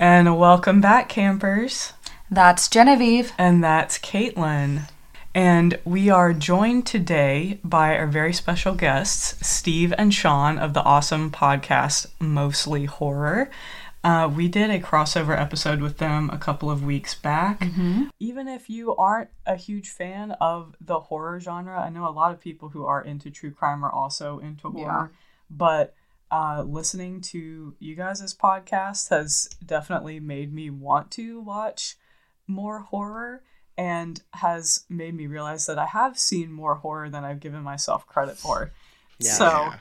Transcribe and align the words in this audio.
And 0.00 0.38
welcome 0.38 0.80
back, 0.80 1.08
campers. 1.08 1.92
That's 2.30 2.68
Genevieve. 2.68 3.32
And 3.36 3.64
that's 3.64 3.98
Caitlin. 3.98 4.88
And 5.34 5.80
we 5.84 6.08
are 6.08 6.32
joined 6.32 6.86
today 6.86 7.58
by 7.64 7.96
our 7.96 8.06
very 8.06 8.32
special 8.32 8.76
guests, 8.76 9.44
Steve 9.44 9.92
and 9.98 10.14
Sean 10.14 10.56
of 10.56 10.72
the 10.72 10.84
awesome 10.84 11.32
podcast 11.32 12.06
Mostly 12.20 12.84
Horror. 12.84 13.50
Uh, 14.04 14.30
we 14.32 14.46
did 14.46 14.70
a 14.70 14.78
crossover 14.78 15.36
episode 15.36 15.80
with 15.80 15.98
them 15.98 16.30
a 16.32 16.38
couple 16.38 16.70
of 16.70 16.84
weeks 16.84 17.16
back. 17.16 17.58
Mm-hmm. 17.58 18.04
Even 18.20 18.46
if 18.46 18.70
you 18.70 18.94
aren't 18.94 19.30
a 19.46 19.56
huge 19.56 19.88
fan 19.88 20.30
of 20.40 20.76
the 20.80 21.00
horror 21.00 21.40
genre, 21.40 21.76
I 21.76 21.90
know 21.90 22.08
a 22.08 22.14
lot 22.14 22.30
of 22.30 22.40
people 22.40 22.68
who 22.68 22.84
are 22.84 23.02
into 23.02 23.32
true 23.32 23.50
crime 23.50 23.84
are 23.84 23.92
also 23.92 24.38
into 24.38 24.70
horror. 24.70 25.10
But 25.50 25.94
uh, 26.30 26.62
listening 26.66 27.20
to 27.20 27.74
you 27.78 27.94
guys' 27.94 28.34
podcast 28.34 29.08
has 29.10 29.48
definitely 29.64 30.20
made 30.20 30.52
me 30.52 30.70
want 30.70 31.10
to 31.12 31.40
watch 31.40 31.96
more 32.46 32.80
horror 32.80 33.42
and 33.76 34.22
has 34.34 34.84
made 34.88 35.14
me 35.14 35.26
realize 35.26 35.66
that 35.66 35.78
I 35.78 35.86
have 35.86 36.18
seen 36.18 36.52
more 36.52 36.74
horror 36.74 37.08
than 37.08 37.24
I've 37.24 37.40
given 37.40 37.62
myself 37.62 38.06
credit 38.06 38.36
for. 38.36 38.72
Yeah, 39.18 39.32
so, 39.32 39.44
yeah. 39.44 39.76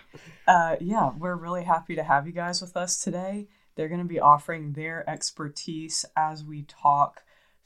Uh, 0.47 0.75
yeah, 0.79 1.11
we're 1.17 1.35
really 1.35 1.63
happy 1.63 1.95
to 1.95 2.03
have 2.03 2.25
you 2.25 2.33
guys 2.33 2.61
with 2.61 2.77
us 2.77 3.03
today. 3.03 3.47
They're 3.75 3.89
going 3.89 4.01
to 4.01 4.07
be 4.07 4.19
offering 4.19 4.73
their 4.73 5.07
expertise 5.09 6.05
as 6.15 6.43
we 6.43 6.63
talk 6.63 7.23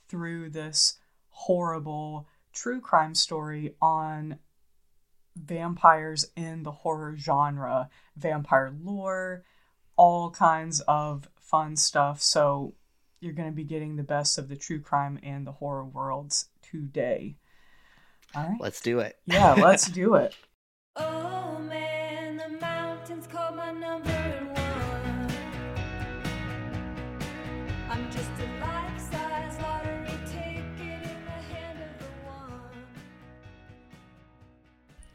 through 0.09 0.49
this 0.49 0.97
horrible 1.29 2.27
true 2.53 2.81
crime 2.81 3.15
story 3.15 3.75
on 3.81 4.39
vampires 5.35 6.25
in 6.35 6.63
the 6.63 6.71
horror 6.71 7.15
genre, 7.17 7.89
vampire 8.15 8.73
lore, 8.81 9.43
all 9.95 10.31
kinds 10.31 10.81
of 10.81 11.29
fun 11.39 11.75
stuff. 11.75 12.21
So, 12.21 12.75
you're 13.19 13.33
going 13.33 13.49
to 13.49 13.55
be 13.55 13.63
getting 13.63 13.95
the 13.95 14.03
best 14.03 14.37
of 14.37 14.49
the 14.49 14.55
true 14.55 14.81
crime 14.81 15.19
and 15.21 15.45
the 15.45 15.51
horror 15.51 15.85
worlds 15.85 16.49
today. 16.61 17.37
All 18.35 18.43
right. 18.43 18.59
Let's 18.59 18.81
do 18.81 18.99
it. 18.99 19.17
Yeah, 19.25 19.53
let's 19.53 19.87
do 19.87 20.15
it. 20.15 20.35
Oh 20.97 21.57
man, 21.57 22.41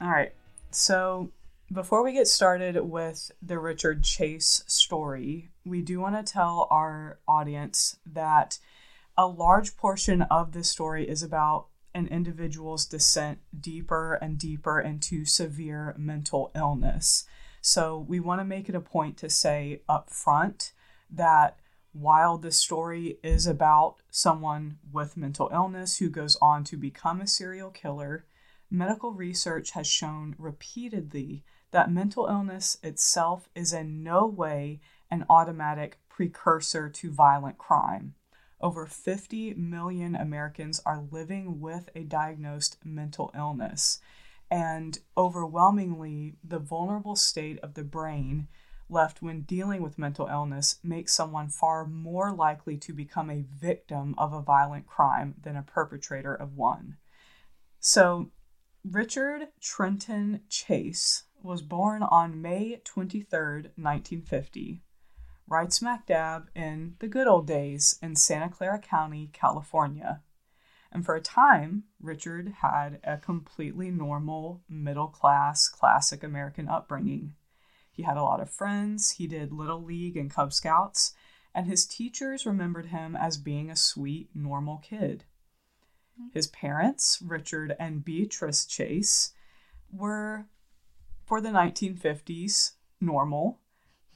All 0.00 0.10
right. 0.10 0.32
So, 0.70 1.30
before 1.72 2.04
we 2.04 2.12
get 2.12 2.28
started 2.28 2.78
with 2.78 3.30
the 3.40 3.58
Richard 3.58 4.04
Chase 4.04 4.62
story, 4.66 5.48
we 5.64 5.80
do 5.80 6.00
want 6.00 6.14
to 6.14 6.32
tell 6.32 6.68
our 6.70 7.18
audience 7.26 7.96
that 8.04 8.58
a 9.16 9.26
large 9.26 9.76
portion 9.76 10.22
of 10.22 10.52
this 10.52 10.70
story 10.70 11.08
is 11.08 11.22
about 11.22 11.68
an 11.94 12.08
individual's 12.08 12.84
descent 12.84 13.38
deeper 13.58 14.14
and 14.14 14.36
deeper 14.36 14.78
into 14.78 15.24
severe 15.24 15.94
mental 15.96 16.50
illness. 16.54 17.24
So, 17.62 18.04
we 18.06 18.20
want 18.20 18.42
to 18.42 18.44
make 18.44 18.68
it 18.68 18.74
a 18.74 18.80
point 18.80 19.16
to 19.18 19.30
say 19.30 19.80
up 19.88 20.10
front 20.10 20.72
that 21.10 21.56
while 21.94 22.36
the 22.36 22.52
story 22.52 23.16
is 23.22 23.46
about 23.46 23.96
someone 24.10 24.76
with 24.92 25.16
mental 25.16 25.48
illness 25.54 25.96
who 25.96 26.10
goes 26.10 26.36
on 26.42 26.64
to 26.64 26.76
become 26.76 27.22
a 27.22 27.26
serial 27.26 27.70
killer, 27.70 28.26
medical 28.70 29.12
research 29.12 29.72
has 29.72 29.86
shown 29.86 30.34
repeatedly 30.38 31.44
that 31.70 31.90
mental 31.90 32.26
illness 32.26 32.78
itself 32.82 33.48
is 33.54 33.72
in 33.72 34.02
no 34.02 34.26
way 34.26 34.80
an 35.10 35.24
automatic 35.28 35.98
precursor 36.08 36.88
to 36.88 37.10
violent 37.10 37.58
crime. 37.58 38.14
Over 38.60 38.86
50 38.86 39.54
million 39.54 40.16
Americans 40.16 40.80
are 40.86 41.04
living 41.10 41.60
with 41.60 41.90
a 41.94 42.04
diagnosed 42.04 42.78
mental 42.84 43.30
illness, 43.36 44.00
and 44.50 44.98
overwhelmingly, 45.16 46.36
the 46.42 46.58
vulnerable 46.58 47.16
state 47.16 47.58
of 47.60 47.74
the 47.74 47.84
brain 47.84 48.48
left 48.88 49.20
when 49.20 49.42
dealing 49.42 49.82
with 49.82 49.98
mental 49.98 50.26
illness 50.28 50.78
makes 50.82 51.12
someone 51.12 51.48
far 51.48 51.84
more 51.86 52.32
likely 52.32 52.76
to 52.78 52.92
become 52.92 53.28
a 53.28 53.42
victim 53.42 54.14
of 54.16 54.32
a 54.32 54.40
violent 54.40 54.86
crime 54.86 55.34
than 55.42 55.56
a 55.56 55.62
perpetrator 55.62 56.34
of 56.34 56.56
one. 56.56 56.96
So, 57.80 58.30
Richard 58.92 59.48
Trenton 59.60 60.42
Chase 60.48 61.24
was 61.42 61.60
born 61.60 62.04
on 62.04 62.40
May 62.40 62.80
23rd, 62.84 63.72
1950, 63.74 64.80
right 65.48 65.72
smack 65.72 66.06
dab 66.06 66.50
in 66.54 66.94
the 67.00 67.08
good 67.08 67.26
old 67.26 67.48
days 67.48 67.98
in 68.00 68.14
Santa 68.14 68.48
Clara 68.48 68.78
County, 68.78 69.30
California. 69.32 70.22
And 70.92 71.04
for 71.04 71.16
a 71.16 71.20
time, 71.20 71.84
Richard 72.00 72.54
had 72.60 73.00
a 73.02 73.16
completely 73.16 73.90
normal, 73.90 74.62
middle 74.68 75.08
class, 75.08 75.68
classic 75.68 76.22
American 76.22 76.68
upbringing. 76.68 77.34
He 77.90 78.04
had 78.04 78.16
a 78.16 78.22
lot 78.22 78.40
of 78.40 78.50
friends, 78.50 79.12
he 79.12 79.26
did 79.26 79.52
Little 79.52 79.82
League 79.82 80.16
and 80.16 80.30
Cub 80.30 80.52
Scouts, 80.52 81.12
and 81.52 81.66
his 81.66 81.86
teachers 81.86 82.46
remembered 82.46 82.86
him 82.86 83.16
as 83.16 83.36
being 83.36 83.68
a 83.68 83.74
sweet, 83.74 84.28
normal 84.32 84.78
kid. 84.78 85.24
His 86.32 86.46
parents, 86.46 87.20
Richard 87.24 87.74
and 87.78 88.04
Beatrice 88.04 88.64
Chase, 88.64 89.32
were, 89.92 90.46
for 91.24 91.40
the 91.40 91.50
1950s, 91.50 92.72
normal, 93.00 93.58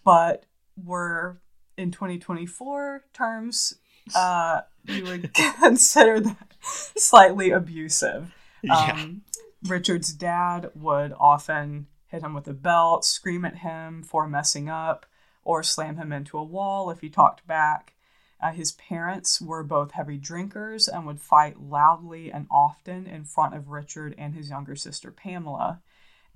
but 0.05 0.45
were 0.83 1.41
in 1.77 1.91
2024 1.91 3.05
terms, 3.13 3.75
uh, 4.15 4.63
you 4.85 5.05
would 5.05 5.35
consider 5.61 6.21
that 6.21 6.55
slightly 6.61 7.51
abusive. 7.51 8.35
Yeah. 8.63 8.93
Um, 8.93 9.23
Richard's 9.67 10.13
dad 10.13 10.71
would 10.75 11.13
often 11.19 11.87
hit 12.07 12.23
him 12.23 12.35
with 12.35 12.49
a 12.49 12.53
belt, 12.53 13.05
scream 13.05 13.45
at 13.45 13.59
him 13.59 14.03
for 14.03 14.27
messing 14.27 14.69
up, 14.69 15.07
or 15.45 15.63
slam 15.63 15.97
him 15.97 16.13
into 16.13 16.39
a 16.39 16.45
wall 16.45 16.91
if 16.91 17.01
he 17.01 17.09
talked 17.09 17.47
back. 17.47 17.95
Uh, 18.43 18.53
his 18.53 18.73
parents 18.73 19.41
were 19.41 19.63
both 19.63 19.93
heavy 19.93 20.17
drinkers 20.17 20.89
and 20.89 21.07
would 21.07 21.21
fight 21.21 21.61
loudly 21.61 22.33
and 22.33 22.47
often 22.51 23.07
in 23.07 23.25
front 23.25 23.55
of 23.55 23.69
Richard 23.69 24.15
and 24.17 24.35
his 24.35 24.49
younger 24.51 24.75
sister 24.77 25.11
Pamela. 25.11 25.83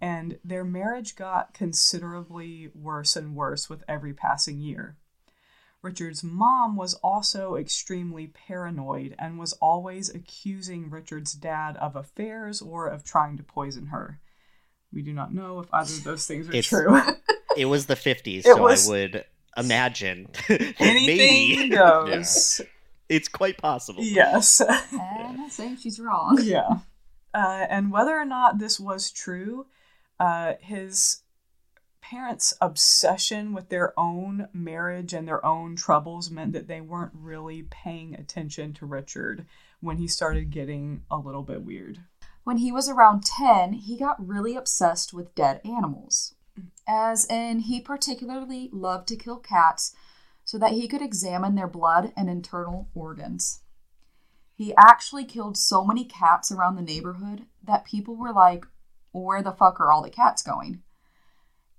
And 0.00 0.38
their 0.44 0.65
marriage 0.65 1.16
got 1.16 1.54
considerably 1.54 2.70
worse 2.75 3.16
and 3.16 3.34
worse 3.34 3.70
with 3.70 3.84
every 3.88 4.12
passing 4.12 4.60
year. 4.60 4.97
Richard's 5.82 6.25
mom 6.25 6.76
was 6.76 6.94
also 6.94 7.56
extremely 7.56 8.26
paranoid 8.26 9.15
and 9.19 9.38
was 9.38 9.53
always 9.54 10.09
accusing 10.09 10.88
Richard's 10.91 11.34
dad 11.34 11.76
of 11.76 11.94
affairs 11.94 12.60
or 12.62 12.86
of 12.88 13.04
trying 13.04 13.36
to 13.36 13.42
poison 13.42 13.86
her. 13.88 14.19
We 14.92 15.03
do 15.03 15.12
not 15.12 15.34
know 15.34 15.60
if 15.60 15.69
either 15.72 15.92
of 15.92 16.04
those 16.04 16.26
things 16.26 16.48
are 16.48 16.54
It's- 16.54 16.69
true. 16.69 17.00
It 17.56 17.66
was 17.66 17.86
the 17.86 17.94
50s, 17.94 18.38
It 18.38 18.44
so 18.47 18.60
was- 18.60 18.88
I 18.88 18.92
would 18.92 19.25
imagine. 19.56 20.28
Anything 20.48 21.59
maybe. 21.59 21.69
goes. 21.69 22.60
It's 23.06 23.28
quite 23.28 23.59
possible. 23.59 24.03
Yes. 24.03 24.60
And 24.60 25.41
I 25.42 25.48
say 25.50 25.76
she's 25.76 26.00
wrong. 26.00 26.38
yeah. 26.42 26.78
Uh, 27.34 27.66
and 27.69 27.92
whether 27.92 28.16
or 28.16 28.25
not 28.25 28.59
this 28.59 28.81
was 28.81 29.10
true, 29.10 29.66
uh, 30.19 30.54
his 30.60 31.22
parents' 32.00 32.54
obsession 32.62 33.53
with 33.53 33.69
their 33.69 33.98
own 33.98 34.48
marriage 34.54 35.12
and 35.12 35.28
their 35.28 35.44
own 35.44 35.76
troubles 35.76 36.31
meant 36.31 36.53
that 36.54 36.66
they 36.66 36.81
weren't 36.81 37.12
really 37.15 37.62
paying 37.71 38.15
attention 38.15 38.72
to 38.75 38.86
Richard 38.86 39.44
when 39.81 39.98
he 39.98 40.09
started 40.09 40.50
getting 40.50 41.03
a 41.10 41.19
little 41.19 41.42
bit 41.42 41.62
weird. 41.62 42.00
When 42.42 42.56
he 42.59 42.72
was 42.72 42.88
around 42.88 43.25
10, 43.25 43.72
he 43.72 43.98
got 43.98 44.26
really 44.26 44.54
obsessed 44.56 45.12
with 45.12 45.34
dead 45.34 45.60
animals. 45.65 46.34
As 46.87 47.25
in, 47.27 47.61
he 47.61 47.81
particularly 47.81 48.69
loved 48.72 49.09
to 49.09 49.17
kill 49.17 49.39
cats 49.39 49.95
so 50.45 50.59
that 50.59 50.72
he 50.72 50.87
could 50.87 51.03
examine 51.03 51.55
their 51.55 51.69
blood 51.69 52.12
and 52.17 52.28
internal 52.28 52.89
organs. 52.95 53.63
He 54.54 54.75
actually 54.77 55.25
killed 55.25 55.57
so 55.57 55.84
many 55.84 56.04
cats 56.04 56.53
around 56.53 56.77
the 56.77 56.83
neighborhood 56.83 57.47
that 57.63 57.84
people 57.84 58.16
were 58.16 58.33
like, 58.33 58.66
Where 59.13 59.42
the 59.42 59.53
fuck 59.53 59.81
are 59.81 59.91
all 59.91 60.03
the 60.03 60.10
cats 60.10 60.42
going? 60.42 60.83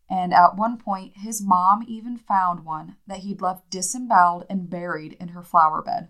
And 0.09 0.33
at 0.33 0.55
one 0.55 0.77
point, 0.77 1.17
his 1.17 1.41
mom 1.41 1.83
even 1.87 2.17
found 2.17 2.65
one 2.65 2.97
that 3.07 3.19
he'd 3.19 3.41
left 3.41 3.69
disemboweled 3.69 4.45
and 4.49 4.69
buried 4.69 5.13
in 5.13 5.29
her 5.29 5.41
flower 5.41 5.81
bed. 5.81 6.09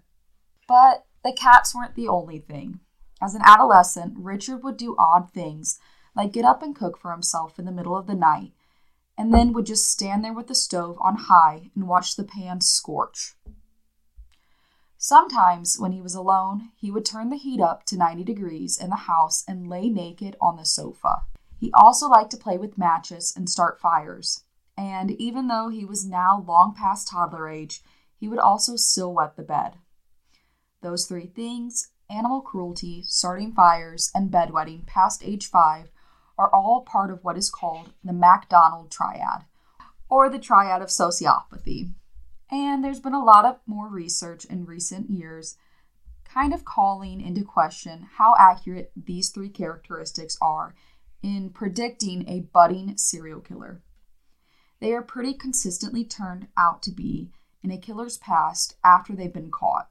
But 0.67 1.05
the 1.23 1.33
cats 1.33 1.73
weren't 1.73 1.95
the 1.95 2.07
only 2.07 2.39
thing. 2.39 2.79
As 3.21 3.35
an 3.35 3.41
adolescent, 3.45 4.15
Richard 4.17 4.63
would 4.63 4.77
do 4.77 4.95
odd 4.97 5.31
things, 5.31 5.79
like 6.15 6.33
get 6.33 6.45
up 6.45 6.61
and 6.61 6.75
cook 6.75 6.97
for 6.97 7.11
himself 7.11 7.57
in 7.57 7.65
the 7.65 7.71
middle 7.71 7.95
of 7.95 8.07
the 8.07 8.15
night, 8.15 8.51
and 9.17 9.33
then 9.33 9.53
would 9.53 9.65
just 9.65 9.89
stand 9.89 10.23
there 10.23 10.33
with 10.33 10.47
the 10.47 10.55
stove 10.55 10.97
on 10.99 11.15
high 11.15 11.71
and 11.75 11.87
watch 11.87 12.15
the 12.15 12.23
pan 12.23 12.61
scorch. 12.61 13.35
Sometimes, 14.97 15.77
when 15.77 15.91
he 15.91 16.01
was 16.01 16.15
alone, 16.15 16.71
he 16.75 16.89
would 16.89 17.05
turn 17.05 17.29
the 17.29 17.37
heat 17.37 17.61
up 17.61 17.85
to 17.85 17.97
90 17.97 18.23
degrees 18.23 18.77
in 18.77 18.89
the 18.89 18.95
house 18.95 19.43
and 19.47 19.69
lay 19.69 19.87
naked 19.87 20.35
on 20.41 20.57
the 20.57 20.65
sofa. 20.65 21.23
He 21.59 21.71
also 21.73 22.07
liked 22.09 22.31
to 22.31 22.37
play 22.37 22.57
with 22.57 22.77
matches 22.77 23.33
and 23.35 23.49
start 23.49 23.79
fires. 23.79 24.43
And 24.77 25.11
even 25.11 25.47
though 25.47 25.69
he 25.69 25.85
was 25.85 26.05
now 26.05 26.43
long 26.45 26.73
past 26.75 27.07
toddler 27.07 27.47
age, 27.47 27.81
he 28.19 28.27
would 28.27 28.39
also 28.39 28.75
still 28.75 29.13
wet 29.13 29.35
the 29.35 29.43
bed. 29.43 29.75
Those 30.81 31.05
three 31.05 31.27
things 31.27 31.89
animal 32.09 32.41
cruelty, 32.41 33.03
starting 33.03 33.51
fires, 33.51 34.11
and 34.13 34.31
bedwetting 34.31 34.85
past 34.85 35.23
age 35.23 35.47
five 35.47 35.89
are 36.37 36.53
all 36.53 36.81
part 36.81 37.11
of 37.11 37.23
what 37.23 37.37
is 37.37 37.49
called 37.49 37.93
the 38.03 38.13
MacDonald 38.13 38.91
triad, 38.91 39.45
or 40.09 40.29
the 40.29 40.39
triad 40.39 40.81
of 40.81 40.89
sociopathy. 40.89 41.91
And 42.51 42.83
there's 42.83 42.99
been 42.99 43.13
a 43.13 43.23
lot 43.23 43.45
of 43.45 43.59
more 43.65 43.87
research 43.87 44.45
in 44.45 44.65
recent 44.65 45.09
years 45.09 45.57
kind 46.25 46.53
of 46.53 46.65
calling 46.65 47.21
into 47.21 47.43
question 47.43 48.07
how 48.17 48.35
accurate 48.37 48.91
these 48.95 49.29
three 49.29 49.49
characteristics 49.49 50.37
are 50.41 50.75
in 51.23 51.49
predicting 51.49 52.27
a 52.27 52.41
budding 52.41 52.97
serial 52.97 53.39
killer. 53.39 53.81
They 54.79 54.93
are 54.93 55.01
pretty 55.01 55.33
consistently 55.33 56.03
turned 56.03 56.47
out 56.57 56.83
to 56.83 56.91
be 56.91 57.31
in 57.63 57.71
a 57.71 57.77
killer's 57.77 58.17
past 58.17 58.75
after 58.83 59.15
they've 59.15 59.33
been 59.33 59.51
caught. 59.51 59.89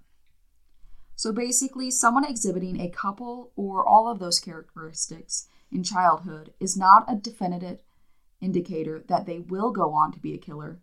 So 1.16 1.32
basically, 1.32 1.90
someone 1.90 2.24
exhibiting 2.24 2.80
a 2.80 2.90
couple 2.90 3.52
or 3.56 3.86
all 3.86 4.08
of 4.08 4.18
those 4.18 4.38
characteristics 4.38 5.48
in 5.72 5.82
childhood 5.82 6.52
is 6.60 6.76
not 6.76 7.04
a 7.08 7.16
definitive 7.16 7.80
indicator 8.40 9.04
that 9.08 9.26
they 9.26 9.38
will 9.38 9.70
go 9.70 9.92
on 9.92 10.12
to 10.12 10.18
be 10.18 10.34
a 10.34 10.38
killer, 10.38 10.80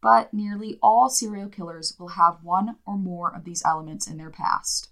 but 0.00 0.32
nearly 0.32 0.78
all 0.82 1.08
serial 1.08 1.48
killers 1.48 1.96
will 1.98 2.08
have 2.08 2.42
one 2.42 2.76
or 2.86 2.96
more 2.96 3.34
of 3.34 3.44
these 3.44 3.64
elements 3.64 4.06
in 4.06 4.16
their 4.16 4.30
past. 4.30 4.90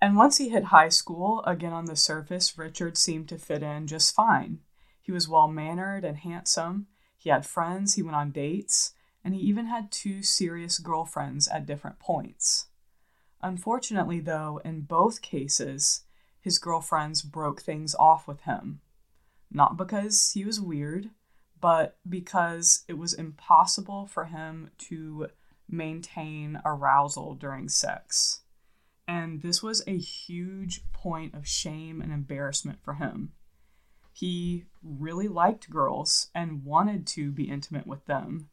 And 0.00 0.16
once 0.16 0.36
he 0.36 0.50
hit 0.50 0.64
high 0.64 0.90
school, 0.90 1.42
again 1.46 1.72
on 1.72 1.86
the 1.86 1.96
surface, 1.96 2.58
Richard 2.58 2.98
seemed 2.98 3.28
to 3.30 3.38
fit 3.38 3.62
in 3.62 3.86
just 3.86 4.14
fine. 4.14 4.58
He 5.00 5.12
was 5.12 5.28
well 5.28 5.48
mannered 5.48 6.04
and 6.04 6.18
handsome. 6.18 6.86
He 7.16 7.30
had 7.30 7.46
friends, 7.46 7.94
he 7.94 8.02
went 8.02 8.16
on 8.16 8.30
dates, 8.30 8.92
and 9.24 9.34
he 9.34 9.40
even 9.40 9.66
had 9.66 9.90
two 9.90 10.22
serious 10.22 10.78
girlfriends 10.78 11.48
at 11.48 11.66
different 11.66 11.98
points. 11.98 12.66
Unfortunately, 13.42 14.20
though, 14.20 14.60
in 14.64 14.82
both 14.82 15.22
cases, 15.22 16.04
his 16.44 16.58
girlfriends 16.58 17.22
broke 17.22 17.62
things 17.62 17.94
off 17.94 18.28
with 18.28 18.42
him. 18.42 18.82
Not 19.50 19.78
because 19.78 20.32
he 20.34 20.44
was 20.44 20.60
weird, 20.60 21.08
but 21.58 21.96
because 22.06 22.84
it 22.86 22.98
was 22.98 23.14
impossible 23.14 24.04
for 24.04 24.26
him 24.26 24.68
to 24.76 25.28
maintain 25.66 26.60
arousal 26.62 27.34
during 27.34 27.70
sex. 27.70 28.42
And 29.08 29.40
this 29.40 29.62
was 29.62 29.82
a 29.86 29.96
huge 29.96 30.82
point 30.92 31.34
of 31.34 31.48
shame 31.48 32.02
and 32.02 32.12
embarrassment 32.12 32.80
for 32.82 32.92
him. 32.92 33.32
He 34.12 34.66
really 34.82 35.28
liked 35.28 35.70
girls 35.70 36.28
and 36.34 36.62
wanted 36.62 37.06
to 37.06 37.32
be 37.32 37.44
intimate 37.44 37.86
with 37.86 38.04
them, 38.04 38.50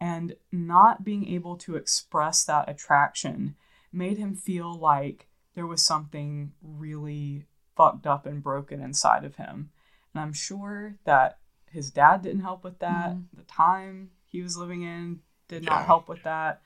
and 0.00 0.36
not 0.50 1.04
being 1.04 1.28
able 1.28 1.58
to 1.58 1.76
express 1.76 2.46
that 2.46 2.66
attraction 2.66 3.56
made 3.92 4.16
him 4.16 4.34
feel 4.34 4.74
like 4.74 5.28
there 5.56 5.66
was 5.66 5.82
something 5.82 6.52
really 6.62 7.46
fucked 7.74 8.06
up 8.06 8.26
and 8.26 8.42
broken 8.42 8.80
inside 8.80 9.24
of 9.24 9.36
him. 9.36 9.70
And 10.12 10.20
I'm 10.22 10.32
sure 10.32 10.96
that 11.04 11.38
his 11.70 11.90
dad 11.90 12.22
didn't 12.22 12.42
help 12.42 12.62
with 12.62 12.78
that. 12.78 13.14
Mhm. 13.14 13.24
The 13.32 13.42
time 13.44 14.12
he 14.24 14.42
was 14.42 14.56
living 14.56 14.82
in 14.82 15.22
did 15.48 15.64
not 15.64 15.86
help 15.86 16.08
with 16.08 16.22
that. 16.22 16.62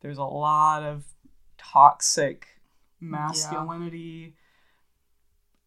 There's 0.00 0.18
a 0.18 0.24
lot 0.24 0.82
of 0.82 1.14
toxic 1.56 2.60
masculinity 3.00 4.36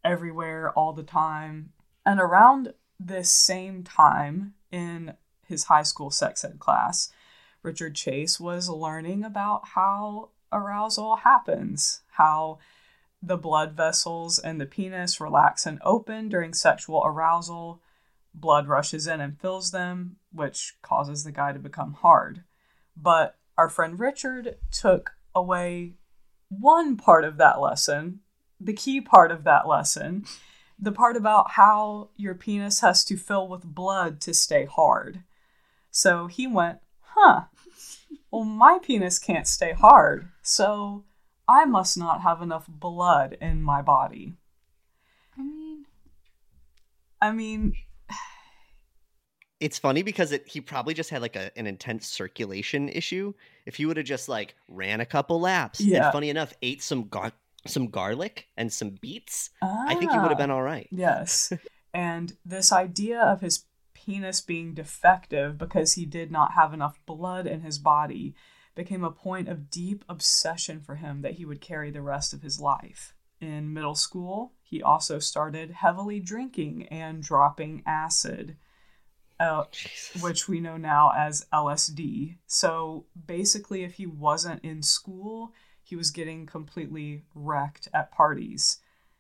everywhere 0.03 0.71
all 0.71 0.91
the 0.93 1.03
time. 1.03 1.71
And 2.05 2.19
around 2.19 2.73
this 2.99 3.31
same 3.31 3.83
time 3.83 4.53
in 4.71 5.17
his 5.43 5.65
high 5.65 5.83
school 5.83 6.11
sex 6.11 6.43
ed 6.43 6.59
class, 6.59 7.11
Richard 7.63 7.95
Chase 7.95 8.39
was 8.39 8.69
learning 8.69 9.23
about 9.23 9.69
how 9.69 10.31
arousal 10.55 11.17
happens, 11.17 12.01
how 12.11 12.59
the 13.21 13.37
blood 13.37 13.73
vessels 13.73 14.39
in 14.39 14.57
the 14.57 14.65
penis 14.65 15.19
relax 15.19 15.65
and 15.65 15.79
open 15.83 16.29
during 16.29 16.53
sexual 16.53 17.03
arousal. 17.05 17.81
Blood 18.33 18.67
rushes 18.67 19.07
in 19.07 19.21
and 19.21 19.39
fills 19.39 19.71
them, 19.71 20.17
which 20.31 20.75
causes 20.81 21.23
the 21.23 21.31
guy 21.31 21.51
to 21.53 21.59
become 21.59 21.93
hard. 21.93 22.43
But 22.95 23.35
our 23.57 23.69
friend 23.69 23.99
Richard 23.99 24.57
took 24.71 25.11
away 25.33 25.93
one 26.49 26.97
part 26.97 27.23
of 27.23 27.37
that 27.37 27.59
lesson, 27.59 28.19
the 28.59 28.73
key 28.73 29.01
part 29.01 29.31
of 29.31 29.43
that 29.43 29.67
lesson, 29.67 30.25
the 30.77 30.91
part 30.91 31.15
about 31.15 31.51
how 31.51 32.09
your 32.15 32.35
penis 32.35 32.81
has 32.81 33.03
to 33.05 33.17
fill 33.17 33.47
with 33.47 33.63
blood 33.63 34.21
to 34.21 34.33
stay 34.33 34.65
hard. 34.65 35.23
So 35.91 36.27
he 36.27 36.47
went, 36.47 36.79
huh, 36.99 37.45
well, 38.29 38.43
my 38.43 38.79
penis 38.81 39.17
can't 39.17 39.47
stay 39.47 39.71
hard, 39.71 40.27
so 40.45 41.03
I 41.47 41.65
must 41.65 41.97
not 41.97 42.21
have 42.21 42.41
enough 42.41 42.65
blood 42.67 43.37
in 43.41 43.63
my 43.63 43.81
body. 43.81 44.35
I 45.37 45.41
mean, 45.41 45.85
I 47.21 47.31
mean, 47.31 47.73
It's 49.59 49.79
funny 49.79 50.03
because 50.03 50.31
it, 50.31 50.47
he 50.47 50.59
probably 50.61 50.93
just 50.93 51.09
had 51.09 51.21
like 51.21 51.35
a, 51.35 51.49
an 51.57 51.65
intense 51.65 52.07
circulation 52.07 52.89
issue. 52.89 53.33
If 53.65 53.75
he 53.75 53.85
would 53.85 53.97
have 53.97 54.05
just 54.05 54.27
like 54.27 54.53
ran 54.67 54.99
a 54.99 55.05
couple 55.05 55.39
laps, 55.39 55.79
Yeah. 55.79 56.05
and 56.05 56.13
funny 56.13 56.29
enough, 56.29 56.53
ate 56.61 56.83
some 56.83 57.07
gar- 57.07 57.31
some 57.65 57.87
garlic 57.87 58.47
and 58.57 58.71
some 58.71 58.91
beets, 59.01 59.49
I 59.61 59.95
think 59.95 60.11
he 60.11 60.17
would 60.17 60.25
ah. 60.25 60.29
have 60.29 60.37
been 60.37 60.51
all 60.51 60.61
right. 60.61 60.87
Yes. 60.91 61.51
and 61.93 62.33
this 62.45 62.71
idea 62.71 63.19
of 63.19 63.41
his 63.41 63.63
penis 63.93 64.41
being 64.41 64.73
defective 64.73 65.57
because 65.57 65.93
he 65.93 66.05
did 66.05 66.31
not 66.31 66.51
have 66.51 66.73
enough 66.73 66.99
blood 67.05 67.47
in 67.47 67.61
his 67.61 67.79
body 67.79 68.35
became 68.75 69.03
a 69.03 69.11
point 69.11 69.47
of 69.47 69.69
deep 69.69 70.03
obsession 70.07 70.79
for 70.79 70.95
him 70.95 71.21
that 71.21 71.33
he 71.33 71.45
would 71.45 71.61
carry 71.61 71.89
the 71.89 72.01
rest 72.01 72.33
of 72.33 72.41
his 72.41 72.59
life. 72.59 73.13
In 73.41 73.73
middle 73.73 73.95
school, 73.95 74.53
he 74.61 74.81
also 74.81 75.19
started 75.19 75.71
heavily 75.71 76.19
drinking 76.19 76.87
and 76.87 77.21
dropping 77.21 77.83
acid, 77.85 78.57
uh, 79.39 79.65
which 80.21 80.47
we 80.47 80.59
know 80.59 80.77
now 80.77 81.11
as 81.15 81.45
LSD. 81.51 82.37
So 82.47 83.05
basically, 83.25 83.83
if 83.83 83.95
he 83.95 84.05
wasn't 84.05 84.63
in 84.63 84.81
school, 84.81 85.53
he 85.83 85.95
was 85.95 86.11
getting 86.11 86.45
completely 86.45 87.23
wrecked 87.33 87.87
at 87.93 88.11
parties. 88.11 88.79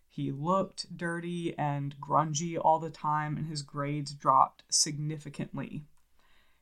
He 0.09 0.31
looked 0.31 0.97
dirty 0.97 1.53
and 1.57 1.95
grungy 1.99 2.57
all 2.59 2.79
the 2.79 2.89
time, 2.89 3.37
and 3.37 3.47
his 3.47 3.61
grades 3.61 4.13
dropped 4.13 4.63
significantly. 4.69 5.83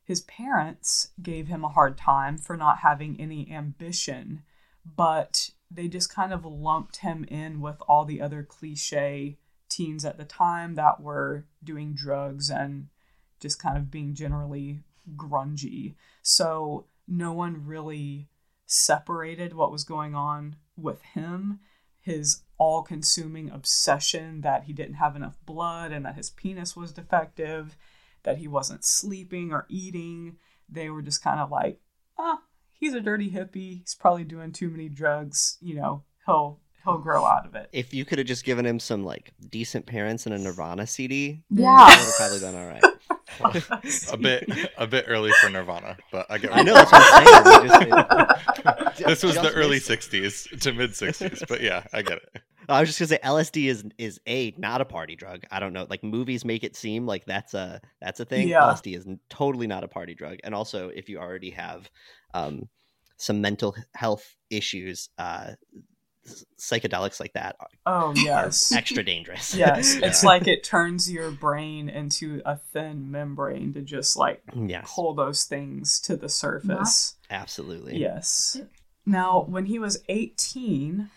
His 0.04 0.22
parents 0.22 1.10
gave 1.22 1.48
him 1.48 1.64
a 1.64 1.70
hard 1.70 1.98
time 1.98 2.38
for 2.38 2.58
not 2.58 2.80
having 2.80 3.20
any 3.20 3.50
ambition, 3.52 4.44
but 4.86 5.52
they 5.72 5.88
just 5.88 6.14
kind 6.14 6.34
of 6.34 6.46
lumped 6.46 6.98
him 6.98 7.24
in 7.26 7.62
with 7.62 7.78
all 7.88 8.06
the 8.06 8.22
other 8.22 8.44
cliche 8.44 9.38
teens 9.70 10.06
at 10.06 10.18
the 10.18 10.26
time 10.26 10.76
that 10.76 11.02
were 11.02 11.46
doing 11.64 11.94
drugs 11.94 12.50
and 12.50 12.88
just 13.40 13.60
kind 13.60 13.78
of 13.78 13.90
being 13.90 14.14
generally 14.14 14.82
grungy. 15.16 15.96
So 16.22 16.86
no 17.08 17.34
one 17.34 17.66
really 17.66 18.30
separated 18.66 19.54
what 19.54 19.72
was 19.72 19.84
going 19.84 20.16
on 20.16 20.56
with 20.78 21.02
him, 21.02 21.60
his 22.00 22.42
all 22.58 22.84
consuming 22.84 23.50
obsession 23.50 24.42
that 24.42 24.66
he 24.66 24.74
didn't 24.74 24.96
have 24.96 25.16
enough 25.16 25.38
blood 25.46 25.92
and 25.92 26.06
that 26.06 26.16
his 26.16 26.30
penis 26.30 26.76
was 26.76 26.92
defective, 26.92 27.76
that 28.24 28.38
he 28.38 28.48
wasn't 28.48 28.86
sleeping 28.86 29.52
or 29.52 29.66
eating. 29.70 30.38
They 30.70 30.90
were 30.90 31.02
just 31.02 31.24
kind 31.24 31.40
of 31.40 31.52
like, 31.52 31.80
ah, 32.18 32.40
he's 32.80 32.94
a 32.94 33.02
dirty 33.02 33.30
hippie. 33.32 33.80
He's 33.82 33.96
probably 34.00 34.24
doing 34.24 34.52
too 34.52 34.70
many 34.70 34.90
drugs. 34.90 35.58
You 35.62 35.76
know, 35.76 36.04
he'll 36.26 36.60
he'll 36.84 36.98
grow 36.98 37.26
out 37.26 37.46
of 37.46 37.56
it. 37.56 37.70
If 37.74 37.94
you 37.94 38.06
could 38.06 38.18
have 38.18 38.28
just 38.28 38.44
given 38.46 38.66
him 38.66 38.80
some 38.80 39.04
like 39.04 39.34
decent 39.50 39.86
parents 39.86 40.26
and 40.26 40.34
a 40.34 40.38
Nirvana 40.40 40.88
CD, 40.88 41.44
Yeah. 41.50 41.86
would 41.88 41.98
have 41.98 42.14
probably 42.18 42.40
been 42.40 42.56
all 42.56 42.68
right. 42.68 42.84
a 44.12 44.18
bit 44.18 44.50
a 44.78 44.86
bit 44.86 45.06
early 45.08 45.32
for 45.42 45.50
Nirvana, 45.50 45.98
but 46.12 46.28
I 46.30 46.38
get. 46.38 46.56
I 46.56 46.62
know 46.62 46.74
that's 46.76 46.92
what 46.92 47.02
I'm 47.04 47.44
saying. 47.44 47.64
We 47.64 47.68
just- 47.70 49.04
This 49.08 49.24
was 49.24 49.36
the 49.36 49.52
early 49.54 49.80
'60s 49.80 50.60
to 50.62 50.72
mid 50.72 50.92
'60s, 50.92 51.48
but 51.48 51.62
yeah, 51.62 51.84
I 51.94 52.04
get 52.04 52.20
it. 52.20 52.42
I 52.70 52.80
was 52.80 52.90
just 52.90 53.00
gonna 53.00 53.08
say 53.10 53.20
LSD 53.24 53.66
is 53.70 53.84
is 53.98 54.20
a 54.28 54.54
not 54.58 54.82
a 54.82 54.86
party 54.86 55.16
drug. 55.16 55.44
I 55.52 55.60
don't 55.60 55.74
know. 55.74 55.86
Like 55.90 56.04
movies 56.04 56.46
make 56.46 56.64
it 56.64 56.76
seem 56.76 57.06
like 57.06 57.26
that's 57.26 57.54
a 57.54 57.82
that's 58.02 58.20
a 58.20 58.26
thing. 58.26 58.48
Yeah. 58.48 58.62
LSD 58.62 58.96
is 58.98 59.08
totally 59.30 59.68
not 59.68 59.84
a 59.84 59.88
party 59.88 60.14
drug. 60.16 60.38
And 60.44 60.54
also, 60.56 60.90
if 60.90 61.10
you 61.10 61.20
already 61.20 61.52
have 61.52 61.90
um, 62.34 62.70
some 63.18 63.42
mental 63.42 63.76
health 63.96 64.36
issues, 64.50 65.10
uh, 65.18 65.52
psychedelics 66.58 67.20
like 67.20 67.34
that 67.34 67.56
are 67.60 67.68
Oh 67.86 68.14
yes. 68.16 68.72
extra 68.76 69.04
dangerous. 69.04 69.54
Yes, 69.56 69.96
Yeah. 69.96 70.08
it's 70.08 70.24
like 70.24 70.48
it 70.48 70.64
turns 70.64 71.12
your 71.12 71.32
brain 71.32 71.90
into 71.90 72.42
a 72.46 72.58
thin 72.58 73.12
membrane 73.12 73.74
to 73.74 73.82
just 73.82 74.16
like 74.16 74.42
yes, 74.56 74.90
pull 74.94 75.14
those 75.16 75.44
things 75.44 76.00
to 76.02 76.16
the 76.16 76.30
surface. 76.30 77.16
absolutely. 77.30 77.98
Yes. 77.98 78.58
Now, 79.06 79.44
when 79.50 79.66
he 79.66 79.80
was 79.80 80.02
18, 80.08 81.10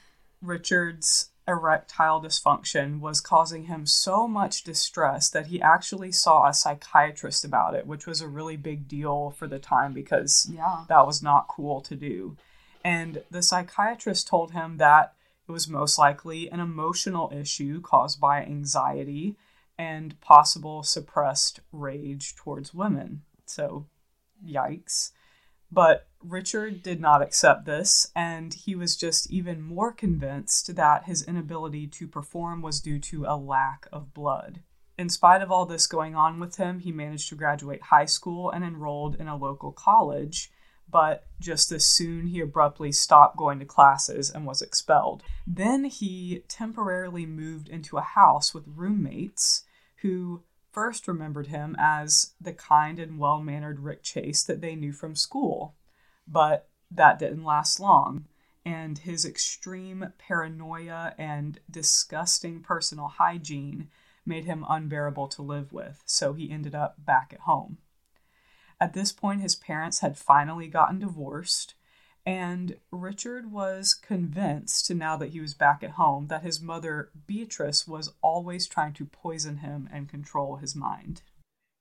Richard's 0.43 1.31
erectile 1.49 2.21
dysfunction 2.21 3.01
was 3.01 3.21
causing 3.21 3.65
him 3.65 3.87
so 3.87 4.27
much 4.27 4.65
distress 4.65 5.31
that 5.31 5.47
he 5.47 5.63
actually 5.63 6.11
saw 6.13 6.49
a 6.49 6.55
psychiatrist 6.55 7.45
about 7.45 7.75
it, 7.75 7.87
which 7.87 8.07
was 8.07 8.21
a 8.21 8.29
really 8.29 8.57
big 8.57 8.89
deal 8.89 9.31
for 9.31 9.47
the 9.47 9.59
time 9.59 9.93
because 9.93 10.49
Yeah. 10.53 10.85
that 10.89 11.07
was 11.07 11.23
not 11.23 11.49
cool 11.49 11.81
to 11.83 11.95
do. 11.95 12.37
And 12.85 13.23
the 13.31 13.43
psychiatrist 13.43 14.27
told 14.29 14.53
him 14.53 14.77
that 14.79 15.15
it 15.49 15.53
was 15.53 15.69
most 15.69 15.99
likely 15.99 16.51
an 16.51 16.61
emotional 16.61 17.31
issue 17.33 17.81
caused 17.81 18.21
by 18.21 18.43
anxiety 18.43 19.37
and 19.79 20.21
possible 20.21 20.83
suppressed 20.83 21.61
rage 21.71 22.35
towards 22.35 22.75
women. 22.75 23.23
So, 23.45 23.87
yikes. 24.45 25.13
But 25.71 26.09
Richard 26.29 26.83
did 26.83 27.01
not 27.01 27.23
accept 27.23 27.67
this, 27.67 28.11
and 28.15 28.53
he 28.53 28.75
was 28.75 28.97
just 28.97 29.31
even 29.31 29.63
more 29.63 29.93
convinced 29.93 30.75
that 30.75 31.05
his 31.05 31.23
inability 31.23 31.87
to 31.89 32.09
perform 32.09 32.63
was 32.63 32.81
due 32.81 32.99
to 33.01 33.25
a 33.27 33.37
lack 33.37 33.87
of 33.93 34.13
blood. 34.13 34.61
In 34.99 35.09
spite 35.09 35.43
of 35.43 35.53
all 35.53 35.67
this 35.67 35.87
going 35.87 36.15
on 36.15 36.41
with 36.41 36.57
him, 36.57 36.81
he 36.81 36.91
managed 36.91 37.29
to 37.29 37.35
graduate 37.35 37.83
high 37.83 38.07
school 38.07 38.51
and 38.51 38.65
enrolled 38.65 39.15
in 39.17 39.29
a 39.29 39.37
local 39.37 39.71
college, 39.71 40.51
but 40.89 41.27
just 41.39 41.71
as 41.71 41.85
soon 41.85 42.29
he 42.29 42.41
abruptly 42.41 42.93
stopped 42.93 43.37
going 43.37 43.59
to 43.59 43.65
classes 43.65 44.31
and 44.31 44.47
was 44.47 44.63
expelled. 44.63 45.23
Then 45.47 45.85
he 45.85 46.43
temporarily 46.49 47.27
moved 47.27 47.69
into 47.69 47.99
a 47.99 48.03
house 48.03 48.55
with 48.55 48.65
roommates 48.67 49.65
who 49.97 50.43
first 50.73 51.09
remembered 51.09 51.49
him 51.49 51.77
as 51.79 52.35
the 52.41 52.53
kind 52.53 52.99
and 52.99 53.19
well 53.19 53.41
mannered 53.41 53.81
Rick 53.81 54.03
Chase 54.03 54.43
that 54.45 54.61
they 54.61 54.75
knew 54.75 54.93
from 54.93 55.15
school. 55.15 55.75
But 56.27 56.69
that 56.91 57.19
didn't 57.19 57.45
last 57.45 57.81
long, 57.81 58.27
and 58.65 58.99
his 58.99 59.25
extreme 59.25 60.13
paranoia 60.19 61.15
and 61.17 61.61
disgusting 61.71 62.61
personal 62.61 63.09
hygiene 63.09 63.89
made 64.25 64.45
him 64.45 64.65
unbearable 64.69 65.29
to 65.29 65.43
live 65.43 65.73
with, 65.73 66.03
so 66.05 66.33
he 66.33 66.51
ended 66.51 66.75
up 66.75 66.97
back 66.99 67.33
at 67.33 67.41
home. 67.41 67.79
At 68.81 68.93
this 68.93 69.13
point, 69.13 69.41
his 69.41 69.55
parents 69.55 70.01
had 70.01 70.19
finally 70.19 70.67
gotten 70.67 70.99
divorced, 70.99 71.75
and 72.27 72.77
Richard 72.91 73.53
was 73.53 73.95
convinced, 73.95 74.91
now 74.93 75.17
that 75.17 75.31
he 75.31 75.41
was 75.41 75.55
back 75.55 75.85
at 75.85 75.93
home, 75.93 76.27
that 76.27 76.43
his 76.43 76.61
mother, 76.61 77.11
Beatrice, 77.27 77.87
was 77.87 78.13
always 78.21 78.67
trying 78.67 78.93
to 78.95 79.07
poison 79.07 79.59
him 79.59 79.89
and 79.93 80.09
control 80.09 80.57
his 80.57 80.75
mind. 80.75 81.23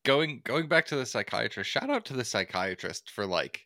Going 0.05 0.41
going 0.43 0.67
back 0.67 0.85
to 0.87 0.95
the 0.95 1.05
psychiatrist. 1.07 1.71
Shout 1.71 1.89
out 1.89 2.05
to 2.05 2.13
the 2.13 2.23
psychiatrist 2.23 3.09
for 3.09 3.25
like 3.25 3.65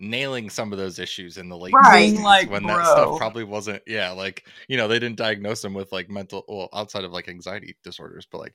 nailing 0.00 0.50
some 0.50 0.72
of 0.72 0.78
those 0.78 0.98
issues 0.98 1.36
in 1.38 1.48
the 1.48 1.56
late 1.56 1.84
Right. 1.84 2.14
60s 2.14 2.16
like, 2.16 2.50
when 2.50 2.66
that 2.66 2.86
stuff 2.86 3.14
probably 3.14 3.44
wasn't 3.44 3.82
yeah 3.86 4.10
like 4.10 4.46
you 4.68 4.76
know 4.76 4.88
they 4.88 4.98
didn't 4.98 5.16
diagnose 5.18 5.64
him 5.64 5.74
with 5.74 5.92
like 5.92 6.10
mental 6.10 6.44
well 6.48 6.68
outside 6.74 7.04
of 7.04 7.12
like 7.12 7.28
anxiety 7.28 7.76
disorders 7.84 8.26
but 8.30 8.38
like 8.38 8.54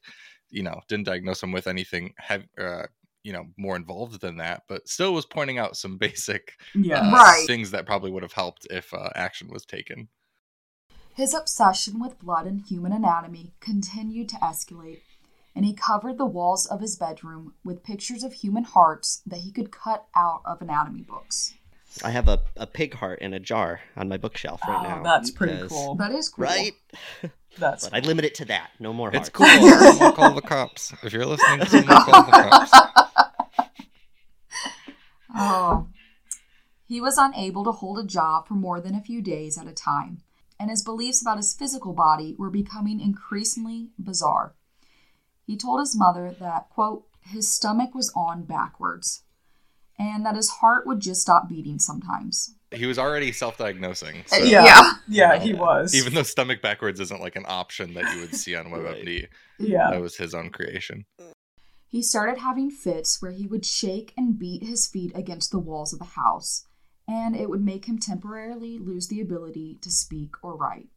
you 0.50 0.64
know 0.64 0.80
didn't 0.88 1.06
diagnose 1.06 1.42
him 1.44 1.52
with 1.52 1.68
anything 1.68 2.14
heavy 2.18 2.48
uh, 2.60 2.84
you 3.24 3.34
know 3.34 3.46
more 3.58 3.76
involved 3.76 4.22
than 4.22 4.38
that 4.38 4.64
but 4.68 4.88
still 4.88 5.14
was 5.14 5.26
pointing 5.26 5.58
out 5.58 5.78
some 5.78 5.98
basic 6.00 6.54
Yeah. 6.76 7.10
uh, 7.10 7.12
Right. 7.12 7.48
things 7.48 7.72
that 7.72 7.86
probably 7.86 8.12
would 8.12 8.24
have 8.24 8.34
helped 8.34 8.68
if 8.70 8.94
uh, 8.94 9.10
action 9.16 9.48
was 9.52 9.66
taken 9.66 10.08
His 11.16 11.34
obsession 11.34 12.00
with 12.00 12.20
blood 12.20 12.46
and 12.46 12.62
human 12.62 12.92
anatomy 12.92 13.56
continued 13.60 14.30
to 14.30 14.36
escalate, 14.36 15.02
and 15.56 15.64
he 15.66 15.74
covered 15.74 16.18
the 16.18 16.26
walls 16.26 16.66
of 16.66 16.82
his 16.82 16.98
bedroom 16.98 17.54
with 17.64 17.84
pictures 17.84 18.24
of 18.24 18.34
human 18.34 18.64
hearts 18.64 19.22
that 19.26 19.40
he 19.40 19.52
could 19.52 19.72
cut 19.72 20.06
out 20.16 20.42
of 20.46 20.62
anatomy 20.62 21.02
books. 21.02 21.54
I 22.04 22.10
have 22.12 22.28
a, 22.28 22.42
a 22.58 22.68
pig 22.68 22.94
heart 22.96 23.20
in 23.20 23.34
a 23.34 23.40
jar 23.40 23.80
on 23.96 24.10
my 24.10 24.18
bookshelf 24.18 24.60
right 24.68 24.80
Oh, 24.86 24.90
now. 24.98 25.04
that's 25.04 25.32
pretty 25.32 25.66
cool. 25.70 25.96
That 25.96 26.12
is 26.12 26.28
cool. 26.30 26.44
Right? 26.46 26.74
That's 27.58 27.88
But 27.88 27.96
I 28.04 28.06
limit 28.06 28.26
it 28.26 28.36
to 28.36 28.46
that. 28.46 28.72
No 28.82 28.92
more 28.92 29.16
it's 29.16 29.30
hearts. 29.30 29.30
cool 29.30 29.70
someone 29.94 30.14
call 30.14 30.34
the 30.36 30.42
cops 30.42 30.92
if 31.04 31.14
you're 31.14 31.26
listening 31.26 31.66
someone 31.68 32.02
call 32.04 32.26
the 32.26 32.32
cops 32.32 32.72
Oh. 35.34 35.88
He 36.88 37.02
was 37.02 37.18
unable 37.18 37.64
to 37.64 37.72
hold 37.72 37.98
a 38.00 38.04
job 38.06 38.48
for 38.48 38.54
more 38.56 38.80
than 38.82 38.94
a 38.94 39.02
few 39.02 39.22
days 39.22 39.58
at 39.58 39.68
a 39.68 39.74
time, 39.74 40.20
and 40.60 40.70
his 40.70 40.84
beliefs 40.84 41.22
about 41.22 41.38
his 41.38 41.54
physical 41.54 41.94
body 41.94 42.36
were 42.38 42.50
becoming 42.52 43.00
increasingly 43.00 43.90
bizarre. 43.98 44.54
He 45.46 45.58
told 45.58 45.80
his 45.80 45.96
mother 45.98 46.36
that, 46.40 46.70
quote, 46.70 47.06
his 47.22 47.52
stomach 47.52 47.94
was 47.96 48.12
on 48.16 48.44
backwards, 48.44 49.24
and 49.98 50.26
that 50.26 50.36
his 50.36 50.50
heart 50.50 50.86
would 50.86 51.00
just 51.00 51.22
stop 51.22 51.48
beating 51.50 51.80
sometimes. 51.80 52.56
he 52.72 52.86
was 52.86 53.00
already 53.00 53.32
self-diagnosing 53.32 54.24
so 54.26 54.42
Uh, 54.42 54.46
yeah. 54.46 54.66
Yeah. 54.66 54.92
Yeah, 55.08 55.40
he 55.40 55.54
was. 55.54 55.96
even 55.96 56.14
though 56.14 56.24
stomach 56.24 56.62
backwards 56.62 57.00
isn't 57.00 57.22
like 57.22 57.36
an 57.38 57.46
option 57.48 57.94
that 57.94 58.14
you 58.14 58.22
would 58.22 58.36
see 58.36 58.56
on 58.56 58.66
WebMD, 58.66 59.28
yeah. 59.60 59.92
that 59.92 60.02
was 60.02 60.18
his 60.18 60.34
own 60.34 60.50
creation. 60.50 61.06
He 61.88 62.02
started 62.02 62.40
having 62.40 62.70
fits 62.72 63.22
where 63.22 63.32
he 63.32 63.48
would 63.48 63.66
shake 63.66 64.14
and 64.18 64.38
beat 64.38 64.64
his 64.64 64.88
feet 64.88 65.14
against 65.16 65.52
the 65.52 65.60
walls 65.60 65.94
of 65.94 66.00
the 66.00 66.06
house, 66.06 66.66
and 67.08 67.36
it 67.36 67.50
would 67.50 67.64
make 67.64 67.86
him 67.86 67.98
temporarily 67.98 68.78
lose 68.78 69.08
the 69.08 69.22
ability 69.22 69.78
to 69.82 69.90
speak 69.90 70.32
or 70.44 70.58
write. 70.58 70.90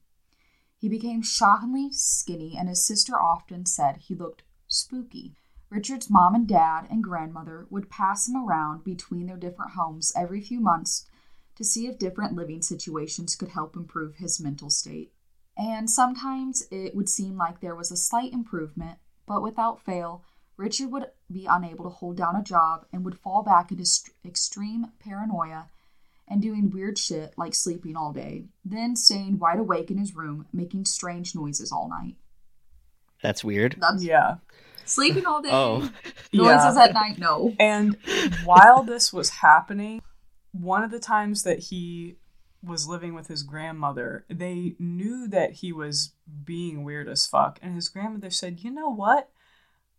He 0.78 0.88
became 0.88 1.22
shockingly 1.22 1.90
skinny, 1.90 2.56
and 2.56 2.68
his 2.68 2.86
sister 2.86 3.20
often 3.20 3.66
said 3.66 3.96
he 3.96 4.14
looked 4.14 4.44
spooky. 4.68 5.34
Richard's 5.70 6.08
mom 6.08 6.34
and 6.34 6.46
dad 6.46 6.86
and 6.88 7.02
grandmother 7.02 7.66
would 7.68 7.90
pass 7.90 8.28
him 8.28 8.36
around 8.36 8.84
between 8.84 9.26
their 9.26 9.36
different 9.36 9.72
homes 9.72 10.12
every 10.16 10.40
few 10.40 10.60
months 10.60 11.06
to 11.56 11.64
see 11.64 11.88
if 11.88 11.98
different 11.98 12.34
living 12.34 12.62
situations 12.62 13.34
could 13.34 13.48
help 13.48 13.74
improve 13.74 14.16
his 14.16 14.40
mental 14.40 14.70
state. 14.70 15.12
And 15.56 15.90
sometimes 15.90 16.62
it 16.70 16.94
would 16.94 17.08
seem 17.08 17.36
like 17.36 17.60
there 17.60 17.74
was 17.74 17.90
a 17.90 17.96
slight 17.96 18.32
improvement, 18.32 18.98
but 19.26 19.42
without 19.42 19.80
fail, 19.80 20.24
Richard 20.56 20.92
would 20.92 21.10
be 21.30 21.46
unable 21.46 21.84
to 21.84 21.90
hold 21.90 22.16
down 22.16 22.36
a 22.36 22.42
job 22.42 22.86
and 22.92 23.04
would 23.04 23.18
fall 23.18 23.42
back 23.42 23.72
into 23.72 23.84
st- 23.84 24.14
extreme 24.24 24.92
paranoia 25.00 25.68
and 26.28 26.42
doing 26.42 26.70
weird 26.70 26.98
shit 26.98 27.34
like 27.36 27.54
sleeping 27.54 27.96
all 27.96 28.12
day, 28.12 28.44
then 28.64 28.94
staying 28.96 29.38
wide 29.38 29.58
awake 29.58 29.90
in 29.90 29.98
his 29.98 30.14
room, 30.14 30.46
making 30.52 30.84
strange 30.84 31.34
noises 31.34 31.72
all 31.72 31.88
night. 31.88 32.16
That's 33.22 33.42
weird. 33.42 33.76
That's 33.80 34.02
Yeah. 34.04 34.36
sleeping 34.84 35.26
all 35.26 35.42
day. 35.42 35.50
Oh, 35.52 35.90
Noises 36.32 36.76
Yeah. 36.76 36.84
at 36.84 36.92
night, 36.94 37.18
no. 37.18 37.54
And 37.58 37.96
while 38.44 38.82
this 38.82 39.12
was 39.12 39.30
happening, 39.30 40.02
one 40.52 40.82
of 40.84 40.90
the 40.90 40.98
times 41.00 41.42
that 41.44 41.58
he 41.58 42.16
was 42.62 42.86
living 42.88 43.14
with 43.14 43.28
his 43.28 43.42
grandmother, 43.42 44.24
they 44.28 44.76
knew 44.78 45.26
that 45.28 45.52
he 45.54 45.72
was 45.72 46.12
being 46.44 46.84
weird 46.84 47.08
as 47.08 47.26
fuck. 47.26 47.58
And 47.62 47.74
his 47.74 47.88
grandmother 47.88 48.30
said, 48.30 48.60
You 48.60 48.70
know 48.70 48.88
what? 48.90 49.30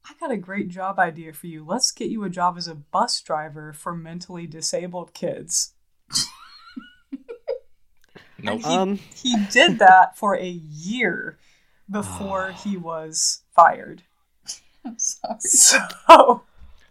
I 0.06 0.14
got 0.20 0.32
a 0.32 0.38
great 0.38 0.70
job 0.70 0.98
idea 1.00 1.34
for 1.34 1.48
you. 1.48 1.66
Let's 1.66 1.92
get 1.92 2.10
you 2.10 2.24
a 2.24 2.30
job 2.30 2.58
as 2.58 2.68
a 2.68 2.76
bus 2.76 3.20
driver 3.22 3.74
for 3.74 3.94
mentally 3.96 4.48
disabled 4.48 5.14
kids. 5.14 5.74
Nope. 8.42 8.60
He, 8.62 8.66
Um. 8.66 9.00
he 9.16 9.36
did 9.52 9.80
that 9.80 10.18
for 10.18 10.36
a 10.36 10.48
year 10.48 11.38
before 11.92 12.52
he 12.64 12.78
was 12.78 13.42
fired. 13.54 14.04
I'm 14.86 14.98
sorry. 14.98 15.40
So, 15.42 15.80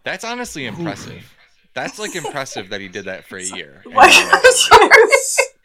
That's 0.05 0.25
honestly 0.25 0.67
impressive. 0.67 1.35
That's 1.75 1.99
like 1.99 2.15
impressive 2.17 2.69
that 2.71 2.81
he 2.81 2.89
did 2.89 3.07
that 3.07 3.25
for 3.25 3.39
a 3.39 3.43
year. 3.45 3.83
And 3.85 3.95
like, 3.95 4.13
then, 4.13 4.43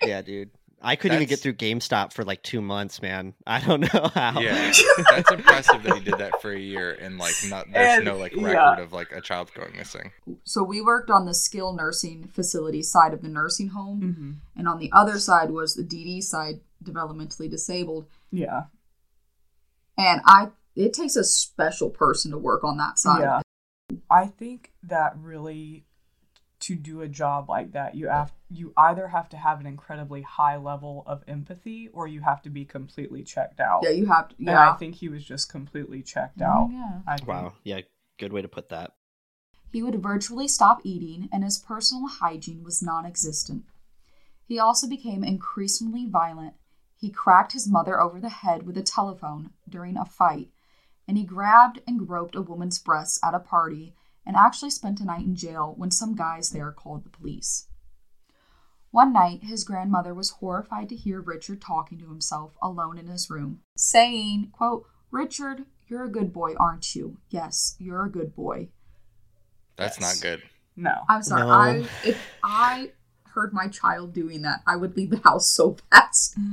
yeah, 0.04 0.22
dude. 0.22 0.52
I 0.84 0.96
couldn't 0.98 1.16
even 1.16 1.28
get 1.30 1.40
through 1.40 1.54
GameStop 1.54 2.12
for 2.14 2.24
like 2.26 2.44
two 2.44 2.62
months, 2.62 3.02
man. 3.02 3.34
I 3.48 3.62
don't 3.62 3.82
know 3.82 4.10
how. 4.14 4.40
yeah, 4.42 4.72
that's 5.12 5.32
impressive 5.32 5.82
that 5.84 5.94
he 5.98 6.04
did 6.04 6.18
that 6.20 6.42
for 6.42 6.52
a 6.52 6.60
year 6.60 6.92
and 6.92 7.18
like 7.18 7.34
not 7.50 7.68
there's 7.72 7.98
And, 7.98 8.06
no 8.06 8.18
like 8.18 8.36
yeah. 8.36 8.44
record 8.44 8.84
of 8.84 8.92
like 8.94 9.12
a 9.12 9.22
child 9.22 9.52
going 9.54 9.76
missing. 9.78 10.12
So 10.44 10.62
we 10.64 10.82
worked 10.82 11.10
on 11.10 11.26
the 11.26 11.34
skilled 11.34 11.78
nursing 11.78 12.28
facility 12.28 12.84
side 12.84 13.14
of 13.14 13.22
the 13.22 13.30
nursing 13.30 13.70
home, 13.70 14.02
Mhm. 14.02 14.58
and 14.60 14.68
on 14.68 14.78
the 14.80 14.92
other 14.92 15.18
side 15.20 15.50
was 15.52 15.76
the 15.76 15.84
DD 15.84 16.22
side, 16.22 16.60
developmentally 16.84 17.50
disabled. 17.50 18.08
Yeah. 18.32 18.64
And 19.98 20.22
I, 20.26 20.50
it 20.76 20.94
takes 20.94 21.16
a 21.16 21.24
special 21.24 21.90
person 21.90 22.32
to 22.32 22.38
work 22.38 22.64
on 22.64 22.78
that 22.78 22.98
side. 23.00 23.22
Yeah. 23.22 23.42
I 24.10 24.26
think 24.28 24.72
that 24.84 25.14
really 25.18 25.86
to 26.66 26.76
do 26.76 27.02
a 27.02 27.08
job 27.08 27.50
like 27.50 27.74
that, 27.74 27.96
you 27.96 28.08
have 28.08 28.32
you 28.50 28.74
either 28.78 29.08
have 29.08 29.28
to 29.30 29.38
have 29.38 29.60
an 29.60 29.66
incredibly 29.66 30.22
high 30.22 30.58
level 30.58 31.04
of 31.08 31.24
empathy 31.28 31.90
or 31.92 32.08
you 32.08 32.22
have 32.22 32.42
to 32.44 32.50
be 32.50 32.64
completely 32.64 33.24
checked 33.24 33.60
out. 33.60 33.82
Yeah, 33.84 33.90
you 33.90 34.06
have 34.06 34.30
to. 34.30 34.36
And 34.38 34.48
Yeah. 34.48 34.72
I 34.72 34.74
think 34.78 34.96
he 34.96 35.10
was 35.10 35.24
just 35.24 35.50
completely 35.50 36.02
checked 36.02 36.42
out. 36.42 36.70
Yeah. 36.72 37.18
Wow. 37.26 37.54
Yeah. 37.64 37.82
Good 38.18 38.32
way 38.32 38.42
to 38.42 38.48
put 38.48 38.70
that. 38.70 38.92
He 39.72 39.82
would 39.82 40.02
virtually 40.02 40.48
stop 40.48 40.82
eating, 40.84 41.30
and 41.34 41.44
his 41.44 41.58
personal 41.58 42.08
hygiene 42.08 42.64
was 42.64 42.84
non 42.84 43.06
existent. 43.06 43.64
He 44.46 44.60
also 44.60 44.88
became 44.88 45.24
increasingly 45.24 46.06
violent. 46.06 46.54
He 46.96 47.10
cracked 47.10 47.54
his 47.54 47.68
mother 47.68 48.00
over 48.00 48.20
the 48.20 48.30
head 48.30 48.68
with 48.68 48.78
a 48.78 48.84
telephone 48.84 49.50
during 49.68 49.98
a 49.98 50.06
fight, 50.06 50.50
and 51.08 51.18
he 51.18 51.24
grabbed 51.26 51.82
and 51.88 52.08
groped 52.08 52.36
a 52.36 52.42
woman's 52.42 52.78
breasts 52.78 53.20
at 53.24 53.34
a 53.34 53.40
party 53.40 53.96
and 54.26 54.36
actually 54.36 54.70
spent 54.70 55.00
a 55.00 55.06
night 55.06 55.26
in 55.26 55.36
jail 55.36 55.74
when 55.78 55.92
some 55.92 56.16
guys 56.16 56.50
there 56.52 56.72
called 56.72 57.04
the 57.04 57.10
police. 57.10 57.68
One 58.92 59.12
night, 59.12 59.44
his 59.44 59.64
grandmother 59.64 60.14
was 60.14 60.30
horrified 60.32 60.90
to 60.90 60.96
hear 60.96 61.20
Richard 61.20 61.62
talking 61.62 61.98
to 62.00 62.08
himself 62.08 62.56
alone 62.62 62.98
in 63.00 63.08
his 63.08 63.30
room, 63.30 63.62
saying, 63.76 64.50
quote, 64.52 64.86
Richard, 65.10 65.66
you're 65.88 66.04
a 66.04 66.12
good 66.12 66.32
boy, 66.32 66.54
aren't 66.60 66.94
you? 66.96 67.18
Yes, 67.30 67.76
you're 67.80 68.06
a 68.06 68.12
good 68.12 68.36
boy. 68.36 68.70
That's 69.76 70.00
Yes. 70.00 70.16
not 70.16 70.22
good. 70.22 70.44
No. 70.76 70.94
I'm 71.10 71.24
sorry. 71.24 71.42
No. 71.44 71.50
I 71.50 71.88
if 72.08 72.18
I 72.44 72.92
heard 73.34 73.54
my 73.54 73.68
child 73.68 74.14
doing 74.14 74.44
that, 74.44 74.62
I 74.68 74.76
would 74.76 74.96
leave 74.96 75.10
the 75.10 75.18
house 75.24 75.50
so 75.50 75.78
fast. 75.92 76.38
Mm. 76.40 76.53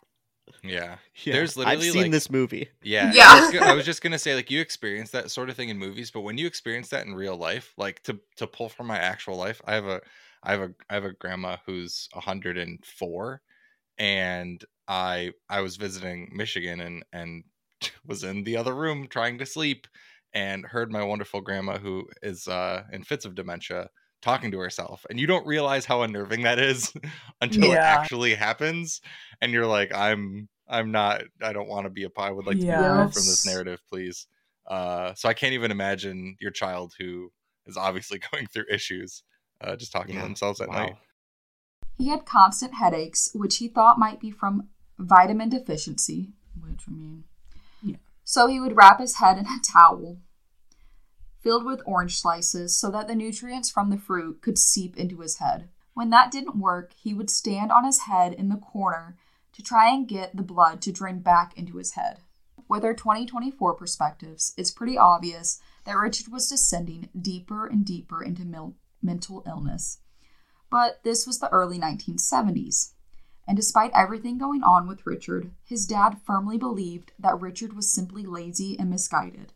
Yeah. 0.62 0.96
Yeah. 1.24 1.34
There's 1.34 1.56
I've 1.58 1.78
literally 1.78 1.90
seen 1.90 2.02
like, 2.02 2.10
this 2.10 2.30
movie. 2.30 2.68
Yeah. 2.82 3.12
Yeah. 3.12 3.26
I 3.28 3.46
was, 3.46 3.54
I 3.62 3.74
was 3.74 3.84
just 3.84 4.02
gonna 4.02 4.18
say, 4.18 4.34
like, 4.34 4.50
you 4.50 4.60
experience 4.60 5.10
that 5.10 5.30
sort 5.30 5.50
of 5.50 5.56
thing 5.56 5.68
in 5.68 5.78
movies, 5.78 6.10
but 6.10 6.20
when 6.20 6.38
you 6.38 6.46
experience 6.46 6.88
that 6.90 7.06
in 7.06 7.14
real 7.14 7.36
life, 7.36 7.72
like 7.76 8.02
to 8.04 8.18
to 8.36 8.46
pull 8.46 8.68
from 8.68 8.86
my 8.86 8.98
actual 8.98 9.36
life, 9.36 9.60
I 9.64 9.74
have 9.74 9.86
a 9.86 10.00
I 10.42 10.52
have 10.52 10.60
a 10.60 10.74
I 10.88 10.94
have 10.94 11.04
a 11.04 11.12
grandma 11.12 11.56
who's 11.66 12.08
104, 12.12 13.42
and 13.98 14.64
I 14.88 15.32
I 15.48 15.60
was 15.60 15.76
visiting 15.76 16.30
Michigan 16.34 16.80
and 16.80 17.04
and 17.12 17.44
was 18.06 18.24
in 18.24 18.44
the 18.44 18.56
other 18.56 18.74
room 18.74 19.06
trying 19.08 19.38
to 19.38 19.46
sleep 19.46 19.86
and 20.32 20.64
heard 20.64 20.92
my 20.92 21.02
wonderful 21.02 21.40
grandma 21.40 21.78
who 21.78 22.08
is 22.22 22.46
uh 22.46 22.84
in 22.92 23.02
fits 23.02 23.24
of 23.24 23.34
dementia 23.34 23.90
talking 24.22 24.50
to 24.50 24.58
herself 24.58 25.04
and 25.10 25.18
you 25.18 25.26
don't 25.26 25.46
realize 25.46 25.84
how 25.84 26.02
unnerving 26.02 26.42
that 26.42 26.58
is 26.58 26.92
until 27.40 27.72
it 27.72 27.80
actually 27.82 28.34
happens 28.34 29.00
and 29.40 29.52
you're 29.52 29.66
like 29.66 29.94
i'm 29.94 30.48
i'm 30.68 30.90
not 30.92 31.22
i 31.42 31.52
don't 31.52 31.68
want 31.68 31.84
to 31.84 31.90
be 31.90 32.04
a 32.04 32.10
pie 32.10 32.28
i 32.28 32.30
would 32.30 32.46
like 32.46 32.58
to 32.58 32.66
be 32.66 32.76
removed 32.76 33.12
from 33.12 33.26
this 33.26 33.44
narrative 33.44 33.80
please 33.88 34.26
uh 34.68 35.14
so 35.14 35.28
i 35.28 35.34
can't 35.34 35.54
even 35.54 35.70
imagine 35.70 36.36
your 36.40 36.50
child 36.50 36.92
who 36.98 37.30
is 37.66 37.76
obviously 37.76 38.18
going 38.32 38.46
through 38.46 38.64
issues 38.70 39.22
uh 39.62 39.74
just 39.76 39.92
talking 39.92 40.14
Yeah. 40.14 40.22
to 40.22 40.26
themselves 40.26 40.60
at 40.60 40.68
Wow. 40.68 40.74
night 40.74 40.94
He 41.98 42.08
had 42.08 42.24
constant 42.24 42.74
headaches, 42.74 43.30
which 43.34 43.58
he 43.58 43.68
thought 43.68 43.98
might 43.98 44.20
be 44.20 44.30
from 44.30 44.68
vitamin 44.98 45.48
deficiency, 45.50 46.32
which 46.60 46.84
I 46.88 46.92
mean. 46.92 47.24
Yeah. 47.82 47.96
So 48.24 48.46
he 48.46 48.58
would 48.60 48.76
wrap 48.76 49.00
his 49.00 49.16
head 49.16 49.38
in 49.38 49.46
a 49.46 49.58
towel 49.62 50.18
filled 51.40 51.64
with 51.64 51.82
orange 51.84 52.18
slices 52.18 52.76
so 52.76 52.90
that 52.90 53.08
the 53.08 53.14
nutrients 53.14 53.70
from 53.70 53.90
the 53.90 53.98
fruit 53.98 54.40
could 54.42 54.58
seep 54.58 54.96
into 54.96 55.20
his 55.20 55.38
head. 55.38 55.68
When 55.94 56.10
that 56.10 56.30
didn't 56.30 56.58
work, 56.58 56.92
he 56.94 57.14
would 57.14 57.30
stand 57.30 57.72
on 57.72 57.84
his 57.84 58.00
head 58.00 58.32
in 58.32 58.48
the 58.48 58.56
corner 58.56 59.16
to 59.52 59.62
try 59.62 59.90
and 59.90 60.08
get 60.08 60.36
the 60.36 60.42
blood 60.42 60.80
to 60.82 60.92
drain 60.92 61.20
back 61.20 61.56
into 61.58 61.76
his 61.76 61.92
head. 61.92 62.20
With 62.68 62.84
our 62.84 62.94
2024 62.94 63.74
perspectives, 63.74 64.54
it's 64.56 64.70
pretty 64.70 64.96
obvious 64.96 65.60
that 65.84 65.96
Richard 65.96 66.28
was 66.32 66.48
descending 66.48 67.08
deeper 67.20 67.66
and 67.66 67.84
deeper 67.84 68.22
into 68.22 68.44
mil- 68.44 68.76
mental 69.02 69.42
illness. 69.46 69.98
But 70.70 71.02
this 71.02 71.26
was 71.26 71.40
the 71.40 71.48
early 71.50 71.78
1970s. 71.78 72.92
And 73.48 73.56
despite 73.56 73.90
everything 73.92 74.38
going 74.38 74.62
on 74.62 74.86
with 74.86 75.04
Richard, 75.04 75.50
his 75.64 75.84
dad 75.84 76.18
firmly 76.24 76.56
believed 76.56 77.12
that 77.18 77.40
Richard 77.40 77.72
was 77.72 77.92
simply 77.92 78.24
lazy 78.24 78.78
and 78.78 78.88
misguided. 78.88 79.52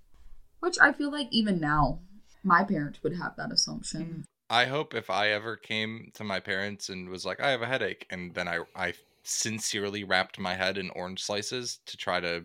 Which 0.64 0.78
I 0.80 0.92
feel 0.92 1.12
like 1.12 1.28
even 1.30 1.61
now, 1.61 1.99
my 2.42 2.64
parents 2.64 3.02
would 3.02 3.14
have 3.16 3.37
that 3.37 3.52
assumption. 3.52 4.02
Mm. 4.02 4.25
I 4.49 4.64
hope 4.64 4.94
if 4.94 5.11
I 5.11 5.28
ever 5.28 5.56
came 5.56 6.11
to 6.14 6.25
my 6.25 6.40
parents 6.40 6.88
and 6.88 7.11
was 7.11 7.26
like, 7.26 7.38
I 7.38 7.50
have 7.50 7.61
a 7.61 7.66
headache, 7.66 8.06
and 8.09 8.33
then 8.33 8.49
I, 8.49 8.61
I 8.75 8.94
sincerely 9.25 10.04
wrapped 10.04 10.38
my 10.38 10.54
head 10.54 10.78
in 10.78 10.88
orange 10.90 11.23
slices 11.23 11.80
to 11.85 11.99
try 11.99 12.18
to 12.21 12.44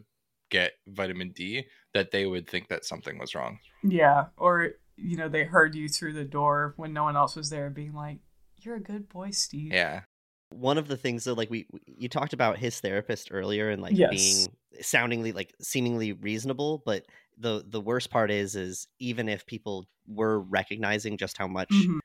get 0.50 0.74
vitamin 0.86 1.30
D, 1.30 1.66
that 1.94 2.12
they 2.12 2.26
would 2.26 2.46
think 2.50 2.68
that 2.68 2.84
something 2.84 3.18
was 3.18 3.36
wrong. 3.36 3.60
Yeah. 3.84 4.26
Or, 4.36 4.72
you 4.98 5.16
know, 5.16 5.30
they 5.30 5.46
heard 5.46 5.74
you 5.74 5.88
through 5.88 6.12
the 6.12 6.26
door 6.26 6.74
when 6.76 6.92
no 6.92 7.04
one 7.04 7.16
else 7.16 7.38
was 7.38 7.50
there 7.50 7.70
being 7.70 7.94
like, 7.94 8.18
You're 8.62 8.76
a 8.76 8.82
good 8.82 9.08
boy, 9.08 9.30
Steve. 9.32 9.72
Yeah. 9.72 10.02
One 10.50 10.78
of 10.78 10.90
the 10.90 10.98
things 10.98 11.24
that 11.24 11.36
like 11.36 11.50
we 11.50 11.68
you 11.86 12.10
talked 12.10 12.34
about 12.34 12.58
his 12.58 12.82
therapist 12.82 13.30
earlier 13.32 13.70
and 13.70 13.82
like 13.82 13.98
Yes. 13.98 14.10
being 14.10 14.48
soundingly 14.82 15.32
like 15.32 15.54
seemingly 15.62 16.14
reasonable, 16.14 16.82
but 16.86 17.06
the 17.38 17.64
the 17.68 17.82
worst 17.82 18.10
part 18.12 18.32
is 18.32 18.56
is 18.56 18.88
even 19.00 19.30
if 19.30 19.46
people 19.46 19.88
were 20.08 20.40
recognizing 20.42 21.18
just 21.18 21.38
how 21.38 21.48
much 21.48 21.72
Mhm. 21.72 22.00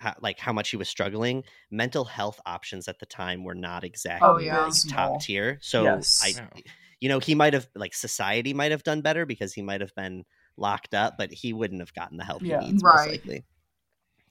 how, 0.00 0.14
like 0.20 0.38
how 0.38 0.52
much 0.52 0.70
he 0.70 0.76
was 0.76 0.88
struggling, 0.88 1.44
mental 1.70 2.04
health 2.04 2.40
options 2.46 2.88
at 2.88 2.98
the 3.00 3.06
time 3.06 3.44
were 3.44 3.54
not 3.54 3.84
exactly 3.84 4.28
Oh, 4.28 4.38
yeah. 4.38 4.62
Abysmal. 4.66 4.94
top 4.96 5.20
tier. 5.22 5.58
So 5.62 5.84
Yes. 5.84 6.22
I 6.22 6.34
Yeah. 6.36 6.48
you 7.00 7.08
know, 7.08 7.18
he 7.20 7.34
might 7.34 7.54
have 7.54 7.68
like 7.74 7.94
society 7.94 8.54
might 8.54 8.72
have 8.72 8.82
done 8.82 9.02
better 9.02 9.26
because 9.26 9.54
he 9.54 9.62
might 9.62 9.80
have 9.80 9.94
been 9.94 10.24
locked 10.56 10.94
up, 10.94 11.16
but 11.18 11.32
he 11.32 11.52
wouldn't 11.52 11.80
have 11.80 11.94
gotten 11.94 12.16
the 12.18 12.24
help 12.24 12.42
Yeah. 12.42 12.60
he 12.60 12.66
needs 12.66 12.82
most 12.84 13.06
Right. 13.06 13.12
likely. 13.12 13.44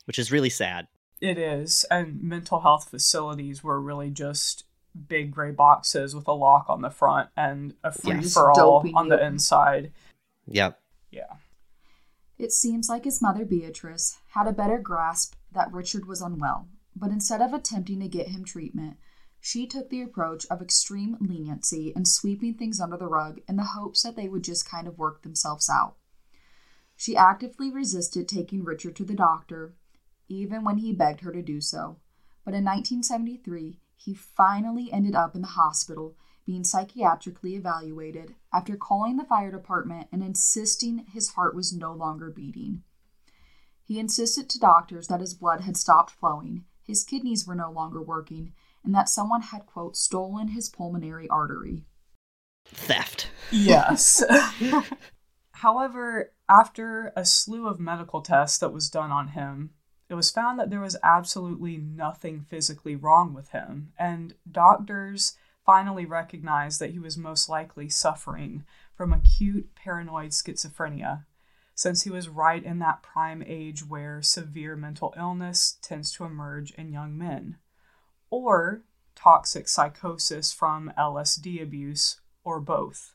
Which 0.06 0.20
is 0.20 0.32
really 0.32 0.50
sad. 0.50 0.88
It 1.22 1.38
is. 1.38 1.84
And 1.90 2.22
mental 2.22 2.62
health 2.62 2.90
facilities 2.90 3.64
were 3.64 3.82
really 3.82 4.12
just 4.12 4.64
big 5.08 5.32
gray 5.32 5.52
boxes 5.52 6.16
with 6.16 6.28
a 6.28 6.34
lock 6.34 6.66
on 6.70 6.82
the 6.82 6.90
front 6.90 7.30
and 7.38 7.74
a 7.84 7.92
free 7.92 8.22
Yes. 8.22 8.34
for 8.34 8.52
all 8.52 8.84
on 8.96 9.10
the 9.10 9.24
inside. 9.24 9.92
Yep. 10.48 10.80
Yeah. 11.12 11.36
It 12.38 12.52
seems 12.52 12.90
like 12.90 13.04
his 13.06 13.22
mother 13.22 13.46
Beatrice 13.46 14.18
had 14.30 14.48
a 14.48 14.54
better 14.54 14.78
grasp 14.78 15.36
that 15.52 15.72
Richard 15.72 16.06
was 16.06 16.22
unwell, 16.22 16.68
but 16.96 17.12
instead 17.12 17.42
of 17.42 17.54
attempting 17.54 18.00
to 18.00 18.08
get 18.08 18.28
him 18.30 18.44
treatment, 18.46 18.98
she 19.40 19.66
took 19.68 19.90
the 19.90 20.02
approach 20.02 20.46
of 20.50 20.62
extreme 20.62 21.18
leniency 21.20 21.94
and 21.96 22.08
sweeping 22.08 22.56
things 22.56 22.80
under 22.80 22.98
the 22.98 23.08
rug 23.08 23.40
in 23.48 23.56
the 23.56 23.64
hopes 23.64 24.04
that 24.04 24.16
they 24.16 24.28
would 24.28 24.44
just 24.44 24.70
kind 24.70 24.88
of 24.88 24.98
work 24.98 25.22
themselves 25.24 25.70
out. 25.70 25.96
She 26.96 27.16
actively 27.16 27.72
resisted 27.72 28.28
taking 28.28 28.64
Richard 28.64 28.96
to 28.98 29.06
the 29.06 29.14
doctor, 29.14 29.76
even 30.28 30.64
when 30.64 30.80
he 30.80 30.92
begged 30.94 31.22
her 31.22 31.32
to 31.32 31.42
do 31.42 31.62
so. 31.62 31.98
But 32.44 32.54
in 32.56 32.64
1973, 32.64 33.80
he 33.98 34.14
finally 34.14 34.92
ended 34.92 35.16
up 35.16 35.36
in 35.36 35.42
the 35.42 35.48
hospital 35.48 36.16
being 36.46 36.64
psychiatrically 36.64 37.56
evaluated 37.56 38.36
after 38.54 38.78
calling 38.78 39.18
the 39.18 39.26
fire 39.26 39.52
department 39.52 40.08
and 40.14 40.24
insisting 40.24 41.06
his 41.12 41.32
heart 41.32 41.54
was 41.54 41.74
no 41.74 41.92
longer 41.92 42.30
beating. 42.30 42.84
He 43.84 44.00
insisted 44.00 44.50
to 44.50 44.60
doctors 44.60 45.08
that 45.08 45.20
his 45.20 45.34
blood 45.34 45.62
had 45.62 45.76
stopped 45.76 46.12
flowing, 46.12 46.64
his 46.84 47.04
kidneys 47.04 47.46
were 47.46 47.56
no 47.56 47.70
longer 47.70 48.02
working, 48.02 48.54
and 48.84 48.96
that 48.96 49.10
someone 49.10 49.42
had, 49.42 49.66
quote, 49.66 49.98
stolen 49.98 50.50
his 50.50 50.70
pulmonary 50.70 51.28
artery. 51.28 51.86
Theft. 52.66 53.30
Yes. 53.52 54.24
However, 55.52 56.32
after 56.50 57.12
a 57.16 57.26
slew 57.26 57.68
of 57.68 57.80
medical 57.80 58.22
tests 58.22 58.58
that 58.60 58.72
was 58.72 58.90
done 58.90 59.12
on 59.12 59.30
him, 59.30 59.72
it 60.10 60.14
was 60.14 60.32
found 60.32 60.60
that 60.60 60.70
there 60.70 60.82
was 60.82 60.98
absolutely 61.04 61.78
nothing 61.78 62.46
physically 62.50 62.96
wrong 62.96 63.34
with 63.34 63.50
him, 63.50 63.92
and 63.98 64.36
doctors 64.50 65.38
finally 65.66 66.06
recognized 66.06 66.80
that 66.80 66.92
he 66.92 67.00
was 67.00 67.18
most 67.18 67.50
likely 67.50 67.90
suffering 67.90 68.64
from 68.96 69.12
acute 69.12 69.76
paranoid 69.76 70.32
schizophrenia, 70.32 71.26
since 71.76 72.04
he 72.04 72.10
was 72.10 72.30
right 72.30 72.64
in 72.64 72.80
that 72.80 73.04
prime 73.04 73.44
age 73.46 73.86
where 73.86 74.22
severe 74.22 74.76
mental 74.76 75.14
illness 75.18 75.78
tends 75.82 76.12
to 76.12 76.24
emerge 76.24 76.72
in 76.72 76.92
young 76.92 77.18
men, 77.18 77.58
or 78.30 78.82
toxic 79.14 79.68
psychosis 79.68 80.54
from 80.54 80.92
LSD 80.98 81.62
abuse, 81.62 82.22
or 82.44 82.62
both. 82.62 83.14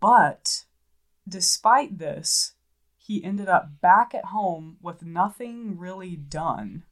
But 0.00 0.64
despite 1.28 1.98
this, 1.98 2.54
he 3.04 3.24
ended 3.24 3.48
up 3.48 3.80
back 3.80 4.14
at 4.14 4.26
home 4.26 4.76
with 4.80 5.04
nothing 5.04 5.76
really 5.76 6.14
done. 6.14 6.84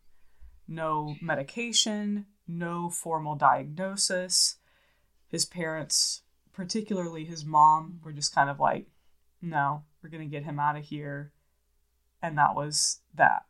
No 0.66 1.14
medication, 1.22 2.26
no 2.48 2.90
formal 2.90 3.36
diagnosis. 3.36 4.56
His 5.28 5.44
parents, 5.44 6.22
particularly 6.52 7.24
his 7.24 7.44
mom, 7.44 8.00
were 8.02 8.12
just 8.12 8.34
kind 8.34 8.50
of 8.50 8.58
like, 8.58 8.88
no, 9.40 9.84
we're 10.02 10.10
going 10.10 10.28
to 10.28 10.36
get 10.36 10.44
him 10.44 10.58
out 10.58 10.76
of 10.76 10.84
here. 10.84 11.32
And 12.20 12.36
that 12.36 12.56
was 12.56 13.02
that. 13.14 13.44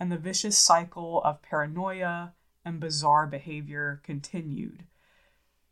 And 0.00 0.10
the 0.10 0.18
vicious 0.18 0.58
cycle 0.58 1.22
of 1.22 1.40
paranoia 1.40 2.34
and 2.64 2.80
bizarre 2.80 3.28
behavior 3.28 4.00
continued. 4.02 4.86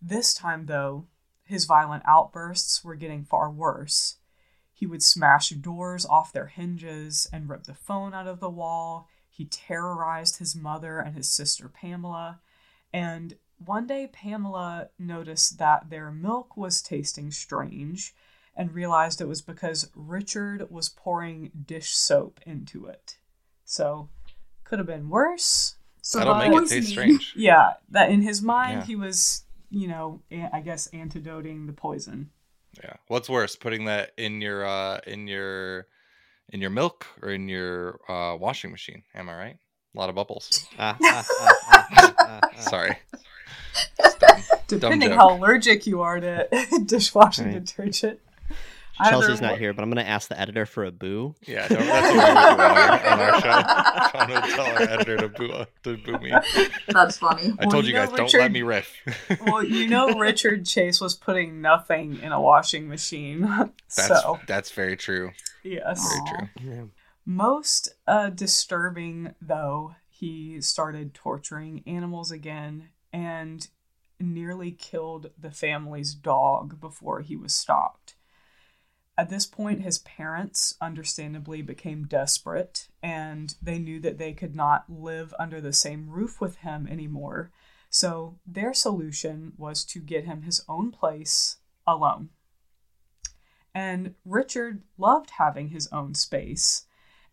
This 0.00 0.33
time, 0.33 0.66
though, 0.66 1.07
his 1.42 1.64
violent 1.64 2.05
outbursts 2.07 2.85
were 2.85 2.94
getting 2.94 3.24
far 3.24 3.50
worse. 3.50 4.18
He 4.76 4.87
would 4.87 5.02
smash 5.02 5.50
doors 5.50 6.04
off 6.04 6.32
their 6.32 6.48
hinges 6.48 7.28
and 7.32 7.48
rip 7.48 7.62
the 7.64 7.74
phone 7.74 8.12
out 8.12 8.26
of 8.26 8.40
the 8.40 8.50
wall. 8.50 9.08
He 9.30 9.44
terrorized 9.44 10.38
his 10.38 10.56
mother 10.56 10.98
and 10.98 11.14
his 11.14 11.30
sister 11.30 11.68
Pamela. 11.68 12.40
And 12.92 13.37
one 13.64 13.87
day, 13.87 14.08
Pamela 14.12 14.88
noticed 14.98 15.58
that 15.58 15.90
their 15.90 16.10
milk 16.10 16.56
was 16.56 16.82
tasting 16.82 17.30
strange 17.30 18.14
and 18.56 18.74
realized 18.74 19.20
it 19.20 19.28
was 19.28 19.42
because 19.42 19.90
Richard 19.94 20.68
was 20.70 20.88
pouring 20.88 21.50
dish 21.66 21.90
soap 21.90 22.40
into 22.44 22.87
it. 22.87 23.16
So, 23.64 24.08
could 24.64 24.80
have 24.80 24.87
been 24.88 25.08
worse. 25.08 25.76
So 26.02 26.18
That'll 26.18 26.34
make 26.34 26.52
it 26.52 26.68
taste 26.68 26.88
strange. 26.90 27.32
Yeah, 27.37 27.74
that 27.90 28.10
in 28.10 28.22
his 28.22 28.42
mind, 28.42 28.80
Yeah. 28.80 28.87
he 28.87 28.96
was, 28.96 29.44
you 29.70 29.88
know, 29.88 30.20
I 30.52 30.60
guess 30.60 30.88
antidoting 30.92 31.66
the 31.66 31.72
poison. 31.72 32.30
Yeah. 32.82 32.94
What's 33.08 33.28
worse, 33.28 33.56
putting 33.56 33.84
that 33.87 34.12
in 34.16 34.40
your 34.40 34.66
uh 34.66 35.00
in 35.06 35.26
your 35.28 35.87
in 36.50 36.60
your 36.60 36.70
milk 36.70 37.06
or 37.22 37.30
in 37.30 37.48
your 37.48 38.00
uh 38.08 38.37
washing 38.37 38.70
machine? 38.70 39.02
Am 39.14 39.28
I 39.28 39.37
right? 39.37 39.56
A 39.94 39.98
lot 39.98 40.08
of 40.08 40.14
bubbles. 40.14 40.66
Uh, 40.78 40.94
uh, 41.10 42.40
Sorry. 42.68 42.98
Depending 44.66 45.12
how 45.12 45.37
allergic 45.37 45.87
you 45.87 46.00
are 46.02 46.18
to 46.18 46.48
dishwashing 46.87 47.52
Right. 47.52 47.64
detergent. 47.64 48.20
Chelsea's 49.09 49.40
not 49.40 49.59
here, 49.59 49.72
but 49.72 49.83
I'm 49.83 49.90
going 49.90 50.04
to 50.04 50.09
ask 50.09 50.28
the 50.28 50.40
editor 50.40 50.66
for 50.66 50.85
a 50.85 50.92
boo. 50.92 51.35
Yeah, 51.46 51.66
don't, 51.66 51.78
that's 51.80 52.12
what 52.12 52.12
we 52.12 52.18
would 52.18 52.54
do 52.54 52.61
on 52.61 52.70
our, 52.70 53.07
on 53.07 53.20
our 53.20 53.40
show. 53.40 53.48
I'm 54.18 54.42
to 54.42 54.54
tell 54.54 54.66
our 54.66 54.83
editor 54.83 55.16
to 55.16 55.28
boo, 55.28 55.64
to 55.83 55.96
boo 55.96 56.18
me. 56.18 56.33
That's 56.88 57.18
funny. 57.18 57.52
Well, 57.59 57.70
told 57.70 57.85
you 57.85 57.88
you 57.88 57.94
know, 57.94 58.07
guys, 58.07 58.16
don't 58.16 58.20
Richard- 58.26 58.38
let 58.38 58.52
me 58.52 58.62
riff. 58.62 58.94
Well, 59.46 59.64
you 59.64 59.88
know, 59.88 60.18
Richard 60.18 60.64
Chase 60.64 61.00
was 61.00 61.14
putting 61.14 61.61
nothing 61.61 62.20
in 62.22 62.33
a 62.33 62.40
washing 62.40 62.88
machine. 62.88 63.42
That's, 63.42 64.07
so, 64.09 64.38
that's 64.46 64.70
very 64.70 64.96
true. 64.96 65.33
yes. 65.62 66.02
Very 66.09 66.38
true. 66.38 66.72
Yeah. 66.72 66.83
Most 67.26 67.94
uh, 68.07 68.30
disturbing, 68.30 69.35
though, 69.40 69.94
he 70.09 70.61
started 70.61 71.14
torturing 71.14 71.83
animals 71.87 72.30
again 72.30 72.88
and 73.12 73.66
nearly 74.20 74.70
killed 74.70 75.30
the 75.38 75.50
family's 75.50 76.14
dog 76.14 76.80
before 76.80 77.20
he 77.20 77.37
was 77.37 77.54
stopped. 77.54 78.13
At 79.16 79.29
this 79.31 79.46
point, 79.46 79.83
his 79.83 79.98
parents 79.98 80.74
understandably 80.81 81.62
became 81.62 82.07
desperate 82.07 82.88
and 83.03 83.55
they 83.62 83.79
knew 83.79 84.00
that 84.00 84.18
they 84.18 84.33
could 84.33 84.57
not 84.57 84.90
live 84.90 85.33
under 85.38 85.61
the 85.61 85.72
same 85.72 86.11
roof 86.11 86.40
with 86.40 86.57
him 86.59 86.88
anymore. 86.88 87.53
So, 87.90 88.40
their 88.44 88.74
solution 88.74 89.53
was 89.57 89.85
to 89.85 90.00
get 90.00 90.24
him 90.24 90.42
his 90.42 90.64
own 90.68 90.90
place 90.90 91.59
alone. 91.87 92.31
And 93.72 94.14
Richard 94.24 94.83
loved 94.98 95.31
having 95.38 95.68
his 95.68 95.87
own 95.92 96.14
space. 96.14 96.87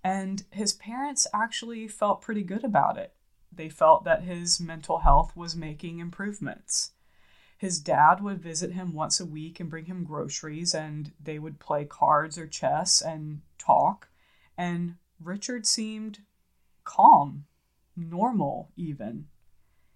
And 0.03 0.43
his 0.51 0.73
parents 0.73 1.27
actually 1.33 1.87
felt 1.87 2.21
pretty 2.21 2.43
good 2.43 2.63
about 2.63 2.97
it. 2.97 3.15
They 3.51 3.69
felt 3.69 4.03
that 4.05 4.23
his 4.23 4.59
mental 4.59 4.99
health 4.99 5.35
was 5.35 5.55
making 5.55 5.99
improvements. 5.99 6.91
His 7.61 7.79
dad 7.79 8.21
would 8.21 8.41
visit 8.41 8.71
him 8.71 8.91
once 8.91 9.19
a 9.19 9.25
week 9.25 9.59
and 9.59 9.69
bring 9.69 9.85
him 9.85 10.03
groceries, 10.03 10.73
and 10.73 11.11
they 11.23 11.37
would 11.37 11.59
play 11.59 11.85
cards 11.85 12.35
or 12.35 12.47
chess 12.47 13.03
and 13.03 13.41
talk. 13.59 14.09
And 14.57 14.95
Richard 15.19 15.67
seemed 15.67 16.23
calm, 16.85 17.45
normal, 17.95 18.71
even. 18.75 19.27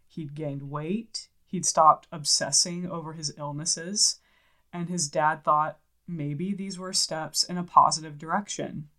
He'd 0.07 0.35
gained 0.35 0.69
weight, 0.69 1.29
he'd 1.47 1.65
stopped 1.65 2.07
obsessing 2.11 2.87
over 2.87 3.13
his 3.13 3.33
illnesses, 3.35 4.19
and 4.71 4.87
his 4.87 5.09
dad 5.09 5.43
thought 5.43 5.79
maybe 6.07 6.53
these 6.53 6.77
were 6.77 6.93
steps 6.93 7.43
in 7.43 7.57
a 7.57 7.63
positive 7.63 8.19
direction. 8.19 8.89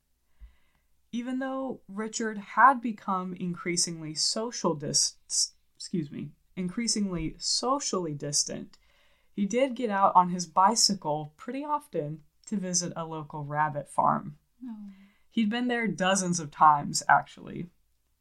Even 1.13 1.39
though 1.39 1.83
Richard 1.87 2.39
had 2.39 2.81
become 2.81 3.33
increasingly 3.35 4.17
social 4.17 4.75
dis- 4.75 5.53
excuse 5.77 6.11
me, 6.11 6.31
increasingly 6.57 7.35
socially 7.39 8.15
distant, 8.15 8.79
he 9.33 9.45
did 9.45 9.75
get 9.75 9.91
out 9.91 10.13
on 10.15 10.31
his 10.31 10.47
bicycle 10.47 11.35
pretty 11.37 11.63
often 11.63 12.23
to 12.47 12.57
visit 12.57 12.93
a 12.97 13.05
local 13.05 13.45
rabbit 13.45 13.89
farm. 13.89 14.39
Oh. 14.65 14.75
He'd 15.31 15.51
been 15.51 15.69
there 15.69 15.87
dozens 15.87 16.41
of 16.41 16.51
times, 16.51 17.03
actually. 17.09 17.69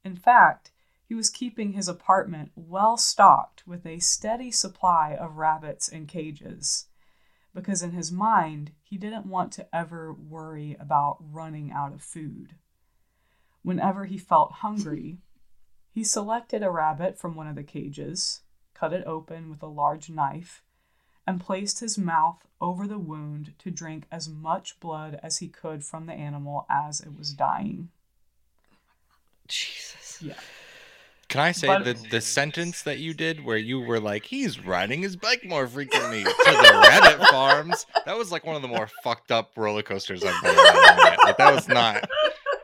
In 0.03 0.17
fact, 0.17 0.71
he 1.07 1.15
was 1.15 1.29
keeping 1.29 1.71
his 1.71 1.87
apartment 1.87 2.51
well 2.55 2.97
stocked 2.97 3.65
with 3.65 3.85
a 3.85 3.99
steady 3.99 4.51
supply 4.51 5.15
of 5.15 5.37
rabbits 5.37 5.87
in 5.87 6.07
cages, 6.07 6.87
because 7.53 7.81
in 7.81 7.91
his 7.91 8.11
mind, 8.11 8.71
he 8.81 8.97
didn't 8.97 9.25
want 9.25 9.53
to 9.53 9.73
ever 9.73 10.11
worry 10.11 10.75
about 10.79 11.17
running 11.21 11.71
out 11.71 11.93
of 11.93 12.01
food. 12.01 12.55
Whenever 13.61 14.05
he 14.05 14.17
felt 14.17 14.51
hungry, 14.51 15.19
he 15.95 16.03
selected 16.03 16.61
a 16.61 16.69
rabbit 16.69 17.17
from 17.17 17.35
one 17.35 17.47
of 17.47 17.55
the 17.55 17.63
cages, 17.63 18.41
cut 18.73 18.91
it 18.91 19.03
open 19.07 19.49
with 19.49 19.63
a 19.63 19.67
large 19.67 20.09
knife, 20.09 20.61
and 21.25 21.39
placed 21.39 21.79
his 21.79 21.97
mouth 21.97 22.45
over 22.59 22.85
the 22.85 22.99
wound 22.99 23.53
to 23.59 23.71
drink 23.71 24.05
as 24.11 24.27
much 24.27 24.77
blood 24.81 25.17
as 25.23 25.37
he 25.37 25.47
could 25.47 25.85
from 25.85 26.05
the 26.05 26.13
animal 26.13 26.65
as 26.69 26.99
it 26.99 27.17
was 27.17 27.31
dying. 27.33 27.87
Jesus. 29.47 30.19
Yeah. 30.21 30.33
Can 31.29 31.41
I 31.41 31.51
say 31.53 31.67
But- 31.67 31.83
the 31.85 31.93
the 32.11 32.21
sentence 32.21 32.83
that 32.83 32.99
you 32.99 33.13
did 33.13 33.43
where 33.43 33.57
you 33.57 33.79
were 33.79 33.99
like, 33.99 34.25
he's 34.25 34.63
riding 34.63 35.01
his 35.01 35.15
bike 35.15 35.43
more 35.45 35.65
frequently 35.67 36.23
to 36.23 36.29
the 36.29 36.79
rabbit 36.89 37.25
farms? 37.29 37.85
That 38.05 38.17
was 38.17 38.31
like 38.31 38.45
one 38.45 38.55
of 38.55 38.61
the 38.61 38.67
more 38.67 38.89
fucked 39.03 39.31
up 39.31 39.51
roller 39.55 39.81
coasters 39.81 40.23
I've 40.23 40.43
been 40.43 40.55
on. 40.55 41.17
Like 41.23 41.37
that 41.37 41.55
was 41.55 41.67
not. 41.67 42.07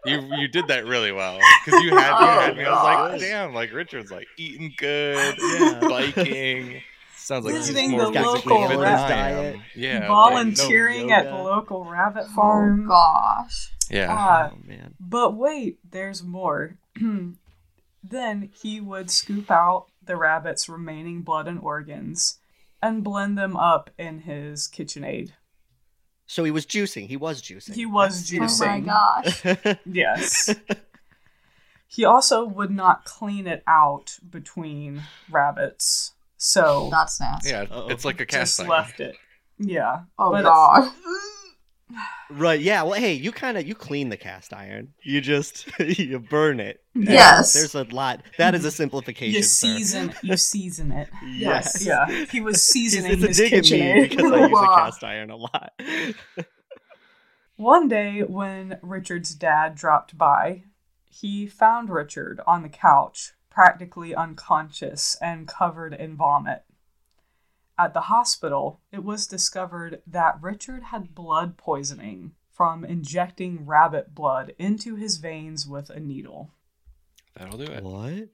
You 0.06 0.22
you 0.38 0.48
did 0.48 0.68
that 0.68 0.86
really 0.86 1.12
well 1.12 1.38
because 1.66 1.82
you 1.84 1.92
had 1.96 2.20
you 2.20 2.26
had 2.28 2.58
me. 2.58 2.64
I 2.66 2.72
was 2.72 2.84
like, 2.84 3.14
Oh, 3.14 3.18
damn, 3.20 3.54
like 3.54 3.72
Richard's 3.74 4.12
like 4.12 4.28
eating 4.38 4.74
good, 4.78 5.36
Yeah. 5.40 5.80
biking. 5.82 6.82
Sounds 7.16 7.46
like 7.46 7.54
Visiting 7.54 7.92
he's 7.92 8.02
more 8.02 8.12
the 8.12 8.20
physically 8.20 8.54
local 8.54 8.62
fit 8.68 8.70
than 8.70 8.80
rat- 8.80 9.12
I 9.12 9.30
am. 9.30 9.44
diet. 9.44 9.56
Yeah, 9.76 10.00
like, 10.00 10.08
Volunteering 10.08 11.08
no 11.08 11.14
at 11.14 11.26
the 11.26 11.36
local 11.36 11.86
rabbit 11.86 12.26
Oh 12.30 12.36
farm. 12.36 12.88
gosh. 12.88 13.72
yeah. 13.92 14.08
Ah, 14.10 14.50
Oh, 14.52 14.58
man. 14.66 14.96
But 15.00 15.36
wait, 15.38 15.78
there's 15.92 16.24
more. 16.24 16.78
then 18.04 18.50
he 18.54 18.82
would 18.82 19.12
scoop 19.12 19.52
out 19.52 19.86
the 20.04 20.16
rabbit's 20.16 20.68
remaining 20.68 21.22
blood 21.22 21.48
and 21.48 21.60
organs 21.60 22.40
and 22.82 23.04
blend 23.04 23.38
them 23.38 23.56
up 23.56 23.92
in 24.00 24.22
his 24.22 24.68
KitchenAid. 24.68 25.32
So 26.32 26.46
he 26.46 26.52
was 26.52 26.66
juicing. 26.66 27.08
He 27.08 27.18
was 27.18 27.42
juicing. 27.42 27.74
He 27.74 27.86
was 27.86 28.24
juicing. 28.32 28.88
Oh 28.88 28.88
my 28.88 29.22
juicing. 29.22 29.64
gosh. 29.66 29.78
Yes. 29.86 30.56
he 31.88 32.06
also 32.06 32.46
would 32.46 32.72
not 32.72 33.04
clean 33.04 33.48
it 33.48 33.64
out 33.68 34.18
between 34.30 35.04
rabbits. 35.30 36.14
So 36.38 36.88
That's 36.90 37.20
nasty. 37.20 37.50
Yeah, 37.50 37.64
Uh-oh. 37.70 37.90
it's 37.90 38.06
like 38.06 38.22
a 38.22 38.26
cast 38.26 38.52
just 38.58 38.60
iron. 38.62 38.70
left 38.70 39.00
it. 39.02 39.18
Yeah. 39.60 40.04
Oh 40.18 40.32
But- 40.32 40.44
god. 40.44 40.90
right. 42.32 42.60
Yeah. 42.60 42.84
Well, 42.84 43.00
hey, 43.00 43.14
you 43.14 43.32
kind 43.32 43.58
of 43.58 43.68
you 43.68 43.76
clean 43.76 44.10
the 44.10 44.18
cast 44.18 44.54
iron. 44.54 44.94
You 45.04 45.22
just 45.22 45.68
you 45.80 46.20
burn 46.20 46.60
it. 46.60 46.82
Yes. 46.94 47.54
There's 47.54 47.76
a 47.76 47.84
lot. 47.94 48.22
That 48.38 48.56
is 48.56 48.66
a 48.66 48.72
simplification. 48.72 49.36
You 49.36 49.44
sir. 49.44 49.68
season 49.68 50.14
you 50.22 50.38
season 50.38 50.92
it. 50.92 51.10
Yes. 51.24 51.86
Yeah. 51.86 52.26
He 52.26 52.42
was 52.42 52.62
seasoning 52.62 53.12
it's 53.12 53.24
a 53.24 53.28
his 53.28 53.38
dig 53.38 53.54
at 53.54 53.72
me 53.72 54.08
because 54.08 54.32
I 54.32 54.48
use 54.48 54.60
a 54.60 54.76
cast 54.76 55.04
iron 55.04 55.32
a 55.32 55.38
lot. 55.38 55.74
One 57.56 57.88
day, 57.88 58.22
when 58.22 58.80
Richard's 58.82 59.36
dad 59.36 59.76
dropped 59.76 60.18
by, 60.18 60.64
he 61.10 61.46
found 61.46 61.90
Richard 61.90 62.42
on 62.48 62.64
the 62.64 62.70
couch, 62.70 63.34
practically 63.50 64.16
unconscious 64.16 65.16
and 65.22 65.48
covered 65.48 65.94
in 65.94 66.16
vomit. 66.16 66.64
At 67.84 67.96
the 67.96 68.02
hospital, 68.02 68.80
it 68.92 69.04
was 69.04 69.26
discovered 69.26 70.04
that 70.06 70.38
Richard 70.40 70.84
had 70.84 71.16
blood 71.16 71.58
poisoning 71.58 72.34
from 72.52 72.86
injecting 72.86 73.66
rabbit 73.66 74.14
blood 74.14 74.54
into 74.60 74.96
his 74.98 75.18
veins 75.18 75.66
with 75.66 75.90
a 75.90 76.00
needle. 76.00 76.52
That'll 77.36 77.58
do 77.58 77.64
it. 77.64 77.82
what? 77.84 78.28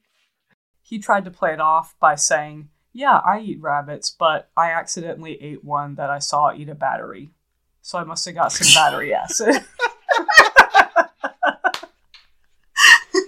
He 0.82 0.98
tried 0.98 1.24
to 1.24 1.30
play 1.30 1.54
it 1.54 1.60
off 1.60 1.94
by 1.98 2.14
saying, 2.14 2.68
Yeah, 2.92 3.22
I 3.24 3.40
eat 3.40 3.62
rabbits, 3.62 4.10
but 4.10 4.50
I 4.54 4.70
accidentally 4.70 5.42
ate 5.42 5.64
one 5.64 5.94
that 5.94 6.10
I 6.10 6.18
saw 6.18 6.52
eat 6.52 6.68
a 6.68 6.74
battery. 6.74 7.30
So 7.80 7.98
I 7.98 8.04
must 8.04 8.26
have 8.26 8.34
got 8.34 8.52
some 8.52 8.68
battery 8.74 9.14
acid. 9.14 9.64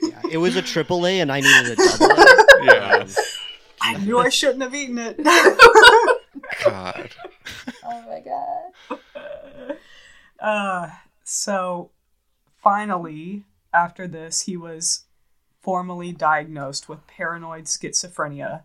Yeah, 0.03 0.21
it 0.31 0.37
was 0.37 0.55
a 0.57 0.61
triple 0.63 1.07
A, 1.07 1.21
and 1.21 1.33
I 1.33 1.41
needed 1.41 1.73
a 1.73 1.77
double 1.99 2.13
A. 2.13 2.65
Yeah. 2.65 3.07
I 3.83 3.97
knew 3.97 4.19
I 4.19 4.29
shouldn't 4.29 4.63
have 4.63 4.75
eaten 4.75 4.99
it. 4.99 5.17
God. 6.65 7.11
Oh 7.83 8.03
my 8.09 8.21
god. 8.21 9.77
uh, 10.41 10.89
so 11.25 11.91
finally, 12.57 13.45
after 13.75 14.07
this, 14.07 14.43
he 14.43 14.57
was 14.57 15.05
formally 15.61 16.13
diagnosed 16.13 16.89
with 16.89 17.07
paranoid 17.07 17.65
schizophrenia 17.65 18.63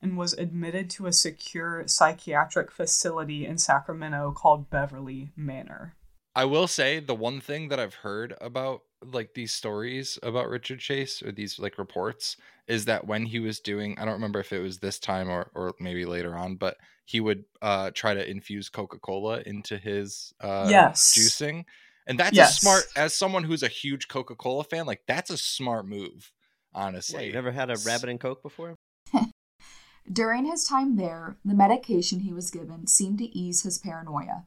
and 0.00 0.16
was 0.16 0.32
admitted 0.32 0.90
to 0.90 1.06
a 1.06 1.12
secure 1.12 1.84
psychiatric 1.86 2.70
facility 2.70 3.46
in 3.46 3.58
Sacramento 3.58 4.32
called 4.32 4.70
Beverly 4.70 5.30
Manor. 5.36 5.94
I 6.34 6.44
will 6.46 6.66
say 6.66 6.98
the 6.98 7.14
one 7.14 7.40
thing 7.40 7.68
that 7.68 7.78
I've 7.78 7.96
heard 7.96 8.34
about 8.40 8.82
like 9.04 9.34
these 9.34 9.52
stories 9.52 10.18
about 10.22 10.48
Richard 10.48 10.80
Chase 10.80 11.22
or 11.22 11.32
these 11.32 11.58
like 11.58 11.78
reports 11.78 12.36
is 12.68 12.84
that 12.86 13.06
when 13.06 13.26
he 13.26 13.38
was 13.40 13.60
doing 13.60 13.96
I 13.98 14.04
don't 14.04 14.14
remember 14.14 14.40
if 14.40 14.52
it 14.52 14.60
was 14.60 14.78
this 14.78 14.98
time 14.98 15.28
or 15.28 15.50
or 15.54 15.74
maybe 15.80 16.04
later 16.04 16.36
on, 16.36 16.56
but 16.56 16.76
he 17.04 17.20
would 17.20 17.44
uh 17.60 17.90
try 17.92 18.14
to 18.14 18.28
infuse 18.30 18.68
Coca-Cola 18.68 19.42
into 19.46 19.78
his 19.78 20.32
uh 20.40 20.68
Yes. 20.70 21.14
juicing. 21.14 21.64
And 22.06 22.18
that's 22.18 22.36
Yes. 22.36 22.58
a 22.58 22.60
smart 22.60 22.84
as 22.96 23.14
someone 23.14 23.44
who's 23.44 23.62
a 23.62 23.68
huge 23.68 24.08
Coca-Cola 24.08 24.64
fan, 24.64 24.86
like 24.86 25.02
that's 25.06 25.30
a 25.30 25.38
smart 25.38 25.86
move, 25.86 26.32
what, 26.72 26.84
honestly. 26.84 27.26
you 27.26 27.32
never 27.32 27.52
had 27.52 27.70
a 27.70 27.78
rabbit 27.78 28.10
and 28.10 28.20
coke 28.20 28.42
before? 28.42 28.76
During 30.12 30.44
his 30.46 30.64
time 30.64 30.96
there, 30.96 31.36
the 31.44 31.54
medication 31.54 32.20
he 32.20 32.32
was 32.32 32.50
given 32.50 32.86
seemed 32.86 33.18
to 33.18 33.36
ease 33.36 33.62
his 33.62 33.78
paranoia, 33.78 34.46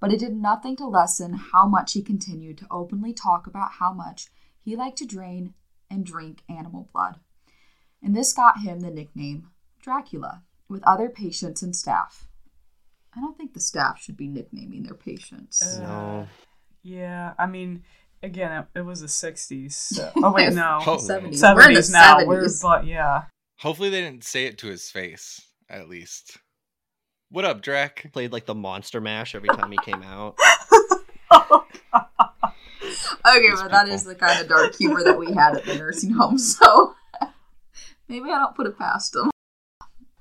but 0.00 0.12
it 0.12 0.18
did 0.20 0.34
nothing 0.34 0.76
to 0.76 0.86
lessen 0.86 1.34
how 1.52 1.66
much 1.66 1.92
he 1.92 2.02
continued 2.02 2.58
to 2.58 2.66
openly 2.70 3.12
talk 3.12 3.46
about 3.46 3.72
how 3.78 3.92
much 3.92 4.26
he 4.62 4.76
liked 4.76 4.98
to 4.98 5.06
drain 5.06 5.54
and 5.90 6.04
drink 6.04 6.42
animal 6.48 6.88
blood. 6.92 7.18
and 8.02 8.14
this 8.14 8.32
got 8.32 8.60
him 8.60 8.80
the 8.80 8.90
nickname 8.90 9.48
Dracula 9.80 10.42
with 10.68 10.82
other 10.84 11.08
patients 11.08 11.62
and 11.62 11.74
staff. 11.74 12.28
I 13.16 13.20
don't 13.20 13.36
think 13.36 13.54
the 13.54 13.60
staff 13.60 14.00
should 14.02 14.16
be 14.16 14.28
nicknaming 14.28 14.82
their 14.84 14.94
patients. 14.94 15.62
Uh, 15.62 15.80
No. 15.80 16.28
Yeah, 16.82 17.32
I 17.38 17.46
mean, 17.46 17.82
again, 18.22 18.52
it, 18.74 18.78
it 18.80 18.82
was 18.82 19.00
the 19.00 19.06
'60s. 19.08 19.72
So. 19.72 20.12
Oh 20.16 20.32
wait, 20.32 20.52
no, 20.52 20.78
Oh. 20.86 20.96
70s. 20.98 21.42
We're 21.54 21.68
in 21.68 21.74
the 21.74 21.80
'70s 21.80 21.92
now. 21.92 22.24
We're 22.24 22.48
but 22.62 22.86
yeah. 22.86 23.22
Hopefully 23.58 23.88
they 23.90 24.00
didn't 24.02 24.24
say 24.24 24.44
it 24.46 24.58
to 24.58 24.68
his 24.68 24.88
face, 24.90 25.40
at 25.68 25.88
least. 25.88 26.36
What 27.30 27.44
up, 27.44 27.60
Drac? 27.60 28.10
Played 28.12 28.32
like 28.32 28.46
the 28.46 28.54
monster 28.54 29.00
mash 29.00 29.34
every 29.34 29.50
time 29.50 29.70
he 29.70 29.78
came 29.78 30.02
out. 30.02 30.36
Okay, 33.26 33.50
These 33.50 33.60
but 33.60 33.70
that 33.70 33.84
people. 33.84 33.94
is 33.94 34.04
the 34.04 34.14
kind 34.14 34.40
of 34.40 34.48
dark 34.48 34.74
humor 34.74 35.02
that 35.04 35.18
we 35.18 35.34
had 35.34 35.54
at 35.54 35.64
the 35.66 35.74
nursing 35.76 36.12
home, 36.12 36.38
so 36.38 36.94
maybe 38.08 38.30
I 38.30 38.38
don't 38.38 38.56
put 38.56 38.66
it 38.66 38.78
past 38.78 39.14
him. 39.14 39.30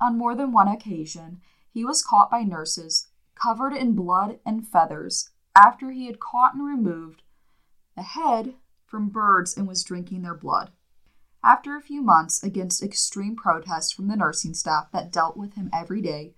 On 0.02 0.17
more 0.17 0.36
than 0.36 0.52
one 0.52 0.67
occasion, 0.67 1.39
he 1.74 1.86
was 1.86 2.04
caught 2.04 2.30
by 2.30 2.43
nurses 2.43 3.08
covered 3.41 3.74
in 3.74 3.93
blood 3.93 4.39
and 4.46 4.67
feathers 4.67 5.30
after 5.56 5.91
he 5.91 6.08
had 6.08 6.20
caught 6.20 6.54
and 6.54 6.65
removed 6.65 7.22
the 7.96 8.04
head 8.04 8.56
from 8.86 9.08
birds 9.10 9.56
and 9.56 9.67
was 9.67 9.84
drinking 9.84 10.24
their 10.24 10.36
blood. 10.36 10.72
After 11.43 11.78
a 11.78 11.82
few 11.82 12.02
months, 12.02 12.43
against 12.43 12.84
extreme 12.84 13.38
protests 13.38 13.93
from 13.93 14.10
the 14.10 14.17
nursing 14.17 14.54
staff 14.54 14.91
that 14.91 15.12
dealt 15.13 15.38
with 15.38 15.54
him 15.54 15.70
every 15.74 16.02
day, 16.02 16.34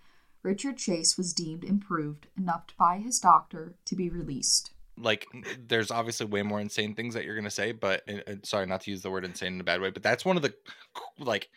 Richard 0.50 0.78
Chase 0.78 1.16
was 1.16 1.32
deemed 1.32 1.64
improved 1.64 2.26
enough 2.36 2.64
by 2.76 2.98
his 2.98 3.20
doctor 3.20 3.76
to 3.86 3.96
be 3.96 4.10
released. 4.10 4.72
Like, 4.98 5.28
there's 5.68 5.92
obviously 5.92 6.26
way 6.26 6.42
more 6.42 6.60
insane 6.60 6.96
things 6.96 7.14
that 7.14 7.24
you're 7.24 7.36
gonna 7.36 7.52
say, 7.52 7.72
but 7.72 8.02
and- 8.08 8.24
and 8.26 8.44
sorry 8.44 8.66
not 8.66 8.82
to 8.82 8.92
use 8.92 9.04
the 9.04 9.12
word 9.12 9.24
insane 9.26 9.54
in 9.54 9.62
a 9.62 9.64
bad 9.64 9.80
way, 9.80 9.92
but 9.92 10.02
that's 10.02 10.26
one 10.26 10.38
of 10.38 10.42
the 10.42 10.56
like 11.20 11.50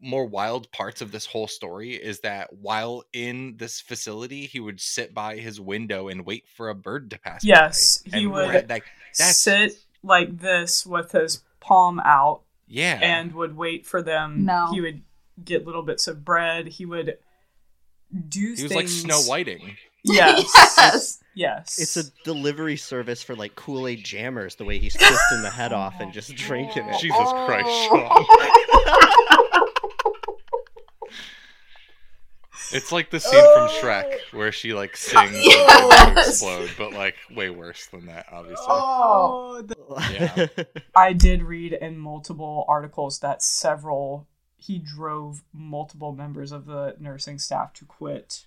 more 0.00 0.26
wild 0.26 0.70
parts 0.72 1.00
of 1.00 1.12
this 1.12 1.24
whole 1.24 1.46
story 1.46 1.92
is 1.94 2.18
that 2.20 2.52
while 2.52 3.04
in 3.12 3.56
this 3.58 3.80
facility, 3.80 4.44
he 4.46 4.58
would 4.58 4.80
sit 4.80 5.14
by 5.14 5.36
his 5.36 5.60
window 5.60 6.08
and 6.08 6.26
wait 6.26 6.48
for 6.48 6.68
a 6.68 6.74
bird 6.74 7.08
to 7.10 7.18
pass. 7.20 7.44
by. 7.44 7.48
Yes, 7.48 8.02
he 8.12 8.26
would 8.26 8.48
we're- 8.48 8.66
like 8.68 8.86
that's 9.16 9.38
sit 9.38 9.78
like 10.02 10.40
this 10.40 10.84
with 10.84 11.12
his 11.12 11.44
palm 11.60 12.00
out 12.00 12.42
yeah, 12.66 12.98
and 13.00 13.32
would 13.34 13.56
wait 13.56 13.86
for 13.86 14.02
them. 14.02 14.44
No. 14.44 14.72
He 14.72 14.80
would 14.80 15.02
get 15.44 15.64
little 15.64 15.82
bits 15.82 16.08
of 16.08 16.24
bread. 16.24 16.66
He 16.66 16.84
would 16.84 17.18
do 18.28 18.40
he 18.40 18.50
was 18.50 18.60
things. 18.60 18.74
like 18.74 18.88
Snow 18.88 19.20
Whiting. 19.22 19.76
Yes. 20.04 20.52
yes. 20.78 21.18
Yes. 21.34 21.78
It's 21.78 21.96
a 21.96 22.04
delivery 22.24 22.76
service 22.76 23.22
for 23.22 23.34
like 23.34 23.54
Kool 23.56 23.86
Aid 23.88 24.04
jammers. 24.04 24.54
The 24.54 24.64
way 24.64 24.78
he's 24.78 24.94
twisting 24.94 25.42
the 25.42 25.50
head 25.50 25.72
off 25.74 25.94
and 26.00 26.12
just 26.12 26.34
drinking 26.34 26.86
it. 26.88 26.98
Jesus 27.00 27.16
Christ, 27.46 27.68
Oh. 27.90 28.26
It's 32.72 32.90
like 32.90 33.10
the 33.10 33.20
scene 33.20 33.40
from 33.54 33.68
oh. 33.68 33.80
Shrek 33.80 34.18
where 34.32 34.50
she 34.50 34.74
like 34.74 34.96
sings 34.96 35.30
and 35.30 35.44
Yes. 35.44 36.14
to 36.14 36.30
explode, 36.30 36.70
but 36.76 36.92
like 36.92 37.14
way 37.30 37.48
worse 37.50 37.86
than 37.86 38.06
that, 38.06 38.26
obviously. 38.32 38.64
Oh. 38.68 39.62
Yeah. 40.10 40.46
I 40.94 41.12
did 41.12 41.42
read 41.42 41.74
in 41.74 41.96
multiple 41.98 42.64
articles 42.66 43.20
that 43.20 43.42
several 43.42 44.26
he 44.56 44.78
drove 44.78 45.44
multiple 45.52 46.12
members 46.12 46.52
of 46.52 46.66
the 46.66 46.96
nursing 46.98 47.38
staff 47.38 47.72
to 47.74 47.84
quit 47.84 48.46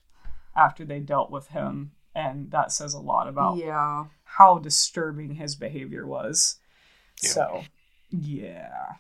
after 0.56 0.84
they 0.84 1.00
dealt 1.00 1.30
with 1.32 1.50
him, 1.50 1.92
and 2.16 2.52
that 2.52 2.72
says 2.72 2.94
a 2.94 3.00
lot 3.00 3.28
about 3.28 3.58
Yeah. 3.58 4.06
how 4.24 4.58
disturbing 4.58 5.36
his 5.36 5.56
behavior 5.56 6.06
was. 6.06 6.60
Yeah. 7.22 7.30
So, 7.30 7.64
yeah. 8.10 8.94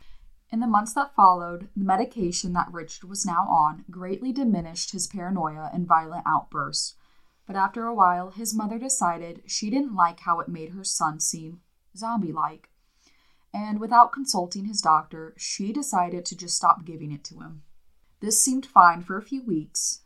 In 0.51 0.59
the 0.61 0.67
months 0.67 0.93
that 0.93 1.13
followed, 1.15 1.69
the 1.75 1.83
medication 1.85 2.53
that 2.53 2.71
Richard 2.71 3.07
was 3.07 3.25
now 3.25 3.47
on 3.49 3.85
greatly 3.91 4.31
diminished 4.31 4.91
his 4.91 5.07
paranoia 5.07 5.69
and 5.73 5.87
violent 5.87 6.23
outbursts. 6.25 6.95
But 7.45 7.55
after 7.55 7.85
a 7.85 7.93
while, 7.93 8.29
his 8.31 8.53
mother 8.53 8.77
decided 8.77 9.43
she 9.45 9.69
didn't 9.69 9.95
like 9.95 10.21
how 10.21 10.39
it 10.39 10.47
made 10.47 10.69
her 10.69 10.83
son 10.83 11.19
seem 11.19 11.61
zombie 11.95 12.31
like. 12.31 12.69
And 13.53 13.79
without 13.79 14.13
consulting 14.13 14.65
his 14.65 14.81
doctor, 14.81 15.33
she 15.37 15.73
decided 15.73 16.25
to 16.25 16.37
just 16.37 16.55
stop 16.55 16.85
giving 16.85 17.11
it 17.11 17.23
to 17.25 17.39
him. 17.39 17.63
This 18.19 18.43
seemed 18.43 18.65
fine 18.65 19.01
for 19.01 19.17
a 19.17 19.23
few 19.23 19.43
weeks, 19.43 20.01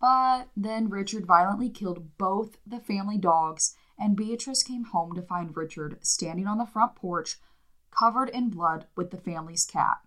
but 0.00 0.48
then 0.56 0.88
Richard 0.88 1.26
violently 1.26 1.70
killed 1.70 2.16
both 2.18 2.58
the 2.66 2.80
family 2.80 3.18
dogs, 3.18 3.74
and 3.98 4.16
Beatrice 4.16 4.62
came 4.62 4.84
home 4.84 5.14
to 5.14 5.22
find 5.22 5.56
Richard 5.56 5.98
standing 6.02 6.46
on 6.46 6.58
the 6.58 6.66
front 6.66 6.94
porch 6.96 7.38
covered 7.90 8.28
in 8.30 8.48
blood 8.48 8.86
with 8.96 9.10
the 9.10 9.16
family's 9.16 9.64
cat. 9.64 9.98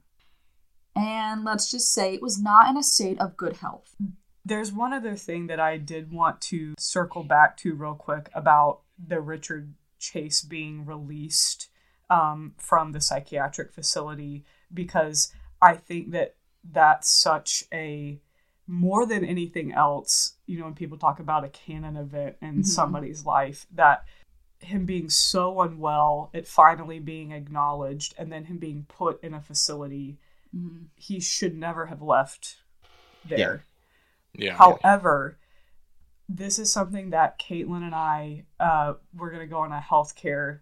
And 0.95 1.43
let's 1.43 1.69
just 1.69 1.93
say 1.93 2.13
it 2.13 2.21
was 2.21 2.41
not 2.41 2.69
in 2.69 2.77
a 2.77 2.83
state 2.83 3.19
of 3.19 3.37
good 3.37 3.57
health. 3.57 3.95
There's 4.43 4.71
one 4.71 4.93
other 4.93 5.15
thing 5.15 5.47
that 5.47 5.59
I 5.59 5.77
did 5.77 6.11
want 6.11 6.39
to 6.41 6.73
circle 6.77 7.23
back 7.23 7.57
to 7.57 7.73
real 7.73 7.95
quick 7.95 8.29
about 8.33 8.81
the 8.97 9.19
Richard 9.19 9.73
Chase 9.99 10.41
being 10.41 10.85
released 10.85 11.69
um, 12.09 12.53
from 12.57 12.91
the 12.91 13.01
psychiatric 13.01 13.71
facility 13.71 14.45
because 14.73 15.33
I 15.61 15.75
think 15.75 16.11
that 16.11 16.35
that's 16.71 17.09
such 17.09 17.63
a 17.73 18.19
more 18.67 19.05
than 19.05 19.23
anything 19.23 19.71
else, 19.73 20.37
you 20.47 20.57
know, 20.57 20.65
when 20.65 20.73
people 20.73 20.97
talk 20.97 21.19
about 21.19 21.43
a 21.43 21.49
canon 21.49 21.95
event 21.95 22.35
in 22.41 22.59
Mhm. 22.59 22.65
somebody's 22.65 23.25
life, 23.25 23.67
that 23.71 24.05
him 24.59 24.85
being 24.85 25.09
so 25.09 25.61
unwell, 25.61 26.31
it 26.33 26.47
finally 26.47 26.99
being 26.99 27.31
acknowledged, 27.31 28.15
and 28.17 28.31
then 28.31 28.45
him 28.45 28.57
being 28.57 28.85
put 28.85 29.23
in 29.23 29.33
a 29.35 29.41
facility, 29.41 30.17
Mhm. 30.55 30.87
he 30.95 31.19
should 31.19 31.55
never 31.55 31.85
have 31.87 32.01
left 32.01 32.63
there. 33.23 33.65
Yeah. 34.33 34.55
However, 34.55 35.37
this 36.27 36.57
is 36.57 36.71
something 36.71 37.11
that 37.11 37.37
Caitlin 37.37 37.83
and 37.83 37.93
I, 37.93 38.45
uh, 38.59 38.95
we're 39.13 39.29
going 39.29 39.41
to 39.41 39.47
go 39.47 39.59
on 39.59 39.71
a 39.71 39.79
healthcare 39.79 40.61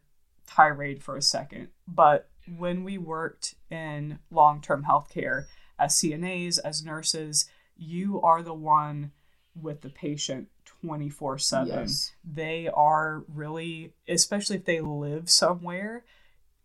tirade 0.54 1.04
for 1.04 1.16
a 1.16 1.22
second. 1.22 1.70
But 1.88 2.30
when 2.58 2.84
we 2.84 2.98
worked 2.98 3.56
in 3.70 4.20
long 4.32 4.62
term 4.62 4.86
healthcare 4.89 5.46
as 5.80 5.96
CNAs, 5.96 6.60
as 6.63 6.84
nurses, 6.84 7.50
you 7.76 8.22
are 8.22 8.42
the 8.42 8.54
one 8.54 9.12
with 9.60 9.82
the 9.82 9.89
patient 9.89 10.48
24 10.82 11.38
7. 11.38 11.88
They 12.24 12.70
are 12.74 13.24
really, 13.28 13.94
especially 14.08 14.58
if 14.58 14.66
they 14.66 14.82
live 14.82 15.30
somewhere, 15.30 16.04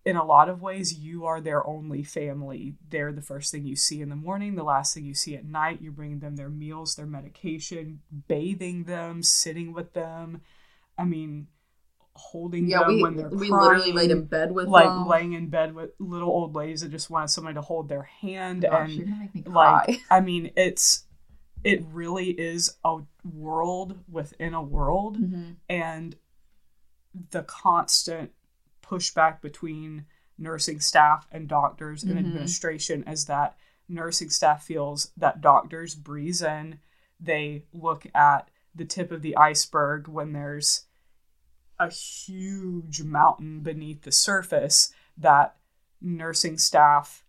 in 0.05 0.17
a 0.17 0.25
lot 0.25 0.49
of 0.49 0.63
ways, 0.63 0.99
you 0.99 1.27
are 1.27 1.41
their 1.41 1.67
only 1.67 2.03
family. 2.03 2.75
They're 2.89 3.13
the 3.13 3.21
first 3.21 3.53
thing 3.53 3.67
you 3.67 3.77
see 3.77 4.01
in 4.01 4.09
the 4.09 4.17
morning, 4.17 4.55
the 4.55 4.63
last 4.63 4.95
thing 4.95 5.05
you 5.05 5.13
see 5.13 5.35
at 5.37 5.45
night. 5.45 5.83
You're 5.83 5.93
bringing 5.93 6.21
them 6.21 6.37
their 6.37 6.49
meals, 6.49 6.95
their 6.95 7.05
medication, 7.05 8.01
bathing 8.27 8.85
them, 8.85 9.23
sitting 9.23 9.75
with 9.75 9.93
them. 9.93 10.41
I 10.97 11.05
mean, 11.05 11.49
holding 12.19 12.69
Yeah, 12.69 12.81
them 12.81 12.97
we, 12.97 13.03
when 13.03 13.17
they're 13.17 13.29
we 13.31 13.49
crying, 13.49 13.71
literally 13.79 13.93
laid 13.93 14.11
in 14.11 14.25
bed 14.27 14.53
with 14.53 14.69
like 14.69 14.91
them. 14.91 15.07
laying 15.07 15.33
in 15.35 15.49
bed 15.49 15.75
with 15.75 15.91
little 15.99 16.29
old 16.29 16.55
ladies 16.55 16.81
that 16.83 16.91
just 16.91 17.09
wanted 17.11 17.29
somebody 17.29 17.55
to 17.55 17.61
hold 17.63 17.89
their 17.89 18.03
hand 18.03 18.63
Gosh, 18.63 18.89
and 18.89 18.93
you're 18.97 19.07
gonna 19.07 19.21
make 19.21 19.35
me 19.35 19.43
like 19.47 20.01
i 20.11 20.21
mean 20.21 20.51
it's 20.57 21.05
it 21.65 21.83
really 21.93 22.31
is 22.31 22.77
a 22.85 22.99
world 23.25 23.99
within 24.11 24.55
a 24.55 24.63
world 24.63 25.19
Mhm. 25.19 25.57
and 25.69 26.17
the 27.31 27.43
constant 27.43 28.33
pushback 28.83 29.41
between 29.41 30.07
nursing 30.37 30.79
staff 30.81 31.27
and 31.33 31.49
doctors 31.49 32.03
and 32.05 32.15
Mhm. 32.15 32.19
administration 32.21 33.03
is 33.05 33.25
that 33.27 33.57
nursing 33.89 34.31
staff 34.31 34.63
feels 34.65 35.11
that 35.17 35.41
doctors 35.41 35.95
breeze 35.95 36.43
in 36.43 36.79
they 37.21 37.65
look 37.73 38.07
at 38.15 38.49
the 38.75 38.85
tip 38.85 39.11
of 39.11 39.23
the 39.23 39.37
iceberg 39.37 40.07
when 40.07 40.33
there's 40.33 40.85
a 41.79 41.91
huge 41.91 43.03
mountain 43.03 43.61
beneath 43.61 44.03
the 44.03 44.13
surface 44.13 44.93
that 45.17 45.57
nursing 46.01 46.59
staff 46.59 47.25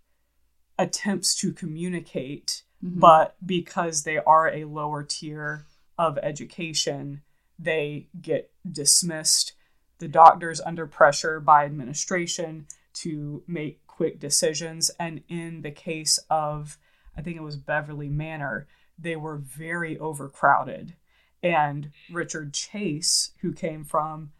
attempts 0.77 1.35
to 1.35 1.51
communicate 1.53 2.63
Mhm. 2.83 2.99
but 2.99 3.35
because 3.45 4.03
they 4.03 4.17
are 4.19 4.47
a 4.47 4.63
lower 4.65 5.03
tier 5.03 5.65
of 5.97 6.17
education, 6.19 7.21
they 7.57 8.07
get 8.21 8.51
dismissed. 8.71 9.53
The 9.97 10.07
doctor's 10.07 10.61
under 10.61 10.87
pressure 10.87 11.41
by 11.41 11.65
administration 11.65 12.67
to 12.93 13.43
make 13.47 13.85
quick 13.85 14.17
decisions. 14.19 14.89
And 14.91 15.23
in 15.27 15.61
the 15.61 15.71
case 15.71 16.19
of, 16.29 16.77
I 17.17 17.21
think 17.21 17.35
it 17.35 17.43
was 17.43 17.57
Beverly 17.57 18.07
Manor, 18.07 18.67
they 18.97 19.17
were 19.17 19.35
very 19.37 19.97
overcrowded. 19.99 20.95
And 21.43 21.91
Richard 22.09 22.53
Chase, 22.53 23.31
who 23.41 23.51
came 23.51 23.83
from 23.83 24.31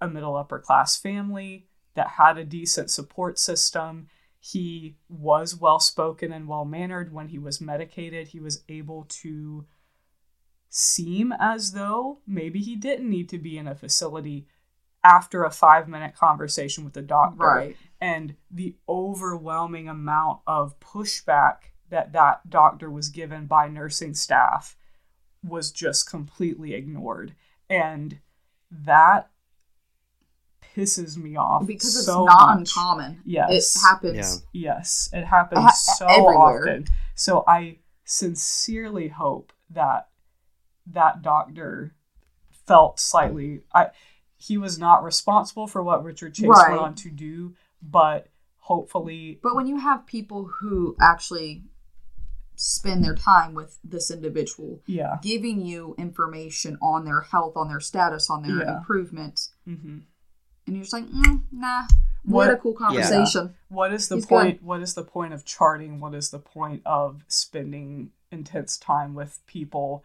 a 0.00 0.08
middle 0.08 0.36
upper 0.36 0.58
class 0.58 0.96
family 0.96 1.66
that 1.94 2.08
had 2.08 2.38
a 2.38 2.44
decent 2.44 2.90
support 2.90 3.38
system, 3.38 4.08
he 4.38 4.96
was 5.08 5.54
well 5.54 5.80
spoken 5.80 6.32
and 6.32 6.48
well 6.48 6.64
mannered 6.64 7.12
when 7.12 7.28
he 7.28 7.38
was 7.38 7.60
medicated. 7.60 8.28
He 8.28 8.40
was 8.40 8.62
able 8.68 9.06
to 9.20 9.66
seem 10.70 11.32
as 11.38 11.72
though 11.72 12.20
maybe 12.26 12.60
he 12.60 12.76
didn't 12.76 13.10
need 13.10 13.28
to 13.28 13.38
be 13.38 13.58
in 13.58 13.66
a 13.66 13.74
facility 13.74 14.46
after 15.04 15.44
a 15.44 15.50
five 15.50 15.88
minute 15.88 16.14
conversation 16.14 16.84
with 16.84 16.92
the 16.92 17.02
doctor. 17.02 17.44
Right. 17.44 17.76
and 18.00 18.36
the 18.50 18.76
overwhelming 18.88 19.88
amount 19.88 20.40
of 20.46 20.78
pushback 20.80 21.56
that 21.90 22.12
that 22.12 22.48
doctor 22.48 22.90
was 22.90 23.08
given 23.08 23.46
by 23.46 23.68
nursing 23.68 24.14
staff 24.14 24.76
was 25.42 25.72
just 25.72 26.08
completely 26.08 26.74
ignored 26.74 27.34
and 27.68 28.20
that 28.70 29.29
pisses 30.80 31.16
me 31.16 31.36
off 31.36 31.66
because 31.66 31.96
it's 31.96 32.06
so 32.06 32.24
not 32.24 32.56
much. 32.58 32.58
uncommon. 32.58 33.20
Yes. 33.24 33.76
It 33.76 33.80
happens. 33.80 34.44
Yes, 34.52 35.08
it 35.12 35.24
happens 35.24 35.60
Ha- 35.62 35.70
so 35.72 36.06
everywhere. 36.06 36.62
often. 36.62 36.86
So 37.14 37.44
I 37.46 37.78
sincerely 38.04 39.08
hope 39.08 39.52
that 39.70 40.08
that 40.86 41.22
doctor 41.22 41.94
felt 42.66 42.98
slightly 43.00 43.62
I 43.74 43.88
he 44.36 44.56
was 44.58 44.78
not 44.78 45.04
responsible 45.04 45.66
for 45.66 45.82
what 45.82 46.02
Richard 46.02 46.34
Chase 46.34 46.48
Right. 46.48 46.70
went 46.70 46.80
on 46.82 46.94
to 46.96 47.10
do, 47.10 47.54
but 47.82 48.28
hopefully 48.56 49.38
But 49.42 49.54
when 49.54 49.66
you 49.66 49.76
have 49.78 50.06
people 50.06 50.44
who 50.46 50.96
actually 51.00 51.64
spend 52.56 53.02
their 53.04 53.14
time 53.14 53.54
with 53.54 53.78
this 53.84 54.10
individual, 54.10 54.82
yeah. 54.86 55.18
giving 55.22 55.64
you 55.64 55.94
information 55.98 56.76
on 56.82 57.04
their 57.04 57.20
health, 57.20 57.56
on 57.56 57.68
their 57.68 57.80
status, 57.80 58.28
on 58.30 58.42
their 58.42 58.58
Yeah. 58.62 58.76
improvement, 58.78 59.48
hmm 59.64 59.98
and 60.66 60.76
you're 60.76 60.82
just 60.84 60.92
like, 60.92 61.06
mm, 61.06 61.42
nah, 61.52 61.82
we 62.24 62.32
What- 62.34 62.46
had 62.48 62.54
a 62.56 62.60
cool 62.60 62.74
conversation. 62.74 63.54
What 63.68 63.92
is 63.92 64.08
the 64.08 64.16
He's 64.16 64.26
point 64.26 64.62
what 64.62 64.80
is 64.82 64.94
the 64.94 65.04
point 65.04 65.32
of 65.32 65.44
charting? 65.44 66.00
What 66.00 66.14
is 66.14 66.30
the 66.30 66.38
point 66.38 66.82
of 66.84 67.22
spending 67.28 68.10
intense 68.30 68.76
time 68.78 69.14
with 69.14 69.40
people 69.46 70.04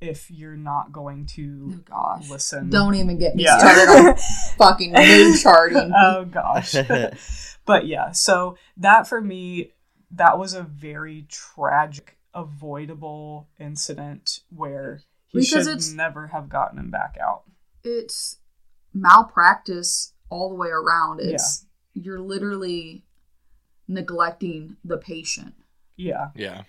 if 0.00 0.30
you're 0.30 0.56
not 0.56 0.90
going 0.92 1.22
Oh 1.30 1.32
to 1.34 1.82
gosh, 1.88 2.28
listen? 2.28 2.68
don't 2.70 2.94
even 2.96 3.18
get 3.18 3.36
me 3.36 3.44
Yeah. 3.44 3.58
started 3.58 4.08
on 4.10 4.16
fucking 4.58 4.92
mood 4.92 5.38
charting. 5.40 5.92
oh 5.96 6.24
gosh. 6.24 6.74
but 7.66 7.86
yeah, 7.86 8.10
so 8.10 8.56
that 8.78 9.06
for 9.06 9.20
me, 9.20 9.70
that 10.10 10.38
was 10.38 10.52
a 10.54 10.62
very 10.62 11.26
tragic, 11.28 12.18
avoidable 12.34 13.48
incident 13.60 14.40
where 14.54 15.00
he 15.28 15.38
Because 15.38 15.48
should 15.48 15.66
it's- 15.68 15.92
never 15.92 16.26
have 16.28 16.48
gotten 16.48 16.78
him 16.78 16.90
back 16.90 17.16
out. 17.22 17.44
it's 17.84 18.38
malpractice 18.94 20.12
all 20.30 20.48
the 20.48 20.54
way 20.56 20.68
around. 20.68 21.20
It's 21.20 21.66
you're 21.94 22.20
literally 22.20 23.04
neglecting 23.88 24.76
the 24.84 24.98
patient. 24.98 25.54
Yeah. 25.96 26.28
Yeah. 26.34 26.62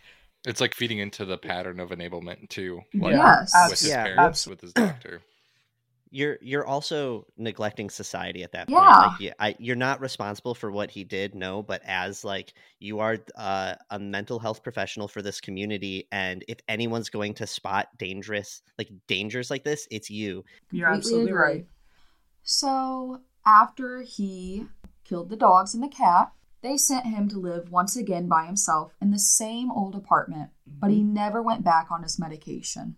It's 0.46 0.60
like 0.60 0.76
feeding 0.76 1.00
into 1.00 1.24
the 1.26 1.38
pattern 1.38 1.80
of 1.80 1.90
enablement 1.92 2.50
too. 2.50 2.82
Like 2.94 3.14
Yes. 3.16 3.52
with 3.70 3.80
his 3.80 3.90
Yeah. 3.90 4.04
parents, 4.04 4.46
with 4.48 4.62
his 4.62 4.74
doctor. 4.74 5.22
you're 6.12 6.38
you're 6.42 6.66
also 6.66 7.26
neglecting 7.38 7.90
society 7.90 8.44
at 8.44 8.52
that 8.52 8.70
Yeah. 8.70 8.78
point. 8.80 9.12
Like, 9.14 9.20
you- 9.22 9.32
I, 9.40 9.56
you're 9.60 9.76
not 9.78 10.02
responsible 10.02 10.54
for 10.54 10.70
what 10.72 10.92
he 10.92 11.04
did, 11.06 11.34
no. 11.34 11.64
But 11.64 11.82
as 11.86 12.26
like 12.26 12.54
you 12.80 13.00
are 13.00 13.18
uh, 13.36 13.76
a 13.90 13.98
mental 14.00 14.38
health 14.38 14.62
professional 14.64 15.08
for 15.08 15.22
this 15.22 15.40
community, 15.40 16.08
and 16.12 16.44
if 16.50 16.58
anyone's 16.68 17.10
going 17.10 17.34
to 17.36 17.48
spot 17.48 17.88
dangerous 17.98 18.62
like 18.78 18.90
dangers 19.08 19.50
like 19.50 19.64
this, 19.64 19.88
it's 19.90 20.10
you. 20.10 20.44
You're 20.72 20.90
absolutely 20.90 21.32
right. 21.32 21.66
So 22.44 23.22
after 23.46 24.02
he 24.02 24.68
killed 25.04 25.30
the 25.30 25.36
dogs 25.36 25.74
and 25.74 25.84
the 25.84 25.88
cat, 25.88 26.34
they 26.62 26.78
sent 26.78 27.06
him 27.06 27.28
to 27.30 27.40
live 27.40 27.72
once 27.72 27.96
again 27.96 28.28
by 28.28 28.46
himself 28.46 28.94
in 29.02 29.12
the 29.12 29.20
same 29.20 29.72
old 29.72 29.96
apartment, 29.96 30.52
but 30.66 30.92
he 30.92 31.00
mm-hmm. 31.00 31.14
never 31.14 31.42
went 31.42 31.64
back 31.64 31.88
on 31.92 32.04
his 32.04 32.20
medication. 32.20 32.96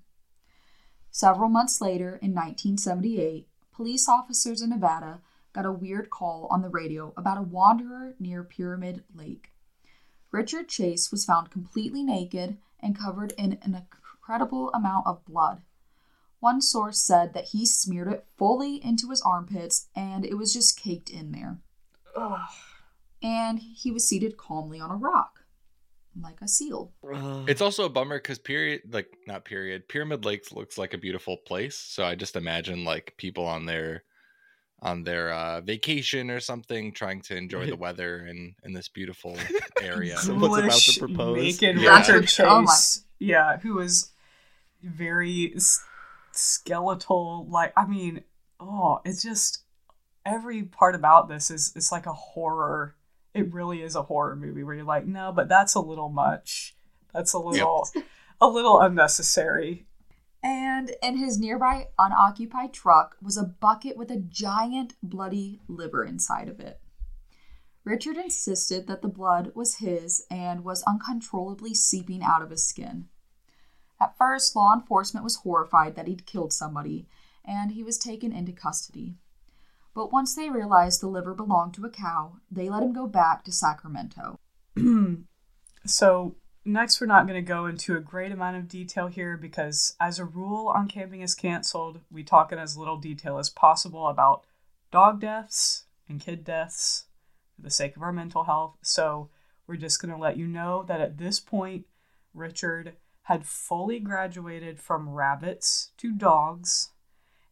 Several 1.10 1.50
months 1.50 1.82
later, 1.82 2.20
in 2.22 2.36
1978, 2.36 3.48
police 3.72 4.08
officers 4.08 4.62
in 4.62 4.70
Nevada 4.70 5.22
got 5.54 5.66
a 5.66 5.72
weird 5.72 6.10
call 6.10 6.48
on 6.52 6.62
the 6.62 6.70
radio 6.70 7.14
about 7.16 7.38
a 7.38 7.42
wanderer 7.42 8.16
near 8.20 8.44
Pyramid 8.44 9.04
Lake. 9.16 9.52
Richard 10.32 10.68
Chase 10.68 11.12
was 11.12 11.26
found 11.26 11.50
completely 11.50 12.04
naked 12.04 12.58
and 12.82 13.00
covered 13.00 13.32
in 13.38 13.58
an 13.62 13.76
incredible 13.76 14.70
amount 14.74 15.08
of 15.08 15.26
blood. 15.26 15.62
One 16.46 16.62
source 16.62 17.02
said 17.02 17.34
that 17.34 17.46
he 17.46 17.66
smeared 17.66 18.08
it 18.08 18.24
fully 18.38 18.76
into 18.86 19.10
his 19.10 19.20
armpits 19.24 19.88
and 19.96 20.24
it 20.24 20.36
was 20.36 20.54
just 20.54 20.80
caked 20.80 21.10
in 21.10 21.32
there. 21.32 21.58
Ugh. 22.16 22.40
And 23.24 23.58
he 23.60 23.90
was 23.90 24.08
seated 24.08 24.38
calmly 24.38 24.80
on 24.80 24.92
a 24.92 24.96
rock, 24.96 25.40
like 26.22 26.40
a 26.44 26.48
seal. 26.48 26.92
It's 27.48 27.62
also 27.62 27.86
a 27.86 27.90
bummer 27.90 28.20
because 28.20 28.38
period, 28.38 28.82
like 28.92 29.08
not 29.26 29.44
period, 29.44 29.88
Pyramid 29.90 30.24
Lakes 30.24 30.52
looks 30.52 30.78
like 30.78 30.94
a 30.94 31.00
beautiful 31.00 31.38
place. 31.38 31.76
So 31.78 32.06
I 32.06 32.14
just 32.14 32.36
imagine 32.36 32.86
like 32.86 33.16
people 33.18 33.48
on 33.48 33.66
their 33.66 34.04
on 34.84 35.04
their 35.04 35.34
uh, 35.34 35.62
vacation 35.62 36.30
or 36.30 36.40
something, 36.40 36.92
trying 36.92 37.22
to 37.22 37.36
enjoy 37.36 37.66
the 37.66 37.76
weather 37.86 38.28
in 38.28 38.54
in 38.64 38.72
this 38.74 38.88
beautiful 38.88 39.36
area. 39.82 40.16
Someone's 40.18 40.60
about 40.60 40.80
to 40.80 41.00
Ghoulish, 41.00 41.00
propose. 41.00 41.38
Naked 41.62 41.82
Yeah. 41.82 41.98
Richard 42.12 42.30
Oh. 42.48 42.66
Yeah, 43.18 43.58
who 43.58 43.74
was 43.74 44.12
very 44.84 45.54
s- 45.56 45.84
skeletal. 46.38 47.48
Like, 47.50 47.74
I 47.76 47.86
mean, 47.86 48.24
oh, 48.60 49.02
it's 49.06 49.24
just 49.24 49.64
every 50.26 50.64
part 50.64 50.96
about 50.96 51.28
this 51.28 51.52
is 51.52 51.72
it's 51.76 51.92
like 51.92 52.06
a 52.06 52.14
horror. 52.14 52.96
It 53.34 53.54
really 53.54 53.82
is 53.82 53.96
a 53.96 54.04
horror 54.04 54.36
movie 54.36 54.64
where 54.64 54.76
you're 54.76 54.86
like, 54.86 55.06
no, 55.06 55.32
but 55.32 55.50
that's 55.50 55.76
a 55.76 55.80
little 55.80 56.10
much. 56.10 56.76
That's 57.14 57.34
a 57.34 57.40
little, 57.40 57.88
a 58.42 58.48
little 58.48 58.80
unnecessary. 58.80 59.88
And 60.42 60.92
in 61.02 61.18
his 61.18 61.40
nearby 61.40 61.88
unoccupied 61.98 62.72
truck 62.72 63.18
was 63.22 63.36
a 63.36 63.44
bucket 63.44 63.98
with 63.98 64.12
a 64.12 64.18
giant 64.18 64.94
bloody 65.02 65.60
liver 65.68 66.04
inside 66.04 66.48
of 66.50 66.60
it. 66.60 66.80
Richard 67.84 68.18
insisted 68.18 68.88
that 68.88 69.02
the 69.02 69.08
blood 69.08 69.52
was 69.54 69.76
his 69.76 70.26
and 70.30 70.64
was 70.64 70.84
uncontrollably 70.84 71.74
seeping 71.74 72.24
out 72.24 72.42
of 72.42 72.50
his 72.50 72.66
skin. 72.66 73.10
At 74.00 74.18
first, 74.18 74.56
law 74.56 74.74
enforcement 74.74 75.24
was 75.24 75.38
horrified 75.38 75.96
that 75.96 76.08
he'd 76.08 76.26
killed 76.26 76.54
somebody, 76.54 77.08
and 77.44 77.72
he 77.72 77.84
was 77.84 77.98
taken 77.98 78.32
into 78.32 78.52
custody. 78.52 79.16
But 79.94 80.12
once 80.12 80.36
they 80.36 80.50
realized 80.50 81.02
the 81.02 81.08
liver 81.08 81.34
belonged 81.34 81.74
to 81.76 81.86
a 81.86 81.90
cow, 81.90 82.38
they 82.52 82.70
let 82.70 82.84
him 82.84 82.92
go 82.92 83.08
back 83.08 83.44
to 83.46 83.52
Sacramento. 83.52 84.40
So, 85.88 86.36
next, 86.64 87.00
we're 87.00 87.06
not 87.06 87.28
going 87.28 87.40
to 87.40 87.48
go 87.48 87.68
into 87.68 87.96
a 87.96 88.00
great 88.00 88.32
amount 88.32 88.58
of 88.58 88.68
detail 88.68 89.06
here 89.06 89.38
because, 89.38 89.96
as 90.00 90.18
a 90.18 90.26
rule 90.26 90.68
on 90.68 90.88
Camping 90.88 91.22
is 91.22 91.36
Cancelled, 91.36 92.02
we 92.12 92.24
talk 92.24 92.52
in 92.52 92.58
as 92.58 92.76
little 92.76 92.98
detail 92.98 93.38
as 93.38 93.52
possible 93.52 94.08
about 94.08 94.46
dog 94.92 95.22
deaths 95.22 95.86
and 96.10 96.20
kid 96.20 96.44
deaths 96.44 97.06
for 97.56 97.62
the 97.62 97.70
sake 97.70 97.96
of 97.96 98.02
our 98.02 98.12
mental 98.12 98.46
health. 98.46 98.78
So, 98.82 99.30
we're 99.68 99.76
just 99.76 100.02
going 100.02 100.12
to 100.12 100.20
let 100.20 100.38
you 100.38 100.48
know 100.48 100.84
that 100.88 101.02
at 101.02 101.20
this 101.20 101.40
point, 101.40 101.86
Richard 102.34 102.94
had 103.26 103.46
fully 103.46 104.00
graduated 104.00 104.80
from 104.80 105.10
rabbits 105.10 105.92
to 105.98 106.12
dogs, 106.12 106.92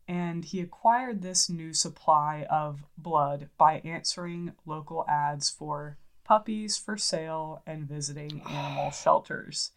and 0.08 0.46
he 0.46 0.60
acquired 0.60 1.22
this 1.22 1.50
new 1.50 1.74
supply 1.74 2.46
of 2.50 2.84
blood 2.98 3.50
by 3.58 3.80
answering 3.86 4.54
local 4.66 5.06
ads 5.08 5.50
for 5.50 5.98
puppies 6.24 6.78
for 6.78 6.98
sale 6.98 7.62
and 7.66 7.88
visiting 7.88 8.42
animal 8.48 8.92
shelters. 9.04 9.72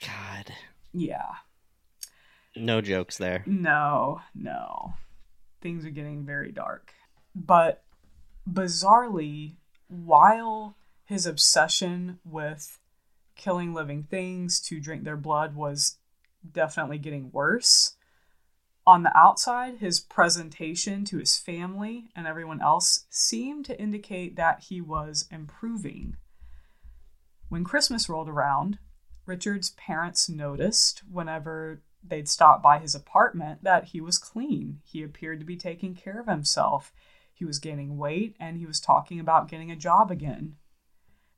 God, 0.00 0.52
Yeah. 0.92 1.36
no 2.54 2.80
jokes 2.80 3.16
there. 3.18 3.42
No, 3.46 4.20
no. 4.34 4.94
Things 5.60 5.84
are 5.86 5.90
getting 5.90 6.24
very 6.24 6.52
dark. 6.52 6.92
But 7.34 7.82
bizarrely, 8.50 9.54
while 9.88 10.76
his 11.04 11.26
obsession 11.26 12.18
with 12.24 12.78
killing 13.36 13.72
living 13.74 14.02
things 14.02 14.60
to 14.62 14.80
drink 14.80 15.04
their 15.04 15.16
blood 15.16 15.54
was 15.54 15.98
definitely 16.52 16.98
getting 16.98 17.30
worse, 17.30 17.96
on 18.86 19.02
the 19.02 19.16
outside, 19.18 19.78
his 19.78 19.98
presentation 19.98 21.04
to 21.06 21.18
his 21.18 21.36
family 21.36 22.08
and 22.14 22.26
everyone 22.26 22.62
else 22.62 23.06
seemed 23.10 23.64
to 23.64 23.80
indicate 23.80 24.36
that 24.36 24.66
he 24.68 24.80
was 24.80 25.26
improving. 25.30 26.16
When 27.48 27.64
Christmas 27.64 28.08
rolled 28.08 28.28
around, 28.28 28.78
Richard's 29.24 29.70
parents 29.70 30.28
noticed 30.28 31.02
whenever 31.10 31.82
they'd 32.00 32.28
stop 32.28 32.62
by 32.62 32.78
his 32.78 32.94
apartment 32.94 33.64
that 33.64 33.86
he 33.86 34.00
was 34.00 34.18
clean. 34.18 34.80
He 34.84 35.02
appeared 35.02 35.40
to 35.40 35.46
be 35.46 35.56
taking 35.56 35.96
care 35.96 36.20
of 36.20 36.28
himself. 36.28 36.92
He 37.34 37.44
was 37.44 37.58
gaining 37.58 37.98
weight 37.98 38.36
and 38.38 38.56
he 38.56 38.66
was 38.66 38.78
talking 38.78 39.18
about 39.18 39.48
getting 39.48 39.72
a 39.72 39.76
job 39.76 40.12
again. 40.12 40.56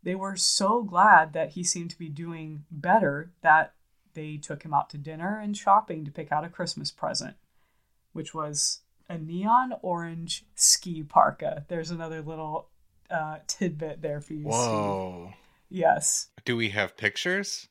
They 0.03 0.15
were 0.15 0.37
so 0.37 0.83
glad 0.83 1.33
that 1.33 1.51
he 1.51 1.65
seemed 1.65 1.91
to 1.91 1.99
be 1.99 2.09
doing 2.09 2.65
better 2.71 3.33
that 3.43 3.75
they 4.15 4.37
took 4.37 4.63
him 4.65 4.75
out 4.75 4.91
to 4.91 4.99
dinner 4.99 5.39
and 5.39 5.57
shopping 5.57 6.05
to 6.05 6.11
pick 6.11 6.33
out 6.33 6.45
a 6.45 6.49
Christmas 6.49 6.91
present, 6.91 7.37
which 8.13 8.35
was 8.35 8.81
a 9.09 9.19
neon 9.19 9.75
orange 9.83 10.45
ski 10.55 11.03
parka. 11.03 11.65
There's 11.69 11.91
another 11.91 12.23
little 12.23 12.69
uh, 13.11 13.39
tidbit 13.47 14.03
there 14.03 14.21
for 14.21 14.35
you, 14.35 14.43
Steve. 14.43 14.53
Whoa. 14.53 15.33
Yes. 15.71 16.29
Do 16.45 16.57
we 16.57 16.71
have 16.71 16.97
pictures? 16.97 17.69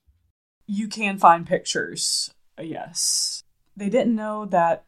You 0.67 0.87
can 0.87 1.17
find 1.17 1.45
pictures. 1.47 2.31
Yes. 2.59 3.43
They 3.75 3.89
didn't 3.89 4.15
know 4.15 4.45
that 4.45 4.85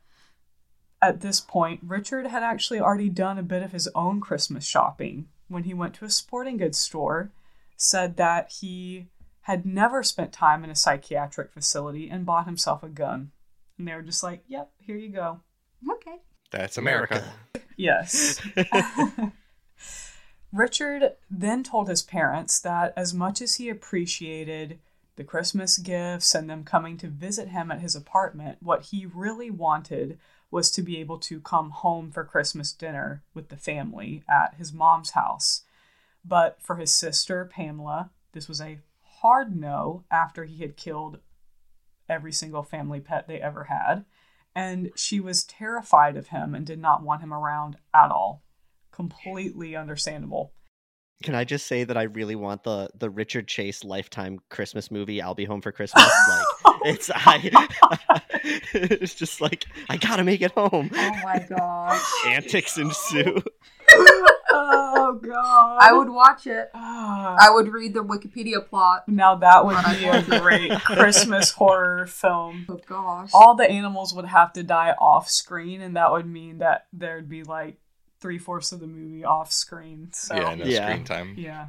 at 1.02 1.22
this 1.22 1.40
point, 1.40 1.80
Richard 1.84 2.28
had 2.28 2.44
actually 2.44 2.80
already 2.80 3.10
done 3.10 3.38
a 3.38 3.44
bit 3.44 3.64
of 3.64 3.72
his 3.72 3.88
own 3.96 4.20
Christmas 4.20 4.66
shopping 4.66 5.28
when 5.50 5.64
he 5.64 5.74
went 5.74 5.94
to 5.96 6.06
a 6.06 6.10
sporting 6.10 6.58
goods 6.58 6.78
store, 6.78 7.32
said 7.76 8.18
that 8.18 8.52
he 8.62 9.08
had 9.42 9.66
never 9.66 10.04
spent 10.04 10.32
time 10.32 10.64
in 10.64 10.70
a 10.70 10.76
psychiatric 10.76 11.52
facility 11.52 12.10
and 12.10 12.26
bought 12.26 12.46
himself 12.46 12.84
a 12.84 12.88
gun. 12.88 13.32
And 13.78 13.88
they 13.88 13.94
were 13.94 14.02
just 14.02 14.24
like, 14.24 14.44
yep, 14.48 14.70
here 14.80 14.98
you 14.98 15.10
go. 15.10 15.40
Okay. 15.90 16.18
That's 16.52 16.78
America. 16.78 17.24
Yes. 17.78 18.42
Richard 20.52 21.14
then 21.30 21.64
told 21.64 21.88
his 21.88 22.02
parents 22.02 22.60
that 22.60 22.94
as 22.98 23.14
much 23.14 23.42
as 23.42 23.56
he 23.56 23.70
appreciated 23.70 24.80
the 25.16 25.24
Christmas 25.24 25.78
gifts 25.78 26.34
and 26.34 26.50
them 26.50 26.64
coming 26.64 26.98
to 26.98 27.08
visit 27.08 27.50
him 27.50 27.72
at 27.72 27.82
his 27.82 27.96
apartment, 27.96 28.58
what 28.62 28.84
he 28.84 29.06
really 29.06 29.52
wanted 29.52 30.18
was 30.52 30.72
to 30.72 30.82
be 30.82 31.00
able 31.00 31.20
to 31.20 31.40
come 31.40 31.70
home 31.70 32.12
for 32.12 32.24
Christmas 32.24 32.74
dinner 32.74 33.24
with 33.34 33.50
the 33.50 33.58
family 33.58 34.24
at 34.30 34.56
his 34.56 34.74
mom's 34.74 35.12
house. 35.12 35.64
But 36.26 36.62
for 36.62 36.78
his 36.78 36.94
sister, 36.94 37.46
Pamela, 37.46 38.10
this 38.34 38.48
was 38.48 38.60
a 38.60 38.80
hard 39.22 39.56
no 39.56 40.04
after 40.12 40.46
he 40.46 40.62
had 40.62 40.78
killed 40.78 41.20
every 42.08 42.32
single 42.32 42.64
family 42.64 43.00
pet 43.00 43.28
they 43.28 43.40
ever 43.40 43.66
had. 43.66 44.06
And 44.56 44.92
she 44.96 45.20
was 45.20 45.44
terrified 45.44 46.18
of 46.18 46.30
him 46.30 46.56
and 46.56 46.66
did 46.66 46.80
not 46.80 47.04
want 47.04 47.22
him 47.22 47.34
around 47.34 47.78
at 47.94 48.12
all. 48.12 48.44
Completely 48.92 49.76
understandable. 49.76 50.54
Can 51.22 51.36
I 51.36 51.44
just 51.44 51.68
say 51.68 51.84
that 51.84 51.98
I 51.98 52.04
really 52.04 52.36
want 52.36 52.64
the 52.64 52.90
the 52.98 53.10
Richard 53.10 53.48
Chase 53.48 53.84
lifetime 53.84 54.40
Christmas 54.50 54.90
movie? 54.90 55.22
I'll 55.22 55.36
be 55.36 55.46
home 55.46 55.62
for 55.62 55.72
Christmas. 55.72 56.10
like 56.30 56.69
it's 56.86 57.10
I, 57.16 58.22
it's 58.74 59.14
just 59.16 59.42
like 59.42 59.66
I 59.90 59.98
gotta 59.98 60.24
make 60.24 60.42
it 60.42 60.52
home. 60.52 60.90
Oh 60.94 61.12
my 61.24 61.46
gosh. 61.50 62.02
Antics 62.28 62.78
ensue. 62.78 63.42
oh 64.52 65.20
god. 65.24 65.78
I 65.82 65.92
would 65.94 66.10
watch 66.10 66.48
it. 66.48 66.70
Ah. 66.74 67.36
I 67.40 67.50
would 67.52 67.72
read 67.72 67.94
the 67.94 68.04
Wikipedia 68.04 68.68
plot. 68.68 69.08
now 69.08 69.36
that 69.36 69.66
would 69.66 69.78
be 70.00 70.06
a 70.06 70.40
great 70.40 70.72
Christmas 70.82 71.52
horror 71.52 72.08
film. 72.08 72.66
Oh 72.70 72.80
gosh. 72.86 73.32
All 73.34 73.56
the 73.56 73.70
animals 73.70 74.14
would 74.14 74.26
have 74.26 74.54
to 74.54 74.64
die 74.64 74.92
off 75.00 75.30
screen, 75.30 75.82
and 75.82 75.96
that 75.96 76.12
would 76.12 76.26
mean 76.28 76.60
that 76.60 76.88
there'd 76.94 77.30
be 77.30 77.44
like 77.44 77.78
three 78.22 78.38
fourths 78.38 78.72
of 78.72 78.80
the 78.80 78.88
movie 78.88 79.24
off 79.24 79.52
screen. 79.52 80.10
So 80.14 80.36
Yeah, 80.36 80.56
no 80.56 80.66
Yeah. 80.66 80.86
screen 80.88 81.04
time. 81.06 81.36
Yeah. 81.38 81.68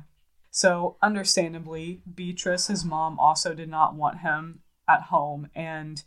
So, 0.52 0.96
understandably, 1.00 2.02
Beatrice, 2.12 2.66
his 2.66 2.84
mom, 2.84 3.20
also 3.20 3.54
did 3.54 3.68
not 3.68 3.94
want 3.94 4.18
him 4.18 4.62
at 4.90 5.02
home, 5.04 5.48
and 5.54 6.02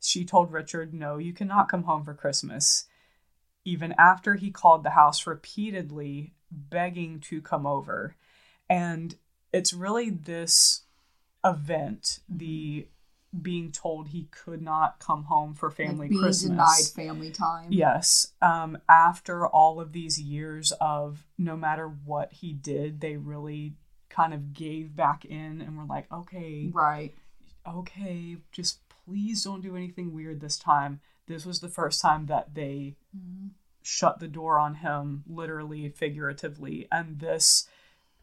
she 0.00 0.24
told 0.24 0.52
Richard, 0.52 0.92
No, 0.94 1.18
you 1.18 1.32
cannot 1.32 1.68
come 1.68 1.84
home 1.84 2.04
for 2.04 2.14
Christmas. 2.14 2.86
Even 3.64 3.94
after 3.98 4.34
he 4.34 4.50
called 4.50 4.84
the 4.84 4.90
house 4.90 5.26
repeatedly, 5.26 6.34
begging 6.50 7.18
to 7.20 7.40
come 7.40 7.66
over. 7.66 8.14
And 8.70 9.16
it's 9.52 9.72
really 9.72 10.10
this 10.10 10.82
event, 11.44 12.20
the 12.28 12.86
being 13.42 13.70
told 13.70 14.08
he 14.08 14.28
could 14.30 14.62
not 14.62 14.98
come 14.98 15.24
home 15.24 15.54
for 15.54 15.70
family 15.70 16.04
like 16.04 16.10
being 16.10 16.22
Christmas. 16.22 16.50
denied 16.50 17.06
family 17.06 17.30
time. 17.30 17.66
Yes. 17.70 18.28
Um, 18.40 18.78
after 18.88 19.46
all 19.46 19.80
of 19.80 19.92
these 19.92 20.20
years 20.20 20.72
of 20.80 21.26
no 21.36 21.56
matter 21.56 21.86
what 21.88 22.32
he 22.32 22.52
did, 22.52 23.00
they 23.00 23.16
really 23.16 23.74
kind 24.08 24.32
of 24.32 24.52
gave 24.52 24.94
back 24.96 25.24
in 25.24 25.60
and 25.60 25.76
were 25.76 25.84
like, 25.84 26.10
okay, 26.10 26.70
Right. 26.72 27.14
Okay, 27.66 28.36
just 28.52 28.80
please 28.88 29.44
don't 29.44 29.60
do 29.62 29.76
anything 29.76 30.12
weird 30.14 30.40
this 30.40 30.58
time. 30.58 31.00
This 31.26 31.44
was 31.44 31.60
the 31.60 31.68
first 31.68 32.00
time 32.00 32.26
that 32.26 32.54
they 32.54 32.96
Mhm. 33.16 33.50
shut 33.82 34.18
the 34.18 34.28
door 34.28 34.58
on 34.58 34.76
him, 34.76 35.24
literally, 35.26 35.88
figuratively. 35.88 36.88
And 36.90 37.18
this, 37.20 37.68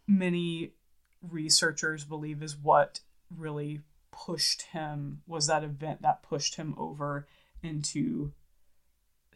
many 0.08 0.74
researchers 1.22 2.04
believe, 2.06 2.44
is 2.44 2.58
what 2.58 3.00
really 3.30 3.82
pushed 4.12 4.64
him, 4.64 5.22
was 5.26 5.48
that 5.48 5.64
event 5.64 6.02
that 6.02 6.22
pushed 6.24 6.56
him 6.56 6.76
over 6.78 7.28
into 7.62 8.34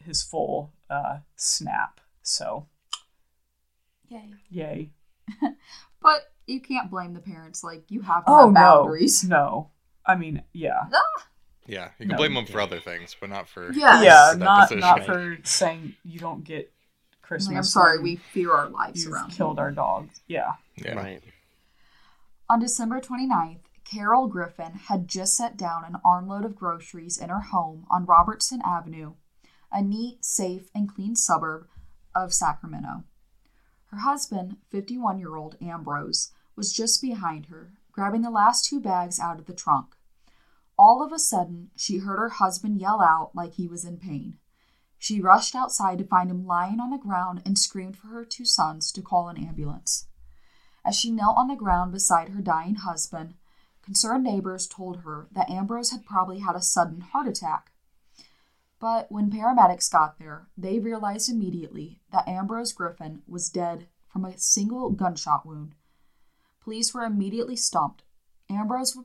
his 0.02 0.22
full 0.22 0.72
uh, 0.90 1.20
snap. 1.36 2.00
So, 2.22 2.66
Yay. 4.08 4.34
yay. 4.48 4.92
But 6.00 6.32
you 6.46 6.60
can't 6.60 6.90
blame 6.90 7.12
the 7.12 7.20
parents. 7.20 7.62
Like 7.64 7.90
you 7.90 8.00
have 8.02 8.24
to 8.26 8.30
Oh, 8.30 8.38
have 8.46 8.52
no. 8.54 8.60
boundaries. 8.60 9.24
No. 9.24 9.70
I 10.08 10.16
mean, 10.16 10.42
yeah. 10.52 10.88
Yeah, 11.66 11.90
you 11.98 12.06
can 12.06 12.08
No. 12.08 12.16
blame 12.16 12.34
them 12.34 12.46
for 12.46 12.60
other 12.60 12.80
things, 12.80 13.14
but 13.20 13.28
not 13.28 13.48
for 13.48 13.70
Yes. 13.72 14.02
Yeah, 14.02 14.32
for 14.32 14.38
that 14.38 14.44
not 14.44 14.60
decision. 14.70 14.80
not 14.80 15.04
for 15.04 15.36
saying 15.44 15.94
you 16.02 16.18
don't 16.18 16.42
get 16.42 16.72
Christmas. 17.20 17.48
Like, 17.48 17.56
I'm 17.58 17.62
sorry, 17.64 17.98
we 18.00 18.16
fear 18.16 18.52
our 18.54 18.68
lives 18.70 19.04
you've 19.04 19.12
around. 19.12 19.30
killed 19.32 19.58
you. 19.58 19.62
our 19.62 19.70
dog. 19.70 20.08
Yeah. 20.26 20.52
Yeah. 20.76 20.94
Right. 20.94 21.22
On 22.48 22.58
December 22.58 23.00
29th, 23.00 23.60
Carol 23.84 24.28
Griffin 24.28 24.72
had 24.88 25.08
just 25.08 25.36
set 25.36 25.56
down 25.58 25.84
an 25.84 25.96
armload 26.04 26.44
of 26.46 26.56
groceries 26.56 27.18
in 27.18 27.28
her 27.28 27.40
home 27.40 27.86
on 27.90 28.06
Robertson 28.06 28.62
Avenue, 28.64 29.14
a 29.70 29.82
neat, 29.82 30.24
safe, 30.24 30.70
and 30.74 30.88
clean 30.88 31.14
suburb 31.16 31.68
of 32.14 32.32
Sacramento. 32.32 33.04
Her 33.88 33.98
husband, 33.98 34.56
51 34.70 35.18
year 35.18 35.36
old 35.36 35.56
Ambrose, 35.60 36.32
was 36.56 36.72
just 36.72 37.02
behind 37.02 37.46
her, 37.46 37.72
grabbing 37.92 38.22
the 38.22 38.30
last 38.30 38.64
two 38.64 38.80
bags 38.80 39.20
out 39.20 39.38
of 39.38 39.44
the 39.46 39.54
trunk. 39.54 39.94
All 40.78 41.02
of 41.02 41.12
a 41.12 41.18
sudden, 41.18 41.70
she 41.76 41.98
heard 41.98 42.18
her 42.18 42.28
husband 42.28 42.80
yell 42.80 43.02
out 43.02 43.32
like 43.34 43.54
he 43.54 43.66
was 43.66 43.84
in 43.84 43.96
pain. 43.96 44.38
She 44.96 45.20
rushed 45.20 45.54
outside 45.54 45.98
to 45.98 46.04
find 46.04 46.30
him 46.30 46.46
lying 46.46 46.78
on 46.80 46.90
the 46.90 46.98
ground 46.98 47.42
and 47.44 47.58
screamed 47.58 47.96
for 47.96 48.08
her 48.08 48.24
two 48.24 48.44
sons 48.44 48.92
to 48.92 49.02
call 49.02 49.28
an 49.28 49.36
ambulance. 49.36 50.06
As 50.84 50.96
she 50.96 51.10
knelt 51.10 51.36
on 51.36 51.48
the 51.48 51.56
ground 51.56 51.92
beside 51.92 52.30
her 52.30 52.40
dying 52.40 52.76
husband, 52.76 53.34
concerned 53.82 54.24
neighbors 54.24 54.66
told 54.66 54.98
her 54.98 55.28
that 55.32 55.50
Ambrose 55.50 55.90
had 55.90 56.04
probably 56.04 56.38
had 56.38 56.54
a 56.54 56.62
sudden 56.62 57.00
heart 57.00 57.26
attack. 57.26 57.72
But 58.80 59.10
when 59.10 59.30
paramedics 59.30 59.90
got 59.90 60.18
there, 60.18 60.48
they 60.56 60.78
realized 60.78 61.28
immediately 61.28 62.00
that 62.12 62.28
Ambrose 62.28 62.72
Griffin 62.72 63.22
was 63.26 63.50
dead 63.50 63.88
from 64.06 64.24
a 64.24 64.38
single 64.38 64.90
gunshot 64.90 65.44
wound. 65.44 65.74
Police 66.62 66.94
were 66.94 67.04
immediately 67.04 67.56
stumped. 67.56 68.04
Ambrose? 68.48 68.96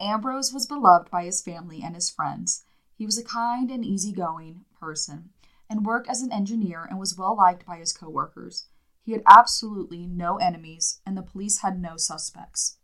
Ambrose 0.00 0.52
was 0.52 0.66
beloved 0.66 1.10
by 1.10 1.24
his 1.24 1.40
family 1.40 1.82
and 1.82 1.94
his 1.94 2.10
friends. 2.10 2.64
He 2.96 3.06
was 3.06 3.18
a 3.18 3.24
kind 3.24 3.70
and 3.70 3.84
easygoing 3.84 4.64
person 4.78 5.30
and 5.70 5.86
worked 5.86 6.08
as 6.08 6.22
an 6.22 6.32
engineer 6.32 6.84
and 6.84 6.98
was 6.98 7.16
well 7.16 7.36
liked 7.36 7.66
by 7.66 7.78
his 7.78 7.92
coworkers. 7.92 8.66
He 9.02 9.12
had 9.12 9.22
absolutely 9.26 10.06
no 10.06 10.36
enemies, 10.36 11.00
and 11.04 11.16
the 11.16 11.22
police 11.22 11.58
had 11.58 11.80
no 11.80 11.96
suspects. 11.96 12.78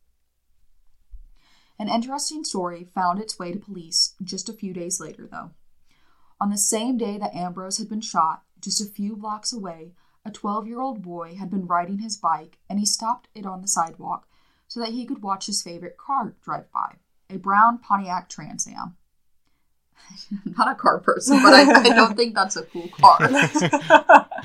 An 1.79 1.89
interesting 1.89 2.45
story 2.45 2.85
found 2.85 3.19
its 3.19 3.39
way 3.39 3.53
to 3.53 3.59
police 3.59 4.15
just 4.23 4.49
a 4.49 4.53
few 4.55 4.75
days 4.75 5.01
later, 5.01 5.27
though. 5.27 5.53
On 6.41 6.51
the 6.51 6.59
same 6.59 6.99
day 6.99 7.17
that 7.19 7.35
Ambrose 7.35 7.79
had 7.79 7.89
been 7.89 8.01
shot, 8.01 8.45
just 8.61 8.81
a 8.81 8.85
few 8.85 9.17
blocks 9.17 9.53
away, 9.53 9.95
a 10.25 10.31
12 10.31 10.67
year 10.67 10.81
old 10.81 11.01
boy 11.03 11.37
had 11.37 11.51
been 11.51 11.67
riding 11.67 11.99
his 11.99 12.17
bike 12.17 12.59
and 12.69 12.79
he 12.79 12.87
stopped 12.87 13.29
it 13.35 13.47
on 13.47 13.63
the 13.63 13.69
sidewalk 13.69 14.29
so 14.69 14.81
that 14.81 14.91
he 14.91 15.07
could 15.07 15.23
watch 15.23 15.47
his 15.47 15.63
favorite 15.63 15.97
car 15.97 16.35
drive 16.43 16.71
by 16.71 16.97
a 17.31 17.39
brown 17.39 17.79
Pontiac 17.79 18.29
Trans 18.29 18.67
Am. 18.67 18.97
I'm 20.47 20.55
not 20.59 20.69
a 20.73 20.75
car 20.75 20.99
person, 20.99 21.41
but 21.43 21.55
I, 21.55 21.63
I 21.81 21.89
don't 21.91 22.17
think 22.17 22.35
that's 22.35 22.57
a 22.57 22.63
cool 22.65 22.89
car. 22.89 23.19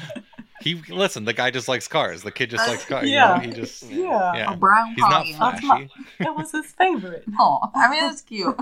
He 0.62 0.74
listen. 0.90 1.26
The 1.26 1.34
guy 1.34 1.52
just 1.52 1.68
likes 1.68 1.88
cars. 1.88 2.24
The 2.24 2.32
kid 2.32 2.50
just 2.50 2.68
Uh, 2.68 2.72
likes 2.72 2.86
cars. 2.86 3.08
yeah. 3.08 3.36
You 3.36 3.42
know? 3.42 3.54
He 3.56 3.62
just 3.62 3.84
Yeah. 3.84 4.34
yeah. 4.34 4.54
A 4.54 4.58
brown 4.58 4.88
He's 4.96 4.98
not 5.00 5.12
Pontiac. 5.26 5.40
That's 5.40 5.60
flashy. 5.66 5.90
It 6.22 6.36
was 6.36 6.52
his 6.54 6.66
favorite. 6.72 7.24
Oh, 7.38 7.60
I 7.76 7.88
mean, 7.92 8.00
that's 8.00 8.22
cute. 8.22 8.56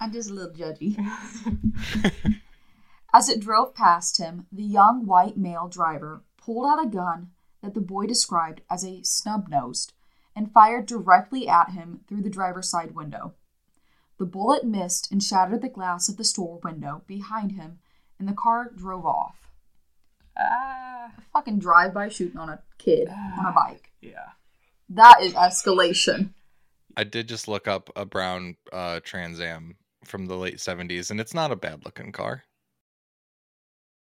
I'm 0.00 0.12
just 0.12 0.28
a 0.28 0.34
little 0.34 0.52
judgy. 0.52 0.98
As 3.14 3.28
it 3.30 3.40
drove 3.40 3.74
past 3.74 4.18
him, 4.18 4.46
the 4.52 4.62
young 4.62 5.06
white 5.06 5.36
male 5.38 5.66
driver 5.68 6.22
pulled 6.36 6.66
out 6.66 6.84
a 6.84 6.88
gun 6.88 7.30
that 7.62 7.72
the 7.74 7.80
boy 7.80 8.06
described 8.06 8.60
as 8.70 8.84
a 8.84 9.02
snub 9.02 9.48
nosed 9.48 9.92
and 10.36 10.52
fired 10.52 10.84
directly 10.86 11.48
at 11.48 11.70
him 11.70 12.00
through 12.06 12.22
the 12.22 12.28
driver's 12.30 12.68
side 12.70 12.94
window. 12.94 13.34
The 14.20 14.26
bullet 14.26 14.66
missed 14.66 15.10
and 15.10 15.22
shattered 15.22 15.62
the 15.62 15.70
glass 15.70 16.10
of 16.10 16.18
the 16.18 16.24
store 16.24 16.60
window 16.62 17.02
behind 17.06 17.52
him, 17.52 17.78
and 18.18 18.28
the 18.28 18.34
car 18.34 18.70
drove 18.70 19.06
off. 19.06 19.50
Ah. 20.38 21.10
A 21.16 21.22
fucking 21.32 21.58
drive 21.58 21.94
by 21.94 22.10
shooting 22.10 22.36
on 22.36 22.50
a 22.50 22.62
kid 22.76 23.08
on 23.08 23.46
a 23.46 23.52
bike. 23.52 23.92
Yeah. 24.02 24.32
That 24.90 25.22
is 25.22 25.32
escalation. 25.32 26.34
I 26.98 27.04
did 27.04 27.28
just 27.28 27.48
look 27.48 27.66
up 27.66 27.88
a 27.96 28.04
brown 28.04 28.56
uh, 28.70 29.00
Trans 29.02 29.40
Am 29.40 29.76
from 30.04 30.26
the 30.26 30.36
late 30.36 30.58
'70s, 30.58 31.10
and 31.10 31.18
it's 31.18 31.32
not 31.32 31.50
a 31.50 31.56
bad 31.56 31.86
looking 31.86 32.12
car. 32.12 32.44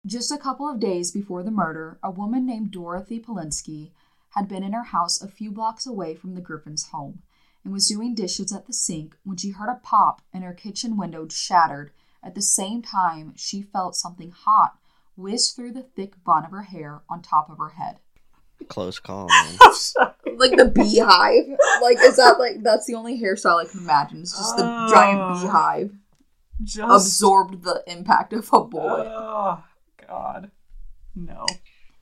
Just 0.06 0.30
a 0.30 0.38
couple 0.38 0.70
of 0.70 0.78
days 0.78 1.10
before 1.10 1.42
the 1.42 1.50
murder, 1.50 1.98
a 2.00 2.12
woman 2.12 2.46
named 2.46 2.70
Dorothy 2.70 3.18
Polinsky 3.18 3.90
had 4.30 4.46
been 4.46 4.62
in 4.62 4.72
her 4.72 4.84
house 4.84 5.20
a 5.20 5.26
few 5.26 5.50
blocks 5.50 5.84
away 5.84 6.14
from 6.14 6.36
the 6.36 6.40
Griffins' 6.40 6.90
home 6.90 7.22
and 7.66 7.72
was 7.74 7.88
doing 7.88 8.14
dishes 8.14 8.52
at 8.52 8.64
the 8.68 8.72
sink 8.72 9.16
when 9.24 9.36
she 9.36 9.50
heard 9.50 9.68
a 9.68 9.80
pop 9.82 10.22
and 10.32 10.44
her 10.44 10.54
kitchen 10.54 10.96
window 10.96 11.26
shattered. 11.28 11.90
At 12.22 12.36
the 12.36 12.40
same 12.40 12.80
time, 12.80 13.32
she 13.36 13.60
felt 13.60 13.96
something 13.96 14.30
hot 14.30 14.78
whiz 15.16 15.50
through 15.50 15.72
the 15.72 15.82
thick 15.82 16.22
bun 16.22 16.44
of 16.44 16.52
her 16.52 16.62
hair 16.62 17.02
on 17.10 17.22
top 17.22 17.50
of 17.50 17.58
her 17.58 17.70
head. 17.70 17.98
Close 18.68 19.00
call, 19.00 19.26
man. 19.28 19.58
like 20.36 20.56
the 20.56 20.70
beehive. 20.72 21.58
Like, 21.82 21.98
is 21.98 22.16
that 22.16 22.36
like 22.38 22.62
that's 22.62 22.86
the 22.86 22.94
only 22.94 23.20
hairstyle 23.20 23.60
I 23.60 23.68
can 23.68 23.80
imagine? 23.80 24.20
It's 24.20 24.36
just 24.38 24.56
the 24.56 24.62
Oh. 24.64 24.88
giant 24.88 25.42
beehive 25.42 25.92
Just 26.62 27.06
absorbed 27.08 27.64
the 27.64 27.82
impact 27.88 28.32
of 28.32 28.48
a 28.52 28.62
bullet. 28.62 29.08
Oh 29.08 29.58
ah, 29.58 29.64
God, 30.06 30.52
no. 31.16 31.46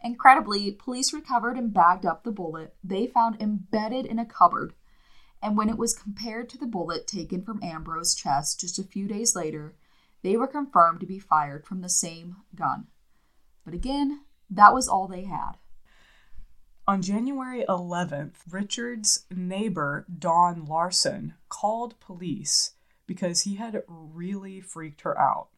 Incredibly, 0.03 0.73
police 0.73 1.15
recovered 1.15 1.57
and 1.57 1.73
bagged 1.73 2.05
up 2.05 2.23
the 2.23 2.31
bullet 2.33 2.75
they 2.85 3.07
found 3.07 3.41
embedded 3.41 4.05
in 4.05 4.19
a 4.19 4.27
cupboard. 4.27 4.75
And 5.45 5.59
when 5.59 5.69
it 5.69 5.77
was 5.77 5.95
compared 5.95 6.49
to 6.49 6.59
the 6.59 6.67
bullet 6.67 7.07
taken 7.07 7.43
from 7.43 7.63
Ambrose's 7.63 8.15
chest 8.15 8.59
just 8.61 8.79
a 8.79 8.83
few 8.83 9.07
days 9.07 9.37
later, 9.37 9.75
they 10.23 10.39
were 10.39 10.47
confirmed 10.47 11.01
to 11.01 11.07
be 11.07 11.19
fired 11.19 11.67
from 11.67 11.83
the 11.83 11.89
same 11.91 12.37
gun. 12.55 12.87
But 13.63 13.75
again, 13.75 14.23
that 14.49 14.73
was 14.73 14.89
all 14.89 15.07
they 15.07 15.25
had. 15.25 15.59
On 16.89 17.03
January 17.03 17.63
11th, 17.69 18.37
Richard's 18.51 19.27
neighbor, 19.31 20.07
Don 20.19 20.65
Larson, 20.65 21.35
called 21.51 22.01
police 22.01 22.73
because 23.07 23.43
he 23.43 23.57
had 23.57 23.83
really 23.87 24.63
freaked 24.63 25.03
her 25.03 25.19
out. 25.21 25.49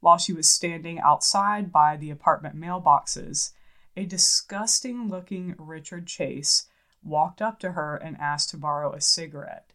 While 0.00 0.18
she 0.18 0.32
was 0.32 0.50
standing 0.50 0.98
outside 0.98 1.70
by 1.70 1.96
the 1.96 2.10
apartment 2.10 2.56
mailboxes, 2.56 3.52
a 3.96 4.06
disgusting 4.06 5.08
looking 5.08 5.54
Richard 5.56 6.08
Chase 6.08 6.66
walked 7.04 7.42
up 7.42 7.58
to 7.60 7.72
her 7.72 7.96
and 7.96 8.16
asked 8.18 8.50
to 8.50 8.56
borrow 8.56 8.92
a 8.92 9.00
cigarette. 9.00 9.72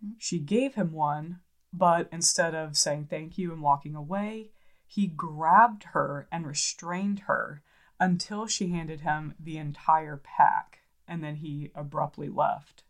Hmm. 0.00 0.12
She 0.18 0.38
gave 0.38 0.74
him 0.74 0.92
one, 0.92 1.40
but 1.72 2.08
instead 2.10 2.54
of 2.54 2.76
saying 2.76 3.06
thank 3.06 3.38
you 3.38 3.52
and 3.52 3.62
walking 3.62 3.94
away, 3.94 4.50
he 4.86 5.06
grabbed 5.06 5.84
her 5.92 6.26
and 6.32 6.46
restrained 6.46 7.20
her 7.20 7.62
until 8.00 8.46
she 8.46 8.70
handed 8.70 9.02
him 9.02 9.34
the 9.38 9.58
entire 9.58 10.16
pack, 10.16 10.80
and 11.06 11.22
then 11.22 11.36
he 11.36 11.70
abruptly 11.74 12.28
left. 12.28 12.82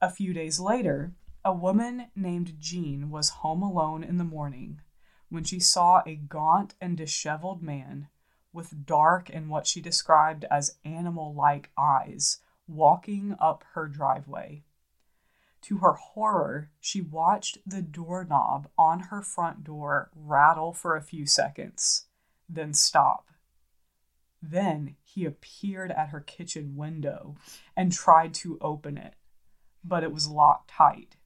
A 0.00 0.10
few 0.10 0.32
days 0.32 0.58
later, 0.58 1.12
a 1.44 1.52
woman 1.52 2.08
named 2.16 2.58
Jean 2.58 3.10
was 3.10 3.28
home 3.28 3.62
alone 3.62 4.02
in 4.02 4.16
the 4.16 4.24
morning 4.24 4.80
when 5.28 5.44
she 5.44 5.60
saw 5.60 6.02
a 6.06 6.16
gaunt 6.16 6.74
and 6.80 6.96
disheveled 6.96 7.62
man 7.62 8.08
with 8.52 8.84
dark 8.84 9.30
and 9.32 9.48
what 9.48 9.66
she 9.66 9.80
described 9.80 10.44
as 10.50 10.76
animal 10.84 11.34
like 11.34 11.70
eyes 11.78 12.38
walking 12.66 13.34
up 13.40 13.64
her 13.74 13.86
driveway. 13.86 14.64
To 15.62 15.78
her 15.78 15.92
horror, 15.92 16.70
she 16.80 17.00
watched 17.00 17.58
the 17.64 17.82
doorknob 17.82 18.68
on 18.76 19.00
her 19.00 19.22
front 19.22 19.62
door 19.62 20.10
rattle 20.14 20.72
for 20.72 20.96
a 20.96 21.02
few 21.02 21.24
seconds, 21.24 22.06
then 22.48 22.74
stop. 22.74 23.28
Then 24.42 24.96
he 25.04 25.24
appeared 25.24 25.92
at 25.92 26.08
her 26.08 26.20
kitchen 26.20 26.76
window 26.76 27.36
and 27.76 27.92
tried 27.92 28.34
to 28.34 28.58
open 28.60 28.98
it, 28.98 29.14
but 29.84 30.02
it 30.02 30.12
was 30.12 30.26
locked 30.26 30.70
tight. 30.70 31.16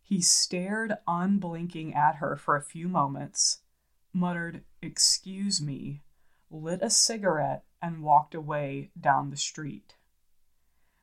He 0.00 0.20
stared 0.20 0.98
unblinking 1.08 1.94
at 1.94 2.16
her 2.16 2.36
for 2.36 2.56
a 2.56 2.62
few 2.62 2.88
moments, 2.88 3.62
muttered, 4.12 4.64
Excuse 4.80 5.60
me, 5.60 6.02
lit 6.50 6.82
a 6.82 6.90
cigarette, 6.90 7.64
and 7.82 8.02
walked 8.02 8.34
away 8.34 8.90
down 8.98 9.30
the 9.30 9.36
street. 9.36 9.94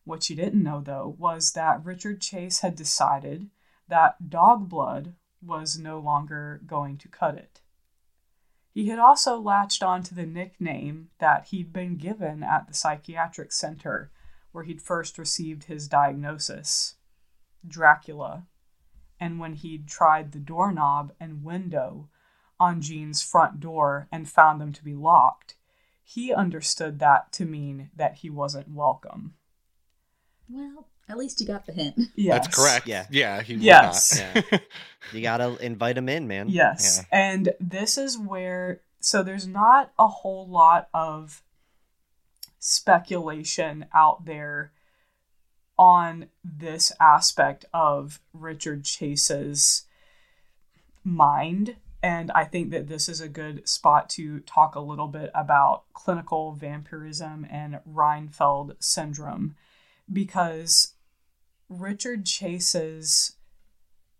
What 0.07 0.23
she 0.23 0.35
didn't 0.35 0.63
know, 0.63 0.79
though, 0.79 1.17
was 1.19 1.51
that 1.51 1.83
Richard 1.83 2.21
Chase 2.21 2.61
had 2.61 2.77
decided 2.77 3.49
that 3.89 4.29
dog 4.29 4.69
blood 4.69 5.15
was 5.41 5.77
no 5.77 5.99
longer 5.99 6.61
going 6.65 6.97
to 6.99 7.09
cut 7.09 7.35
it. 7.35 7.59
He 8.71 8.87
had 8.87 8.99
also 8.99 9.37
latched 9.37 9.83
on 9.83 10.03
to 10.03 10.15
the 10.15 10.25
nickname 10.25 11.09
that 11.19 11.47
he'd 11.47 11.73
been 11.73 11.97
given 11.97 12.41
at 12.41 12.69
the 12.69 12.73
psychiatric 12.73 13.51
center 13.51 14.09
where 14.53 14.63
he'd 14.63 14.81
first 14.81 15.17
received 15.17 15.65
his 15.65 15.89
diagnosis 15.89 16.95
Dracula. 17.67 18.47
And 19.19 19.41
when 19.41 19.55
he'd 19.55 19.89
tried 19.89 20.31
the 20.31 20.39
doorknob 20.39 21.11
and 21.19 21.43
window 21.43 22.07
on 22.61 22.79
Jean's 22.79 23.21
front 23.21 23.59
door 23.59 24.07
and 24.09 24.29
found 24.29 24.61
them 24.61 24.71
to 24.71 24.85
be 24.85 24.95
locked, 24.95 25.55
he 26.01 26.33
understood 26.33 26.99
that 26.99 27.33
to 27.33 27.43
mean 27.43 27.89
that 27.93 28.19
he 28.19 28.29
wasn't 28.29 28.73
welcome. 28.73 29.33
Well, 30.49 30.87
at 31.09 31.17
least 31.17 31.39
you 31.41 31.47
got 31.47 31.65
the 31.65 31.73
hint. 31.73 31.95
Yes. 32.15 32.45
That's 32.45 32.55
correct. 32.55 32.87
Yeah. 32.87 33.05
Yeah. 33.09 33.41
He 33.41 33.55
Yes. 33.55 34.21
not. 34.35 34.61
You 35.13 35.21
gotta 35.21 35.55
invite 35.65 35.97
him 35.97 36.09
in, 36.09 36.27
man. 36.27 36.49
Yes. 36.49 37.05
And 37.11 37.53
this 37.61 37.97
is 37.97 38.17
where, 38.17 38.81
so 38.99 39.23
there's 39.23 39.47
not 39.47 39.91
a 39.97 40.07
whole 40.07 40.47
lot 40.47 40.89
of 40.93 41.41
speculation 42.59 43.85
out 43.93 44.25
there 44.25 44.71
on 45.77 46.25
this 46.43 46.91
aspect 46.99 47.63
of 47.73 48.19
Richard 48.33 48.83
Chase's 48.83 49.83
mind. 51.03 51.75
And 52.03 52.31
I 52.31 52.43
think 52.43 52.71
that 52.71 52.87
this 52.87 53.07
is 53.07 53.21
a 53.21 53.29
good 53.29 53.67
spot 53.67 54.09
to 54.11 54.39
talk 54.41 54.75
a 54.75 54.79
little 54.81 55.07
bit 55.07 55.31
about 55.33 55.83
clinical 55.93 56.51
vampirism 56.51 57.47
and 57.49 57.79
Renfield 57.85 58.75
syndrome 58.79 59.55
because 60.11 60.93
Richard 61.69 62.25
Chase's 62.25 63.35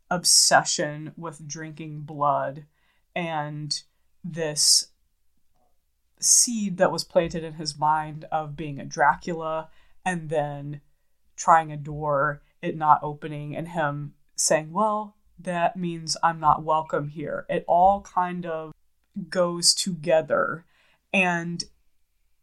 obsession 0.10 1.14
with 1.18 1.48
drinking 1.48 2.02
blood 2.02 2.66
and 3.16 3.82
this 4.24 4.90
seed 6.20 6.78
that 6.78 6.92
was 6.92 7.04
planted 7.04 7.44
in 7.44 7.54
his 7.54 7.78
mind 7.78 8.26
of 8.32 8.56
being 8.56 8.80
a 8.80 8.86
Dracula 8.86 9.70
and 10.06 10.30
then 10.30 10.82
trying 11.36 11.72
a 11.72 11.78
door, 11.78 12.42
it 12.62 12.76
not 12.76 13.00
opening, 13.04 13.56
and 13.56 13.70
him 13.70 14.14
saying, 14.36 14.72
Well, 14.72 15.16
that 15.40 15.78
means 15.78 16.18
I'm 16.24 16.40
not 16.40 16.64
welcome 16.64 17.10
here. 17.10 17.46
It 17.50 17.64
all 17.68 18.02
kind 18.02 18.46
of 18.46 18.74
goes 19.30 19.74
together. 19.74 20.66
And 21.14 21.64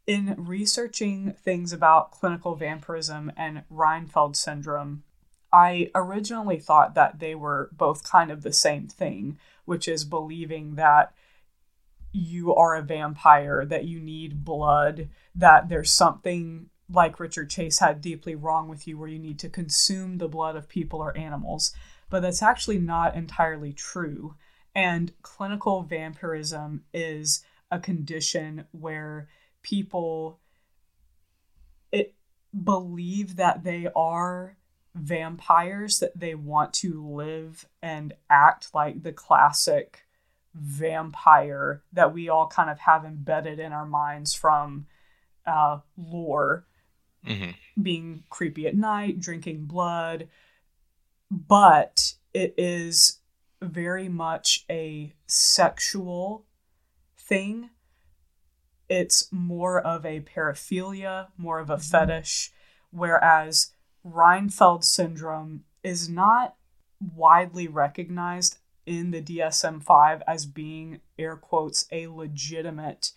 in 0.07 0.34
researching 0.36 1.32
things 1.32 1.72
about 1.72 2.11
clinical 2.11 2.55
vampirism 2.55 3.32
and 3.36 3.62
Renfield 3.70 4.36
syndrome, 4.36 5.02
I 5.52 5.90
originally 5.94 6.59
thought 6.59 6.94
that 6.94 7.20
they 7.20 7.34
were 7.34 7.70
both 7.72 8.09
kind 8.09 8.30
of 8.30 8.42
the 8.42 8.52
same 8.52 8.88
thing, 8.88 9.38
which 9.64 9.88
is 9.88 10.05
believing 10.05 10.74
that 10.74 11.14
you 12.12 12.55
are 12.55 12.76
a 12.76 12.82
vampire, 12.82 13.64
that 13.64 13.84
you 13.84 14.00
need 14.00 14.44
blood, 14.44 15.09
that 15.34 15.68
there's 15.68 15.90
something 15.90 16.70
like 16.90 17.18
Richard 17.18 17.50
Chase 17.50 17.78
had 17.78 18.00
deeply 18.00 18.34
wrong 18.34 18.68
with 18.68 18.86
you 18.86 18.98
where 18.98 19.09
you 19.09 19.18
need 19.18 19.38
to 19.40 19.48
consume 19.48 20.18
the 20.18 20.28
blood 20.28 20.55
of 20.55 20.68
people 20.68 21.00
or 21.00 21.16
animals. 21.16 21.74
But 22.11 22.20
that's 22.20 22.42
actually 22.42 22.78
not 22.78 23.16
entirely 23.16 23.72
true. 23.72 24.34
And 24.74 25.12
clinical 25.22 25.82
vampirism 25.82 26.84
is 26.92 27.44
a 27.70 27.78
condition 27.78 28.66
where 28.72 29.28
people 29.65 30.39
it 31.91 32.15
believe 32.62 33.35
that 33.35 33.65
they 33.65 33.89
are 33.97 34.57
vampires 34.95 35.99
that 35.99 36.17
they 36.17 36.37
want 36.37 36.73
to 36.73 37.05
live 37.05 37.67
and 37.83 38.15
act 38.31 38.69
like 38.73 39.03
the 39.03 39.12
classic 39.12 40.07
vampire 40.55 41.83
that 41.93 42.15
we 42.15 42.29
all 42.29 42.47
kind 42.47 42.71
of 42.71 42.79
have 42.79 43.05
embedded 43.05 43.59
in 43.59 43.73
our 43.73 43.87
minds 43.87 44.33
from 44.35 44.87
uh, 45.47 45.79
lore. 45.97 46.65
Hmm 47.27 47.51
being 47.81 48.25
creepy 48.31 48.67
at 48.67 48.77
night, 48.77 49.21
drinking 49.21 49.67
blood, 49.67 50.29
but 51.31 52.15
it 52.33 52.55
is 52.57 53.19
very 53.61 54.09
much 54.09 54.65
a 54.71 55.12
sexual 55.27 56.45
thing. 57.17 57.71
It's 58.89 59.28
more 59.32 59.80
of 59.80 60.05
a 60.05 60.20
paraphilia, 60.20 61.28
more 61.37 61.59
of 61.59 61.70
a 61.70 61.78
fetish, 61.78 62.53
whereas 62.91 63.72
Renfield 64.03 64.85
syndrome 64.85 65.64
is 65.82 66.09
not 66.09 66.57
widely 67.01 67.66
recognized 67.68 68.59
in 68.87 69.11
the 69.11 69.22
DSM 69.22 69.82
5 69.82 70.22
as 70.26 70.45
being, 70.47 71.01
air 71.18 71.37
quotes, 71.37 71.87
a 71.91 72.07
legitimate 72.09 73.12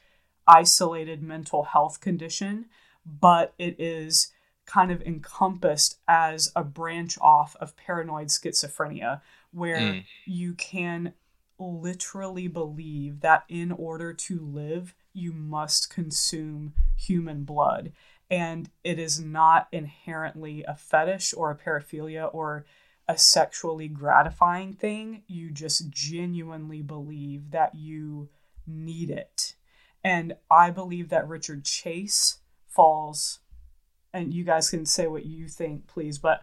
isolated 0.47 1.21
mental 1.21 1.63
health 1.63 1.99
condition, 1.99 2.67
but 3.05 3.53
it 3.57 3.75
is 3.79 4.31
kind 4.65 4.91
of 4.91 5.01
encompassed 5.01 5.99
as 6.07 6.51
a 6.55 6.63
branch 6.63 7.17
off 7.21 7.55
of 7.57 7.75
paranoid 7.75 8.27
schizophrenia, 8.27 9.21
where 9.51 9.77
Mm. 9.79 10.05
you 10.25 10.53
can 10.53 11.13
literally 11.59 12.47
believe 12.47 13.21
that 13.21 13.43
in 13.49 13.71
order 13.71 14.13
to 14.13 14.39
live, 14.39 14.95
you 15.17 15.33
must 15.33 15.89
consume 15.89 16.73
human 16.95 17.43
blood. 17.43 17.91
And 18.29 18.69
it 18.83 18.99
is 18.99 19.19
not 19.19 19.67
inherently 19.71 20.63
a 20.63 20.75
fetish 20.75 21.33
or 21.33 21.49
a 21.49 21.57
paraphilia 21.57 22.29
or 22.33 22.65
a 23.07 23.17
sexually 23.17 23.87
gratifying 23.87 24.73
thing. 24.73 25.23
You 25.27 25.49
just 25.49 25.89
genuinely 25.89 26.81
believe 26.81 27.51
that 27.51 27.75
you 27.75 28.29
need 28.65 29.09
it. 29.09 29.55
And 30.03 30.35
I 30.51 30.71
believe 30.71 31.09
that 31.09 31.27
Richard 31.27 31.63
Chase 31.65 32.39
falls, 32.67 33.39
and 34.13 34.33
you 34.33 34.43
guys 34.43 34.69
can 34.69 34.85
say 34.85 35.07
what 35.07 35.25
you 35.25 35.47
think, 35.47 35.87
please, 35.87 36.17
but 36.17 36.41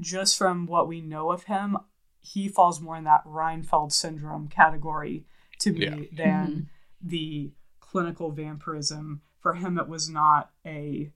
just 0.00 0.36
from 0.36 0.66
what 0.66 0.88
we 0.88 1.00
know 1.00 1.30
of 1.30 1.44
him, 1.44 1.76
he 2.20 2.48
falls 2.48 2.80
more 2.80 2.96
in 2.96 3.04
that 3.04 3.22
Renfield 3.24 3.92
syndrome 3.92 4.48
category 4.48 5.26
to 5.60 5.72
me 5.72 5.80
Yeah. 5.80 5.94
than 6.12 6.46
mm-hmm. 6.46 6.60
the 7.08 7.52
clinical 7.90 8.30
vampirism. 8.30 9.22
For 9.40 9.54
him, 9.54 9.78
it 9.78 9.88
was 9.88 10.08
not 10.08 10.50
a 10.66 11.12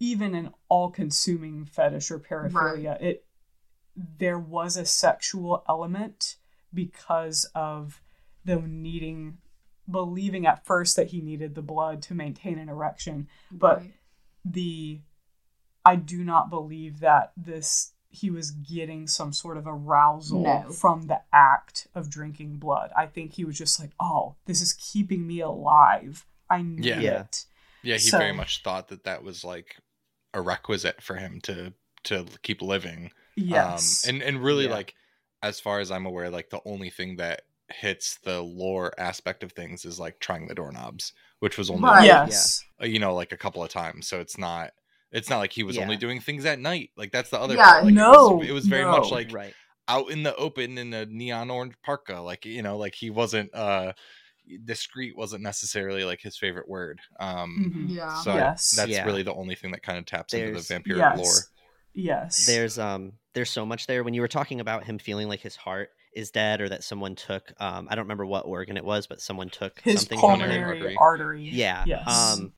even 0.00 0.34
an 0.34 0.50
all-consuming 0.68 1.64
fetish 1.66 2.10
or 2.10 2.18
paraphilia. 2.18 3.00
It 3.00 3.24
there 3.96 4.38
was 4.38 4.76
a 4.76 4.84
sexual 4.84 5.64
element 5.68 6.36
because 6.72 7.46
of 7.54 8.02
the 8.44 8.56
needing 8.56 9.38
believing 9.88 10.46
at 10.46 10.64
first 10.64 10.96
that 10.96 11.08
he 11.08 11.20
needed 11.20 11.54
the 11.54 11.62
blood 11.62 12.02
to 12.02 12.14
maintain 12.14 12.58
an 12.58 12.68
erection 12.68 13.28
but 13.52 13.78
Right. 13.80 13.94
the 14.44 15.00
i 15.84 15.94
do 15.94 16.24
not 16.24 16.50
believe 16.50 17.00
that 17.00 17.32
this 17.36 17.92
he 18.14 18.30
was 18.30 18.50
getting 18.52 19.06
some 19.06 19.32
sort 19.32 19.56
of 19.56 19.66
arousal 19.66 20.42
No. 20.42 20.70
from 20.72 21.06
the 21.08 21.20
act 21.32 21.86
of 21.94 22.08
drinking 22.10 22.56
blood 22.56 22.90
i 22.96 23.06
think 23.06 23.34
he 23.34 23.44
was 23.44 23.58
just 23.58 23.78
like 23.80 23.90
oh 24.00 24.34
this 24.46 24.60
is 24.60 24.72
keeping 24.74 25.26
me 25.26 25.40
alive 25.40 26.24
i 26.50 26.62
need 26.62 26.84
Yeah. 26.84 27.00
Yeah. 27.00 27.20
it 27.22 27.44
Yeah, 27.82 27.94
he 27.96 28.08
So- 28.10 28.18
very 28.18 28.32
much 28.32 28.62
thought 28.62 28.88
that 28.88 29.04
that 29.04 29.22
was 29.22 29.44
like 29.44 29.76
a 30.32 30.40
requisite 30.40 31.02
for 31.02 31.16
him 31.16 31.40
to 31.42 31.72
to 32.04 32.26
keep 32.42 32.60
living. 32.60 33.10
yes 33.36 34.06
Um, 34.08 34.14
and 34.16 34.22
and 34.22 34.42
really 34.44 34.64
Yeah. 34.66 34.72
like 34.74 34.94
as 35.42 35.60
far 35.60 35.80
as 35.80 35.90
I'm 35.90 36.06
aware, 36.06 36.30
like 36.30 36.48
the 36.50 36.60
only 36.64 36.88
thing 36.90 37.16
that 37.16 37.42
hits 37.68 38.16
the 38.24 38.40
lore 38.42 38.92
aspect 38.98 39.42
of 39.42 39.52
things 39.52 39.84
is 39.84 39.98
like 40.00 40.18
trying 40.18 40.48
the 40.48 40.54
doorknobs, 40.54 41.12
which 41.40 41.56
was 41.58 41.68
only 41.70 41.82
Right. 41.84 42.08
like, 42.08 42.30
yes 42.30 42.64
you 42.80 42.98
know 42.98 43.14
like 43.14 43.32
a 43.32 43.36
couple 43.36 43.62
of 43.62 43.70
times. 43.70 44.06
So 44.08 44.20
it's 44.20 44.36
not 44.38 44.72
it's 45.14 45.30
not 45.30 45.38
like 45.38 45.52
he 45.52 45.62
was 45.62 45.78
only 45.78 45.96
doing 45.96 46.20
things 46.20 46.44
at 46.44 46.58
night. 46.58 46.90
Like 46.96 47.10
that's 47.12 47.30
the 47.30 47.40
other 47.40 47.54
Yeah, 47.54 47.64
part. 47.64 47.84
Like, 47.84 47.92
it 47.92 47.94
no, 47.94 48.10
was, 48.36 48.48
it 48.48 48.52
was 48.52 48.66
very 48.66 48.84
much 48.84 49.10
like 49.10 49.32
right. 49.32 49.54
out 49.88 50.10
in 50.10 50.22
the 50.24 50.34
open 50.36 50.76
in 50.76 50.92
a 50.92 51.06
neon 51.06 51.50
orange 51.50 51.74
parka. 51.82 52.20
Like 52.20 52.44
you 52.44 52.60
know, 52.62 52.76
like 52.76 52.94
he 52.94 53.08
wasn't 53.08 53.54
uh 53.54 53.92
discreet 54.64 55.16
wasn't 55.16 55.42
necessarily 55.42 56.04
like 56.04 56.20
his 56.20 56.36
favorite 56.36 56.68
word. 56.68 57.00
Um 57.18 57.72
Mhm. 57.88 57.94
Yeah. 57.96 58.14
so 58.20 58.34
Yes. 58.34 58.72
that's 58.72 58.90
Yeah. 58.90 59.04
really 59.06 59.22
the 59.22 59.32
only 59.32 59.54
thing 59.54 59.70
that 59.70 59.82
kind 59.82 59.98
of 59.98 60.04
taps 60.04 60.34
into 60.34 60.46
the 60.48 60.52
There's- 60.52 60.68
vampiric 60.68 60.98
yes 60.98 61.18
lore. 61.18 61.42
yes 61.94 62.46
there's 62.46 62.78
um 62.78 63.12
there's 63.34 63.50
so 63.50 63.64
much 63.64 63.86
there 63.86 64.02
when 64.04 64.14
you 64.14 64.20
were 64.20 64.28
talking 64.28 64.60
about 64.60 64.84
him 64.84 64.98
feeling 64.98 65.28
like 65.28 65.40
his 65.40 65.56
heart 65.56 65.90
is 66.14 66.30
dead 66.30 66.60
or 66.60 66.68
that 66.68 66.84
someone 66.84 67.14
took 67.14 67.52
um 67.60 67.86
i 67.90 67.94
don't 67.94 68.04
remember 68.04 68.26
what 68.26 68.44
organ 68.46 68.76
it 68.76 68.84
was 68.84 69.06
but 69.06 69.20
someone 69.20 69.48
took 69.48 69.80
his 69.80 70.00
something 70.00 70.18
from 70.18 70.30
pulmonary 70.40 70.54
him. 70.58 70.62
pulmonary 70.64 70.96
artery. 70.96 70.96
artery 70.98 71.42
yeah 71.50 71.84
yes 71.86 72.08
um 72.38 72.52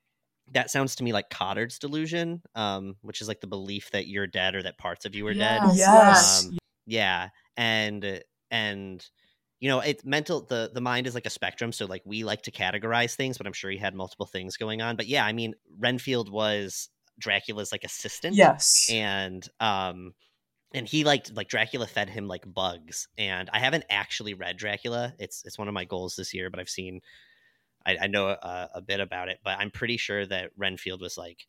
that 0.52 0.70
sounds 0.70 0.96
to 0.96 1.04
me 1.04 1.12
like 1.12 1.30
Cottard's 1.30 1.78
delusion 1.78 2.42
um 2.54 2.96
which 3.02 3.20
is 3.20 3.28
like 3.28 3.40
the 3.40 3.46
belief 3.46 3.90
that 3.90 4.06
you're 4.06 4.26
dead 4.26 4.54
or 4.54 4.62
that 4.62 4.78
parts 4.78 5.04
of 5.04 5.14
you 5.14 5.26
are 5.26 5.34
dead. 5.34 5.60
Yes, 5.64 5.78
yes. 5.78 6.44
Um, 6.46 6.58
yeah 6.86 7.28
and 7.56 8.22
and 8.50 9.06
you 9.60 9.68
know 9.68 9.80
it's 9.80 10.04
mental 10.04 10.42
the 10.42 10.70
the 10.72 10.80
mind 10.80 11.06
is 11.06 11.14
like 11.14 11.26
a 11.26 11.30
spectrum 11.30 11.72
so 11.72 11.86
like 11.86 12.02
we 12.04 12.24
like 12.24 12.42
to 12.42 12.50
categorize 12.50 13.14
things 13.14 13.36
but 13.36 13.46
i'm 13.46 13.52
sure 13.52 13.70
he 13.70 13.78
had 13.78 13.94
multiple 13.94 14.26
things 14.26 14.56
going 14.56 14.80
on 14.82 14.96
but 14.96 15.06
yeah 15.06 15.24
i 15.24 15.32
mean 15.32 15.54
renfield 15.78 16.30
was 16.30 16.88
dracula's 17.18 17.72
like 17.72 17.84
assistant 17.84 18.36
yes. 18.36 18.88
and 18.90 19.48
um 19.60 20.12
and 20.74 20.86
he 20.86 21.04
liked 21.04 21.34
like 21.34 21.48
dracula 21.48 21.86
fed 21.86 22.10
him 22.10 22.28
like 22.28 22.44
bugs 22.52 23.08
and 23.16 23.48
i 23.52 23.58
haven't 23.58 23.84
actually 23.88 24.34
read 24.34 24.56
dracula 24.56 25.14
it's 25.18 25.42
it's 25.44 25.58
one 25.58 25.68
of 25.68 25.74
my 25.74 25.84
goals 25.84 26.14
this 26.16 26.34
year 26.34 26.50
but 26.50 26.60
i've 26.60 26.68
seen 26.68 27.00
i, 27.86 27.96
I 28.02 28.06
know 28.08 28.28
a, 28.28 28.70
a 28.74 28.82
bit 28.82 29.00
about 29.00 29.28
it 29.28 29.38
but 29.44 29.58
i'm 29.58 29.70
pretty 29.70 29.96
sure 29.96 30.26
that 30.26 30.50
renfield 30.56 31.00
was 31.00 31.16
like 31.16 31.46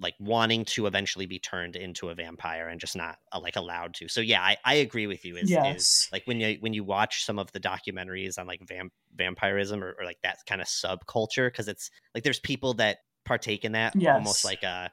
like 0.00 0.14
wanting 0.20 0.64
to 0.64 0.86
eventually 0.86 1.26
be 1.26 1.40
turned 1.40 1.74
into 1.74 2.08
a 2.08 2.14
vampire 2.14 2.68
and 2.68 2.80
just 2.80 2.94
not 2.96 3.18
uh, 3.32 3.40
like 3.40 3.56
allowed 3.56 3.94
to 3.94 4.08
so 4.08 4.20
yeah 4.20 4.42
i, 4.42 4.56
I 4.64 4.74
agree 4.76 5.06
with 5.06 5.24
you 5.24 5.36
is, 5.36 5.58
is 5.62 5.88
yes 5.88 6.08
like 6.12 6.22
when 6.26 6.40
you 6.40 6.56
when 6.60 6.72
you 6.72 6.84
watch 6.84 7.24
some 7.24 7.38
of 7.38 7.50
the 7.52 7.60
documentaries 7.60 8.38
on 8.38 8.46
like 8.46 8.60
vamp- 8.66 8.92
vampirism 9.16 9.82
or, 9.82 9.96
or 9.98 10.04
like 10.04 10.20
that 10.22 10.38
kind 10.46 10.60
of 10.60 10.68
subculture 10.68 11.48
because 11.48 11.68
it's 11.68 11.90
like 12.14 12.24
there's 12.24 12.40
people 12.40 12.74
that 12.74 12.98
partake 13.24 13.64
in 13.64 13.72
that 13.72 13.94
Yes. 13.94 14.14
almost 14.14 14.44
like 14.44 14.62
a 14.62 14.90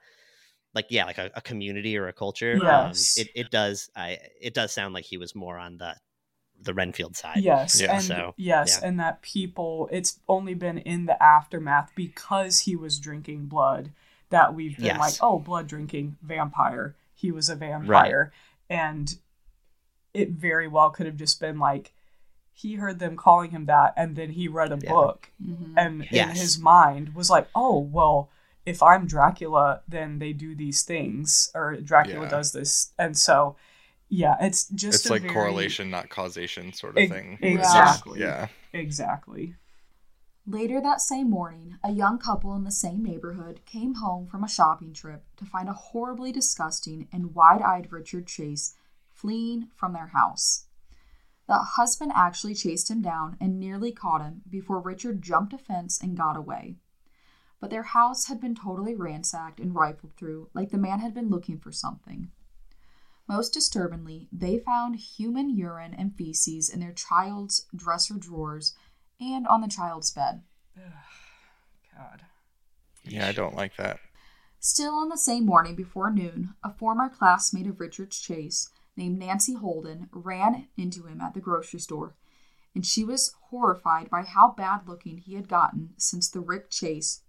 like 0.74 0.88
yeah 0.90 1.06
like 1.06 1.18
a, 1.18 1.32
a 1.36 1.42
community 1.42 1.98
or 1.98 2.08
a 2.08 2.14
culture 2.14 2.62
Yes. 2.62 2.68
um, 2.68 3.08
it, 3.16 3.30
it 3.36 3.52
does 3.52 3.90
i 3.96 4.18
it 4.42 4.54
does 4.54 4.72
sound 4.72 4.94
like 4.94 5.06
he 5.06 5.18
was 5.18 5.36
more 5.36 5.58
on 5.58 5.78
the 5.78 5.96
the 6.62 6.74
renfield 6.74 7.16
side 7.16 7.38
Yes, 7.44 7.80
Yeah. 7.82 7.94
and 7.96 8.04
So, 8.04 8.34
yes, 8.38 8.80
yeah. 8.82 8.88
and 8.88 9.00
that 9.00 9.22
people 9.22 9.88
it's 9.92 10.20
only 10.28 10.54
been 10.54 10.78
in 10.80 11.06
the 11.06 11.22
aftermath 11.22 11.92
because 11.96 12.62
he 12.62 12.76
was 12.76 13.00
drinking 13.00 13.46
blood 13.46 13.92
that 14.30 14.54
we've 14.56 14.76
been 14.76 14.86
Yes. 14.86 15.00
like, 15.00 15.14
oh, 15.22 15.38
blood 15.40 15.68
drinking 15.68 16.18
vampire. 16.22 16.96
He 17.14 17.32
was 17.32 17.50
a 17.50 17.56
vampire. 17.56 18.32
And 18.70 19.16
it 20.14 20.32
very 20.32 20.68
well 20.68 20.90
could 20.90 21.06
have 21.06 21.18
just 21.18 21.40
been 21.40 21.60
like 21.60 21.92
he 22.58 22.76
heard 22.76 23.00
them 23.00 23.18
calling 23.18 23.52
him 23.52 23.66
that 23.66 23.94
and 23.98 24.16
then 24.16 24.32
he 24.32 24.48
read 24.48 24.72
a 24.72 24.80
Yeah. 24.82 24.90
book 24.92 25.30
Mhm. 25.44 25.74
and 25.78 26.04
in 26.06 26.30
his 26.30 26.58
mind 26.58 27.14
was 27.14 27.30
like, 27.30 27.50
"Oh, 27.54 27.78
well, 27.80 28.30
if 28.66 28.82
I'm 28.82 29.06
Dracula, 29.08 29.82
then 29.88 30.20
they 30.20 30.32
do 30.32 30.56
these 30.56 30.82
things 30.84 31.52
or 31.54 31.76
Dracula 31.76 32.24
Yeah. 32.24 32.30
does 32.30 32.54
this." 32.54 32.94
And 32.98 33.18
so 33.18 33.58
yeah, 34.10 34.36
it's 34.42 34.68
just 34.70 34.96
it's 35.02 35.06
a 35.08 35.14
like 35.14 35.22
very- 35.24 35.34
correlation, 35.34 35.90
not 35.90 36.10
causation, 36.10 36.74
sort 36.74 36.94
of 36.94 37.04
Ex- 37.04 37.12
thing. 37.12 37.38
where 37.40 37.52
it's 37.60 37.64
just- 37.74 37.76
exactly. 38.00 38.20
yeah. 38.22 38.48
Exactly. 38.74 39.56
Later 40.48 40.80
that 40.80 41.02
same 41.02 41.30
morning, 41.30 41.78
a 41.84 41.92
young 41.92 42.20
couple 42.20 42.56
in 42.56 42.66
the 42.66 42.72
same 42.72 43.02
neighborhood 43.04 43.62
came 43.66 43.96
home 43.96 44.28
from 44.28 44.44
a 44.44 44.48
shopping 44.50 44.94
trip 44.94 45.24
to 45.38 45.46
find 45.46 45.68
a 45.68 45.74
horribly 45.74 46.32
disgusting 46.32 47.08
and 47.12 47.34
wide 47.34 47.64
eyed 47.64 47.92
Richard 47.92 48.28
Chase 48.28 48.76
fleeing 49.10 49.70
from 49.76 49.94
their 49.94 50.08
house. 50.08 50.66
The 51.48 51.58
husband 51.58 52.12
actually 52.14 52.54
chased 52.54 52.92
him 52.92 53.02
down 53.02 53.38
and 53.42 53.60
nearly 53.60 53.92
caught 53.92 54.22
him 54.22 54.42
before 54.50 54.80
Richard 54.80 55.22
jumped 55.24 55.54
a 55.54 55.58
fence 55.58 56.00
and 56.02 56.18
got 56.18 56.38
away. 56.38 56.78
But 57.60 57.70
their 57.72 57.84
house 57.84 58.28
had 58.28 58.40
been 58.40 58.54
totally 58.56 58.94
ransacked 58.94 59.60
and 59.60 59.74
rifled 59.74 60.16
through, 60.16 60.50
like 60.54 60.70
the 60.70 60.78
man 60.78 61.00
had 61.00 61.14
been 61.16 61.30
looking 61.30 61.58
for 61.58 61.72
something. 61.72 62.30
Most 63.28 63.54
disturbingly, 63.54 64.28
they 64.32 64.60
found 64.60 64.98
human 64.98 65.50
urine 65.50 65.94
and 65.94 66.16
feces 66.16 66.70
in 66.70 66.80
their 66.80 66.94
child's 66.94 67.66
dresser 67.76 68.16
drawers 68.16 68.76
and 69.20 69.48
on 69.48 69.62
the 69.62 69.68
child's 69.68 70.12
bed. 70.12 70.44
God. 71.96 72.24
Yeah, 73.04 73.28
I 73.28 73.32
don't 73.32 73.56
like 73.56 73.78
that. 73.78 74.00
Still 74.60 74.96
on 74.96 75.10
the 75.10 75.18
same 75.18 75.46
morning 75.46 75.76
before 75.76 76.12
noon, 76.12 76.56
a 76.64 76.74
former 76.74 77.10
classmate 77.10 77.68
of 77.68 77.80
Richard's 77.80 78.20
Chase, 78.20 78.70
named 78.98 79.20
Nancy 79.20 79.54
Holden, 79.54 80.10
ran 80.12 80.68
into 80.78 81.06
him 81.06 81.22
at 81.22 81.34
the 81.34 81.40
grocery 81.40 81.80
store, 81.80 82.16
and 82.74 82.86
she 82.86 83.04
was 83.04 83.36
horrified 83.50 84.10
by 84.10 84.24
how 84.24 84.52
bad 84.52 84.88
looking 84.88 85.18
he 85.18 85.36
had 85.36 85.48
gotten 85.48 85.94
since 85.98 86.30
the 86.30 86.40
Rick 86.40 86.70
Chase 86.70 87.22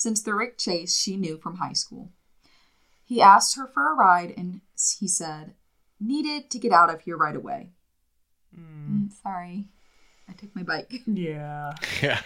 since 0.00 0.22
the 0.22 0.34
Rick 0.34 0.56
Chase 0.56 0.96
she 0.96 1.18
knew 1.18 1.36
from 1.36 1.56
high 1.56 1.74
school. 1.74 2.10
He 3.10 3.20
asked 3.20 3.56
her 3.56 3.66
for 3.66 3.90
a 3.90 3.96
ride 3.96 4.32
and 4.36 4.60
he 5.00 5.08
said, 5.08 5.54
"Needed 5.98 6.48
to 6.50 6.60
get 6.60 6.70
out 6.70 6.94
of 6.94 7.00
here 7.00 7.16
right 7.16 7.34
away." 7.34 7.72
Mm, 8.56 9.10
sorry. 9.20 9.66
I 10.28 10.32
took 10.34 10.54
my 10.54 10.62
bike. 10.62 11.02
Yeah. 11.08 11.72
Yeah. 12.00 12.20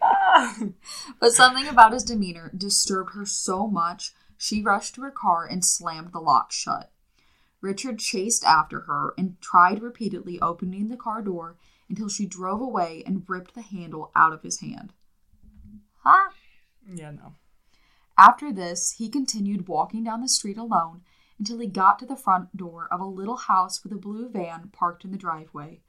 Ah. 0.00 0.58
But 1.18 1.32
something 1.32 1.66
about 1.66 1.92
his 1.92 2.04
demeanor 2.04 2.52
disturbed 2.56 3.14
her 3.14 3.26
so 3.26 3.66
much, 3.66 4.14
she 4.38 4.62
rushed 4.62 4.94
to 4.94 5.02
her 5.02 5.10
car 5.10 5.44
and 5.44 5.64
slammed 5.64 6.12
the 6.12 6.20
lock 6.20 6.52
shut. 6.52 6.92
Richard 7.60 7.98
chased 7.98 8.44
after 8.44 8.82
her 8.82 9.12
and 9.18 9.40
tried 9.40 9.82
repeatedly 9.82 10.40
opening 10.40 10.88
the 10.88 10.96
car 10.96 11.20
door 11.20 11.56
until 11.88 12.08
she 12.08 12.26
drove 12.26 12.60
away 12.60 13.02
and 13.04 13.28
ripped 13.28 13.56
the 13.56 13.62
handle 13.62 14.12
out 14.14 14.32
of 14.32 14.44
his 14.44 14.60
hand. 14.60 14.92
Huh? 16.04 16.30
yeah, 16.94 17.10
no. 17.10 17.34
After 18.18 18.52
this, 18.52 18.92
he 18.92 19.08
continued 19.08 19.68
walking 19.68 20.04
down 20.04 20.20
the 20.20 20.28
street 20.28 20.58
alone 20.58 21.02
until 21.38 21.58
he 21.58 21.66
got 21.66 21.98
to 21.98 22.06
the 22.06 22.16
front 22.16 22.56
door 22.56 22.88
of 22.90 23.00
a 23.00 23.04
little 23.04 23.36
house 23.36 23.82
with 23.82 23.92
a 23.92 23.96
blue 23.96 24.28
van 24.28 24.68
parked 24.72 25.04
in 25.04 25.10
the 25.10 25.18
driveway. 25.18 25.80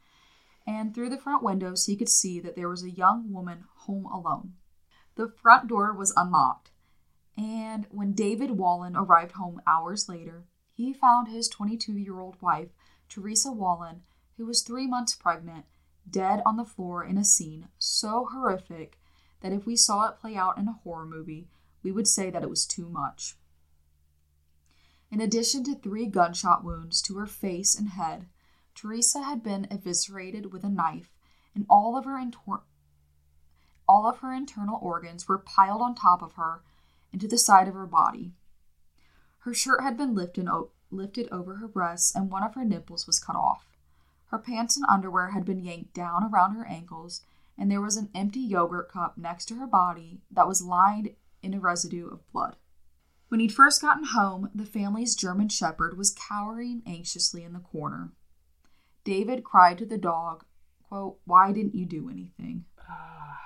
And 0.66 0.94
through 0.96 1.10
the 1.10 1.20
front 1.20 1.44
windows, 1.44 1.86
he 1.86 1.98
could 1.98 2.10
see 2.10 2.40
that 2.40 2.56
there 2.56 2.70
was 2.70 2.84
a 2.84 2.90
young 2.90 3.32
woman 3.32 3.66
home 3.80 4.06
alone. 4.06 4.54
The 5.16 5.28
front 5.28 5.68
door 5.68 5.94
was 5.94 6.14
unlocked, 6.16 6.72
and 7.38 7.88
when 7.92 8.14
David 8.14 8.52
Wallin 8.52 8.96
arrived 8.96 9.34
home 9.34 9.62
hours 9.68 10.08
later, 10.08 10.46
he 10.72 10.94
found 10.94 11.28
his 11.28 11.48
22 11.50 11.94
year 11.94 12.20
old 12.20 12.42
wife, 12.42 12.70
Teresa 13.10 13.52
Wallin, 13.52 14.02
who 14.38 14.46
was 14.46 14.64
three 14.64 14.88
months 14.88 15.16
pregnant, 15.16 15.66
dead 16.10 16.42
on 16.46 16.58
the 16.58 16.66
floor 16.66 17.04
in 17.04 17.18
a 17.18 17.24
scene 17.24 17.68
so 17.78 18.28
horrific 18.32 18.98
that 19.42 19.54
if 19.54 19.66
we 19.66 19.76
saw 19.76 20.08
it 20.08 20.18
play 20.20 20.36
out 20.36 20.58
in 20.58 20.68
a 20.68 20.80
horror 20.84 21.06
movie, 21.06 21.50
we 21.84 21.92
would 21.92 22.08
say 22.08 22.30
that 22.30 22.44
it 22.44 22.50
was 22.50 22.66
too 22.66 22.90
much. 22.90 23.36
In 25.12 25.22
addition 25.22 25.64
to 25.66 25.76
three 25.76 26.08
gunshot 26.08 26.64
wounds 26.64 27.02
to 27.04 27.18
her 27.18 27.28
face 27.28 27.76
and 27.78 27.90
head, 27.90 28.28
Teresa 28.74 29.22
had 29.22 29.44
been 29.44 29.68
eviscerated 29.70 30.52
with 30.52 30.64
a 30.64 30.70
knife, 30.70 31.12
and 31.54 31.66
all 31.70 31.96
of 31.96 32.06
her 32.06 32.20
all 33.88 34.08
of 34.08 34.20
her 34.20 34.34
internal 34.34 34.80
organs 34.82 35.28
were 35.28 35.38
piled 35.38 35.82
on 35.82 35.94
top 35.94 36.24
of 36.24 36.34
her 36.34 36.62
into 37.12 37.28
the 37.28 37.38
side 37.38 37.68
of 37.68 37.76
her 37.76 37.86
body. 37.86 38.34
Her 39.40 39.54
shirt 39.54 39.84
had 39.84 39.98
been 39.98 40.16
lifted, 40.16 40.48
o- 40.48 40.72
lifted 40.90 41.30
over 41.32 41.58
her 41.58 41.68
breasts, 41.68 42.16
and 42.16 42.32
one 42.32 42.44
of 42.44 42.56
her 42.56 42.66
nipples 42.66 43.06
was 43.06 43.20
cut 43.20 43.36
off. 43.36 43.68
Her 44.28 44.40
pants 44.40 44.78
and 44.78 44.86
underwear 44.90 45.30
had 45.30 45.46
been 45.46 45.60
yanked 45.60 45.94
down 45.94 46.24
around 46.24 46.56
her 46.56 46.66
ankles, 46.66 47.22
and 47.56 47.70
there 47.70 47.82
was 47.82 47.98
an 47.98 48.10
empty 48.16 48.40
yogurt 48.40 48.90
cup 48.90 49.18
next 49.18 49.46
to 49.48 49.56
her 49.56 49.68
body 49.68 50.22
that 50.32 50.48
was 50.48 50.64
lined 50.64 51.14
in 51.44 51.54
a 51.54 51.60
residue 51.60 52.08
of 52.10 52.20
blood. 52.32 52.56
When 53.30 53.40
he'd 53.40 53.54
first 53.54 53.82
gotten 53.82 54.06
home, 54.06 54.50
the 54.54 54.66
family's 54.66 55.16
German 55.16 55.50
shepherd 55.50 55.98
was 55.98 56.12
cowering 56.30 56.82
anxiously 56.86 57.44
in 57.44 57.54
the 57.54 57.60
corner. 57.60 58.12
David 59.04 59.44
cried 59.44 59.78
to 59.80 59.86
the 59.86 59.98
dog, 59.98 60.46
quote, 60.88 61.18
Why 61.26 61.52
didn't 61.52 61.76
you 61.76 61.86
do 61.86 62.10
anything? 62.10 62.66
Ah, 62.90 63.38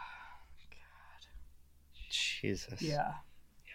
Jesus. 2.10 2.82
yeah. 2.82 3.14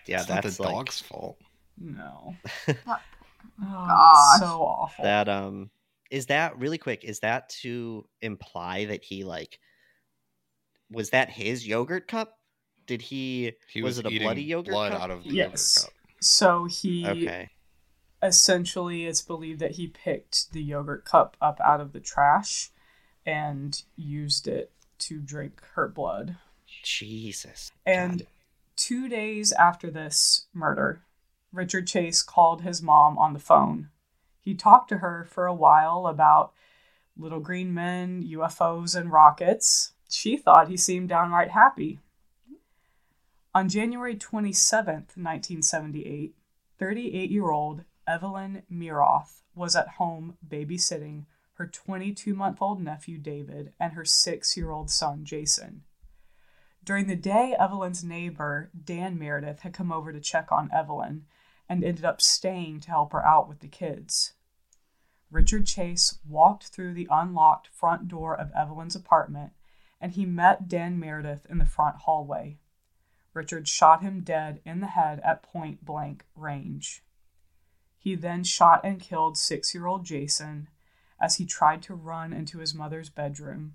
Yeah, 0.06 0.20
it's 0.20 0.28
not 0.28 0.42
that's 0.42 0.56
the 0.56 0.62
like 0.64 0.74
dog's 0.74 1.00
fault. 1.00 1.38
No. 1.78 2.34
That- 2.66 3.02
Oh, 3.60 3.86
gosh. 3.86 4.40
so 4.40 4.62
awful. 4.62 5.04
that 5.04 5.28
um 5.28 5.70
is 6.10 6.26
that 6.26 6.58
really 6.58 6.78
quick 6.78 7.04
is 7.04 7.20
that 7.20 7.48
to 7.60 8.08
imply 8.20 8.84
that 8.86 9.02
he 9.04 9.24
like 9.24 9.58
was 10.90 11.10
that 11.10 11.28
his 11.28 11.66
yogurt 11.66 12.06
cup 12.06 12.38
did 12.92 13.02
he, 13.02 13.52
He 13.68 13.82
was, 13.82 13.96
was, 13.96 13.98
it 14.00 14.06
a 14.06 14.10
eating 14.10 14.26
bloody 14.26 14.42
yogurt 14.42 14.72
blood 14.72 14.92
cup? 14.92 15.02
out 15.02 15.10
of 15.10 15.24
the 15.24 15.30
Yes. 15.30 15.78
yogurt 15.78 15.84
cup. 15.84 15.92
So 16.20 16.64
he 16.66 17.06
okay 17.08 17.48
essentially 18.22 19.06
it's 19.06 19.22
believed 19.22 19.58
that 19.60 19.72
he 19.72 19.88
picked 19.88 20.52
the 20.52 20.62
yogurt 20.62 21.04
cup 21.04 21.36
up 21.40 21.58
out 21.64 21.80
of 21.80 21.92
the 21.92 21.98
trash 22.00 22.70
and 23.26 23.82
used 23.96 24.46
it 24.46 24.70
to 24.98 25.18
drink 25.18 25.60
her 25.74 25.88
blood. 25.88 26.36
jesus 26.84 27.72
And 27.84 28.20
God. 28.20 28.26
two 28.76 29.08
days 29.08 29.52
after 29.52 29.90
this 29.90 30.46
murder, 30.54 31.02
Richard 31.52 31.86
Chase 31.88 32.22
called 32.22 32.62
his 32.62 32.80
mom 32.80 33.18
on 33.18 33.32
the 33.32 33.40
phone. 33.40 33.88
He 34.40 34.54
talked 34.54 34.88
to 34.90 34.98
her 34.98 35.26
for 35.28 35.46
a 35.46 35.54
while 35.54 36.06
about 36.06 36.52
little 37.16 37.40
green 37.40 37.74
men, 37.74 38.22
UFOs, 38.22 38.94
and 38.98 39.10
rockets. 39.10 39.92
She 40.08 40.36
thought 40.36 40.68
he 40.68 40.76
seemed 40.76 41.08
downright 41.08 41.50
happy. 41.50 41.98
On 43.54 43.68
January 43.68 44.16
27th, 44.16 45.14
1978, 45.14 46.34
38 46.78 47.30
year 47.30 47.50
old 47.50 47.84
Evelyn 48.06 48.62
Miroth 48.72 49.42
was 49.54 49.76
at 49.76 49.88
home 49.98 50.38
babysitting 50.48 51.26
her 51.56 51.66
22 51.66 52.32
month 52.32 52.62
old 52.62 52.82
nephew 52.82 53.18
David 53.18 53.74
and 53.78 53.92
her 53.92 54.06
six 54.06 54.56
year 54.56 54.70
old 54.70 54.90
son 54.90 55.26
Jason. 55.26 55.82
During 56.82 57.08
the 57.08 57.14
day, 57.14 57.54
Evelyn's 57.58 58.02
neighbor, 58.02 58.70
Dan 58.72 59.18
Meredith, 59.18 59.60
had 59.60 59.74
come 59.74 59.92
over 59.92 60.14
to 60.14 60.20
check 60.20 60.50
on 60.50 60.70
Evelyn 60.72 61.26
and 61.68 61.84
ended 61.84 62.06
up 62.06 62.22
staying 62.22 62.80
to 62.80 62.90
help 62.90 63.12
her 63.12 63.24
out 63.24 63.50
with 63.50 63.60
the 63.60 63.68
kids. 63.68 64.32
Richard 65.30 65.66
Chase 65.66 66.18
walked 66.26 66.68
through 66.68 66.94
the 66.94 67.08
unlocked 67.10 67.68
front 67.68 68.08
door 68.08 68.34
of 68.34 68.50
Evelyn's 68.52 68.96
apartment 68.96 69.52
and 70.00 70.12
he 70.12 70.24
met 70.24 70.68
Dan 70.68 70.98
Meredith 70.98 71.44
in 71.50 71.58
the 71.58 71.66
front 71.66 71.96
hallway. 71.96 72.56
Richard 73.34 73.68
shot 73.68 74.02
him 74.02 74.20
dead 74.20 74.60
in 74.64 74.80
the 74.80 74.88
head 74.88 75.20
at 75.24 75.42
point 75.42 75.84
blank 75.84 76.24
range. 76.36 77.02
He 77.98 78.14
then 78.14 78.44
shot 78.44 78.80
and 78.84 79.00
killed 79.00 79.38
six 79.38 79.74
year 79.74 79.86
old 79.86 80.04
Jason 80.04 80.68
as 81.20 81.36
he 81.36 81.46
tried 81.46 81.82
to 81.82 81.94
run 81.94 82.32
into 82.32 82.58
his 82.58 82.74
mother's 82.74 83.10
bedroom 83.10 83.74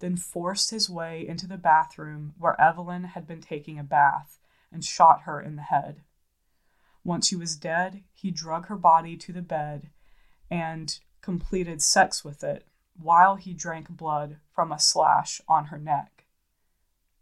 then 0.00 0.16
forced 0.16 0.70
his 0.70 0.90
way 0.90 1.26
into 1.26 1.46
the 1.46 1.58
bathroom 1.58 2.34
where 2.38 2.60
Evelyn 2.60 3.04
had 3.04 3.26
been 3.26 3.40
taking 3.40 3.78
a 3.78 3.84
bath 3.84 4.38
and 4.72 4.84
shot 4.84 5.22
her 5.22 5.40
in 5.40 5.56
the 5.56 5.62
head. 5.62 6.02
Once 7.04 7.28
she 7.28 7.36
was 7.36 7.56
dead, 7.56 8.02
he 8.12 8.30
drug 8.30 8.66
her 8.66 8.76
body 8.76 9.16
to 9.16 9.32
the 9.32 9.42
bed 9.42 9.90
and 10.50 10.98
completed 11.20 11.80
sex 11.80 12.24
with 12.24 12.42
it 12.42 12.66
while 13.00 13.36
he 13.36 13.54
drank 13.54 13.88
blood 13.88 14.38
from 14.54 14.72
a 14.72 14.78
slash 14.78 15.40
on 15.48 15.66
her 15.66 15.78
neck. 15.78 16.24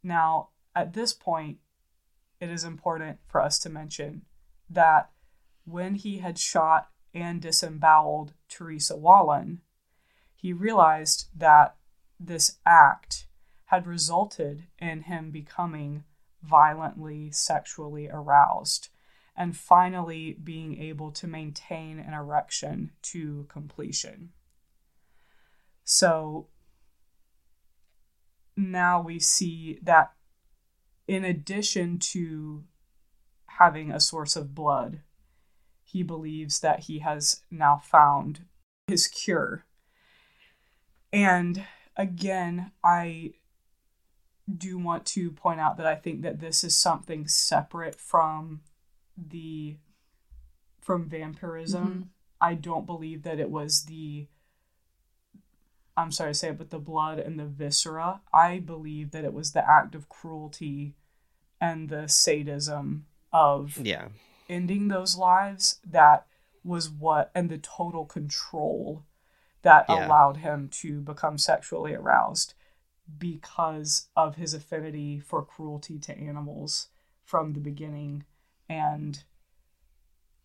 Now, 0.02 0.48
at 0.79 0.93
this 0.93 1.12
point, 1.12 1.59
it 2.41 2.49
is 2.49 2.62
important 2.62 3.18
for 3.26 3.41
us 3.41 3.59
to 3.59 3.68
mention 3.68 4.22
that 4.70 5.11
when 5.64 5.97
he 5.97 6.18
had 6.18 6.39
shot 6.39 6.91
and 7.12 7.43
disemboweled 7.43 8.33
Teresa 8.49 8.97
Wallin, 8.97 9.61
he 10.37 10.53
realized 10.53 11.31
that 11.37 11.74
this 12.20 12.59
act 12.64 13.26
had 13.66 13.89
resulted 13.89 14.68
in 14.79 15.03
him 15.03 15.33
becoming 15.33 16.05
violently 16.45 17.33
sexually 17.33 18.09
aroused 18.09 18.89
and 19.37 19.57
finally 19.57 20.33
being 20.33 20.81
able 20.81 21.11
to 21.11 21.26
maintain 21.26 21.99
an 21.99 22.14
erection 22.14 22.93
to 23.03 23.47
completion. 23.49 24.31
So 25.83 26.47
now 28.57 29.03
we 29.03 29.18
see 29.18 29.81
that 29.83 30.12
in 31.09 31.24
addition 31.24 31.98
to 31.98 32.64
having 33.46 33.90
a 33.90 33.98
source 33.98 34.36
of 34.36 34.54
blood, 34.54 35.00
he 35.82 36.02
believes 36.02 36.61
that 36.61 36.80
he 36.80 36.98
has 36.98 37.42
now 37.50 37.78
found 37.78 38.44
his 38.86 39.09
cure. 39.09 39.64
And 41.12 41.64
again, 41.96 42.72
I 42.84 43.32
do 44.54 44.78
want 44.78 45.06
to 45.06 45.30
point 45.30 45.61
out 45.61 45.78
that 45.78 45.86
I 45.86 45.94
think 45.94 46.22
that 46.22 46.40
this 46.40 46.62
is 46.62 46.78
something 46.78 47.26
separate 47.26 47.94
from 47.94 48.61
the 49.16 49.78
from 50.80 51.09
vampirism. 51.09 51.88
Mhm. 51.88 52.09
I 52.40 52.54
don't 52.54 52.86
believe 52.86 53.22
that 53.24 53.40
it 53.40 53.50
was 53.50 53.84
the 53.86 54.28
I'm 55.96 56.12
sorry 56.12 56.30
to 56.30 56.38
say 56.38 56.50
it, 56.50 56.59
but 56.59 56.70
the 56.70 56.78
blood 56.78 57.18
and 57.18 57.40
the 57.40 57.46
viscera. 57.46 58.22
I 58.32 58.61
believe 58.61 59.11
that 59.11 59.24
it 59.24 59.32
was 59.32 59.50
the 59.50 59.68
act 59.68 59.96
of 59.96 60.09
cruelty 60.09 60.94
and 61.61 61.88
the 61.88 62.09
sadism 62.09 63.06
of 63.32 63.78
yeah. 63.78 64.09
ending 64.48 64.88
those 64.88 65.16
lives 65.16 65.80
that 65.84 66.26
was 66.64 66.88
what 66.88 67.30
and 67.34 67.50
the 67.50 67.59
total 67.59 68.04
control 68.04 69.04
that 69.62 69.86
Yeah. 69.88 70.06
allowed 70.06 70.38
him 70.38 70.68
to 70.68 71.00
become 71.00 71.38
sexually 71.38 71.94
aroused 71.94 72.54
because 73.18 74.09
of 74.14 74.36
his 74.36 74.54
affinity 74.54 75.18
for 75.18 75.44
cruelty 75.44 75.98
to 75.98 76.16
animals 76.16 76.88
from 77.24 77.52
the 77.52 77.61
beginning. 77.61 78.24
And 78.68 79.22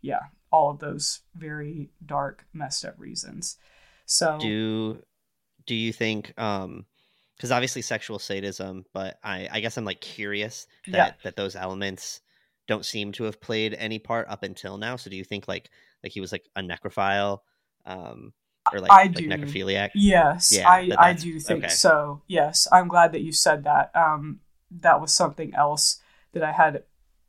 yeah 0.02 0.28
all 0.54 0.70
of 0.70 0.80
those 0.80 1.22
very 1.34 1.90
dark 2.06 2.46
messed 2.54 2.86
up 2.86 2.94
reasons. 3.00 3.58
So 4.06 4.38
do 4.40 5.04
do 5.66 5.74
you 5.76 5.92
think 5.92 6.40
um 6.40 6.86
because 7.38 7.52
obviously 7.52 7.82
sexual 7.82 8.20
sadism 8.20 8.86
but 8.94 9.18
i 9.24 9.48
i 9.52 9.60
guess 9.60 9.78
i'm 9.78 9.86
like 9.86 10.02
curious 10.02 10.68
that 10.92 11.14
Yeah. 11.14 11.14
that 11.24 11.36
those 11.36 11.56
elements 11.56 12.22
don't 12.68 12.86
seem 12.86 13.12
to 13.12 13.24
have 13.26 13.42
played 13.42 13.74
any 13.74 14.00
part 14.00 14.28
up 14.30 14.44
until 14.44 14.78
now 14.78 14.96
so 14.96 15.10
do 15.10 15.16
you 15.18 15.24
think 15.24 15.48
like 15.48 15.70
like 16.04 16.12
he 16.14 16.22
was 16.22 16.32
like 16.32 16.46
a 16.56 16.62
necrophile 16.62 17.40
um 17.86 18.34
or 18.72 18.80
like, 18.80 18.92
I 18.92 19.08
like 19.16 19.26
do. 19.26 19.28
necrophiliac 19.28 19.90
Yes, 19.96 20.52
Yeah, 20.52 20.66
I, 20.66 20.92
I 20.98 21.14
do 21.14 21.40
think 21.40 21.64
okay. 21.64 21.70
so. 21.70 22.22
Yes, 22.28 22.68
I'm 22.72 22.88
glad 22.88 23.12
that 23.12 23.22
you 23.22 23.32
said 23.32 23.64
that. 23.66 23.92
Um, 23.96 24.40
that 24.72 25.00
was 25.00 25.14
something 25.14 25.54
else 25.54 26.02
that 26.32 26.44
I 26.44 26.52
had 26.52 26.84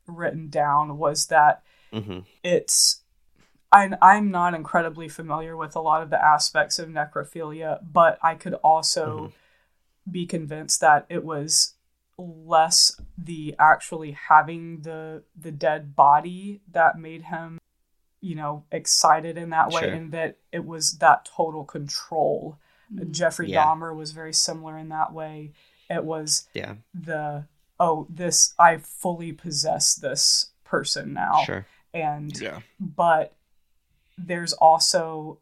written 0.07 0.49
down 0.49 0.97
was 0.97 1.27
that 1.27 1.61
hmm 1.93 2.19
it's. 2.43 3.01
I'm, 3.71 3.95
I'm 4.01 4.31
not 4.31 4.53
incredibly 4.53 5.09
familiar 5.09 5.57
with 5.57 5.75
a 5.75 5.81
lot 5.81 6.01
of 6.01 6.09
the 6.09 6.23
aspects 6.23 6.79
of 6.79 6.89
necrophilia, 6.89 7.79
but 7.91 8.17
I 8.23 8.35
could 8.35 8.53
also 8.55 9.33
be 10.09 10.25
convinced 10.25 10.81
that 10.81 11.05
it 11.09 11.23
was 11.23 11.73
less 12.17 12.99
the 13.17 13.55
actually 13.59 14.11
having 14.11 14.81
the 14.81 15.23
the 15.37 15.51
dead 15.51 15.95
body 15.95 16.61
that 16.71 16.97
made 16.97 17.23
him 17.23 17.59
you 18.21 18.35
know 18.35 18.63
excited 18.71 19.37
in 19.37 19.49
that 19.49 19.69
way 19.71 19.81
Sure. 19.81 19.91
and 19.93 20.11
that 20.13 20.37
it 20.51 20.63
was 20.65 20.97
that 20.99 21.25
total 21.25 21.63
control 21.65 22.57
Mhm. 22.93 23.11
Jeffrey 23.11 23.49
Yeah. 23.49 23.65
Dahmer 23.65 23.95
was 23.95 24.11
very 24.11 24.33
similar 24.33 24.77
in 24.77 24.89
that 24.89 25.11
way. 25.11 25.51
It 25.89 26.05
was 26.05 26.47
yeah 26.53 26.75
the 26.93 27.47
oh 27.79 28.07
this 28.09 28.53
I 28.59 28.77
fully 28.77 29.33
possess 29.33 29.95
this 29.95 30.51
person 30.63 31.13
now 31.13 31.43
sure 31.43 31.65
and 31.93 32.31
Yeah. 32.39 32.59
but 32.79 33.35
there's 34.17 34.53
also 34.53 35.39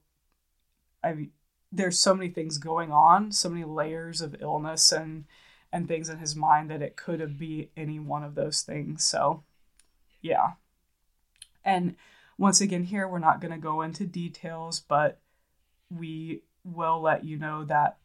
I 1.03 1.14
mean, 1.14 1.32
there's 1.74 1.99
so 1.99 2.13
many 2.13 2.30
things 2.30 2.57
going 2.59 2.91
on, 2.91 3.32
so 3.32 3.49
many 3.49 3.65
layers 3.65 4.21
of 4.21 4.36
illness 4.39 4.91
and 4.91 5.26
and 5.71 5.88
things 5.88 6.07
in 6.07 6.19
his 6.19 6.36
mind 6.36 6.69
that 6.69 6.84
it 6.84 6.95
could 6.95 7.19
have 7.19 7.39
be 7.39 7.71
any 7.76 7.99
one 7.99 8.24
of 8.24 8.36
those 8.36 8.61
things. 8.61 9.03
So 9.03 9.43
yeah. 10.21 10.51
And 11.65 11.95
once 12.38 12.61
again 12.61 12.84
here 12.84 13.07
we're 13.07 13.19
not 13.19 13.41
going 13.41 13.53
to 13.53 13.57
go 13.57 13.82
into 13.82 14.05
details, 14.05 14.80
but 14.80 15.19
we 15.89 16.43
will 16.63 17.01
let 17.01 17.24
you 17.24 17.38
know 17.38 17.65
that 17.65 17.97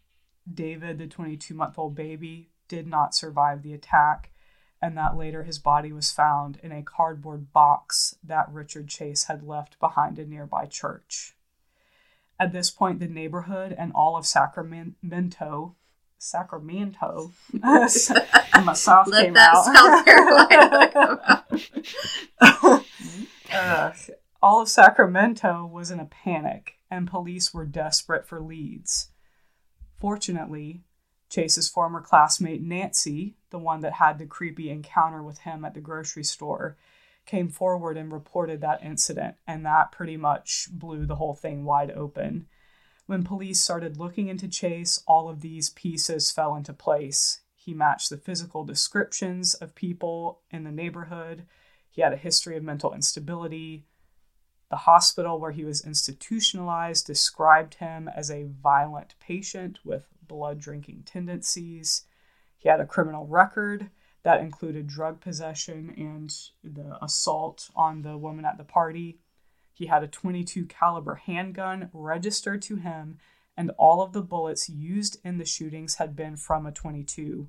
David, 0.53 0.99
the 0.99 1.07
22 1.07 1.53
month 1.55 1.79
old 1.79 1.95
baby, 1.95 2.49
did 2.69 2.87
not 2.87 3.15
survive 3.15 3.63
the 3.63 3.75
attack, 3.75 4.31
and 4.81 4.97
that 4.97 5.17
later 5.17 5.43
his 5.43 5.59
body 5.59 5.93
was 5.93 6.11
found 6.11 6.59
in 6.63 6.73
a 6.73 6.83
cardboard 6.83 7.53
box 7.53 8.17
that 8.23 8.51
Richard 8.51 8.89
Chase 8.89 9.25
had 9.25 9.43
left 9.43 9.79
behind 9.79 10.19
a 10.19 10.25
nearby 10.25 10.65
church. 10.65 11.35
At 12.41 12.53
this 12.53 12.71
point, 12.71 13.01
the 13.01 13.09
neighborhood 13.09 13.75
and 13.77 13.93
all 13.95 14.17
of 14.17 14.27
Sacramento, 14.27 15.75
Sacramento, 16.19 17.33
my 17.53 17.87
South 17.87 19.09
Let 19.09 19.25
came 19.25 19.37
out. 19.37 19.65
South 19.65 20.05
Carolina. 20.05 21.45
Ugh. 22.41 22.85
Uh, 23.53 23.93
all 24.41 24.63
of 24.63 24.69
Sacramento 24.69 25.67
was 25.67 25.91
in 25.91 25.99
a 25.99 26.05
panic, 26.05 26.75
and 26.91 27.11
police 27.11 27.53
were 27.53 27.65
desperate 27.65 28.27
for 28.27 28.41
leads. 28.41 29.11
Fortunately, 29.99 30.83
Chase's 31.29 31.69
former 31.69 32.01
classmate 32.01 32.63
Nancy, 32.63 33.37
the 33.51 33.59
one 33.59 33.81
that 33.81 33.95
had 33.95 34.19
the 34.19 34.27
creepy 34.27 34.71
encounter 34.71 35.23
with 35.23 35.39
him 35.39 35.65
at 35.65 35.75
the 35.75 35.81
grocery 35.81 36.25
store, 36.25 36.77
came 37.29 37.49
forward 37.49 37.97
and 37.97 38.11
reported 38.11 38.61
that 38.61 38.83
incident, 38.83 39.37
and 39.47 39.65
that 39.65 39.93
pretty 39.93 40.17
much 40.17 40.67
blew 40.73 41.07
the 41.07 41.17
whole 41.17 41.35
thing 41.35 41.65
wide 41.65 41.93
open. 41.93 42.47
When 43.07 43.23
police 43.23 43.61
started 43.61 43.99
looking 43.99 44.29
into 44.29 44.49
Chase, 44.49 45.03
all 45.07 45.29
of 45.29 45.41
these 45.41 45.71
pieces 45.71 46.31
fell 46.31 46.57
into 46.57 46.73
place. 46.73 47.43
He 47.55 47.75
matched 47.75 48.09
the 48.09 48.17
physical 48.17 48.65
descriptions 48.65 49.55
of 49.55 49.75
people 49.75 50.41
in 50.51 50.65
the 50.65 50.73
neighborhood. 50.73 51.47
He 51.91 52.01
had 52.01 52.15
a 52.15 52.17
history 52.17 52.57
of 52.57 52.65
mental 52.65 52.95
instability. 52.95 53.85
The 54.71 54.77
hospital 54.77 55.39
where 55.39 55.53
he 55.53 55.65
was 55.65 55.85
institutionalized 55.85 57.07
described 57.07 57.75
him 57.75 58.09
as 58.09 58.31
a 58.31 58.49
violent 58.63 59.15
patient 59.21 59.79
with 59.85 60.09
blood 60.27 60.61
drinking 60.61 61.03
tendencies. 61.05 62.05
He 62.57 62.69
had 62.69 62.81
a 62.81 62.87
criminal 62.87 63.27
record 63.27 63.91
that 64.23 64.41
included 64.41 64.87
drug 64.87 65.21
possession 65.21 65.95
and 65.97 66.35
the 66.63 67.03
assault 67.03 67.71
on 67.75 68.03
the 68.03 68.17
woman 68.17 68.45
at 68.45 68.59
the 68.59 68.65
party. 68.65 69.19
He 69.73 69.87
had 69.87 70.03
a 70.03 70.09
22 70.09 70.67
caliber 70.67 71.17
handgun 71.17 71.91
registered 71.93 72.63
to 72.63 72.77
him 72.77 73.19
and 73.59 73.73
all 73.77 74.03
of 74.03 74.13
the 74.13 74.23
bullets 74.23 74.69
used 74.69 75.19
in 75.25 75.39
the 75.39 75.45
shootings 75.45 75.97
had 75.97 76.15
been 76.15 76.37
from 76.37 76.65
a 76.65 76.71
22. 76.71 77.49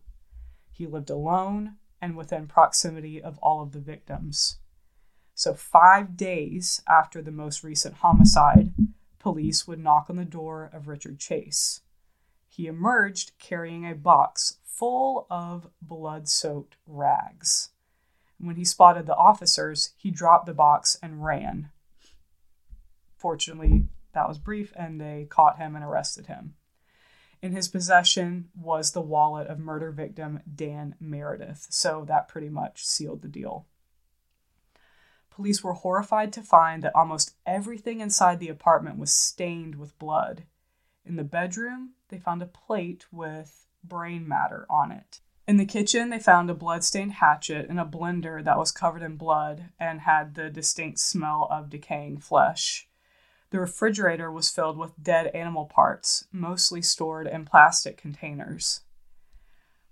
He 0.72 0.88
lived 0.88 1.12
alone 1.12 1.76
and 2.02 2.18
within 2.18 2.48
proximity 2.48 3.22
of 3.22 3.38
all 3.40 3.62
of 3.62 3.74
the 3.74 3.80
victims. 3.80 4.58
So, 5.36 5.54
five 5.54 6.18
days 6.18 6.82
after 6.90 7.22
the 7.22 7.32
most 7.32 7.64
recent 7.64 7.96
homicide, 7.96 8.74
police 9.20 9.68
would 9.68 9.80
knock 9.80 10.08
on 10.10 10.16
the 10.16 10.26
door 10.26 10.72
of 10.74 10.88
Richard 10.88 11.20
Chase. 11.20 11.82
He 12.60 12.68
emerged 12.68 13.40
carrying 13.40 13.86
a 13.86 13.96
box 13.96 14.58
full 14.66 15.28
of 15.30 15.70
blood 15.82 16.28
soaked 16.28 16.76
rags. 16.86 17.70
When 18.38 18.58
he 18.58 18.66
spotted 18.66 19.06
the 19.06 19.16
officers, 19.16 19.94
he 19.96 20.12
dropped 20.12 20.46
the 20.46 20.54
box 20.54 20.98
and 21.02 21.24
ran. 21.24 21.70
Fortunately, 23.16 23.88
that 24.12 24.28
was 24.28 24.40
brief 24.40 24.74
and 24.76 25.00
they 25.00 25.26
caught 25.30 25.58
him 25.58 25.74
and 25.74 25.86
arrested 25.86 26.26
him. 26.26 26.56
In 27.42 27.54
his 27.54 27.70
possession 27.70 28.50
was 28.54 28.92
the 28.92 29.00
wallet 29.00 29.48
of 29.48 29.58
murder 29.58 29.94
victim 29.94 30.42
Dan 30.54 30.96
Meredith, 31.00 31.68
so 31.70 32.04
that 32.10 32.28
pretty 32.28 32.50
much 32.50 32.86
sealed 32.86 33.22
the 33.22 33.30
deal. 33.30 33.68
Police 35.30 35.64
were 35.64 35.76
horrified 35.76 36.34
to 36.34 36.42
find 36.42 36.84
that 36.84 36.94
almost 36.94 37.36
everything 37.46 38.02
inside 38.02 38.42
the 38.42 38.50
apartment 38.50 38.98
was 38.98 39.14
stained 39.14 39.76
with 39.76 39.98
blood. 39.98 40.44
In 41.10 41.16
the 41.16 41.24
bedroom, 41.24 41.96
they 42.10 42.20
found 42.20 42.44
a 42.44 42.46
plate 42.46 43.08
with 43.12 43.66
brain 43.84 44.28
matter 44.28 44.68
on 44.70 44.92
it. 44.92 45.22
In 45.48 45.58
the 45.58 45.66
kitchen, 45.66 46.12
they 46.12 46.20
found 46.20 46.52
a 46.52 46.54
bloodstained 46.54 47.14
hatchet 47.14 47.68
and 47.68 47.80
a 47.80 47.84
blender 47.84 48.44
that 48.44 48.60
was 48.60 48.72
covered 48.72 49.02
in 49.02 49.16
blood 49.16 49.72
and 49.80 50.02
had 50.02 50.36
the 50.36 50.52
distinct 50.52 51.00
smell 51.00 51.48
of 51.50 51.72
decaying 51.72 52.20
flesh. 52.20 52.88
The 53.50 53.60
refrigerator 53.60 54.32
was 54.32 54.52
filled 54.52 54.78
with 54.78 55.02
dead 55.02 55.32
animal 55.34 55.66
parts, 55.66 56.28
mostly 56.32 56.84
stored 56.84 57.26
in 57.26 57.44
plastic 57.44 57.98
containers. 57.98 58.82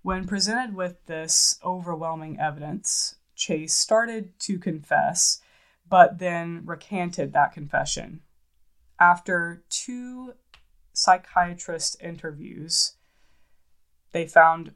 When 0.04 0.28
presented 0.28 0.76
with 0.76 1.04
this 1.08 1.60
overwhelming 1.66 2.40
evidence, 2.40 3.16
Chase 3.34 3.76
started 3.76 4.40
to 4.42 4.60
confess, 4.60 5.42
but 5.90 6.20
then 6.20 6.62
recanted 6.64 7.34
that 7.34 7.54
confession. 7.54 8.22
After 9.00 9.64
two 9.70 10.34
psychiatrist 10.98 11.96
interviews, 12.02 12.94
they 14.12 14.26
found 14.28 14.74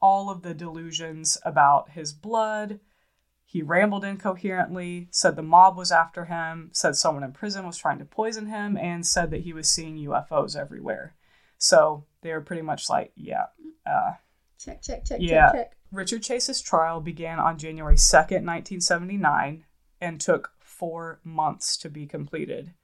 all 0.00 0.30
of 0.30 0.42
the 0.42 0.54
delusions 0.54 1.36
about 1.44 1.90
his 1.90 2.12
blood. 2.12 2.80
He 3.44 3.60
rambled 3.62 4.04
incoherently, 4.04 5.08
said 5.10 5.34
the 5.34 5.42
mob 5.42 5.76
was 5.76 5.90
after 5.90 6.26
him, 6.26 6.70
said 6.72 6.94
someone 6.96 7.24
in 7.24 7.32
prison 7.32 7.66
was 7.66 7.76
trying 7.76 7.98
to 7.98 8.04
poison 8.04 8.46
him, 8.46 8.76
and 8.76 9.04
said 9.06 9.30
that 9.32 9.42
he 9.42 9.52
was 9.52 9.68
seeing 9.68 9.98
UFOs 9.98 10.56
everywhere. 10.56 11.16
So 11.58 12.04
they 12.22 12.32
were 12.32 12.40
pretty 12.40 12.62
much 12.62 12.88
like, 12.88 13.12
yeah, 13.16 13.46
uh, 13.84 14.12
Check, 14.58 14.82
check, 14.82 15.04
check, 15.04 15.18
Yeah. 15.20 15.50
check, 15.50 15.54
check. 15.54 15.76
Richard 15.90 16.22
Chase's 16.22 16.60
trial 16.60 17.00
began 17.00 17.40
on 17.40 17.58
January 17.58 17.96
2nd, 17.96 18.44
1979, 18.44 19.64
and 20.00 20.20
took 20.20 20.52
four 20.60 21.18
months 21.24 21.76
to 21.78 21.88
be 21.90 22.06
completed. 22.06 22.74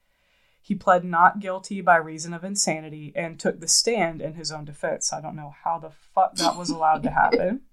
He 0.66 0.74
pled 0.74 1.04
not 1.04 1.38
guilty 1.38 1.80
by 1.80 1.94
reason 1.94 2.34
of 2.34 2.42
insanity 2.42 3.12
and 3.14 3.38
took 3.38 3.60
the 3.60 3.68
stand 3.68 4.20
in 4.20 4.34
his 4.34 4.50
own 4.50 4.64
defense. 4.64 5.12
I 5.12 5.20
don't 5.20 5.36
know 5.36 5.54
how 5.62 5.78
the 5.78 5.92
fuck 6.12 6.34
that 6.38 6.56
was 6.56 6.70
allowed 6.70 7.04
to 7.04 7.10
happen. 7.10 7.60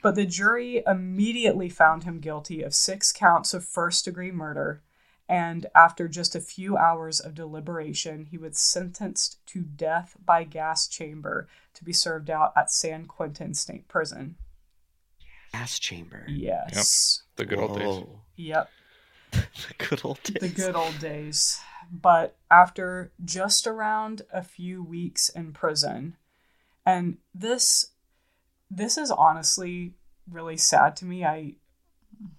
But 0.00 0.14
the 0.14 0.24
jury 0.24 0.80
immediately 0.86 1.68
found 1.68 2.04
him 2.04 2.20
guilty 2.20 2.62
of 2.62 2.72
six 2.72 3.10
counts 3.10 3.52
of 3.52 3.64
first 3.64 4.04
degree 4.04 4.30
murder. 4.30 4.84
And 5.28 5.66
after 5.74 6.06
just 6.06 6.36
a 6.36 6.40
few 6.40 6.76
hours 6.76 7.18
of 7.18 7.34
deliberation, 7.34 8.26
he 8.30 8.38
was 8.38 8.56
sentenced 8.56 9.44
to 9.46 9.62
death 9.62 10.16
by 10.24 10.44
gas 10.44 10.86
chamber 10.86 11.48
to 11.74 11.82
be 11.82 11.92
served 11.92 12.30
out 12.30 12.52
at 12.56 12.70
San 12.70 13.06
Quentin 13.06 13.54
State 13.54 13.88
Prison. 13.88 14.36
Gas 15.50 15.80
chamber. 15.80 16.24
Yes. 16.28 17.24
The 17.34 17.44
good 17.44 17.58
old 17.58 17.76
days. 17.76 18.04
Yep. 18.36 18.70
the 19.32 19.74
good 19.78 20.04
old 20.04 20.22
days. 20.22 20.36
The 20.40 20.48
good 20.48 20.76
old 20.76 20.96
days. 21.00 21.60
But 21.90 22.36
after 22.50 23.12
just 23.24 23.66
around 23.66 24.22
a 24.32 24.42
few 24.42 24.82
weeks 24.82 25.28
in 25.28 25.52
prison, 25.52 26.16
and 26.84 27.18
this 27.34 27.92
this 28.70 28.98
is 28.98 29.10
honestly 29.10 29.94
really 30.30 30.56
sad 30.56 30.96
to 30.96 31.04
me. 31.04 31.24
I 31.24 31.54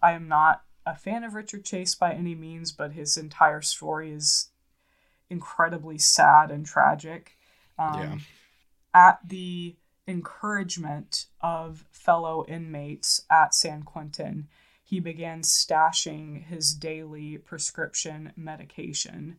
I 0.02 0.12
am 0.12 0.28
not 0.28 0.64
a 0.86 0.96
fan 0.96 1.24
of 1.24 1.34
Richard 1.34 1.66
Chase 1.66 1.96
by 1.96 2.14
any 2.14 2.36
means, 2.36 2.72
but 2.72 2.94
his 2.94 3.18
entire 3.18 3.62
story 3.62 4.12
is 4.12 4.50
incredibly 5.30 5.98
sad 5.98 6.52
and 6.52 6.66
tragic. 6.66 7.38
Um, 7.78 8.02
Yeah. 8.02 8.18
At 8.92 9.20
the 9.28 9.76
encouragement 10.08 11.28
of 11.42 11.86
fellow 11.92 12.44
inmates 12.48 13.22
at 13.30 13.54
San 13.54 13.84
Quentin, 13.84 14.48
he 14.90 15.00
began 15.00 15.44
stashing 15.44 16.46
his 16.48 16.74
daily 16.74 17.38
prescription 17.38 18.34
medication, 18.36 19.38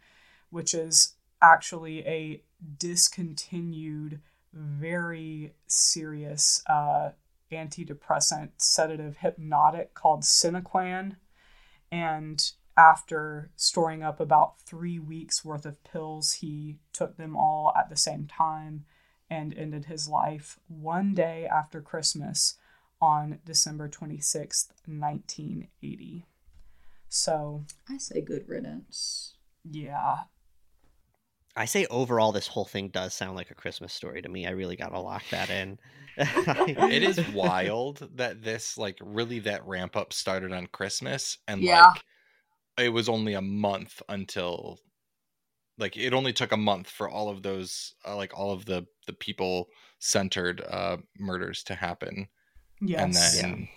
which 0.48 0.72
is 0.74 1.14
actually 1.42 2.06
a 2.06 2.40
discontinued, 2.78 4.20
very 4.52 5.52
serious 5.66 6.62
uh, 6.68 7.10
antidepressant 7.50 8.50
sedative 8.58 9.16
hypnotic 9.16 9.92
called 9.92 10.22
Sinequan. 10.22 11.16
And 11.90 12.48
after 12.76 13.50
storing 13.56 14.04
up 14.04 14.20
about 14.20 14.60
three 14.60 15.00
weeks 15.00 15.44
worth 15.44 15.66
of 15.66 15.82
pills, 15.82 16.34
he 16.34 16.76
took 16.92 17.16
them 17.16 17.36
all 17.36 17.72
at 17.76 17.90
the 17.90 17.96
same 17.96 18.28
time 18.28 18.84
and 19.28 19.52
ended 19.54 19.86
his 19.86 20.06
life 20.06 20.60
one 20.68 21.12
day 21.12 21.48
after 21.52 21.80
Christmas 21.80 22.54
on 23.00 23.38
December 23.44 23.88
26th, 23.88 24.72
1980. 24.86 26.26
So, 27.08 27.64
I 27.88 27.96
say 27.98 28.20
good 28.20 28.48
riddance. 28.48 29.34
yeah. 29.68 30.18
I 31.56 31.64
say 31.64 31.84
overall, 31.86 32.32
this 32.32 32.46
whole 32.46 32.64
thing 32.64 32.88
does 32.88 33.12
sound 33.12 33.36
like 33.36 33.50
a 33.50 33.54
Christmas 33.56 33.92
story 33.92 34.22
to 34.22 34.28
me. 34.28 34.46
I 34.46 34.50
really 34.50 34.76
gotta 34.76 35.00
lock 35.00 35.24
that 35.30 35.50
in. 35.50 35.78
it 36.16 37.02
is 37.02 37.20
wild 37.34 38.08
that 38.16 38.42
this 38.42 38.78
like 38.78 38.98
really 39.02 39.40
that 39.40 39.66
ramp 39.66 39.96
up 39.96 40.12
started 40.12 40.52
on 40.52 40.66
Christmas 40.68 41.38
and 41.48 41.62
Yeah. 41.62 41.92
like 41.92 42.04
it 42.78 42.90
was 42.90 43.08
only 43.08 43.34
a 43.34 43.40
month 43.42 44.00
until 44.08 44.78
like 45.78 45.96
it 45.96 46.12
only 46.14 46.32
took 46.32 46.52
a 46.52 46.56
month 46.56 46.88
for 46.88 47.08
all 47.08 47.28
of 47.28 47.42
those 47.42 47.94
uh, 48.06 48.16
like 48.16 48.36
all 48.38 48.52
of 48.52 48.64
the 48.66 48.86
the 49.06 49.12
people 49.14 49.68
centered 49.98 50.62
uh 50.68 50.96
murders 51.18 51.62
to 51.64 51.74
happen 51.74 52.28
Yes. 52.80 53.02
and 53.02 53.14
then 53.14 53.68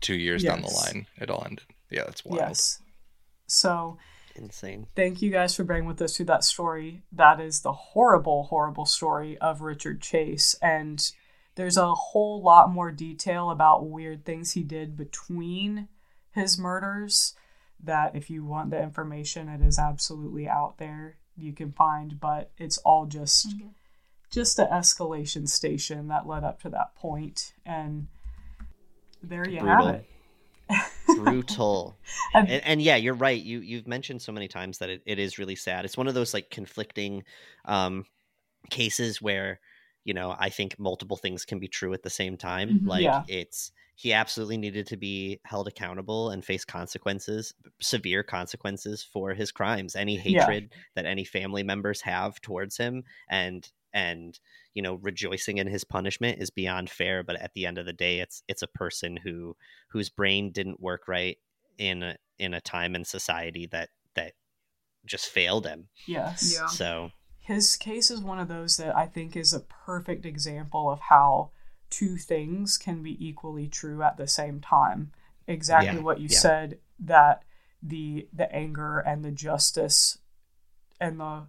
two 0.00 0.14
years 0.14 0.42
down 0.42 0.62
the 0.62 0.68
line 0.68 1.06
it 1.18 1.30
all 1.30 1.44
ended 1.46 1.64
yeah 1.90 2.04
that's 2.04 2.24
wild 2.24 2.40
Yes. 2.40 2.78
So, 3.46 3.98
Insane. 4.34 4.86
thank 4.96 5.20
you 5.20 5.30
guys 5.30 5.54
for 5.54 5.62
bearing 5.62 5.84
with 5.84 6.00
us 6.00 6.16
through 6.16 6.26
that 6.26 6.42
story. 6.42 7.02
That 7.12 7.38
is 7.38 7.60
the 7.60 7.72
horrible, 7.72 8.44
horrible 8.44 8.86
story 8.86 9.36
of 9.38 9.60
Richard 9.60 10.00
Chase. 10.00 10.56
And 10.62 11.12
there's 11.54 11.76
a 11.76 11.94
whole 11.94 12.40
lot 12.42 12.70
more 12.70 12.90
detail 12.90 13.50
about 13.50 13.86
weird 13.86 14.24
things 14.24 14.52
he 14.52 14.62
did 14.62 14.96
between 14.96 15.88
his 16.34 16.58
murders 16.58 17.34
that 17.82 18.14
if 18.14 18.30
you 18.30 18.44
want 18.44 18.70
the 18.70 18.80
information 18.80 19.48
it 19.48 19.60
is 19.60 19.78
absolutely 19.78 20.48
out 20.48 20.78
there 20.78 21.16
you 21.36 21.52
can 21.52 21.72
find 21.72 22.20
but 22.20 22.50
it's 22.56 22.78
all 22.78 23.06
just 23.06 23.48
mm-hmm. 23.48 23.68
just 24.30 24.56
the 24.56 24.64
escalation 24.66 25.48
station 25.48 26.08
that 26.08 26.26
led 26.26 26.44
up 26.44 26.62
to 26.62 26.68
that 26.68 26.94
point 26.94 27.52
and 27.66 28.06
there 29.22 29.48
you 29.48 29.60
Brutal. 29.60 29.86
have 29.86 29.94
it 29.96 30.06
brutal 31.16 31.96
And- 32.34 32.48
and, 32.50 32.80
yeah 32.82 32.96
you're 32.96 33.14
right 33.14 33.40
you 33.42 33.60
you've 33.60 33.86
mentioned 33.86 34.22
so 34.22 34.32
many 34.32 34.48
times 34.48 34.78
that 34.78 34.88
it, 34.88 35.02
it 35.06 35.18
is 35.18 35.38
really 35.38 35.56
sad 35.56 35.84
it's 35.84 35.96
one 35.96 36.08
of 36.08 36.14
those 36.14 36.32
like 36.34 36.50
conflicting 36.50 37.24
um 37.64 38.04
cases 38.70 39.20
where 39.20 39.60
you 40.04 40.14
know 40.14 40.34
i 40.38 40.48
think 40.48 40.78
multiple 40.78 41.16
things 41.16 41.44
can 41.44 41.58
be 41.58 41.68
true 41.68 41.92
at 41.92 42.02
the 42.02 42.10
same 42.10 42.36
time 42.36 42.80
Mhm. 42.80 42.86
like 42.86 43.02
Yeah. 43.02 43.24
it's 43.28 43.72
he 43.94 44.12
absolutely 44.14 44.56
needed 44.56 44.86
to 44.88 44.96
be 44.96 45.38
held 45.44 45.68
accountable 45.68 46.30
and 46.30 46.44
face 46.44 46.64
consequences 46.64 47.52
severe 47.80 48.22
consequences 48.22 49.02
for 49.02 49.34
his 49.34 49.52
crimes 49.52 49.94
any 49.94 50.14
Yeah. 50.16 50.22
hatred 50.46 50.72
that 50.94 51.04
any 51.06 51.24
family 51.24 51.62
members 51.62 52.00
have 52.02 52.40
towards 52.40 52.76
him 52.78 53.04
and 53.28 53.70
and 53.94 54.38
you 54.74 54.82
know 54.82 54.94
rejoicing 55.02 55.58
in 55.58 55.66
his 55.66 55.84
punishment 55.84 56.40
is 56.40 56.50
beyond 56.50 56.88
fair 56.90 57.22
but 57.22 57.36
at 57.36 57.52
the 57.54 57.66
end 57.66 57.78
of 57.78 57.86
the 57.86 57.92
day 57.92 58.20
it's 58.20 58.42
it's 58.48 58.62
a 58.62 58.66
person 58.68 59.16
who 59.16 59.56
whose 59.88 60.08
brain 60.08 60.50
didn't 60.50 60.80
work 60.80 61.08
right 61.08 61.38
in 61.78 62.02
a, 62.02 62.16
in 62.38 62.54
a 62.54 62.60
time 62.60 62.94
in 62.94 63.04
society 63.04 63.66
that 63.66 63.88
that 64.14 64.32
just 65.04 65.26
failed 65.26 65.66
him 65.66 65.88
yes 66.06 66.54
Yeah. 66.54 66.66
so 66.66 67.10
his 67.38 67.76
case 67.76 68.10
is 68.10 68.20
one 68.20 68.38
of 68.38 68.46
those 68.48 68.76
that 68.76 68.96
I 68.96 69.06
think 69.06 69.36
is 69.36 69.52
a 69.52 69.60
perfect 69.60 70.24
example 70.24 70.88
of 70.88 71.00
how 71.00 71.50
two 71.90 72.16
things 72.16 72.78
can 72.78 73.02
be 73.02 73.16
equally 73.26 73.66
true 73.66 74.00
at 74.02 74.16
the 74.16 74.28
same 74.28 74.60
time. 74.60 75.10
Exactly 75.48 75.98
Yeah, 75.98 76.04
what 76.04 76.20
you 76.20 76.28
yeah. 76.30 76.38
said 76.38 76.78
that 77.00 77.42
the 77.82 78.28
the 78.32 78.50
anger 78.54 79.00
and 79.00 79.24
the 79.24 79.32
justice 79.32 80.18
and 81.00 81.18
the 81.18 81.48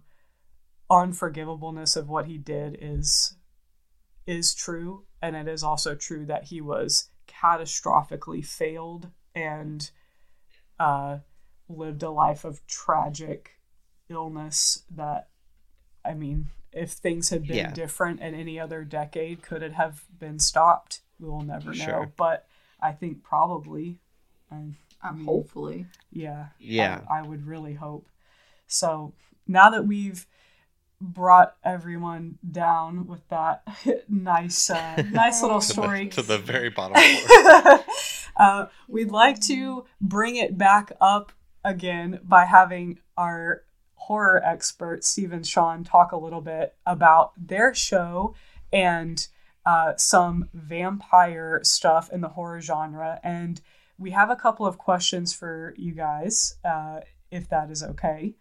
unforgivableness 0.90 1.96
of 1.96 2.08
what 2.08 2.26
he 2.26 2.38
did 2.38 2.76
is 2.80 3.36
is 4.26 4.54
true 4.54 5.04
and 5.20 5.36
it 5.36 5.48
is 5.48 5.62
also 5.62 5.94
true 5.94 6.24
that 6.26 6.44
he 6.44 6.60
was 6.60 7.08
catastrophically 7.26 8.44
failed 8.44 9.08
and 9.34 9.90
uh 10.78 11.18
lived 11.68 12.02
a 12.02 12.10
life 12.10 12.44
of 12.44 12.66
tragic 12.66 13.58
illness 14.08 14.82
that 14.90 15.28
I 16.04 16.12
mean, 16.12 16.48
if 16.72 16.90
things 16.90 17.30
had 17.30 17.46
been 17.46 17.56
Yeah. 17.56 17.72
different 17.72 18.20
in 18.20 18.34
any 18.34 18.60
other 18.60 18.84
decade, 18.84 19.40
could 19.40 19.62
it 19.62 19.72
have 19.72 20.04
been 20.18 20.38
stopped? 20.38 21.00
We 21.18 21.30
will 21.30 21.40
never 21.40 21.70
know. 21.70 21.74
Sure. 21.84 22.12
But 22.14 22.46
I 22.78 22.92
think 22.92 23.22
probably. 23.22 24.00
I, 24.52 24.74
I 25.02 25.12
mean, 25.12 25.24
hopefully. 25.24 25.86
yeah. 26.12 26.48
Yeah. 26.58 27.00
I, 27.10 27.20
I 27.20 27.22
would 27.22 27.46
really 27.46 27.72
hope. 27.72 28.06
So 28.66 29.14
now 29.46 29.70
that 29.70 29.86
we've 29.86 30.26
brought 31.00 31.56
everyone 31.64 32.38
down 32.50 33.06
with 33.06 33.26
that 33.28 33.62
nice, 34.08 34.70
uh, 34.70 35.02
nice 35.10 35.42
little 35.42 35.60
To 35.60 35.66
the- 35.66 35.72
story, 35.72 36.08
to 36.08 36.22
the 36.22 36.38
very 36.38 36.70
bottom 36.76 36.96
floor. 36.96 37.84
uh, 38.36 38.66
we'd 38.88 39.10
like 39.10 39.40
to 39.42 39.84
bring 40.00 40.36
it 40.36 40.56
back 40.56 40.92
up 41.00 41.32
again 41.64 42.20
by 42.22 42.44
having 42.44 42.98
our 43.16 43.62
horror 43.94 44.42
expert 44.44 45.02
Stephen 45.04 45.42
Sean 45.42 45.82
talk 45.84 46.12
a 46.12 46.16
little 46.16 46.42
bit 46.42 46.74
about 46.86 47.32
their 47.36 47.72
show 47.74 48.34
and 48.72 49.26
uh, 49.64 49.94
some 49.96 50.48
vampire 50.52 51.60
stuff 51.62 52.10
in 52.12 52.20
the 52.20 52.28
horror 52.28 52.60
genre. 52.60 53.18
And 53.22 53.60
we 53.98 54.10
have 54.10 54.28
a 54.28 54.36
couple 54.36 54.66
of 54.66 54.76
questions 54.76 55.32
for 55.32 55.72
you 55.78 55.92
guys, 55.92 56.56
uh, 56.64 57.00
if 57.30 57.48
that 57.48 57.70
is 57.70 57.82
okay. 57.82 58.34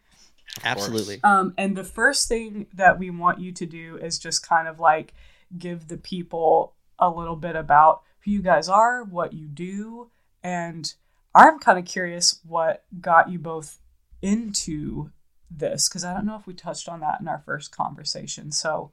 Absolutely 0.63 1.19
Um, 1.23 1.53
and 1.57 1.75
the 1.75 1.83
first 1.83 2.27
thing 2.27 2.67
that 2.73 2.99
we 2.99 3.09
want 3.09 3.39
you 3.39 3.51
to 3.51 3.65
do 3.65 3.97
is 3.97 4.19
just 4.19 4.47
kind 4.47 4.67
of 4.67 4.79
like 4.79 5.13
give 5.57 5.87
the 5.87 5.97
people 5.97 6.73
a 6.99 7.09
little 7.09 7.35
bit 7.35 7.55
about 7.55 8.01
who 8.23 8.31
you 8.31 8.41
guys 8.41 8.69
are, 8.69 9.03
what 9.03 9.33
you 9.33 9.47
do, 9.47 10.09
and 10.43 10.93
I'm 11.35 11.59
kind 11.59 11.79
of 11.79 11.85
curious 11.85 12.39
what 12.45 12.83
got 13.01 13.29
you 13.29 13.39
both 13.39 13.79
into 14.21 15.11
this 15.49 15.89
because 15.89 16.03
I 16.03 16.13
don't 16.13 16.25
know 16.25 16.35
if 16.35 16.47
we 16.47 16.53
touched 16.53 16.87
on 16.87 16.99
that 17.01 17.19
in 17.19 17.27
our 17.27 17.41
first 17.45 17.75
conversation. 17.75 18.51
So, 18.51 18.91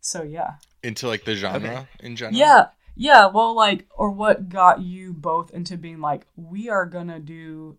so 0.00 0.22
yeah, 0.22 0.54
into 0.82 1.08
like 1.08 1.24
the 1.24 1.34
genre 1.34 1.88
in 2.00 2.16
general. 2.16 2.38
yeah, 2.38 2.68
yeah. 2.94 3.26
Well, 3.26 3.54
like, 3.54 3.86
or 3.90 4.10
what 4.10 4.48
got 4.48 4.80
you 4.80 5.12
both 5.12 5.50
into 5.50 5.76
being 5.76 6.00
like, 6.00 6.26
we 6.36 6.68
are 6.68 6.86
gonna 6.86 7.20
do 7.20 7.76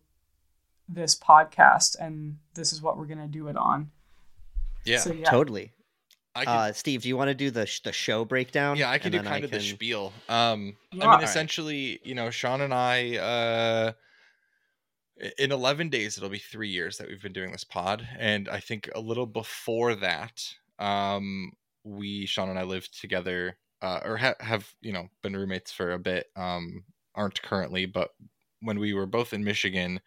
this 0.88 1.16
podcast, 1.16 1.96
and 2.00 2.38
this 2.54 2.72
is 2.74 2.82
what 2.82 2.98
we're 2.98 3.06
gonna 3.06 3.28
do 3.28 3.48
it 3.48 3.58
on. 3.58 3.92
yeah. 4.86 5.00
So 5.00 5.12
yeah. 5.14 5.30
totally 5.30 5.74
I 6.36 6.46
can, 6.46 6.54
uh 6.58 6.72
steve 6.74 7.02
do 7.02 7.10
you 7.10 7.18
want 7.18 7.30
to 7.30 7.34
do 7.34 7.50
the 7.52 7.66
sh- 7.66 7.82
the 7.82 7.92
show 7.92 8.24
breakdown 8.24 8.78
yeah, 8.78 8.92
I 8.92 9.00
can 9.00 9.12
do 9.12 9.18
then 9.18 9.26
kind 9.28 9.44
of 9.44 9.52
the 9.52 9.60
spiel. 9.60 10.14
Um, 10.30 10.78
Yeah. 10.92 10.94
I 10.94 10.96
mean, 10.96 11.04
Alright. 11.04 11.24
essentially, 11.24 12.00
you 12.04 12.14
know, 12.16 12.30
Sean 12.30 12.62
and 12.62 12.74
I, 12.74 13.18
uh, 13.18 13.92
in 15.40 15.52
11 15.52 15.90
days, 15.90 16.16
it'll 16.18 16.30
be 16.30 16.38
three 16.40 16.70
years 16.70 16.98
that 16.98 17.08
we've 17.08 17.22
been 17.22 17.34
doing 17.34 17.52
this 17.52 17.64
pod. 17.64 18.08
And 18.20 18.48
I 18.48 18.60
think 18.60 18.90
a 18.94 19.00
little 19.00 19.26
before 19.26 19.96
that, 19.96 20.44
um, 20.80 21.52
we, 21.84 22.26
Sean 22.28 22.50
and 22.50 22.60
I 22.60 22.64
lived 22.64 23.00
together, 23.02 23.58
uh, 23.82 24.02
or 24.06 24.18
ha- 24.18 24.36
have, 24.40 24.72
you 24.82 24.92
know, 24.94 25.08
been 25.24 25.36
roommates 25.36 25.72
for 25.72 25.92
a 25.92 26.00
bit, 26.00 26.28
um, 26.36 26.84
aren't 27.16 27.42
currently, 27.42 27.88
but 27.88 28.14
when 28.62 28.78
we 28.80 28.94
were 28.94 29.08
both 29.08 29.34
in 29.34 29.44
Michigan, 29.44 30.02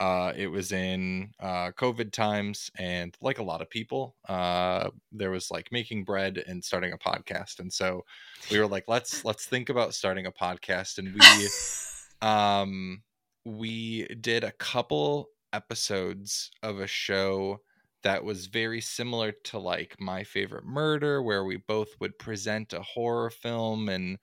uh, 0.00 0.32
it 0.36 0.48
was 0.48 0.72
in 0.72 1.30
uh, 1.40 1.70
COVID 1.72 2.12
times, 2.12 2.70
and 2.78 3.16
like 3.20 3.38
a 3.38 3.44
lot 3.44 3.62
of 3.62 3.70
people, 3.70 4.16
uh, 4.28 4.90
there 5.12 5.30
was 5.30 5.50
like 5.50 5.70
making 5.70 6.04
bread 6.04 6.42
and 6.46 6.64
starting 6.64 6.92
a 6.92 6.98
podcast, 6.98 7.60
and 7.60 7.72
so 7.72 8.04
we 8.50 8.58
were 8.58 8.66
like, 8.66 8.84
let's 8.88 9.24
let's 9.24 9.46
think 9.46 9.68
about 9.68 9.94
starting 9.94 10.26
a 10.26 10.32
podcast, 10.32 10.98
and 10.98 11.14
we 11.14 11.48
um 12.28 13.02
we 13.44 14.06
did 14.20 14.42
a 14.42 14.52
couple 14.52 15.28
episodes 15.52 16.50
of 16.62 16.80
a 16.80 16.86
show 16.86 17.60
that 18.02 18.24
was 18.24 18.46
very 18.46 18.80
similar 18.80 19.32
to 19.32 19.58
like 19.58 19.96
my 19.98 20.24
favorite 20.24 20.64
murder 20.64 21.22
where 21.22 21.44
we 21.44 21.56
both 21.56 21.88
would 22.00 22.18
present 22.18 22.72
a 22.72 22.82
horror 22.82 23.30
film 23.30 23.88
and 23.88 24.18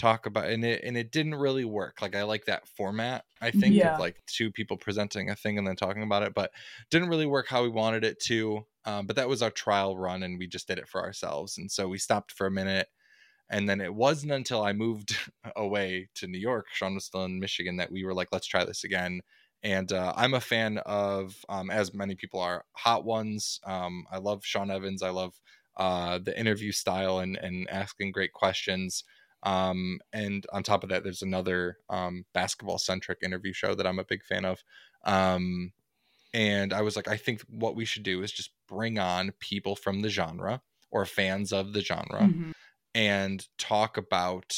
talk 0.00 0.26
about 0.26 0.46
and 0.48 0.64
it 0.64 0.82
and 0.84 0.96
it 0.96 1.12
didn't 1.12 1.34
really 1.34 1.64
work 1.64 2.00
like 2.00 2.14
i 2.16 2.22
like 2.22 2.46
that 2.46 2.66
format 2.66 3.24
i 3.42 3.50
think 3.50 3.76
Yeah. 3.76 3.84
of 3.84 3.98
like 3.98 4.22
two 4.26 4.50
people 4.50 4.76
presenting 4.78 5.28
a 5.30 5.36
thing 5.36 5.58
and 5.58 5.66
then 5.66 5.76
talking 5.76 6.02
about 6.02 6.22
it 6.22 6.34
but 6.34 6.52
didn't 6.90 7.08
really 7.10 7.26
work 7.26 7.48
how 7.48 7.62
we 7.62 7.68
wanted 7.68 8.04
it 8.04 8.18
to 8.20 8.66
um, 8.86 9.06
but 9.06 9.16
that 9.16 9.28
was 9.28 9.42
our 9.42 9.50
trial 9.50 9.98
run 9.98 10.22
and 10.22 10.38
we 10.38 10.46
just 10.46 10.66
did 10.66 10.78
it 10.78 10.88
for 10.88 11.02
ourselves 11.02 11.58
and 11.58 11.70
so 11.70 11.88
we 11.88 11.98
stopped 11.98 12.32
for 12.32 12.46
a 12.46 12.50
minute 12.50 12.88
and 13.48 13.68
then 13.68 13.80
it 13.80 13.94
wasn't 13.94 14.32
until 14.32 14.62
I 14.62 14.72
moved 14.72 15.16
away 15.56 16.08
to 16.14 16.26
New 16.26 16.38
York, 16.38 16.66
Sean 16.72 16.94
was 16.94 17.04
still 17.04 17.24
in 17.24 17.40
Michigan, 17.40 17.76
that 17.76 17.90
we 17.90 18.04
were 18.04 18.14
like, 18.14 18.28
let's 18.32 18.46
try 18.46 18.64
this 18.64 18.84
again. 18.84 19.20
And 19.62 19.92
uh, 19.92 20.12
I'm 20.16 20.34
a 20.34 20.40
fan 20.40 20.78
of, 20.78 21.44
um, 21.48 21.70
as 21.70 21.92
many 21.92 22.14
people 22.14 22.40
are, 22.40 22.64
Hot 22.76 23.04
Ones. 23.04 23.60
Um, 23.64 24.06
I 24.10 24.18
love 24.18 24.44
Sean 24.44 24.70
Evans. 24.70 25.02
I 25.02 25.10
love 25.10 25.38
uh, 25.76 26.18
the 26.18 26.38
interview 26.38 26.72
style 26.72 27.18
and, 27.18 27.36
and 27.36 27.68
asking 27.68 28.12
great 28.12 28.32
questions. 28.32 29.04
Um, 29.42 30.00
and 30.12 30.46
on 30.52 30.62
top 30.62 30.82
of 30.82 30.90
that, 30.90 31.04
there's 31.04 31.22
another 31.22 31.78
um, 31.88 32.26
basketball 32.32 32.78
centric 32.78 33.18
interview 33.22 33.52
show 33.52 33.74
that 33.74 33.86
I'm 33.86 33.98
a 33.98 34.04
big 34.04 34.24
fan 34.24 34.44
of. 34.44 34.62
Um, 35.04 35.72
and 36.34 36.72
I 36.72 36.82
was 36.82 36.96
like, 36.96 37.08
I 37.08 37.16
think 37.16 37.42
what 37.42 37.76
we 37.76 37.84
should 37.84 38.02
do 38.04 38.22
is 38.22 38.32
just 38.32 38.52
bring 38.68 38.98
on 38.98 39.32
people 39.40 39.76
from 39.76 40.00
the 40.00 40.10
genre 40.10 40.62
or 40.90 41.06
fans 41.06 41.52
of 41.52 41.72
the 41.72 41.80
genre 41.82 42.32
Mhm. 42.32 42.52
and 42.94 43.46
talk 43.58 43.96
about 43.96 44.56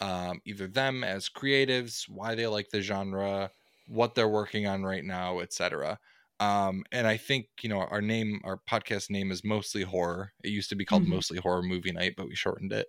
um, 0.00 0.40
either 0.44 0.66
them 0.66 1.04
as 1.04 1.28
creatives, 1.28 2.08
why 2.08 2.34
they 2.34 2.46
like 2.46 2.70
the 2.70 2.80
genre, 2.80 3.50
what 3.86 4.14
they're 4.14 4.28
working 4.28 4.66
on 4.66 4.82
right 4.82 5.04
now, 5.04 5.40
etc. 5.40 5.98
Um, 6.38 6.84
and 6.90 7.06
I 7.06 7.18
think 7.18 7.48
you 7.62 7.68
know 7.68 7.80
our 7.80 8.00
name, 8.00 8.40
our 8.44 8.58
podcast 8.58 9.10
name 9.10 9.30
is 9.30 9.44
mostly 9.44 9.82
horror. 9.82 10.32
It 10.42 10.50
used 10.50 10.70
to 10.70 10.76
be 10.76 10.86
called 10.86 11.02
Mhm. 11.02 11.08
mostly 11.08 11.38
horror 11.38 11.62
movie 11.62 11.92
night, 11.92 12.14
but 12.16 12.28
we 12.28 12.34
shortened 12.34 12.72
it. 12.72 12.88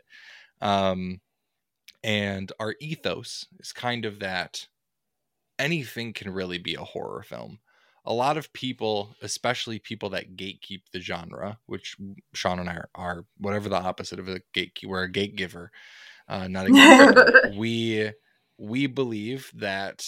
Um, 0.62 1.22
and 2.03 2.51
our 2.59 2.76
ethos 2.80 3.45
is 3.59 3.74
kind 3.74 4.05
of 4.05 4.20
that 4.20 4.68
anything 5.59 6.14
can 6.14 6.34
really 6.34 6.57
be 6.57 6.76
a 6.76 6.84
horror 6.84 7.24
film. 7.24 7.59
A 8.05 8.14
lot 8.14 8.38
of 8.38 8.51
people, 8.53 9.16
especially 9.22 9.78
people 9.78 10.09
that 10.09 10.36
gatekeep 10.36 10.82
the 10.91 10.99
genre, 10.99 11.59
which 11.68 11.95
Sean 12.34 12.59
and 12.59 12.68
I 12.68 12.74
are, 12.74 12.89
are 12.95 13.26
whatever 13.38 13.70
the 13.70 13.76
opposite 13.76 14.20
of 14.20 14.28
a 14.28 14.41
gatekeeper, 14.53 14.89
we're 14.89 15.03
a 15.03 15.12
gategiver, 15.12 15.68
uh, 16.28 16.47
not 16.47 16.66
a 16.66 16.72
gatekeeper. 16.72 17.53
we 17.55 18.12
we 18.57 18.88
believe 18.88 19.51
that 19.55 20.03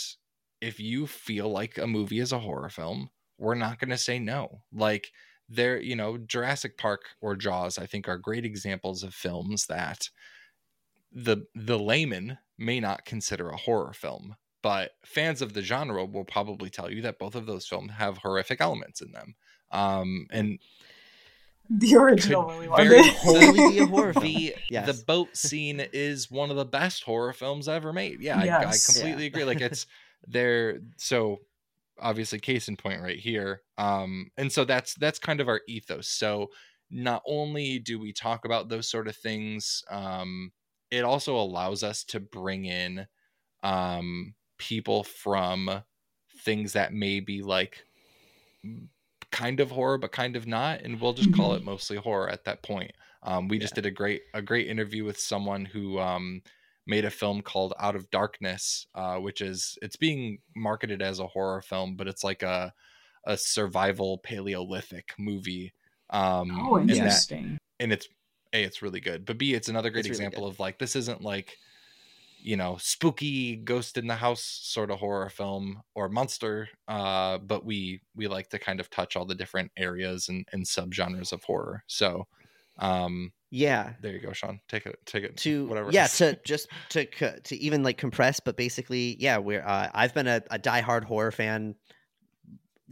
if 0.62 0.80
you 0.80 1.06
feel 1.06 1.50
like 1.50 1.78
a 1.78 1.86
movie 1.86 2.20
is 2.20 2.32
a 2.32 2.40
horror 2.40 2.70
film, 2.70 3.10
we're 3.38 3.56
not 3.56 3.80
going 3.80 3.90
to 3.90 3.98
say 3.98 4.18
no. 4.18 4.62
Like 4.72 5.12
there, 5.50 5.80
you 5.80 5.96
know, 5.96 6.18
Jurassic 6.18 6.78
Park 6.78 7.02
or 7.22 7.36
Jaws, 7.36 7.78
I 7.78 7.86
think 7.86 8.08
are 8.08 8.18
great 8.18 8.46
examples 8.46 9.04
of 9.04 9.14
films 9.14 9.68
that 9.68 10.10
the 11.14 11.46
the 11.56 11.80
layman 11.80 12.38
may 12.58 12.80
not 12.80 13.06
consider 13.06 13.50
a 13.50 13.58
horror 13.58 13.94
film, 13.94 14.36
but 14.62 14.92
fans 15.06 15.42
of 15.42 15.54
the 15.54 15.62
genre 15.62 16.06
will 16.06 16.26
probably 16.26 16.70
tell 16.70 16.92
you 16.92 17.02
that 17.04 17.20
both 17.20 17.36
of 17.36 17.46
those 17.46 17.68
films 17.68 17.92
have 17.94 18.18
horrific 18.20 18.62
elements 18.62 19.02
in 19.02 19.12
them. 19.12 19.36
Um, 19.72 20.28
and 20.32 20.60
The 21.70 21.96
original 21.96 22.44
could 22.44 22.48
Willy 22.48 22.68
very 22.76 23.02
Wonka. 23.02 23.14
Wholly 23.16 23.72
be 23.72 23.80
a 23.80 23.86
horror 23.86 24.14
film. 24.14 24.26
the 24.26 24.56
Yes. 24.70 24.86
the 24.88 25.04
boat 25.06 25.36
scene 25.36 25.80
is 25.94 26.30
one 26.30 26.50
of 26.52 26.56
the 26.58 26.66
best 26.66 27.04
horror 27.04 27.34
films 27.34 27.68
ever 27.68 27.94
made. 27.94 28.22
Yeah, 28.22 28.38
I, 28.38 28.42
I 28.42 28.46
Yes. 28.46 28.86
completely 28.86 29.26
agree. 29.28 29.44
Like 29.44 29.62
it's 29.62 29.86
there. 30.28 30.80
So 30.98 31.40
obviously, 32.00 32.40
case 32.40 32.68
in 32.68 32.76
point, 32.76 33.02
right 33.02 33.20
here. 33.20 33.62
Um, 33.78 34.30
and 34.38 34.52
so 34.52 34.66
that's 34.66 34.94
that's 34.96 35.20
kind 35.20 35.40
of 35.42 35.48
our 35.48 35.62
ethos. 35.68 36.08
So 36.08 36.50
not 36.92 37.24
only 37.26 37.80
do 37.80 38.00
we 38.00 38.14
talk 38.14 38.46
about 38.46 38.70
those 38.70 38.90
sort 38.90 39.08
of 39.08 39.16
things, 39.16 39.84
um, 39.90 40.52
it 40.94 41.04
also 41.04 41.36
allows 41.38 41.84
us 41.84 42.04
to 42.06 42.20
bring 42.20 42.66
in 42.66 43.08
um 43.64 44.36
people 44.58 45.04
from 45.04 45.84
things 46.44 46.74
that 46.74 46.94
may 46.94 47.20
be 47.20 47.42
like 47.42 47.86
kind 49.32 49.60
of 49.60 49.72
horror 49.72 49.98
but 49.98 50.12
kind 50.12 50.36
of 50.36 50.46
not 50.46 50.82
and 50.82 51.00
we'll 51.02 51.14
just 51.14 51.32
call 51.32 51.54
Mhm. 51.54 51.58
it 51.58 51.64
mostly 51.64 51.98
horror 51.98 52.30
at 52.30 52.44
that 52.46 52.62
point 52.62 52.92
um, 53.24 53.48
we 53.48 53.58
just 53.58 53.74
did 53.74 53.86
a 53.86 53.92
great 53.92 54.22
a 54.34 54.42
great 54.42 54.68
interview 54.68 55.04
with 55.06 55.18
someone 55.20 55.66
who 55.66 55.98
um, 55.98 56.42
made 56.86 57.06
a 57.06 57.10
film 57.10 57.42
called 57.42 57.74
out 57.80 57.96
of 57.96 58.10
darkness 58.12 58.88
uh, 58.96 59.18
which 59.18 59.42
is 59.42 59.78
it's 59.82 59.96
being 59.96 60.40
marketed 60.56 61.02
as 61.02 61.20
a 61.20 61.28
horror 61.28 61.62
film 61.62 61.96
but 61.96 62.08
it's 62.08 62.24
like 62.24 62.44
a 62.44 62.74
a 63.26 63.38
survival 63.38 64.20
paleolithic 64.20 65.14
movie 65.18 65.74
um 66.12 66.52
Oh, 66.62 66.76
and 66.76 66.90
that- 66.90 66.98
interesting. 66.98 67.58
and 67.80 67.92
it's 67.94 68.08
a 68.54 68.64
it's 68.64 68.82
really 68.82 69.00
good 69.00 69.26
but 69.26 69.38
b 69.38 69.54
it's 69.54 69.70
another 69.70 69.90
great 69.90 70.02
It's 70.06 70.10
really 70.10 70.26
example 70.26 70.48
good. 70.48 70.54
of 70.54 70.60
like 70.60 70.80
this 70.80 70.96
isn't 70.96 71.22
like 71.22 71.58
you 72.44 72.58
know 72.58 72.78
spooky 72.80 73.56
ghost 73.56 73.98
in 73.98 74.08
the 74.08 74.16
house 74.16 74.44
sort 74.44 74.92
of 74.92 75.00
horror 75.00 75.30
film 75.30 75.82
or 75.96 76.10
monster 76.10 76.68
uh 76.88 77.38
but 77.38 77.66
we 77.66 78.02
we 78.16 78.28
like 78.28 78.50
to 78.50 78.60
kind 78.60 78.80
of 78.80 78.90
touch 78.90 79.16
all 79.16 79.26
the 79.26 79.36
different 79.36 79.72
areas 79.78 80.30
and, 80.30 80.46
and 80.52 80.66
subgenres 80.66 81.32
of 81.32 81.44
horror 81.44 81.84
so 81.88 82.28
um 82.80 83.32
yeah. 83.50 83.94
there 84.02 84.12
you 84.14 84.20
go 84.20 84.34
sean 84.34 84.60
take 84.68 84.88
it 84.88 84.98
take 85.06 85.24
it 85.24 85.38
to 85.38 85.68
whatever 85.68 85.92
yeah 85.92 86.08
to 86.18 86.38
just 86.44 86.68
to 86.90 87.06
to 87.42 87.56
even 87.56 87.84
like 87.84 87.98
compress 87.98 88.40
but 88.40 88.58
basically 88.58 89.16
yeah 89.20 89.38
we're 89.38 89.64
uh, 89.64 89.90
i've 89.94 90.14
been 90.14 90.28
a, 90.28 90.42
a 90.52 90.60
diehard 90.60 91.04
horror 91.04 91.32
fan 91.32 91.76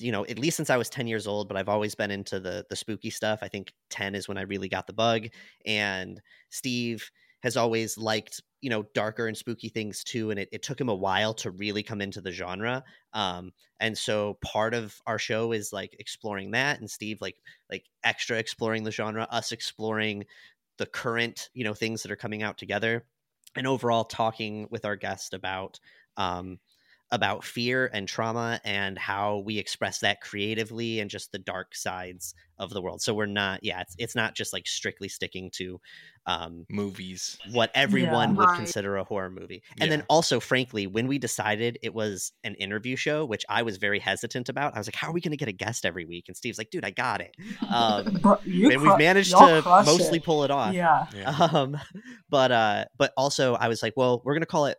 you 0.01 0.11
know 0.11 0.25
at 0.25 0.39
least 0.39 0.57
since 0.57 0.69
i 0.69 0.77
was 0.77 0.89
10 0.89 1.07
years 1.07 1.27
old 1.27 1.47
but 1.47 1.57
i've 1.57 1.69
always 1.69 1.95
been 1.95 2.11
into 2.11 2.39
the 2.39 2.65
the 2.69 2.75
spooky 2.75 3.09
stuff. 3.09 3.39
I 3.41 3.47
think 3.47 3.73
10 3.89 4.15
is 4.15 4.27
when 4.27 4.37
i 4.37 4.41
really 4.41 4.69
got 4.69 4.87
the 4.87 4.93
bug 4.93 5.27
and 5.65 6.21
steve 6.49 7.09
has 7.43 7.57
always 7.57 7.97
liked 7.97 8.41
you 8.61 8.69
know 8.69 8.83
darker 8.93 9.27
and 9.27 9.35
spooky 9.35 9.69
things 9.69 10.03
too 10.03 10.29
and 10.29 10.39
it, 10.39 10.49
it 10.51 10.61
took 10.61 10.79
him 10.79 10.89
a 10.89 10.95
while 10.95 11.33
to 11.33 11.51
really 11.51 11.83
come 11.83 12.01
into 12.01 12.21
the 12.21 12.31
genre 12.31 12.83
um 13.13 13.51
and 13.79 13.97
so 13.97 14.37
part 14.43 14.73
of 14.73 15.01
our 15.07 15.17
show 15.17 15.51
is 15.51 15.73
like 15.73 15.95
exploring 15.99 16.51
that 16.51 16.79
and 16.79 16.89
steve 16.89 17.19
like 17.21 17.37
like 17.69 17.85
extra 18.03 18.37
exploring 18.37 18.83
the 18.83 18.91
genre 18.91 19.27
us 19.31 19.51
exploring 19.51 20.25
the 20.77 20.85
current 20.85 21.49
you 21.53 21.63
know 21.63 21.73
things 21.73 22.03
that 22.03 22.11
are 22.11 22.15
coming 22.17 22.43
out 22.43 22.57
together 22.57 23.05
and 23.55 23.67
overall 23.67 24.05
talking 24.05 24.67
with 24.69 24.85
our 24.85 24.95
guest 24.95 25.33
about 25.33 25.79
um 26.17 26.59
about 27.11 27.43
fear 27.43 27.89
and 27.93 28.07
trauma 28.07 28.59
and 28.63 28.97
how 28.97 29.39
we 29.39 29.57
express 29.57 29.99
that 29.99 30.21
creatively 30.21 30.99
and 30.99 31.09
just 31.09 31.31
the 31.31 31.39
dark 31.39 31.75
sides 31.75 32.33
of 32.57 32.69
the 32.69 32.81
world 32.81 33.01
so 33.01 33.13
we're 33.13 33.25
not 33.25 33.59
yeah 33.63 33.81
it's, 33.81 33.95
it's 33.97 34.15
not 34.15 34.35
just 34.35 34.53
like 34.53 34.67
strictly 34.67 35.09
sticking 35.09 35.49
to 35.51 35.81
um 36.27 36.65
movies 36.69 37.39
what 37.51 37.71
everyone 37.73 38.35
would 38.35 38.47
Right. 38.47 38.55
consider 38.55 38.95
a 38.97 39.03
horror 39.03 39.29
movie. 39.31 39.63
And 39.79 39.91
then 39.91 40.03
also, 40.07 40.39
frankly, 40.39 40.85
when 40.85 41.07
we 41.07 41.17
decided 41.17 41.79
it 41.81 41.93
was 41.93 42.31
an 42.43 42.53
interview 42.55 42.95
show, 42.95 43.25
which 43.25 43.43
I 43.49 43.63
was 43.63 43.77
very 43.77 43.97
hesitant 43.99 44.47
about, 44.49 44.75
I 44.75 44.79
was 44.79 44.87
like, 44.87 44.95
how 44.95 45.09
are 45.09 45.13
we 45.13 45.21
going 45.21 45.31
to 45.31 45.37
get 45.37 45.47
a 45.47 45.51
guest 45.53 45.83
every 45.85 46.05
week? 46.05 46.25
And 46.27 46.37
Steve's 46.37 46.57
like, 46.59 46.69
dude, 46.69 46.85
I 46.85 46.91
got 46.91 47.21
it. 47.21 47.35
Um, 47.71 48.05
Bro, 48.21 48.37
you 48.45 48.69
and 48.71 48.79
cru- 48.79 48.89
we've 48.89 48.99
managed 48.99 49.31
to 49.31 49.63
mostly 49.83 50.19
it. 50.19 50.23
pull 50.23 50.43
it 50.43 50.51
off. 50.51 50.73
Yeah. 50.75 51.07
yeah 51.15 51.29
Um, 51.51 51.77
but 52.29 52.51
uh, 52.51 52.85
but 52.97 53.11
also, 53.17 53.55
I 53.55 53.67
was 53.67 53.81
like, 53.81 53.93
well, 53.97 54.21
we're 54.23 54.33
going 54.33 54.41
to 54.41 54.45
call 54.47 54.67
it, 54.67 54.77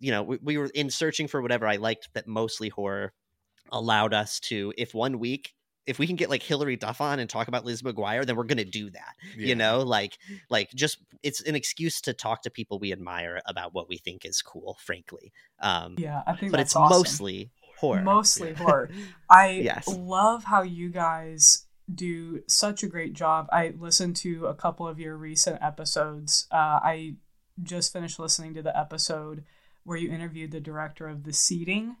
you 0.00 0.10
know, 0.10 0.22
we, 0.22 0.38
we 0.42 0.58
were 0.58 0.70
in 0.74 0.90
searching 0.90 1.28
for 1.28 1.40
whatever 1.42 1.66
I 1.66 1.76
liked 1.76 2.08
that 2.14 2.26
mostly 2.26 2.68
horror 2.68 3.12
allowed 3.72 4.12
us 4.14 4.40
to, 4.40 4.72
if 4.76 4.94
one 4.94 5.18
week, 5.18 5.54
if 5.86 5.98
we 5.98 6.06
can 6.06 6.16
get 6.16 6.30
like 6.30 6.42
Hilary 6.42 6.76
Duff 6.76 7.00
on 7.00 7.18
and 7.18 7.28
talk 7.28 7.48
about 7.48 7.64
Liz 7.64 7.82
McGuire, 7.82 8.24
then 8.24 8.36
we're 8.36 8.44
going 8.44 8.58
to 8.58 8.64
do 8.64 8.90
that 8.90 9.14
Yeah. 9.36 9.48
you 9.48 9.54
know 9.54 9.80
like 9.80 10.16
like 10.48 10.70
just 10.74 10.98
it's 11.22 11.42
an 11.42 11.54
excuse 11.54 12.00
to 12.02 12.12
talk 12.14 12.42
to 12.42 12.50
people 12.50 12.78
we 12.78 12.90
admire 12.92 13.40
about 13.46 13.74
what 13.74 13.88
we 13.88 13.98
think 13.98 14.24
is 14.24 14.40
cool 14.40 14.78
frankly 14.80 15.30
um 15.60 15.96
Yeah, 15.98 16.22
I 16.26 16.32
think 16.34 16.52
but 16.52 16.60
that's 16.60 16.72
it's 16.72 16.76
awesome. 16.76 16.98
mostly 16.98 17.50
horror 17.78 18.02
Mostly 18.02 18.52
Yeah. 18.52 18.58
horror. 18.58 18.90
I 19.28 19.60
Yes. 19.62 19.88
love 19.88 20.44
how 20.44 20.62
you 20.62 20.88
guys 20.90 21.66
do 21.94 22.42
such 22.48 22.82
a 22.82 22.86
great 22.88 23.12
job. 23.12 23.48
I 23.52 23.74
listened 23.78 24.16
to 24.16 24.46
a 24.46 24.54
couple 24.54 24.88
of 24.88 24.98
your 24.98 25.16
recent 25.16 25.60
episodes. 25.62 26.46
Uh, 26.50 26.80
I 26.82 27.16
just 27.62 27.92
finished 27.92 28.18
listening 28.18 28.54
to 28.54 28.62
the 28.62 28.76
episode 28.76 29.44
where 29.84 29.96
you 29.98 30.10
interviewed 30.10 30.50
the 30.50 30.60
director 30.60 31.08
of 31.08 31.24
The 31.24 31.32
Seeding. 31.32 31.96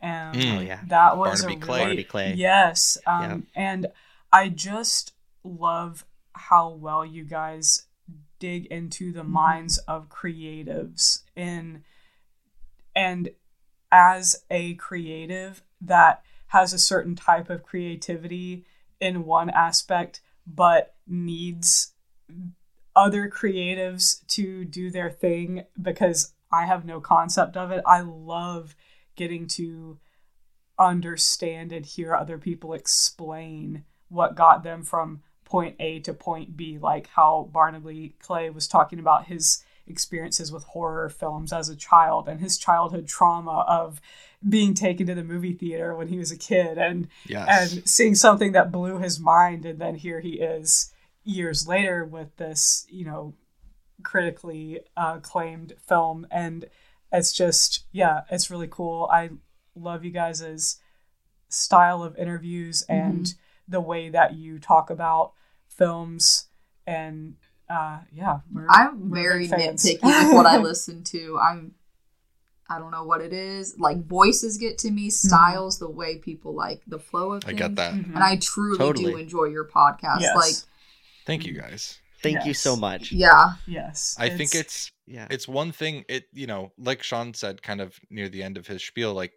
And 0.00 0.36
Mm. 0.36 0.58
Oh, 0.58 0.60
yeah. 0.60 0.80
that 0.88 1.16
was 1.16 1.42
Barnaby 1.42 1.62
a 1.62 1.64
Clay. 1.64 1.74
really, 1.76 1.84
Barnaby 1.86 2.04
Clay. 2.04 2.34
Yes. 2.34 2.98
Um, 3.06 3.22
Yeah. 3.22 3.38
And 3.54 3.86
I 4.32 4.48
just 4.48 5.12
love 5.44 6.04
how 6.34 6.70
well 6.70 7.04
you 7.04 7.24
guys 7.24 7.86
dig 8.38 8.66
into 8.66 9.12
the 9.12 9.22
minds 9.24 9.78
of 9.78 10.08
creatives 10.08 11.22
in 11.36 11.84
and 12.96 13.28
as 13.92 14.42
a 14.50 14.74
creative 14.74 15.62
that 15.80 16.22
has 16.48 16.72
a 16.72 16.78
certain 16.78 17.14
type 17.14 17.48
of 17.50 17.62
creativity 17.62 18.64
in 19.00 19.24
one 19.24 19.48
aspect 19.50 20.20
but 20.46 20.94
needs 21.06 21.92
other 22.96 23.30
creatives 23.30 24.26
to 24.26 24.64
do 24.64 24.90
their 24.90 25.10
thing 25.10 25.64
because 25.80 26.32
I 26.52 26.66
have 26.66 26.84
no 26.84 27.00
concept 27.00 27.56
of 27.56 27.70
it. 27.70 27.82
I 27.86 28.00
love 28.00 28.76
getting 29.16 29.46
to 29.46 29.98
understand 30.78 31.72
and 31.72 31.84
hear 31.84 32.14
other 32.14 32.38
people 32.38 32.72
explain 32.74 33.84
what 34.08 34.34
got 34.34 34.62
them 34.62 34.82
from 34.82 35.22
point 35.44 35.76
A 35.80 36.00
to 36.00 36.14
point 36.14 36.56
B, 36.56 36.78
like 36.78 37.08
how 37.08 37.48
Barnaby 37.52 38.14
Clay 38.20 38.50
was 38.50 38.68
talking 38.68 38.98
about 38.98 39.26
his 39.26 39.64
experiences 39.86 40.52
with 40.52 40.64
horror 40.64 41.08
films 41.08 41.52
as 41.52 41.68
a 41.68 41.76
child 41.76 42.28
and 42.28 42.40
his 42.40 42.56
childhood 42.56 43.06
trauma 43.06 43.64
of 43.68 44.00
being 44.48 44.74
taken 44.74 45.06
to 45.06 45.14
the 45.14 45.24
movie 45.24 45.52
theater 45.52 45.94
when 45.94 46.08
he 46.08 46.18
was 46.18 46.30
a 46.30 46.36
kid 46.36 46.78
and 46.78 47.08
yes 47.26 47.74
and 47.74 47.88
seeing 47.88 48.14
something 48.14 48.52
that 48.52 48.72
blew 48.72 48.98
his 48.98 49.18
mind 49.20 49.64
and 49.64 49.80
then 49.80 49.94
here 49.94 50.20
he 50.20 50.40
is 50.40 50.92
years 51.24 51.66
later 51.66 52.04
with 52.04 52.36
this 52.36 52.86
you 52.88 53.04
know 53.04 53.34
critically 54.02 54.80
uh, 54.96 55.14
acclaimed 55.18 55.72
film 55.86 56.26
and 56.30 56.66
it's 57.12 57.32
just 57.32 57.84
yeah 57.92 58.22
it's 58.30 58.50
really 58.50 58.68
cool 58.70 59.08
i 59.12 59.30
love 59.74 60.04
you 60.04 60.10
guys' 60.10 60.78
style 61.48 62.02
of 62.02 62.16
interviews 62.16 62.82
and 62.88 63.34
the 63.68 63.80
way 63.80 64.08
that 64.08 64.34
you 64.34 64.58
talk 64.58 64.90
about 64.90 65.32
films 65.68 66.46
and 66.86 67.34
uh 67.70 68.00
yeah 68.12 68.40
we're, 68.52 68.66
I'm 68.68 69.10
we're 69.10 69.22
very 69.22 69.48
big 69.48 69.58
fans. 69.58 69.84
nitpicky 69.84 70.02
with 70.02 70.34
what 70.34 70.46
I 70.46 70.58
listen 70.70 71.04
to. 71.04 71.38
I'm 71.38 71.74
I 72.68 72.78
don't 72.78 72.90
know 72.90 73.04
what 73.04 73.20
it 73.20 73.32
is. 73.34 73.78
Like 73.78 74.06
voices 74.06 74.56
get 74.56 74.78
to 74.78 74.90
me, 74.90 75.10
styles, 75.10 75.78
the 75.78 75.90
way 75.90 76.16
people 76.16 76.54
like 76.54 76.80
the 76.86 76.98
flow 76.98 77.32
of 77.34 77.44
i 77.44 77.48
things. 77.48 77.58
get 77.58 77.74
that 77.76 77.92
Mhm. 77.94 78.14
And 78.14 78.24
I 78.24 78.36
truly 78.36 78.92
do 78.94 79.16
enjoy 79.16 79.44
your 79.44 79.66
podcast. 79.66 80.20
Yes. 80.20 80.36
Like 80.36 80.54
thank 81.26 81.46
you 81.46 81.52
guys 81.54 81.98
thank 82.22 82.44
you 82.44 82.54
so 82.54 82.76
much 82.76 83.12
yeah. 83.12 83.52
yes 83.66 84.16
i 84.18 84.28
think 84.28 84.54
it's 84.54 84.92
yeah 85.06 85.26
it's 85.30 85.48
one 85.48 85.72
thing 85.72 86.04
it 86.08 86.24
you 86.32 86.46
know 86.46 86.72
like 86.78 87.02
sean 87.02 87.34
said 87.34 87.62
kind 87.62 87.80
of 87.80 87.98
near 88.10 88.28
the 88.28 88.42
end 88.42 88.56
of 88.56 88.66
his 88.66 88.82
spiel 88.82 89.12
like 89.14 89.32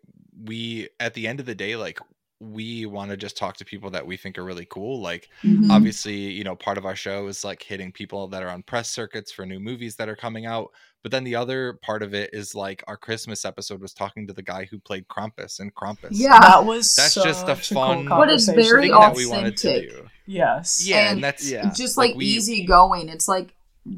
we 0.45 0.87
at 0.99 1.13
the 1.13 1.27
end 1.27 1.39
of 1.39 1.45
the 1.45 1.55
day 1.55 1.75
like 1.75 1.99
we 2.41 2.85
want 2.85 3.09
to 3.09 3.17
just 3.17 3.37
talk 3.37 3.55
to 3.55 3.65
people 3.65 3.89
that 3.89 4.05
we 4.05 4.17
think 4.17 4.37
are 4.37 4.43
really 4.43 4.65
cool 4.65 5.01
like 5.01 5.29
Mhm. 5.43 5.71
obviously 5.71 6.15
you 6.15 6.43
know 6.43 6.55
part 6.55 6.77
of 6.77 6.85
our 6.85 6.95
show 6.95 7.27
is 7.27 7.43
like 7.43 7.63
hitting 7.63 7.91
people 7.91 8.27
that 8.27 8.43
are 8.43 8.49
on 8.49 8.61
press 8.61 8.89
circuits 8.89 9.31
for 9.31 9.45
new 9.45 9.59
movies 9.59 9.95
that 9.95 10.09
are 10.09 10.15
coming 10.17 10.45
out 10.45 10.71
but 11.05 11.11
then 11.11 11.23
the 11.23 11.35
other 11.35 11.73
part 11.83 12.01
of 12.01 12.15
it 12.15 12.31
is 12.33 12.55
like 12.55 12.83
our 12.87 12.97
christmas 12.97 13.45
episode 13.45 13.79
was 13.79 13.93
talking 13.93 14.25
to 14.25 14.33
the 14.33 14.41
guy 14.41 14.65
who 14.65 14.79
played 14.79 15.07
krampus 15.07 15.59
and 15.59 15.71
krampus 15.75 16.07
Yeah. 16.13 16.39
that 16.39 16.65
was 16.65 16.95
That's 16.95 17.13
just 17.13 17.43
a 17.47 17.55
such 17.55 17.69
cool 17.69 17.83
fun- 17.83 18.05
But 18.07 18.31
it's 18.31 18.49
very 18.49 18.89
thing 18.89 18.99
that 18.99 19.15
we 19.15 19.27
wanted 19.27 19.55
to 19.57 19.67
authentic. 19.69 19.89
do 19.91 20.07
yes 20.25 20.83
yeah 20.87 21.01
and, 21.09 21.09
And 21.17 21.23
that's 21.23 21.47
Yeah. 21.47 21.71
Just 21.75 21.95
like 21.95 22.09
like, 22.11 22.17
we- 22.17 22.25
easy 22.25 22.65
going. 22.65 23.07
It's 23.09 23.27
like 23.27 23.53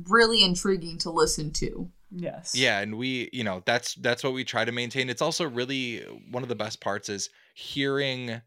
really 0.09 0.43
intriguing 0.43 0.97
to 0.99 1.09
listen 1.09 1.51
to. 1.53 1.89
yes 2.11 2.53
yeah 2.53 2.79
and 2.81 2.97
we 2.97 3.29
you 3.31 3.43
know 3.45 3.61
that's 3.65 3.95
that's 3.95 4.21
what 4.23 4.33
we 4.33 4.43
try 4.43 4.65
to 4.65 4.71
maintain 4.73 5.09
it's 5.09 5.21
also 5.21 5.47
really 5.49 5.99
one 6.31 6.43
of 6.43 6.49
the 6.49 6.55
best 6.55 6.81
parts 6.81 7.07
is 7.07 7.29
hearing 7.53 8.41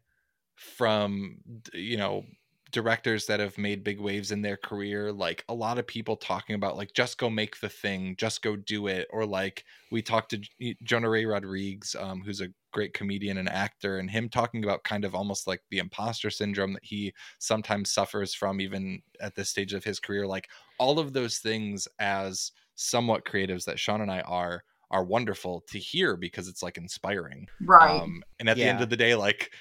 from 0.55 1.37
you 1.73 1.97
know 1.97 2.23
directors 2.71 3.25
that 3.25 3.39
have 3.39 3.57
made 3.57 3.83
big 3.83 3.99
waves 3.99 4.31
in 4.31 4.41
their 4.41 4.57
career 4.57 5.11
like 5.11 5.43
a 5.49 5.53
lot 5.53 5.77
of 5.77 5.85
people 5.85 6.15
talking 6.15 6.55
about 6.55 6.77
like 6.77 6.93
just 6.93 7.17
go 7.17 7.29
make 7.29 7.59
the 7.59 7.69
thing 7.69 8.15
just 8.17 8.41
go 8.41 8.55
do 8.55 8.87
it 8.87 9.07
or 9.11 9.25
like 9.25 9.63
we 9.91 10.01
talked 10.01 10.31
to 10.31 10.75
jonah 10.83 11.09
ray 11.09 11.25
rodriguez 11.25 11.95
um, 11.99 12.21
who's 12.21 12.41
a 12.41 12.49
great 12.71 12.93
comedian 12.93 13.37
and 13.37 13.49
actor 13.49 13.97
and 13.97 14.09
him 14.09 14.29
talking 14.29 14.63
about 14.63 14.83
kind 14.83 15.03
of 15.03 15.13
almost 15.13 15.45
like 15.45 15.61
the 15.69 15.79
imposter 15.79 16.29
syndrome 16.29 16.73
that 16.73 16.85
he 16.85 17.13
sometimes 17.39 17.91
suffers 17.91 18.33
from 18.33 18.61
even 18.61 19.01
at 19.19 19.35
this 19.35 19.49
stage 19.49 19.73
of 19.73 19.83
his 19.83 19.99
career 19.99 20.25
like 20.25 20.47
all 20.79 20.97
of 20.97 21.13
those 21.13 21.39
things 21.39 21.87
as 21.99 22.51
somewhat 22.75 23.25
creatives 23.25 23.65
that 23.65 23.79
sean 23.79 24.01
and 24.01 24.11
i 24.11 24.21
are 24.21 24.63
are 24.89 25.03
wonderful 25.03 25.63
to 25.67 25.79
hear 25.79 26.17
because 26.17 26.47
it's 26.47 26.63
like 26.63 26.77
inspiring 26.77 27.47
Right. 27.61 28.01
um, 28.01 28.23
and 28.39 28.49
at 28.49 28.57
the 28.57 28.63
end 28.63 28.81
of 28.81 28.89
the 28.89 28.97
day, 28.97 29.15
like 29.15 29.53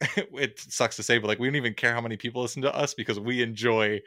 it 0.16 0.58
sucks 0.60 0.96
to 0.96 1.02
say, 1.02 1.18
but 1.18 1.26
like 1.28 1.38
we 1.38 1.46
don't 1.48 1.56
even 1.56 1.74
care 1.74 1.92
how 1.94 2.00
many 2.00 2.16
people 2.16 2.42
listen 2.42 2.62
to 2.62 2.74
us 2.74 2.94
because 2.94 3.18
we 3.18 3.42
enjoy 3.42 4.00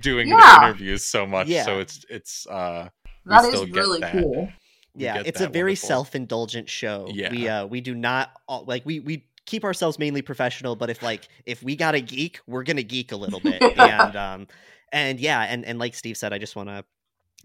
doing 0.00 0.28
Yeah. 0.28 0.58
the 0.60 0.66
interviews 0.66 1.06
so 1.06 1.26
much. 1.26 1.46
Yeah. 1.48 1.64
So 1.64 1.78
it's 1.78 2.04
it's 2.08 2.46
uh 2.48 2.88
we 3.24 3.30
that 3.30 3.44
is 3.44 3.50
still 3.50 3.66
get 3.66 3.74
really 3.74 4.00
that. 4.00 4.12
cool. 4.12 4.46
we 4.46 4.52
yeah 5.04 5.22
it's 5.24 5.40
a 5.40 5.48
very 5.48 5.70
wonderful- 5.72 5.88
self-indulgent 5.88 6.68
show 6.70 7.06
Yeah. 7.12 7.30
we 7.30 7.48
uh 7.48 7.66
we 7.66 7.80
do 7.80 7.94
not 7.94 8.30
all, 8.48 8.64
like 8.66 8.84
we 8.86 9.00
we 9.00 9.26
keep 9.44 9.62
ourselves 9.62 9.98
mainly 9.98 10.22
professional 10.22 10.74
but 10.74 10.90
if 10.90 11.02
like 11.02 11.28
if 11.44 11.62
we 11.62 11.76
got 11.76 11.92
to 11.92 12.00
geek 12.00 12.40
we're 12.46 12.62
gonna 12.64 12.82
geek 12.82 13.12
a 13.12 13.16
little 13.16 13.38
bit 13.40 13.62
and 13.78 14.16
um 14.16 14.46
and 14.92 15.20
yeah 15.20 15.42
and 15.42 15.64
and 15.64 15.78
like 15.78 15.94
steve 15.94 16.16
said 16.16 16.32
i 16.32 16.38
just 16.38 16.56
want 16.56 16.68
to 16.68 16.82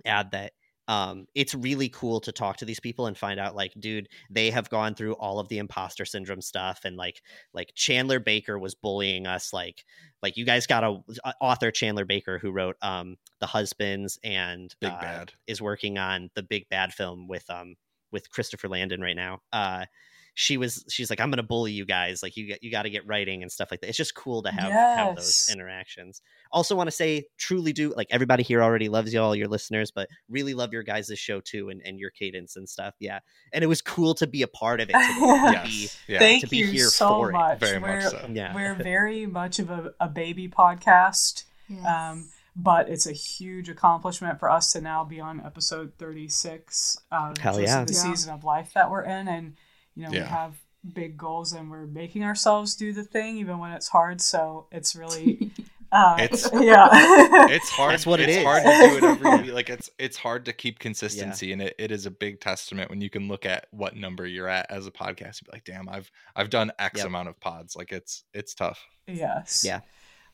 add 0.06 0.32
that 0.32 0.54
um 0.88 1.26
it's 1.36 1.54
really 1.54 1.90
cool 1.90 2.20
to 2.20 2.32
talk 2.32 2.58
to 2.58 2.66
these 2.66 2.80
people 2.80 3.06
and 3.06 3.18
find 3.18 3.40
out 3.40 3.56
like 3.56 3.74
dude 3.80 4.10
they 4.30 4.50
have 4.50 4.70
gone 4.70 4.96
through 4.96 5.14
all 5.14 5.40
of 5.40 5.48
the 5.48 5.58
imposter 5.58 6.06
syndrome 6.06 6.42
stuff 6.42 6.82
and 6.84 6.98
like 6.98 7.22
like 7.54 7.72
chandler 7.76 8.20
baker 8.20 8.58
was 8.58 8.76
bullying 8.76 9.28
us 9.28 9.54
like 9.54 9.86
like 10.22 10.38
you 10.38 10.46
guys 10.46 10.68
got 10.68 10.84
a, 10.84 10.98
a 11.24 11.34
author 11.40 11.72
chandler 11.72 12.06
baker 12.06 12.40
who 12.40 12.52
wrote 12.52 12.76
um 12.82 13.16
the 13.40 13.48
husbands 13.48 14.20
and 14.24 14.76
Big 14.80 14.92
uh, 14.92 15.02
Bad. 15.02 15.34
is 15.48 15.62
working 15.62 15.98
on 15.98 16.30
the 16.36 16.44
big 16.44 16.70
bad 16.70 16.94
film 16.94 17.28
with 17.28 17.50
um 17.50 17.76
with 18.12 18.30
Christopher 18.30 18.68
Landon 18.68 19.02
right 19.02 19.16
now. 19.16 19.40
Uh 19.52 19.86
she 20.34 20.56
was 20.56 20.86
she's 20.90 21.10
like 21.10 21.20
I'm 21.20 21.30
going 21.30 21.38
to 21.38 21.44
bully 21.44 21.74
you 21.74 21.86
guys 21.86 22.24
like 22.24 22.38
you 22.38 22.48
get 22.48 22.64
you 22.64 22.72
got 22.72 22.84
to 22.84 22.90
get 22.90 23.06
writing 23.06 23.42
and 23.42 23.52
stuff 23.52 23.70
like 23.70 23.82
that. 23.82 23.90
It's 23.90 23.98
just 23.98 24.16
cool 24.16 24.42
to 24.44 24.52
have 24.52 24.72
have 24.72 25.16
those 25.18 25.50
interactions. 25.52 26.22
Also 26.54 26.76
want 26.76 26.88
to 26.88 26.92
say 26.92 27.26
truly 27.38 27.74
do 27.74 27.94
like 27.96 28.08
everybody 28.12 28.42
here 28.42 28.64
already 28.64 28.88
loves 28.88 29.14
you 29.14 29.22
all 29.22 29.36
your 29.36 29.48
listeners 29.50 29.92
but 29.92 30.08
really 30.30 30.54
love 30.54 30.72
your 30.72 30.84
guys' 30.84 31.12
show 31.16 31.42
too 31.42 31.70
and, 31.70 31.82
and 31.84 32.00
your 32.00 32.12
cadence 32.12 32.56
and 32.56 32.68
stuff. 32.70 32.96
Yeah. 33.00 33.20
And 33.52 33.62
it 33.64 33.68
was 33.68 33.82
cool 33.82 34.14
to 34.16 34.28
be 34.28 34.42
a 34.42 34.48
part 34.48 34.80
of 34.80 34.90
it 34.90 34.94
today. 34.94 35.04
to 35.20 35.20
Yes. 35.52 35.98
Yeah. 36.08 36.20
Thank 36.20 36.44
to 36.44 36.48
be 36.50 36.58
you 36.58 36.68
here 36.68 36.88
so 36.88 37.08
for 37.10 37.30
it. 37.30 37.34
much. 37.34 37.60
Very 37.60 37.80
we're, 37.80 38.02
much 38.02 38.12
so. 38.12 38.28
yeah. 38.32 38.56
we're 38.56 38.76
very 38.84 39.26
much 39.26 39.60
of 39.60 39.70
a, 39.70 39.94
a 40.00 40.08
baby 40.08 40.48
podcast. 40.48 41.44
Yes. 41.68 41.86
Um, 41.86 42.30
but 42.56 42.90
it's 42.90 43.06
a 43.08 43.14
huge 43.14 43.70
accomplishment 43.70 44.40
for 44.40 44.50
us 44.50 44.72
to 44.74 44.82
now 44.82 45.04
be 45.04 45.20
on 45.20 45.42
episode 45.46 45.94
36 45.98 47.00
uh, 47.12 47.34
Hell 47.40 47.60
yeah. 47.62 47.84
the 47.86 47.94
Yeah. 47.94 48.00
season 48.00 48.34
of 48.34 48.44
life 48.44 48.72
that 48.76 48.90
we're 48.90 49.04
in 49.04 49.28
and 49.28 49.56
you 49.96 50.04
know 50.04 50.12
we 50.12 50.18
have 50.18 50.56
big 50.94 51.18
goals 51.18 51.54
and 51.54 51.70
we're 51.70 51.86
making 51.86 52.24
ourselves 52.24 52.76
do 52.76 52.92
the 52.94 53.04
thing 53.04 53.38
even 53.38 53.60
when 53.60 53.72
it's 53.72 53.88
hard 53.88 54.20
so 54.20 54.66
it's 54.72 54.96
really 54.96 55.52
uh, 55.92 56.16
It's- 56.20 56.50
yeah 56.62 56.88
It's 57.54 57.70
hard. 57.70 57.94
That's 57.94 58.06
what 58.06 58.20
it 58.22 58.30
it's 58.30 58.38
is. 58.40 58.44
hard 58.44 58.64
to 58.64 58.70
do 58.70 58.98
it 58.98 59.04
every 59.04 59.42
week. 59.44 59.54
Like 59.54 59.70
it's 59.70 59.90
it's 60.00 60.16
hard 60.18 60.46
to 60.46 60.54
keep 60.54 60.80
consistency, 60.80 61.52
and 61.52 61.62
it, 61.62 61.76
it 61.78 61.92
is 61.92 62.06
a 62.06 62.12
big 62.12 62.40
testament 62.40 62.90
when 62.90 63.02
you 63.02 63.10
can 63.10 63.28
look 63.28 63.46
at 63.46 63.68
what 63.72 63.96
number 63.96 64.26
you're 64.26 64.48
at 64.48 64.72
as 64.72 64.88
a 64.88 64.92
podcast 64.92 65.40
and 65.40 65.48
be 65.48 65.52
like, 65.52 65.66
damn, 65.66 65.90
I've 65.90 66.10
I've 66.36 66.50
done 66.50 66.72
X 66.80 67.00
Yep. 67.00 67.08
amount 67.08 67.28
of 67.30 67.40
pods. 67.42 67.76
Like 67.76 67.92
it's 67.92 68.24
it's 68.34 68.54
tough. 68.56 68.80
yes 69.08 69.64
Yeah. 69.66 69.82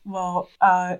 well 0.04 0.48
uh 0.60 0.98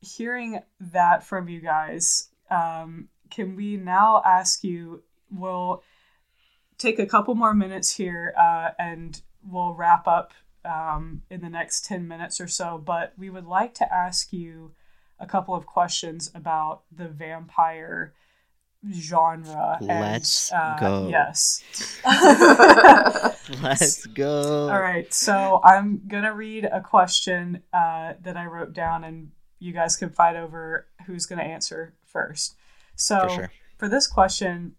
hearing 0.00 0.60
that 0.80 1.24
from 1.24 1.48
you 1.48 1.60
guys 1.60 2.28
um 2.50 3.08
can 3.30 3.56
we 3.56 3.76
now 3.76 4.22
ask 4.24 4.62
you 4.62 5.02
we'll 5.30 5.82
take 6.78 6.98
a 6.98 7.06
couple 7.06 7.34
more 7.34 7.54
minutes 7.54 7.96
here 7.96 8.34
uh 8.38 8.70
and 8.78 9.22
we'll 9.42 9.74
wrap 9.74 10.06
up 10.06 10.32
um 10.64 11.22
in 11.30 11.40
the 11.40 11.48
next 11.48 11.84
10 11.86 12.06
minutes 12.06 12.40
or 12.40 12.48
so 12.48 12.78
but 12.84 13.12
we 13.16 13.30
would 13.30 13.46
like 13.46 13.74
to 13.74 13.92
ask 13.94 14.32
you 14.32 14.72
a 15.18 15.26
couple 15.26 15.54
of 15.54 15.64
questions 15.66 16.30
about 16.34 16.82
the 16.94 17.08
vampire 17.08 18.12
genre 18.92 19.78
Let's 19.80 20.52
uh, 20.52 20.76
go. 20.78 21.08
yes 21.08 21.62
Let's 23.62 24.06
go. 24.06 24.68
all 24.68 24.80
right, 24.80 25.12
so 25.12 25.60
I'm 25.64 26.02
gonna 26.08 26.34
read 26.34 26.64
a 26.64 26.80
question 26.80 27.62
uh, 27.72 28.14
that 28.22 28.36
I 28.36 28.46
wrote 28.46 28.72
down, 28.72 29.04
and 29.04 29.30
you 29.58 29.72
guys 29.72 29.96
can 29.96 30.10
fight 30.10 30.36
over 30.36 30.86
who's 31.06 31.26
gonna 31.26 31.42
answer 31.42 31.94
first. 32.04 32.56
So 32.96 33.20
For 33.20 33.28
sure. 33.30 33.52
for 33.78 33.88
this 33.88 34.06
question, 34.06 34.74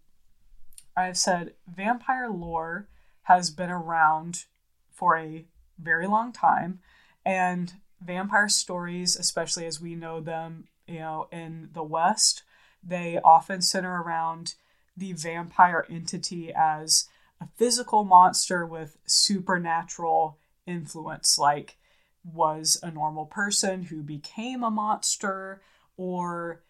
I've 0.98 1.16
said 1.16 1.54
vampire 1.66 2.28
lore 2.28 2.88
has 3.22 3.50
been 3.50 3.70
around 3.70 4.46
for 4.90 5.16
a 5.16 5.44
very 5.78 6.08
long 6.08 6.32
time, 6.32 6.80
and 7.24 7.72
vampire 8.00 8.48
stories, 8.48 9.14
especially 9.14 9.64
as 9.64 9.80
we 9.80 9.94
know 9.94 10.20
them, 10.20 10.66
you 10.88 10.98
know, 10.98 11.28
in 11.30 11.70
the 11.72 11.84
West, 11.84 12.42
they 12.82 13.20
often 13.22 13.62
center 13.62 14.02
around 14.02 14.54
the 14.96 15.12
vampire 15.12 15.86
entity 15.88 16.52
as 16.52 17.08
a 17.40 17.46
physical 17.56 18.02
monster 18.02 18.66
with 18.66 18.96
supernatural 19.06 20.36
influence, 20.66 21.38
like 21.38 21.76
was 22.24 22.76
a 22.82 22.90
normal 22.90 23.26
person 23.26 23.84
who 23.84 24.02
became 24.02 24.64
a 24.64 24.70
monster, 24.70 25.60
or 25.96 26.60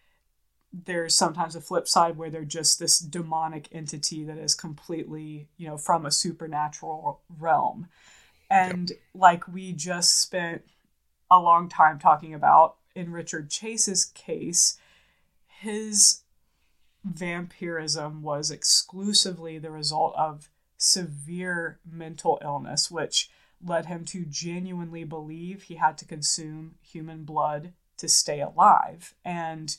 there's 0.71 1.15
sometimes 1.15 1.55
a 1.55 1.61
flip 1.61 1.87
side 1.87 2.17
where 2.17 2.29
they're 2.29 2.45
just 2.45 2.79
this 2.79 2.99
demonic 2.99 3.67
entity 3.71 4.23
that 4.23 4.37
is 4.37 4.53
completely, 4.53 5.47
you 5.57 5.67
know, 5.67 5.77
from 5.77 6.05
a 6.05 6.11
supernatural 6.11 7.21
realm. 7.39 7.87
And 8.49 8.91
like 9.13 9.47
we 9.47 9.73
just 9.73 10.19
spent 10.19 10.63
a 11.29 11.39
long 11.39 11.69
time 11.69 11.99
talking 11.99 12.33
about 12.33 12.75
in 12.95 13.11
Richard 13.11 13.49
Chase's 13.49 14.05
case, 14.05 14.77
his 15.47 16.21
vampirism 17.03 18.21
was 18.21 18.51
exclusively 18.51 19.57
the 19.57 19.71
result 19.71 20.13
of 20.17 20.49
severe 20.77 21.79
mental 21.89 22.39
illness, 22.43 22.89
which 22.89 23.29
led 23.63 23.87
him 23.87 24.05
to 24.05 24.25
genuinely 24.25 25.03
believe 25.03 25.63
he 25.63 25.75
had 25.75 25.97
to 25.97 26.05
consume 26.05 26.75
human 26.81 27.23
blood 27.23 27.73
to 27.97 28.07
stay 28.07 28.39
alive. 28.39 29.13
And 29.25 29.75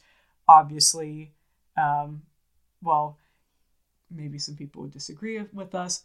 obviously, 0.50 1.30
um, 1.76 2.22
well, 2.82 3.16
maybe 4.10 4.36
some 4.36 4.56
people 4.56 4.82
would 4.82 4.90
disagree 4.90 5.40
with 5.52 5.76
us. 5.76 6.04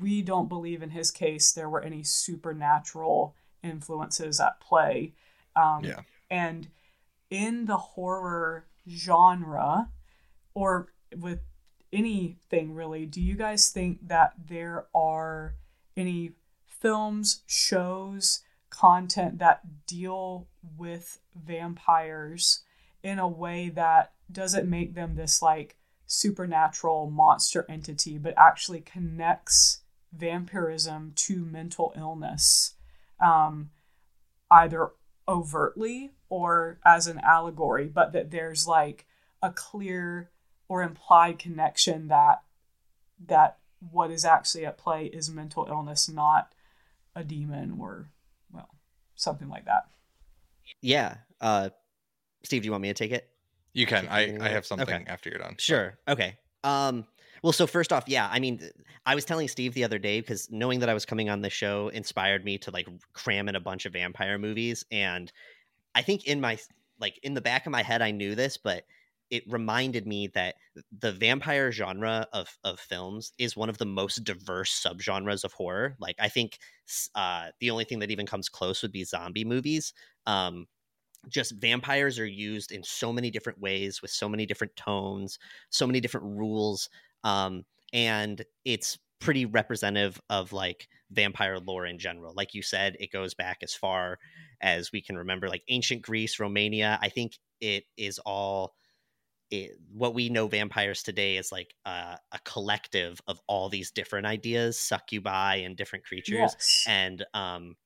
We 0.00 0.20
don't 0.20 0.48
believe 0.48 0.82
in 0.82 0.90
his 0.90 1.12
case 1.12 1.52
there 1.52 1.68
were 1.68 1.80
any 1.80 2.02
supernatural 2.02 3.36
influences 3.62 4.40
at 4.40 4.58
play. 4.58 5.14
Um, 5.54 5.84
Yeah. 5.84 6.00
And 6.28 6.68
in 7.30 7.66
the 7.66 7.76
horror 7.76 8.66
genre, 8.90 9.90
or 10.54 10.88
with 11.16 11.40
anything 11.92 12.74
really, 12.74 13.06
do 13.06 13.20
you 13.20 13.36
guys 13.36 13.70
think 13.70 14.08
that 14.08 14.32
there 14.44 14.86
are 14.92 15.54
any 15.96 16.32
films, 16.66 17.42
shows, 17.46 18.42
content 18.70 19.38
that 19.38 19.86
deal 19.86 20.48
with 20.76 21.20
vampires 21.36 22.64
in 23.04 23.18
a 23.18 23.28
way 23.28 23.68
that 23.68 24.12
doesn't 24.32 24.68
make 24.68 24.94
them 24.94 25.14
this 25.14 25.42
like 25.42 25.76
supernatural 26.06 27.10
monster 27.10 27.66
entity, 27.68 28.18
but 28.18 28.34
actually 28.36 28.80
connects 28.80 29.82
vampirism 30.12 31.12
to 31.14 31.44
mental 31.44 31.92
illness, 31.96 32.74
um, 33.20 33.70
either 34.50 34.90
overtly 35.28 36.12
or 36.28 36.78
as 36.84 37.06
an 37.06 37.20
allegory, 37.22 37.86
but 37.86 38.12
that 38.12 38.30
there's 38.30 38.66
like 38.66 39.06
a 39.42 39.50
clear 39.50 40.30
or 40.66 40.82
implied 40.82 41.38
connection 41.38 42.08
that 42.08 42.42
that 43.26 43.58
what 43.90 44.10
is 44.10 44.24
actually 44.24 44.64
at 44.64 44.78
play 44.78 45.04
is 45.06 45.30
mental 45.30 45.66
illness, 45.68 46.08
not 46.08 46.52
a 47.14 47.22
demon 47.22 47.76
or 47.78 48.08
well, 48.50 48.70
something 49.14 49.48
like 49.48 49.66
that. 49.66 49.84
Yeah. 50.80 51.18
Uh, 51.40 51.68
Steve, 52.44 52.62
do 52.62 52.66
you 52.66 52.72
want 52.72 52.82
me 52.82 52.88
to 52.88 52.94
take 52.94 53.10
it? 53.12 53.30
You 53.72 53.86
can. 53.86 54.06
I 54.08 54.36
I 54.40 54.48
have 54.50 54.66
something 54.66 54.88
Okay. 54.94 55.04
after 55.06 55.30
you're 55.30 55.38
done. 55.38 55.56
Sure. 55.58 55.98
Okay. 56.08 56.38
Um, 56.62 57.06
well, 57.42 57.52
so 57.52 57.66
first 57.66 57.92
off, 57.92 58.04
yeah, 58.06 58.28
I 58.30 58.38
mean, 58.38 58.70
I 59.04 59.14
was 59.14 59.24
telling 59.24 59.48
Steve 59.48 59.74
the 59.74 59.84
other 59.84 59.98
day 59.98 60.20
because 60.20 60.50
knowing 60.50 60.80
that 60.80 60.88
I 60.88 60.94
was 60.94 61.04
coming 61.04 61.28
on 61.28 61.42
the 61.42 61.50
show 61.50 61.88
inspired 61.88 62.44
me 62.44 62.56
to 62.58 62.70
like 62.70 62.88
cram 63.12 63.48
in 63.48 63.56
a 63.56 63.60
bunch 63.60 63.84
of 63.84 63.92
vampire 63.92 64.38
movies, 64.38 64.84
and 64.90 65.32
I 65.94 66.02
think 66.02 66.26
in 66.26 66.40
my 66.40 66.58
like 67.00 67.18
in 67.22 67.34
the 67.34 67.40
back 67.40 67.66
of 67.66 67.72
my 67.72 67.82
head, 67.82 68.02
I 68.02 68.10
knew 68.12 68.34
this, 68.34 68.56
but 68.56 68.84
it 69.30 69.42
reminded 69.50 70.06
me 70.06 70.28
that 70.28 70.56
the 70.92 71.12
vampire 71.12 71.72
genre 71.72 72.26
of 72.32 72.58
of 72.64 72.78
films 72.80 73.32
is 73.38 73.56
one 73.56 73.68
of 73.68 73.78
the 73.78 73.86
most 73.86 74.24
diverse 74.24 74.72
subgenres 74.82 75.44
of 75.44 75.52
horror. 75.52 75.96
Like, 75.98 76.16
I 76.18 76.28
think 76.28 76.58
uh, 77.14 77.50
the 77.60 77.70
only 77.70 77.84
thing 77.84 77.98
that 78.00 78.10
even 78.10 78.26
comes 78.26 78.48
close 78.48 78.82
would 78.82 78.92
be 78.92 79.04
zombie 79.04 79.44
movies. 79.44 79.92
Um, 80.26 80.66
just 81.28 81.52
vampires 81.52 82.18
are 82.18 82.26
used 82.26 82.72
in 82.72 82.82
so 82.82 83.12
many 83.12 83.30
different 83.30 83.60
ways 83.60 84.02
with 84.02 84.10
so 84.10 84.28
many 84.28 84.46
different 84.46 84.76
tones, 84.76 85.38
so 85.70 85.86
many 85.86 86.00
different 86.00 86.26
rules. 86.36 86.88
Um, 87.22 87.64
and 87.92 88.44
it's 88.64 88.98
pretty 89.20 89.46
representative 89.46 90.20
of 90.28 90.52
like 90.52 90.88
vampire 91.10 91.58
lore 91.58 91.86
in 91.86 91.98
general. 91.98 92.34
Like 92.34 92.54
you 92.54 92.62
said, 92.62 92.96
it 93.00 93.12
goes 93.12 93.34
back 93.34 93.58
as 93.62 93.74
far 93.74 94.18
as 94.60 94.92
we 94.92 95.00
can 95.00 95.16
remember, 95.16 95.48
like 95.48 95.62
ancient 95.68 96.02
Greece, 96.02 96.38
Romania. 96.38 96.98
I 97.00 97.08
think 97.08 97.38
it 97.60 97.84
is 97.96 98.18
all 98.20 98.74
it, 99.50 99.72
what 99.92 100.14
we 100.14 100.28
know 100.28 100.48
vampires 100.48 101.02
today 101.02 101.36
is 101.36 101.52
like 101.52 101.74
a, 101.84 102.18
a 102.32 102.38
collective 102.44 103.20
of 103.26 103.40
all 103.46 103.68
these 103.68 103.90
different 103.90 104.26
ideas, 104.26 104.78
succubi 104.78 105.56
and 105.56 105.76
different 105.76 106.04
creatures 106.04 106.56
Yes. 106.56 106.86
and 106.86 107.24
um 107.34 107.76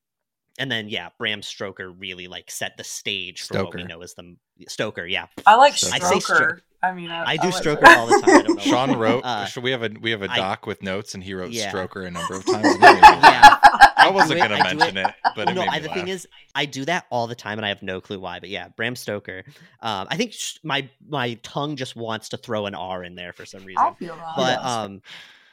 and 0.59 0.71
then 0.71 0.89
yeah 0.89 1.09
bram 1.19 1.43
stoker 1.43 1.91
really 1.91 2.27
like 2.29 2.51
set 2.51 2.77
the 2.77 2.85
stage 2.85 3.43
for 3.43 3.65
what 3.65 3.75
we 3.75 3.85
know 3.85 4.03
as 4.03 4.15
the 4.15 4.37
stoker 4.69 5.05
yeah 5.07 5.27
I 5.47 5.55
like 5.57 5.73
I 5.75 5.99
Stroker. 5.99 6.57
say 6.57 6.63
I, 6.81 6.93
mean, 6.93 7.11
I, 7.11 7.25
i 7.33 7.37
do 7.37 7.49
like 7.49 7.61
stroker 7.63 7.87
all 7.97 8.07
the 8.07 8.21
time 8.25 8.37
I 8.37 8.43
don't 8.43 8.57
know 8.57 8.63
Sean 8.63 8.97
wrote. 8.97 9.25
Uh, 9.25 9.47
so 9.47 9.61
we 9.61 9.73
have 9.73 9.83
a 9.83 9.91
we 10.01 10.13
have 10.13 10.23
a 10.23 10.31
I- 10.31 10.37
doc 10.37 10.65
with 10.65 10.81
notes, 10.81 11.15
and 11.15 11.25
he 11.25 11.35
wrote 11.35 11.51
Yeah. 11.51 11.73
Stroker 11.73 12.07
a 12.07 12.11
number 12.11 12.35
of 12.37 12.45
times. 12.47 12.67
and 12.67 12.75
it 12.77 12.81
was- 12.81 13.01
yeah 13.03 13.57
I 13.97 14.11
wasn't 14.13 14.39
it- 14.39 14.43
gonna 14.43 14.55
I 14.55 14.75
mention 14.75 14.97
it, 14.97 15.13
but 15.35 15.49
it 15.49 15.55
no 15.55 15.63
made 15.63 15.69
I, 15.71 15.79
the 15.81 15.89
laugh. 15.89 15.97
thing 15.97 16.09
is 16.09 16.29
i 16.55 16.65
do 16.67 16.85
that 16.85 17.07
all 17.11 17.27
the 17.27 17.35
time 17.35 17.59
and 17.59 17.67
i 17.67 17.69
have 17.69 17.83
no 17.83 18.01
clue 18.01 18.21
why 18.21 18.39
but 18.41 18.49
yeah 18.49 18.69
bram 18.69 18.95
stoker 18.95 19.43
um 19.83 20.07
i 20.11 20.17
think 20.17 20.33
sh- 20.33 20.59
my 20.63 20.89
my 21.09 21.35
tongue 21.43 21.75
just 21.77 21.97
wants 21.97 22.29
to 22.31 22.37
throw 22.37 22.67
an 22.67 22.75
r 22.77 23.03
in 23.03 23.17
there 23.17 23.33
for 23.33 23.45
some 23.45 23.65
reason 23.65 23.83
I 23.85 23.93
feel 23.95 24.15
that. 24.17 24.33
but 24.37 24.65
um 24.65 25.03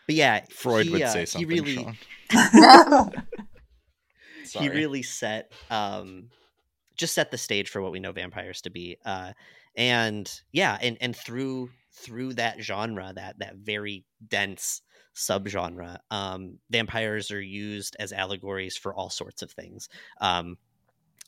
but 0.05 0.13
yeah 0.15 0.45
Freud 0.51 0.85
he, 0.85 0.91
would 0.91 1.01
uh, 1.01 1.09
say 1.09 1.19
he 1.21 1.25
something. 1.25 1.47
really 1.49 1.97
Sean. 4.51 4.63
he 4.63 4.69
really 4.69 5.03
set 5.03 5.51
um 5.69 6.29
just 6.97 7.13
set 7.13 7.31
the 7.31 7.37
stage 7.37 7.69
for 7.69 7.81
what 7.81 7.91
we 7.91 7.99
know 7.99 8.11
vampires 8.11 8.61
to 8.61 8.69
be 8.69 8.97
uh 9.05 9.33
and 9.75 10.41
yeah 10.51 10.77
and 10.81 10.97
and 11.01 11.15
through 11.15 11.69
through 11.91 12.33
that 12.33 12.61
genre 12.61 13.11
that 13.15 13.39
that 13.39 13.55
very 13.55 14.05
dense 14.27 14.81
subgenre 15.15 15.97
um 16.11 16.59
vampires 16.69 17.31
are 17.31 17.41
used 17.41 17.95
as 17.99 18.11
allegories 18.11 18.75
for 18.77 18.93
all 18.93 19.09
sorts 19.09 19.41
of 19.41 19.51
things 19.51 19.89
um 20.21 20.57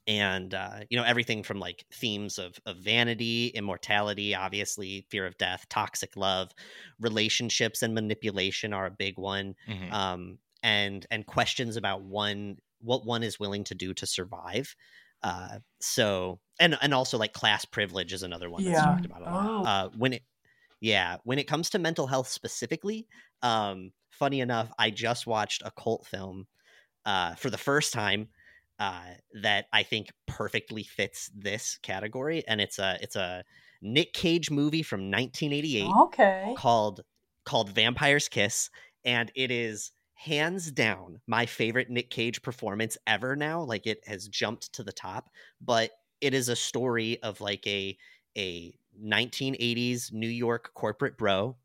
and 0.07 0.53
uh, 0.53 0.79
you 0.89 0.97
know 0.97 1.03
everything 1.03 1.43
from 1.43 1.59
like 1.59 1.85
themes 1.93 2.37
of, 2.37 2.57
of 2.65 2.77
vanity 2.77 3.47
immortality 3.47 4.33
obviously 4.33 5.05
fear 5.09 5.25
of 5.25 5.37
death 5.37 5.65
toxic 5.69 6.15
love 6.15 6.51
relationships 6.99 7.81
and 7.81 7.93
manipulation 7.93 8.73
are 8.73 8.85
a 8.85 8.91
big 8.91 9.17
one 9.17 9.53
Mhm. 9.69 9.91
um, 9.91 10.37
and 10.63 11.05
and 11.11 11.25
questions 11.25 11.75
about 11.75 12.03
one 12.03 12.57
what 12.79 13.05
one 13.05 13.23
is 13.23 13.39
willing 13.39 13.63
to 13.65 13.75
do 13.75 13.93
to 13.93 14.05
survive. 14.05 14.75
Uh, 15.23 15.59
so 15.81 16.39
and 16.59 16.77
and 16.81 16.93
also 16.93 17.17
like 17.17 17.33
class 17.33 17.65
privilege 17.65 18.13
is 18.13 18.23
another 18.23 18.49
one 18.49 18.63
that's 18.63 18.81
talked 18.81 19.05
about 19.05 19.21
a 19.21 19.25
lot. 19.25 19.47
Oh. 19.47 19.63
Uh, 19.63 19.89
when 19.97 20.13
it 20.13 20.23
yeah 20.79 21.17
when 21.23 21.39
it 21.39 21.47
comes 21.47 21.71
to 21.71 21.79
mental 21.79 22.07
health 22.07 22.27
specifically, 22.27 23.07
um, 23.41 23.91
funny 24.11 24.41
enough, 24.41 24.71
I 24.77 24.91
just 24.91 25.25
watched 25.25 25.63
a 25.65 25.71
cult 25.71 26.05
film 26.05 26.47
uh, 27.05 27.35
for 27.35 27.49
the 27.49 27.57
first 27.57 27.93
time 27.93 28.27
uh, 28.79 29.01
that 29.41 29.65
I 29.73 29.83
think 29.83 30.09
perfectly 30.27 30.83
fits 30.83 31.31
this 31.35 31.79
category, 31.81 32.43
and 32.47 32.61
it's 32.61 32.79
a 32.79 32.97
it's 33.01 33.15
a 33.15 33.43
Nick 33.81 34.13
Cage 34.13 34.51
movie 34.51 34.83
from 34.83 35.11
1988 35.11 35.89
okay. 36.03 36.53
called 36.57 37.01
called 37.43 37.69
Vampire's 37.71 38.27
Kiss, 38.27 38.69
and 39.03 39.31
it 39.35 39.51
is 39.51 39.91
hands 40.17 40.71
down 40.71 41.21
my 41.27 41.45
favorite 41.45 41.89
Nick 41.89 42.09
Cage 42.09 42.41
performance 42.41 42.97
ever. 43.07 43.35
Now, 43.35 43.61
like 43.61 43.85
it 43.87 44.05
has 44.07 44.27
jumped 44.27 44.73
to 44.73 44.83
the 44.83 44.91
top, 44.91 45.29
but 45.61 45.91
it 46.21 46.33
is 46.33 46.49
a 46.49 46.55
story 46.55 47.21
of 47.23 47.41
like 47.41 47.65
a 47.67 47.97
a 48.37 48.77
1980s 49.03 50.11
New 50.11 50.27
York 50.27 50.71
corporate 50.73 51.17
bro 51.17 51.57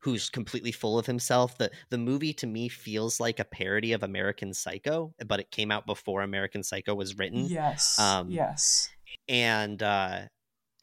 who's 0.00 0.30
completely 0.30 0.72
full 0.72 0.98
of 0.98 1.06
himself. 1.06 1.58
The 1.58 1.70
the 1.90 1.98
movie 1.98 2.32
to 2.34 2.46
me 2.46 2.68
feels 2.68 3.18
like 3.20 3.38
a 3.40 3.44
parody 3.44 3.92
of 3.92 4.02
American 4.02 4.54
Psycho, 4.54 5.14
but 5.26 5.40
it 5.40 5.50
came 5.50 5.70
out 5.70 5.86
before 5.86 6.22
American 6.22 6.62
Psycho 6.62 6.94
was 6.94 7.18
written 7.18 7.46
Yes. 7.46 7.98
Um, 7.98 8.30
yes. 8.30 8.90
and 9.28 9.82
uh 9.82 10.22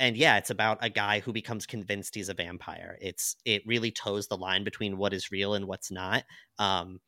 and 0.03 0.17
yeah 0.17 0.37
it's 0.37 0.49
about 0.49 0.77
a 0.81 0.89
guy 0.89 1.19
who 1.21 1.31
becomes 1.31 1.65
convinced 1.65 2.13
he's 2.15 2.29
a 2.29 2.33
vampire 2.33 2.97
it's 3.01 3.35
it 3.45 3.61
really 3.65 3.89
toes 3.91 4.27
the 4.27 4.37
line 4.37 4.63
between 4.63 4.97
what 4.97 5.13
is 5.13 5.31
real 5.31 5.53
and 5.53 5.65
what's 5.65 5.89
not 5.91 6.23
um 6.59 6.99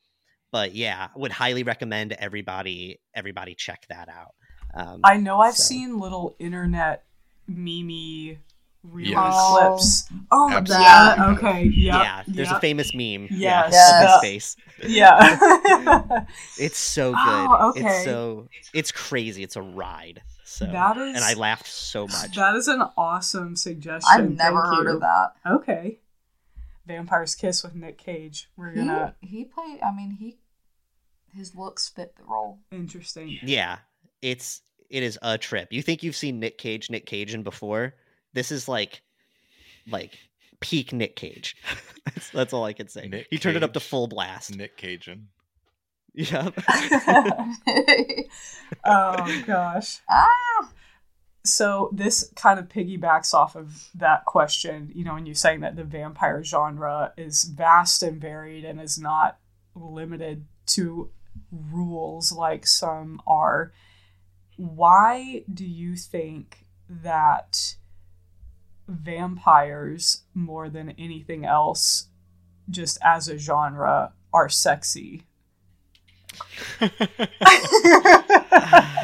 but 0.51 0.73
yeah 0.73 1.09
would 1.15 1.31
highly 1.31 1.63
recommend 1.63 2.13
everybody 2.13 2.99
everybody 3.13 3.53
check 3.53 3.85
that 3.89 4.07
out 4.09 4.33
um 4.73 5.01
I 5.03 5.17
know 5.17 5.39
I've 5.41 5.55
so- 5.55 5.63
seen 5.65 5.99
little 5.99 6.35
internet 6.39 7.03
meme 7.47 8.37
reel 8.83 9.09
Yes. 9.09 9.49
clips. 9.51 10.19
Oh, 10.31 10.51
Absolutely. 10.51 10.85
yeah. 10.85 11.33
Okay. 11.35 11.63
Yep, 11.63 11.73
yeah 11.73 12.23
there's 12.27 12.49
yep, 12.49 12.57
a 12.57 12.61
famous 12.61 12.93
meme 12.93 13.27
Yes. 13.31 13.31
yeah, 13.31 13.69
Yes. 13.71 14.11
his 14.11 14.21
face 14.21 14.55
Yeah. 14.87 16.25
it's 16.59 16.77
so 16.77 17.11
good 17.25 17.47
Oh, 17.51 17.69
okay. 17.71 17.81
it's 17.85 18.03
so 18.05 18.47
it's 18.73 18.91
crazy 18.91 19.41
it's 19.43 19.55
a 19.55 19.61
ride 19.61 20.21
so 20.45 20.65
That 20.67 20.95
is- 20.97 21.15
and 21.15 21.23
i 21.25 21.33
laughed 21.33 21.67
so 21.67 22.05
much 22.07 22.35
that 22.35 22.55
is 22.55 22.67
an 22.67 22.83
awesome 22.97 23.55
suggestion. 23.55 24.09
I've 24.09 24.29
never 24.31 24.61
Thank 24.63 24.75
heard 24.75 24.83
you. 24.87 24.93
of 24.95 25.01
that. 25.01 25.33
Okay. 25.45 25.99
Vampire's 26.85 27.33
Kiss 27.35 27.63
with 27.63 27.73
Nick 27.75 27.97
Cage. 27.97 28.47
We're 28.55 28.69
He, 28.71 28.75
gonna 28.77 29.15
he 29.21 29.43
played. 29.45 29.79
I 29.81 29.91
mean, 29.91 30.11
he 30.19 30.37
his 31.33 31.55
looks 31.55 31.89
fit 31.89 32.15
the 32.15 32.23
role. 32.23 32.59
interesting. 32.71 33.39
Yeah, 33.41 33.79
it's 34.21 34.61
it 34.89 35.01
is 35.01 35.17
a 35.23 35.37
trip. 35.39 35.73
You 35.73 35.81
think 35.81 36.03
you've 36.03 36.15
seen 36.15 36.39
Nick 36.39 36.57
Cage, 36.59 36.89
Nick 36.91 37.05
Cajun 37.07 37.41
before? 37.41 37.95
This 38.33 38.51
is 38.51 38.67
like 38.67 39.01
like 39.87 40.13
peak 40.59 40.93
Nick 40.93 41.15
Cage. 41.15 41.55
that's, 42.05 42.29
that's 42.29 42.53
all 42.53 42.63
I 42.65 42.73
can 42.73 42.87
say. 42.87 43.07
Nick 43.07 43.27
he 43.31 43.39
turned 43.39 43.57
it 43.57 43.63
up 43.63 43.73
to 43.73 43.79
full 43.79 44.07
blast. 44.07 44.55
Nick 44.55 44.77
Cajun. 44.77 45.29
Yeah. 46.15 46.49
oh 48.85 49.43
gosh. 49.45 49.99
ah, 50.09 50.71
So 51.43 51.89
this 51.93 52.31
kind 52.35 52.57
of 52.59 52.69
piggybacks 52.69 53.33
off 53.33 53.55
of 53.55 53.89
that 53.95 54.25
question, 54.25 54.91
you 54.95 55.03
know, 55.03 55.13
when 55.15 55.25
you're 55.25 55.35
saying 55.35 55.59
that 55.59 55.75
the 55.75 55.83
vampire 55.83 56.43
genre 56.43 57.13
is 57.17 57.43
vast 57.43 58.01
and 58.01 58.19
varied 58.19 58.63
and 58.65 58.79
is 58.81 58.97
not 58.97 59.37
limited 59.75 60.45
to 60.67 61.09
rules 61.51 62.31
like 62.31 62.65
some 62.65 63.21
are. 63.27 63.73
Why 64.57 65.43
do 65.53 65.65
you 65.65 65.97
think 65.97 66.65
that 66.89 67.75
vampires, 68.87 70.23
more 70.33 70.69
than 70.69 70.91
anything 70.91 71.45
else, 71.45 72.07
just 72.69 72.97
as 73.03 73.27
a 73.27 73.37
genre, 73.37 74.13
are 74.33 74.49
sexy? 74.49 75.25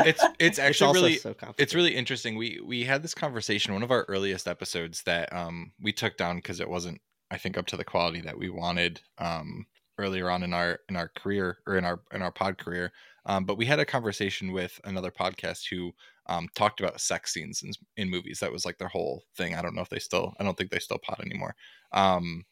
it's 0.05 0.23
it's 0.39 0.59
actually 0.59 0.87
also 0.87 1.01
really 1.01 1.17
so 1.17 1.35
it's 1.57 1.75
really 1.75 1.95
interesting. 1.95 2.35
We 2.35 2.59
we 2.63 2.83
had 2.83 3.03
this 3.03 3.13
conversation 3.13 3.73
one 3.73 3.83
of 3.83 3.91
our 3.91 4.05
earliest 4.07 4.47
episodes 4.47 5.03
that 5.03 5.33
um 5.33 5.71
we 5.79 5.91
took 5.93 6.17
down 6.17 6.37
because 6.37 6.59
it 6.59 6.69
wasn't 6.69 7.01
I 7.29 7.37
think 7.37 7.57
up 7.57 7.67
to 7.67 7.77
the 7.77 7.85
quality 7.85 8.21
that 8.21 8.37
we 8.37 8.49
wanted 8.49 9.01
um 9.17 9.65
earlier 9.97 10.29
on 10.29 10.43
in 10.43 10.53
our 10.53 10.79
in 10.89 10.95
our 10.95 11.09
career 11.09 11.59
or 11.67 11.77
in 11.77 11.85
our 11.85 12.01
in 12.13 12.21
our 12.21 12.31
pod 12.31 12.57
career. 12.57 12.91
Um, 13.25 13.45
but 13.45 13.57
we 13.57 13.65
had 13.65 13.79
a 13.79 13.85
conversation 13.85 14.51
with 14.51 14.79
another 14.83 15.11
podcast 15.11 15.69
who 15.69 15.91
um, 16.25 16.47
talked 16.55 16.79
about 16.79 16.99
sex 16.99 17.33
scenes 17.33 17.61
in, 17.61 17.71
in 17.97 18.09
movies. 18.09 18.39
That 18.39 18.51
was 18.51 18.65
like 18.65 18.77
their 18.77 18.87
whole 18.87 19.23
thing. 19.35 19.53
I 19.53 19.61
don't 19.61 19.75
know 19.75 19.81
if 19.81 19.89
they 19.89 19.99
still. 19.99 20.33
I 20.39 20.43
don't 20.43 20.57
think 20.57 20.71
they 20.71 20.79
still 20.79 20.97
pod 20.97 21.21
anymore. 21.23 21.55
Um, 21.91 22.45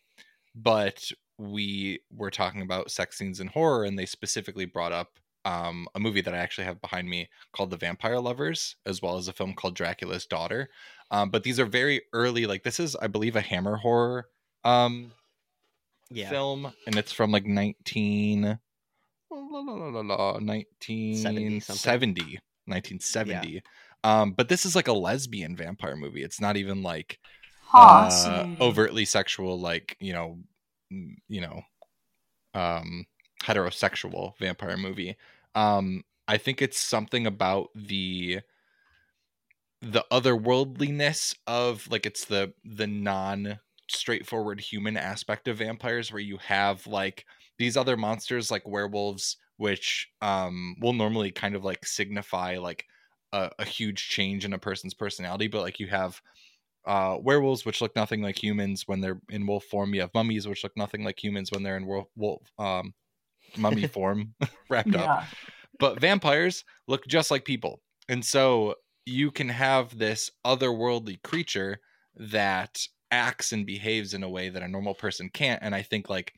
but 0.56 1.12
we 1.40 2.02
were 2.16 2.30
talking 2.30 2.62
about 2.62 2.92
sex 2.92 3.18
scenes 3.18 3.40
in 3.40 3.48
horror, 3.48 3.86
and 3.86 3.98
they 3.98 4.06
specifically 4.06 4.66
brought 4.66 4.92
up 4.92 5.20
um, 5.46 5.88
a 5.96 6.00
movie 6.00 6.22
that 6.22 6.34
I 6.34 6.38
actually 6.38 6.66
have 6.66 6.82
behind 6.82 7.10
me 7.10 7.30
called 7.54 7.72
The 7.72 7.78
Vampire 7.78 8.20
Lovers, 8.20 8.76
as 8.86 9.02
well 9.02 9.18
as 9.18 9.28
a 9.28 9.34
film 9.34 9.54
called 9.54 9.76
Dracula's 9.76 10.26
Daughter. 10.26 10.70
Um, 11.12 11.30
but 11.30 11.44
these 11.44 11.60
are 11.60 11.66
very 11.66 12.02
early. 12.14 12.46
Like 12.46 12.64
this 12.64 12.80
is, 12.80 12.96
I 12.96 13.08
believe, 13.08 13.36
a 13.36 13.42
Hammer 13.42 13.78
horror 13.78 14.28
um, 14.64 15.12
yeah. 16.12 16.30
film, 16.30 16.72
and 16.86 16.98
it's 16.98 17.12
from 17.12 17.32
like 17.32 17.46
nineteen. 17.46 18.60
La, 19.32 19.60
la, 19.60 19.74
la, 19.74 19.90
la, 19.90 20.02
la, 20.02 20.32
1970 20.34 21.60
something. 21.60 22.40
1970 22.66 23.62
um 24.04 24.32
but 24.32 24.50
this 24.50 24.66
is 24.66 24.76
like 24.76 24.88
a 24.88 24.94
lesbian 24.94 25.56
vampire 25.56 25.96
movie 25.96 26.24
it's 26.24 26.42
not 26.42 26.58
even 26.58 26.82
like 26.82 27.20
huh. 27.62 28.10
uh, 28.12 28.48
overtly 28.62 29.06
sexual 29.06 29.60
like 29.60 29.98
you 30.00 30.14
know 30.14 30.32
m- 30.32 30.44
you 30.90 31.42
know 31.42 31.62
um 32.54 33.06
heterosexual 33.44 34.38
vampire 34.40 34.78
movie. 34.78 35.16
Um 35.56 36.04
i 36.28 36.38
think 36.38 36.62
it's 36.62 36.78
something 36.80 37.26
about 37.28 37.70
the 37.76 38.42
the 39.82 40.04
otherworldliness 40.12 41.36
of 41.48 41.88
like 41.90 42.06
it's 42.06 42.26
the 42.26 42.54
the 42.64 42.88
non 42.88 43.60
straightforward 43.90 44.60
human 44.60 44.98
aspect 44.98 45.48
of 45.48 45.58
vampires 45.58 46.12
where 46.12 46.22
you 46.22 46.38
have 46.38 46.86
like 46.86 47.26
these 47.58 47.76
other 47.78 47.98
monsters 47.98 48.52
like 48.52 48.68
werewolves 48.68 49.38
which 49.58 50.12
um 50.22 50.76
will 50.80 50.94
normally 50.94 51.32
kind 51.32 51.56
of 51.56 51.64
like 51.64 51.86
signify 51.86 52.58
like 52.58 52.86
a, 53.32 53.50
a 53.60 53.66
huge 53.66 54.10
change 54.10 54.44
in 54.44 54.54
a 54.54 54.60
person's 54.60 54.96
personality, 54.96 55.48
but 55.48 55.62
like 55.62 55.80
you 55.80 55.86
have 55.88 56.20
uh, 56.90 57.18
werewolves 57.22 57.66
which 57.66 57.82
look 57.82 57.96
nothing 57.96 58.24
like 58.24 58.42
humans 58.42 58.88
when 58.88 59.00
they're 59.00 59.22
in 59.30 59.46
wolf 59.46 59.64
form. 59.66 59.94
You 59.94 60.02
have 60.02 60.14
mummies 60.16 60.48
which 60.48 60.64
look 60.64 60.76
nothing 60.76 61.04
like 61.04 61.24
humans 61.24 61.52
when 61.52 61.62
they're 61.62 61.78
in 61.78 61.86
wolf, 61.86 62.08
wolf 62.16 62.42
um, 62.58 62.96
mummy 63.56 63.86
form, 63.96 64.34
wrapped 64.70 64.96
up. 64.96 65.26
But 65.78 66.02
vampires 66.02 66.66
look 66.88 67.06
just 67.06 67.30
like 67.30 67.46
people, 67.46 67.82
and 68.10 68.26
so 68.26 68.74
you 69.06 69.30
can 69.30 69.50
have 69.50 70.00
this 70.00 70.32
otherworldly 70.44 71.22
creature 71.22 71.80
that 72.16 72.82
acts 73.12 73.52
and 73.52 73.68
behaves 73.68 74.16
in 74.16 74.24
a 74.24 74.30
way 74.30 74.50
that 74.50 74.64
a 74.64 74.68
normal 74.68 74.96
person 74.96 75.30
can't. 75.32 75.62
And 75.62 75.76
I 75.76 75.84
think 75.84 76.10
like 76.10 76.34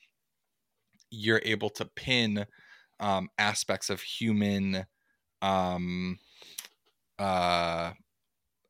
you're 1.11 1.41
able 1.45 1.69
to 1.69 1.85
pin 1.85 2.45
um, 2.99 3.29
aspects 3.37 3.89
of 3.89 4.01
human 4.01 4.85
um, 5.41 6.19
uh, 7.17 7.91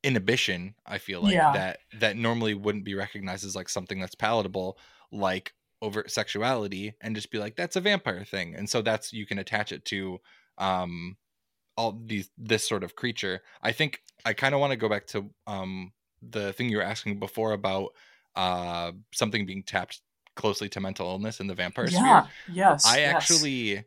inhibition. 0.03 0.75
I 0.85 0.97
feel 0.97 1.21
like 1.21 1.33
Yeah. 1.33 1.51
that 1.53 1.79
that 1.99 2.17
normally 2.17 2.53
wouldn't 2.53 2.85
be 2.85 2.95
recognized 2.95 3.45
as 3.45 3.55
like 3.55 3.69
something 3.69 3.99
that's 3.99 4.15
palatable, 4.15 4.77
like 5.11 5.53
overt 5.81 6.11
sexuality, 6.11 6.93
and 7.01 7.15
just 7.15 7.31
be 7.31 7.37
like 7.37 7.55
that's 7.55 7.75
a 7.75 7.81
vampire 7.81 8.23
thing. 8.23 8.55
And 8.55 8.69
so 8.69 8.81
that's 8.81 9.13
you 9.13 9.25
can 9.25 9.39
attach 9.39 9.71
it 9.71 9.85
to 9.85 10.19
um, 10.57 11.17
all 11.77 11.99
these 12.05 12.29
this 12.37 12.67
sort 12.67 12.83
of 12.83 12.95
creature. 12.95 13.41
I 13.61 13.71
think 13.71 14.01
I 14.25 14.33
kind 14.33 14.53
of 14.53 14.61
want 14.61 14.71
to 14.71 14.77
go 14.77 14.89
back 14.89 15.07
to 15.07 15.29
um, 15.47 15.91
the 16.21 16.53
thing 16.53 16.69
you 16.69 16.77
were 16.77 16.83
asking 16.83 17.19
before 17.19 17.53
about 17.53 17.89
uh, 18.35 18.91
something 19.13 19.45
being 19.45 19.63
tapped 19.63 20.01
closely 20.35 20.69
to 20.69 20.79
mental 20.79 21.07
illness 21.07 21.39
in 21.39 21.47
the 21.47 21.55
vampire 21.55 21.87
Yeah. 21.89 22.21
sphere. 22.23 22.31
Yes. 22.55 22.85
I 22.85 22.99
yes. 22.99 23.15
actually, 23.15 23.83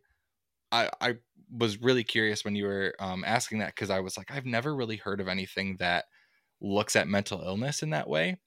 I 0.73 0.91
I 1.01 1.15
was 1.56 1.81
really 1.81 2.05
curious 2.05 2.44
when 2.44 2.55
you 2.55 2.66
were 2.66 2.94
um, 2.98 3.24
asking 3.26 3.59
that 3.59 3.74
because 3.74 3.90
I 3.90 4.01
was 4.01 4.16
like, 4.16 4.31
I've 4.31 4.47
never 4.47 4.74
really 4.74 4.97
heard 4.97 5.20
of 5.20 5.28
anything 5.28 5.76
that 5.78 6.06
looks 6.60 6.97
at 6.97 7.09
mental 7.09 7.43
illness 7.43 7.82
in 7.82 7.90
that 7.90 8.09
way, 8.09 8.39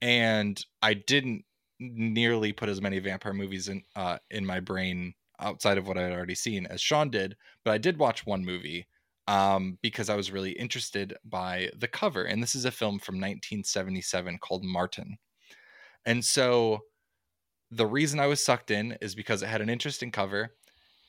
and 0.00 0.62
I 0.82 0.94
didn't 0.94 1.44
nearly 1.78 2.52
put 2.52 2.68
as 2.68 2.82
many 2.82 2.98
vampire 2.98 3.32
movies 3.32 3.68
in 3.68 3.82
uh, 3.96 4.18
in 4.30 4.44
my 4.44 4.60
brain 4.60 5.14
outside 5.40 5.78
of 5.78 5.88
what 5.88 5.96
I 5.96 6.02
had 6.02 6.12
already 6.12 6.34
seen 6.34 6.66
as 6.66 6.80
Sean 6.80 7.10
did, 7.10 7.36
but 7.64 7.72
I 7.72 7.78
did 7.78 7.98
watch 7.98 8.26
one 8.26 8.44
movie 8.44 8.86
um, 9.26 9.78
because 9.82 10.10
I 10.10 10.16
was 10.16 10.30
really 10.32 10.52
interested 10.52 11.16
by 11.24 11.70
the 11.78 11.88
cover, 11.88 12.24
and 12.24 12.42
this 12.42 12.54
is 12.54 12.64
a 12.64 12.70
film 12.70 12.98
from 12.98 13.16
1977 13.16 14.38
called 14.38 14.64
Martin, 14.64 15.18
and 16.04 16.24
so 16.24 16.80
the 17.70 17.86
reason 17.86 18.18
I 18.18 18.26
was 18.26 18.44
sucked 18.44 18.70
in 18.70 18.96
is 19.00 19.14
because 19.14 19.42
it 19.42 19.48
had 19.48 19.60
an 19.60 19.70
interesting 19.70 20.10
cover 20.10 20.54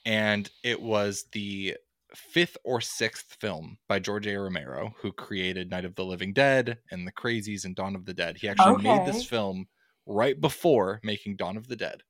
and 0.06 0.49
it 0.64 0.82
was 0.82 1.26
the 1.32 1.78
fifth 2.15 2.57
or 2.64 2.82
sixth 2.82 3.38
film 3.40 3.78
by 3.88 3.99
George 3.99 4.28
A. 4.28 4.36
Romero, 4.36 4.94
who 4.99 5.11
created 5.11 5.69
Night 5.69 5.86
of 5.86 5.95
the 5.95 6.06
Living 6.06 6.34
Dead 6.34 6.78
and 6.91 7.07
The 7.07 7.11
Crazies 7.11 7.65
and 7.65 7.76
Dawn 7.76 7.95
of 7.95 8.06
the 8.06 8.14
Dead. 8.14 8.38
He 8.38 8.49
actually 8.49 8.84
made 8.84 9.06
this 9.06 9.26
film 9.26 9.68
right 10.06 10.40
before 10.40 10.99
making 11.03 11.38
Dawn 11.38 11.57
of 11.57 11.68
the 11.68 11.76
Dead. 11.76 12.03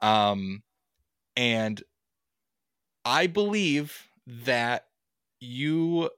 Um, 0.00 0.62
and 1.36 1.82
I 3.04 3.26
believe 3.26 4.08
that 4.26 4.86
you, 5.40 6.10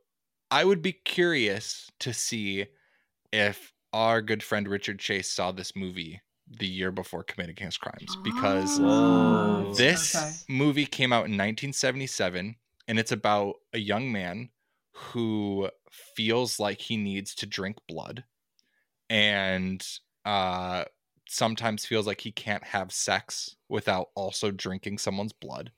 I 0.51 0.65
would 0.65 0.83
be 0.83 0.93
curious 0.93 1.91
to 2.01 2.13
see 2.13 2.67
if 3.33 3.73
our 3.93 4.21
good 4.21 4.43
friend 4.43 4.69
Richard 4.69 4.99
Chase 4.99 5.31
saw 5.31 5.53
this 5.53 5.75
movie 5.75 6.21
the 6.49 6.67
year 6.67 6.93
before 6.93 7.25
committing 7.25 7.57
his 7.57 7.77
crimes 7.77 8.17
because 8.23 8.81
Whoa. 8.81 9.75
this 9.77 10.15
Okay. 10.15 10.39
movie 10.49 10.87
came 10.87 11.13
out 11.13 11.27
in 11.27 11.37
1977 11.37 12.57
and 12.89 12.99
it's 12.99 13.13
about 13.13 13.57
a 13.73 13.79
young 13.79 14.13
man 14.13 14.51
who 14.93 15.71
feels 15.91 16.59
like 16.61 16.81
he 16.81 16.97
needs 16.97 17.35
to 17.35 17.47
drink 17.47 17.77
blood 17.89 18.25
and 19.11 19.87
uh 20.25 20.85
sometimes 21.29 21.85
feels 21.85 22.07
like 22.07 22.21
he 22.21 22.31
can't 22.33 22.65
have 22.65 22.93
sex 22.93 23.57
without 23.69 24.09
also 24.15 24.51
drinking 24.51 24.99
someone's 24.99 25.33
blood 25.33 25.73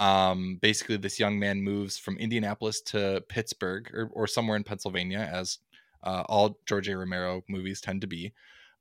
um 0.00 0.58
basically 0.62 0.96
this 0.96 1.20
young 1.20 1.38
man 1.38 1.62
moves 1.62 1.98
from 1.98 2.18
indianapolis 2.18 2.80
to 2.82 3.22
pittsburgh 3.28 3.90
or, 3.94 4.10
or 4.12 4.26
somewhere 4.26 4.56
in 4.56 4.64
pennsylvania 4.64 5.28
as 5.32 5.58
uh, 6.04 6.24
all 6.28 6.58
george 6.66 6.88
a 6.88 6.96
romero 6.96 7.42
movies 7.48 7.80
tend 7.80 8.00
to 8.00 8.06
be 8.06 8.32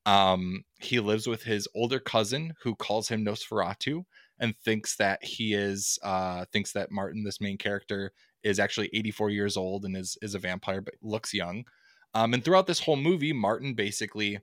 um 0.05 0.63
he 0.79 0.99
lives 0.99 1.27
with 1.27 1.43
his 1.43 1.67
older 1.75 1.99
cousin 1.99 2.53
who 2.61 2.75
calls 2.75 3.07
him 3.07 3.25
nosferatu 3.25 4.03
and 4.39 4.55
thinks 4.59 4.95
that 4.97 5.23
he 5.23 5.53
is 5.53 5.97
uh 6.03 6.45
thinks 6.51 6.71
that 6.73 6.91
martin 6.91 7.23
this 7.23 7.41
main 7.41 7.57
character 7.57 8.11
is 8.43 8.59
actually 8.59 8.89
84 8.93 9.31
years 9.31 9.57
old 9.57 9.85
and 9.85 9.97
is 9.97 10.17
is 10.21 10.35
a 10.35 10.39
vampire 10.39 10.81
but 10.81 10.93
looks 11.01 11.33
young. 11.33 11.65
Um 12.13 12.33
and 12.33 12.43
throughout 12.43 12.67
this 12.67 12.79
whole 12.81 12.95
movie 12.95 13.33
martin 13.33 13.73
basically 13.73 14.39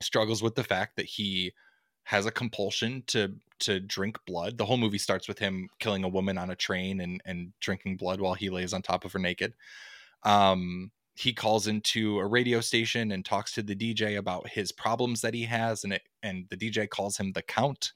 struggles 0.00 0.42
with 0.42 0.54
the 0.54 0.64
fact 0.64 0.96
that 0.96 1.06
he 1.06 1.52
has 2.04 2.26
a 2.26 2.30
compulsion 2.32 3.04
to 3.08 3.34
to 3.60 3.78
drink 3.80 4.18
blood. 4.26 4.58
The 4.58 4.64
whole 4.66 4.76
movie 4.76 4.98
starts 4.98 5.28
with 5.28 5.38
him 5.38 5.68
killing 5.78 6.02
a 6.04 6.08
woman 6.08 6.38
on 6.38 6.50
a 6.50 6.56
train 6.56 7.00
and 7.00 7.20
and 7.24 7.52
drinking 7.60 7.96
blood 7.98 8.20
while 8.20 8.34
he 8.34 8.50
lays 8.50 8.72
on 8.72 8.82
top 8.82 9.04
of 9.04 9.12
her 9.12 9.18
naked. 9.18 9.54
Um 10.24 10.90
he 11.14 11.32
calls 11.32 11.66
into 11.66 12.18
a 12.18 12.26
radio 12.26 12.60
station 12.60 13.12
and 13.12 13.24
talks 13.24 13.52
to 13.52 13.62
the 13.62 13.76
DJ 13.76 14.16
about 14.16 14.48
his 14.48 14.72
problems 14.72 15.20
that 15.20 15.34
he 15.34 15.44
has 15.44 15.84
and 15.84 15.92
it 15.92 16.02
and 16.22 16.46
the 16.50 16.56
DJ 16.56 16.88
calls 16.88 17.16
him 17.18 17.32
the 17.32 17.42
count 17.42 17.92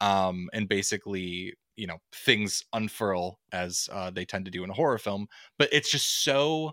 um 0.00 0.48
and 0.52 0.68
basically 0.68 1.54
you 1.76 1.86
know 1.86 1.98
things 2.14 2.64
unfurl 2.72 3.38
as 3.52 3.88
uh, 3.92 4.10
they 4.10 4.24
tend 4.24 4.44
to 4.44 4.50
do 4.50 4.64
in 4.64 4.70
a 4.70 4.74
horror 4.74 4.98
film 4.98 5.26
but 5.58 5.68
it's 5.72 5.90
just 5.90 6.22
so 6.24 6.72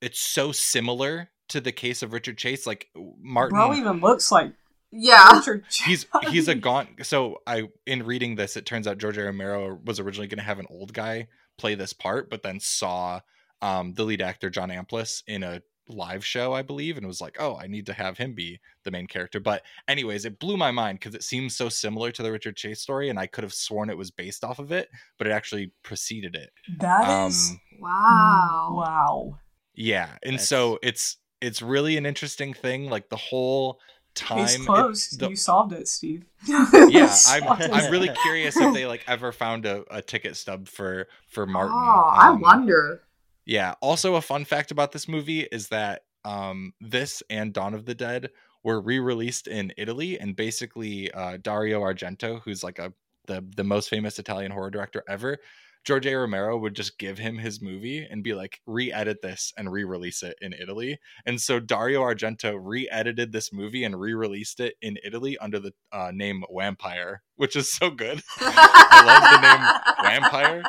it's 0.00 0.20
so 0.20 0.52
similar 0.52 1.30
to 1.48 1.60
the 1.60 1.72
case 1.72 2.02
of 2.02 2.12
Richard 2.12 2.38
Chase 2.38 2.66
like 2.66 2.88
Martin 3.20 3.56
Bro 3.56 3.74
even 3.74 4.00
looks 4.00 4.30
like 4.32 4.52
Yeah. 4.90 5.38
Richard. 5.38 5.64
he's 5.84 6.06
he's 6.28 6.48
a 6.48 6.54
gaunt 6.54 6.88
so 7.04 7.38
i 7.46 7.68
in 7.86 8.04
reading 8.04 8.36
this 8.36 8.56
it 8.56 8.66
turns 8.66 8.86
out 8.86 8.98
george 8.98 9.18
A. 9.18 9.24
romero 9.24 9.78
was 9.84 9.98
originally 10.00 10.28
going 10.28 10.38
to 10.38 10.44
have 10.44 10.58
an 10.58 10.66
old 10.70 10.92
guy 10.92 11.28
play 11.58 11.74
this 11.74 11.92
part 11.92 12.30
but 12.30 12.42
then 12.42 12.60
saw 12.60 13.20
um 13.62 13.94
the 13.94 14.04
lead 14.04 14.20
actor 14.20 14.50
john 14.50 14.68
amplas 14.70 15.22
in 15.26 15.42
a 15.42 15.60
live 15.88 16.24
show 16.24 16.52
i 16.52 16.62
believe 16.62 16.96
and 16.96 17.06
was 17.06 17.20
like 17.20 17.36
oh 17.40 17.56
i 17.56 17.66
need 17.66 17.84
to 17.86 17.92
have 17.92 18.16
him 18.16 18.34
be 18.34 18.58
the 18.84 18.90
main 18.90 19.06
character 19.06 19.40
but 19.40 19.62
anyways 19.88 20.24
it 20.24 20.38
blew 20.38 20.56
my 20.56 20.70
mind 20.70 20.98
because 20.98 21.14
it 21.14 21.24
seems 21.24 21.56
so 21.56 21.68
similar 21.68 22.10
to 22.12 22.22
the 22.22 22.30
richard 22.30 22.56
chase 22.56 22.80
story 22.80 23.08
and 23.08 23.18
i 23.18 23.26
could 23.26 23.42
have 23.44 23.52
sworn 23.52 23.90
it 23.90 23.96
was 23.98 24.10
based 24.10 24.44
off 24.44 24.58
of 24.60 24.70
it 24.72 24.88
but 25.18 25.26
it 25.26 25.30
actually 25.32 25.72
preceded 25.82 26.34
it 26.36 26.50
That 26.78 27.26
is 27.28 27.50
um 27.50 27.60
Wow. 27.80 28.74
wow. 28.76 29.38
yeah 29.74 30.10
and 30.22 30.34
That's- 30.34 30.48
so 30.48 30.78
it's 30.82 31.16
it's 31.40 31.60
really 31.60 31.96
an 31.96 32.06
interesting 32.06 32.54
thing 32.54 32.88
like 32.88 33.08
the 33.08 33.16
whole 33.16 33.80
time 34.14 34.38
Case 34.38 34.54
it- 34.60 34.66
closed. 34.66 35.18
the- 35.18 35.30
you 35.30 35.36
solved 35.36 35.72
it, 35.72 35.88
Steve. 35.88 36.24
yeah 36.46 36.66
I'm, 37.26 37.42
it. 37.60 37.70
I'm 37.72 37.90
really 37.90 38.10
curious 38.22 38.56
if 38.56 38.72
they 38.72 38.86
like 38.86 39.02
ever 39.08 39.32
found 39.32 39.66
a, 39.66 39.82
a 39.90 40.00
ticket 40.00 40.36
stub 40.36 40.68
for 40.68 41.08
for 41.28 41.44
martin 41.46 41.72
Oh, 41.74 42.10
I 42.14 42.28
Um, 42.28 42.40
wonder. 42.40 43.02
Yeah 43.44 43.74
also 43.80 44.14
a 44.14 44.22
fun 44.22 44.44
fact 44.44 44.70
about 44.70 44.92
this 44.92 45.08
movie 45.08 45.40
is 45.52 45.68
that 45.68 46.02
um 46.24 46.72
this 46.80 47.22
and 47.30 47.52
dawn 47.52 47.74
of 47.74 47.84
the 47.84 47.94
dead 47.94 48.30
were 48.62 48.80
re-released 48.80 49.46
in 49.48 49.72
italy 49.76 50.18
and 50.18 50.36
basically 50.36 51.10
uh 51.12 51.36
dario 51.40 51.80
argento 51.80 52.40
who's 52.44 52.62
like 52.62 52.78
a 52.78 52.92
the 53.26 53.44
the 53.56 53.64
most 53.64 53.88
famous 53.88 54.18
italian 54.18 54.52
horror 54.52 54.70
director 54.70 55.02
ever 55.08 55.38
george 55.84 56.06
a 56.06 56.14
romero 56.14 56.56
would 56.56 56.74
just 56.74 56.96
give 56.98 57.18
him 57.18 57.38
his 57.38 57.60
movie 57.60 58.06
and 58.08 58.22
be 58.22 58.34
like 58.34 58.60
re-edit 58.66 59.20
this 59.20 59.52
and 59.56 59.72
re-release 59.72 60.22
it 60.22 60.36
in 60.40 60.52
italy 60.52 60.98
and 61.26 61.40
so 61.40 61.58
dario 61.58 62.02
argento 62.02 62.56
re-edited 62.60 63.32
this 63.32 63.52
movie 63.52 63.82
and 63.82 63.98
re-released 63.98 64.60
it 64.60 64.76
in 64.80 64.96
italy 65.04 65.36
under 65.38 65.58
the 65.58 65.72
uh, 65.90 66.12
name 66.14 66.44
vampire 66.54 67.22
which 67.34 67.56
is 67.56 67.72
so 67.72 67.90
good 67.90 68.22
I 68.40 69.04
love 69.04 69.22
the 69.32 69.40
name 69.40 69.82
vampire. 70.20 70.62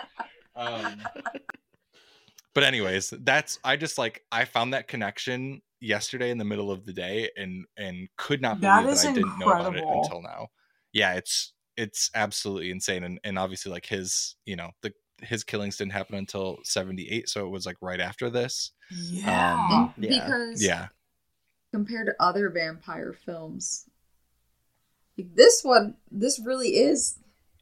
Um, 0.55 1.01
but 2.53 2.63
anyways, 2.63 3.13
that's 3.21 3.59
I 3.63 3.77
just 3.77 3.97
like 3.97 4.23
I 4.31 4.45
found 4.45 4.73
that 4.73 4.87
connection 4.87 5.61
yesterday 5.81 6.31
in 6.31 6.37
the 6.37 6.45
middle 6.45 6.71
of 6.71 6.85
the 6.85 6.93
day 6.93 7.29
and 7.35 7.65
and 7.77 8.07
could 8.17 8.41
not 8.41 8.61
believe 8.61 8.87
is 8.89 9.03
that 9.03 9.09
I 9.09 9.13
didn't 9.13 9.39
know 9.39 9.51
about 9.51 9.75
it 9.75 9.83
until 9.83 10.21
now. 10.21 10.47
Yeah, 10.91 11.13
it's 11.13 11.53
it's 11.77 12.09
absolutely 12.13 12.71
insane 12.71 13.03
and 13.03 13.19
and 13.23 13.39
obviously 13.39 13.71
like 13.71 13.85
his 13.85 14.35
you 14.45 14.55
know 14.55 14.69
the 14.81 14.93
his 15.21 15.43
killings 15.43 15.77
didn't 15.77 15.93
happen 15.93 16.15
until 16.15 16.57
78 16.63 17.29
so 17.29 17.45
it 17.45 17.49
was 17.49 17.65
like 17.65 17.77
right 17.81 18.01
after 18.01 18.29
this 18.29 18.73
Yeah. 18.91 19.53
Um, 19.71 19.93
Yeah. 19.97 20.09
Because 20.09 20.63
yeah 20.63 20.87
compared 21.73 22.05
to 22.05 22.13
other 22.19 22.49
vampire 22.51 23.13
films, 23.25 23.89
like 25.17 25.35
this 25.35 25.63
one, 25.63 25.95
this 26.11 26.39
really 26.39 26.77
is. 26.77 27.17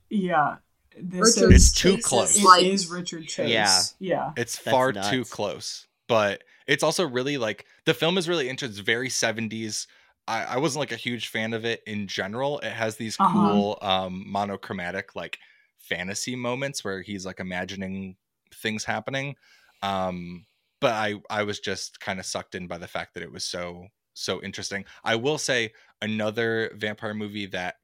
yeah. 0.09 0.57
This 0.97 1.38
Richard 1.38 1.53
is 1.53 1.68
It's 1.69 1.72
too 1.73 1.95
Chase 1.95 2.05
close. 2.05 2.31
is 2.35 2.41
it 2.41 2.45
like 2.45 2.63
is 2.65 2.88
Richard 2.88 3.27
Chase. 3.27 3.49
Yeah. 3.49 3.81
Yeah. 3.99 4.31
it's 4.38 4.57
That's 4.57 4.69
far 4.76 4.91
too 4.93 5.23
close 5.26 5.88
but 6.07 6.43
it's 6.68 6.84
also 6.84 7.07
really 7.07 7.38
like 7.38 7.65
the 7.85 7.93
film 7.93 8.18
is 8.18 8.27
really 8.27 8.49
interesting 8.49 8.72
it's 8.77 8.85
very 8.85 9.07
70s 9.09 9.88
I, 10.27 10.43
I 10.43 10.57
wasn't 10.57 10.81
like 10.81 10.91
a 10.91 10.97
huge 10.97 11.27
fan 11.30 11.53
of 11.53 11.63
it 11.65 11.81
in 11.88 12.07
general 12.07 12.59
it 12.59 12.72
has 12.72 12.97
these 12.97 13.15
Uh-huh. 13.19 13.31
cool 13.51 13.77
um 13.81 14.23
monochromatic 14.27 15.15
like 15.15 15.38
fantasy 15.77 16.35
moments 16.35 16.84
where 16.84 17.01
he's 17.01 17.26
like 17.26 17.39
imagining 17.39 18.18
things 18.53 18.84
happening 18.84 19.35
Um, 19.81 20.45
but 20.80 20.93
I 20.93 21.15
I 21.30 21.43
was 21.43 21.59
just 21.59 21.99
kind 21.99 22.19
of 22.19 22.26
sucked 22.26 22.55
in 22.55 22.68
by 22.68 22.77
the 22.77 22.88
fact 22.88 23.13
that 23.13 23.23
it 23.23 23.31
was 23.31 23.43
so 23.45 23.88
so 24.13 24.41
interesting. 24.43 24.84
I 25.05 25.15
will 25.15 25.38
say 25.38 25.72
another 26.01 26.72
vampire 26.76 27.13
movie 27.13 27.45
that 27.47 27.76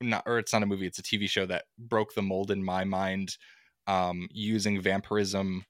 not 0.00 0.22
or 0.26 0.38
it's 0.38 0.52
not 0.52 0.62
a 0.62 0.66
movie, 0.66 0.86
it's 0.86 0.98
a 0.98 1.02
TV 1.02 1.28
show 1.28 1.46
that 1.46 1.64
broke 1.78 2.14
the 2.14 2.22
mold 2.22 2.50
in 2.50 2.62
my 2.64 2.84
mind 2.84 3.36
um 3.86 4.28
using 4.30 4.80
vampirism 4.80 5.64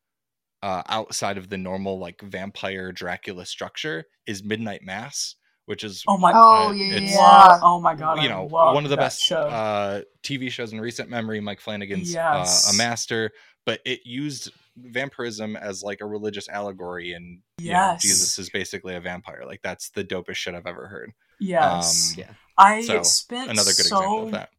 uh 0.62 0.82
outside 0.88 1.38
of 1.38 1.48
the 1.48 1.56
normal 1.56 1.98
like 1.98 2.20
vampire 2.22 2.90
Dracula 2.92 3.46
structure 3.46 4.04
is 4.26 4.42
Midnight 4.42 4.82
Mass, 4.82 5.36
which 5.66 5.84
is 5.84 6.02
Oh 6.08 6.18
my 6.18 6.32
Oh 6.34 6.68
Uh, 6.68 6.72
yeah, 6.72 6.96
it's- 6.96 7.14
Love- 7.14 7.60
oh 7.62 7.80
my 7.80 7.94
god! 7.94 8.22
you 8.22 8.28
know 8.28 8.44
one 8.44 8.84
of 8.84 8.90
the 8.90 8.96
best 8.96 9.22
show. 9.22 9.46
uh 9.48 10.02
tv 10.22 10.50
shows 10.50 10.72
in 10.72 10.80
recent 10.80 11.08
memory 11.08 11.40
mike 11.40 11.60
flanagan's 11.60 12.12
Yes. 12.12 12.66
uh, 12.66 12.70
a 12.70 12.72
master 12.74 13.30
but 13.64 13.80
it 13.86 14.00
used 14.04 14.50
vampirism 14.76 15.56
as 15.56 15.82
like 15.82 16.00
a 16.00 16.06
religious 16.06 16.48
allegory 16.48 17.12
and 17.12 17.40
you 17.60 17.72
know, 17.72 17.96
jesus 18.00 18.38
is 18.38 18.50
basically 18.50 18.94
a 18.94 19.00
vampire 19.00 19.42
like 19.46 19.60
that's 19.62 19.90
the 19.90 20.04
dopest 20.04 20.36
shit 20.36 20.54
i've 20.54 20.66
ever 20.66 20.86
heard 20.88 21.12
yes, 21.40 22.14
um, 22.16 22.24
Yeah. 22.24 22.32
I 22.58 22.82
so, 22.82 23.02
spent 23.04 23.50
another 23.50 23.70
good 23.72 23.86
so 23.86 23.96
example 23.96 24.24
of 24.24 24.30
that 24.32 24.50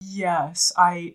Yes, 0.00 0.72
I 0.76 1.14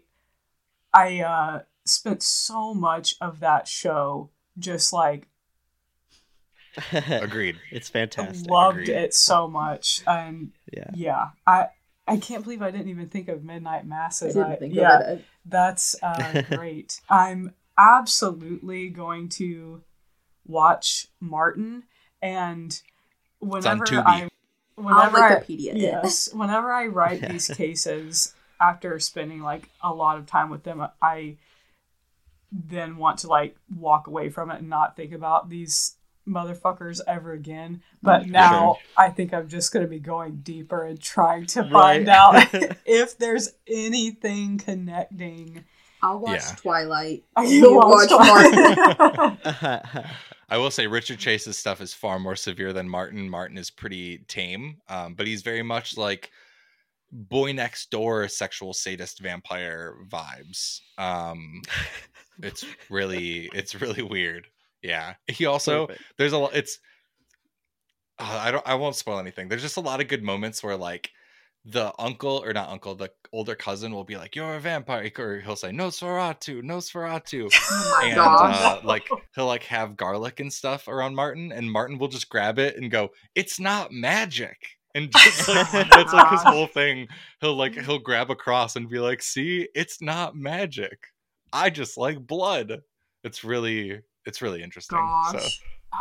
I 0.94 1.20
uh 1.22 1.62
spent 1.86 2.24
so 2.24 2.74
much 2.74 3.16
of 3.22 3.40
that 3.40 3.68
show 3.68 4.30
just 4.58 4.94
like 4.94 5.28
agreed 6.92 7.60
it's 7.72 7.90
fantastic. 7.90 8.50
loved 8.50 8.80
agreed. 8.80 8.90
it 8.90 9.14
so 9.14 9.48
much 9.48 10.02
and 10.08 10.52
Yeah. 10.72 10.92
yeah, 10.94 11.30
I 11.46 11.68
I 12.08 12.18
can't 12.18 12.44
believe 12.44 12.62
I 12.62 12.72
didn't 12.72 12.90
even 12.90 13.10
think 13.10 13.28
of 13.28 13.44
Midnight 13.44 13.86
Mass 13.86 14.22
I 14.22 14.28
as 14.28 14.34
didn't 14.36 14.52
I, 14.52 14.56
think 14.58 14.74
yeah, 14.76 15.00
of 15.00 15.08
it. 15.20 15.26
that's 15.46 15.96
uh 16.04 16.44
great. 16.50 17.02
I'm 17.10 17.54
absolutely 17.78 18.90
going 18.90 19.30
to 19.30 19.82
watch 20.46 21.08
Martin 21.20 21.84
and 22.22 22.80
whenever 23.40 23.86
I 24.06 24.22
I'll 24.24 24.30
whenever 24.78 25.18
I, 25.18 25.36
Wikipedia 25.42 25.72
it. 25.74 25.78
yes 25.78 26.30
whenever 26.34 26.72
i 26.72 26.88
write 26.88 27.22
these 27.22 27.48
cases 27.56 28.34
after 28.62 28.98
spending 29.00 29.42
like 29.42 29.70
a 29.84 29.94
lot 29.94 30.18
of 30.18 30.26
time 30.26 30.50
with 30.50 30.64
them 30.64 30.88
i 31.02 31.36
then 32.52 32.96
want 32.98 33.20
to 33.20 33.28
like 33.28 33.58
walk 33.76 34.08
away 34.08 34.30
from 34.30 34.50
it 34.52 34.60
and 34.60 34.70
not 34.70 34.96
think 34.96 35.12
about 35.12 35.50
these 35.50 35.96
motherfuckers 36.28 37.00
ever 37.08 37.32
again 37.34 37.82
but 38.02 38.24
mm, 38.24 38.30
now 38.32 38.78
i 38.98 39.10
think 39.10 39.34
i'm 39.34 39.48
just 39.48 39.72
going 39.72 39.84
to 39.86 39.90
be 39.90 40.00
going 40.00 40.38
deeper 40.44 40.84
and 40.84 41.02
trying 41.02 41.46
to 41.46 41.64
find 41.70 42.08
Right. 42.08 42.10
out 42.10 42.48
if 42.86 43.18
there's 43.18 43.50
anything 43.68 44.58
connecting 44.58 45.64
I'll 46.00 46.20
watch 46.20 46.42
Yeah. 46.42 46.56
Twilight. 46.58 47.24
You 47.40 47.48
You 47.48 47.74
watch 47.76 48.10
watch 48.12 48.28
Martin. 48.28 50.04
I 50.50 50.58
will 50.58 50.72
say 50.72 50.88
richard 50.88 51.20
chase's 51.20 51.58
stuff 51.58 51.82
is 51.82 51.94
far 51.94 52.20
more 52.20 52.36
severe 52.36 52.74
than 52.74 52.88
martin. 52.88 53.30
Martin 53.30 53.58
is 53.58 53.70
pretty 53.70 54.20
tame 54.28 54.78
um, 54.90 55.14
but 55.14 55.28
he's 55.28 55.42
very 55.42 55.64
much 55.64 55.98
like 55.98 56.32
boy 57.12 57.54
next 57.54 57.90
door 57.90 58.28
sexual 58.28 58.74
sadist 58.74 59.20
vampire 59.20 59.96
vibes. 60.10 60.82
Um 60.98 61.62
it's 62.44 62.66
really 62.90 63.50
it's 63.54 63.80
really 63.80 64.04
weird. 64.04 64.48
Yeah. 64.82 65.16
He 65.28 65.46
also 65.46 65.88
Perfect. 65.88 66.06
there's 66.18 66.34
a 66.34 66.38
lot 66.38 66.56
it's 66.56 66.80
uh, 68.20 68.40
i 68.44 68.52
don't 68.52 68.68
i 68.68 68.76
won't 68.76 68.96
spoil 68.96 69.20
anything. 69.20 69.48
There's 69.48 69.62
just 69.62 69.78
a 69.78 69.82
lot 69.82 70.02
of 70.02 70.08
good 70.08 70.24
moments 70.24 70.64
where 70.64 70.78
like 70.78 71.12
the 71.70 71.94
uncle 72.00 72.42
or 72.46 72.54
not 72.54 72.70
uncle 72.70 72.96
the 72.96 73.12
older 73.34 73.56
cousin 73.56 73.92
will 73.92 74.06
be 74.06 74.16
like 74.16 74.36
you're 74.36 74.56
a 74.56 74.60
vampire 74.60 75.12
or 75.18 75.40
he'll 75.42 75.56
say 75.56 75.70
nosferatu 75.70 76.62
nosferatu 76.62 77.52
Oh 77.70 78.02
and 78.04 78.18
uh, 78.18 78.80
like 78.86 79.08
he'll 79.36 79.48
like 79.48 79.64
have 79.64 79.98
garlic 79.98 80.40
and 80.40 80.52
stuff 80.52 80.88
around 80.88 81.16
martin 81.16 81.52
and 81.52 81.70
martin 81.70 81.98
will 81.98 82.08
just 82.08 82.30
grab 82.30 82.58
it 82.58 82.78
and 82.78 82.90
go 82.90 83.10
it's 83.36 83.60
not 83.60 83.92
magic 83.92 84.78
and 84.98 85.12
just 85.18 85.48
like 85.48 85.68
Oh 85.74 85.84
that's 85.92 86.14
like 86.14 86.30
his 86.32 86.42
whole 86.42 86.68
thing. 86.68 87.08
He'll 87.40 87.56
like 87.56 87.76
he'll 87.76 88.00
grab 88.00 88.32
a 88.32 88.36
cross 88.36 88.76
and 88.76 88.90
be 88.90 89.00
like 89.00 89.22
see 89.22 89.70
it's 89.76 90.02
not 90.02 90.36
magic. 90.36 91.08
I 91.54 91.70
just 91.70 91.98
like 91.98 92.26
blood. 92.26 92.82
It's 93.24 93.44
really 93.44 94.02
it's 94.26 94.42
really 94.42 94.62
interesting 94.64 95.00
so 95.32 95.40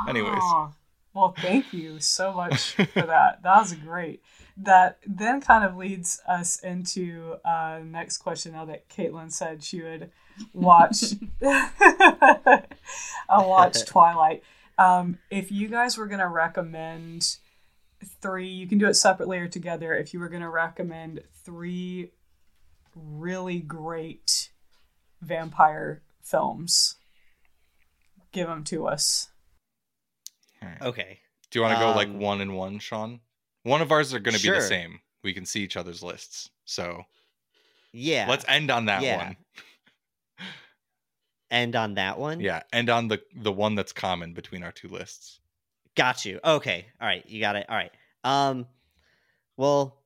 Anyways. 0.09 0.35
Oh, 0.41 0.73
well, 1.15 1.35
thank 1.39 1.73
you 1.73 2.01
so 2.01 2.33
much 2.33 2.73
for 2.73 3.03
that. 3.03 3.43
That 3.43 3.61
was 3.61 3.73
great. 3.75 4.21
That 4.59 4.99
then 5.07 5.41
kind 5.41 5.65
of 5.65 5.77
leads 5.77 6.21
us 6.27 6.59
into 6.61 7.37
uh, 7.45 7.81
next 7.85 8.19
question. 8.19 8.53
Now 8.53 8.65
that 8.65 8.89
Caitlin 8.89 9.31
said 9.31 9.63
she 9.63 9.83
would 9.83 10.11
watch, 10.55 11.15
I 11.43 12.63
watch 13.29 13.85
Twilight. 13.87 14.43
Um, 14.79 15.19
if 15.31 15.53
you 15.53 15.69
guys 15.69 15.99
were 15.99 16.07
gonna 16.07 16.29
recommend 16.29 17.37
three, 18.23 18.49
you 18.49 18.67
can 18.67 18.79
do 18.79 18.87
it 18.87 18.95
separately 18.95 19.39
or 19.39 19.49
together. 19.49 19.95
If 19.95 20.15
you 20.15 20.21
were 20.21 20.29
gonna 20.29 20.51
recommend 20.51 21.23
three 21.45 22.13
really 22.95 23.61
great 23.61 24.51
vampire 25.21 26.03
films, 26.23 26.97
give 28.33 28.49
them 28.49 28.65
to 28.65 28.87
us. 28.87 29.29
okay. 30.83 31.21
do 31.51 31.59
you 31.59 31.63
want 31.63 31.75
to 31.75 31.81
go 31.81 31.93
like 31.93 32.09
Um, 32.09 32.19
one 32.19 32.41
and 32.41 32.57
one 32.57 32.79
sean 32.79 33.21
one 33.67 33.83
of 33.83 33.91
ours 33.93 34.15
are 34.15 34.19
going 34.21 34.37
to 34.37 34.43
be 34.43 34.49
the 34.51 34.61
same 34.61 35.01
we 35.25 35.33
can 35.35 35.45
see 35.45 35.63
each 35.63 35.77
other's 35.77 36.03
lists 36.03 36.51
so 36.65 37.03
Yeah. 37.93 38.27
let's 38.29 38.45
end 38.49 38.71
on 38.71 38.87
that 38.87 39.03
Yeah. 39.03 39.17
one 39.17 39.37
end 41.51 41.77
on 41.77 41.95
that 41.95 42.19
one. 42.19 42.41
yeah 42.41 42.63
end 42.73 42.91
on 42.91 43.09
the 43.09 43.21
the 43.35 43.53
one 43.53 43.75
that's 43.75 43.93
common 43.93 44.33
between 44.33 44.63
our 44.63 44.73
two 44.73 44.89
lists 44.89 45.41
Got 45.95 46.27
you. 46.27 46.39
Okay. 46.45 46.85
All 47.01 47.09
right. 47.09 47.25
You 47.27 47.41
got 47.41 47.57
it. 47.57 47.65
All 47.71 47.75
right. 47.75 47.91
Um 48.23 48.67
well 49.57 50.03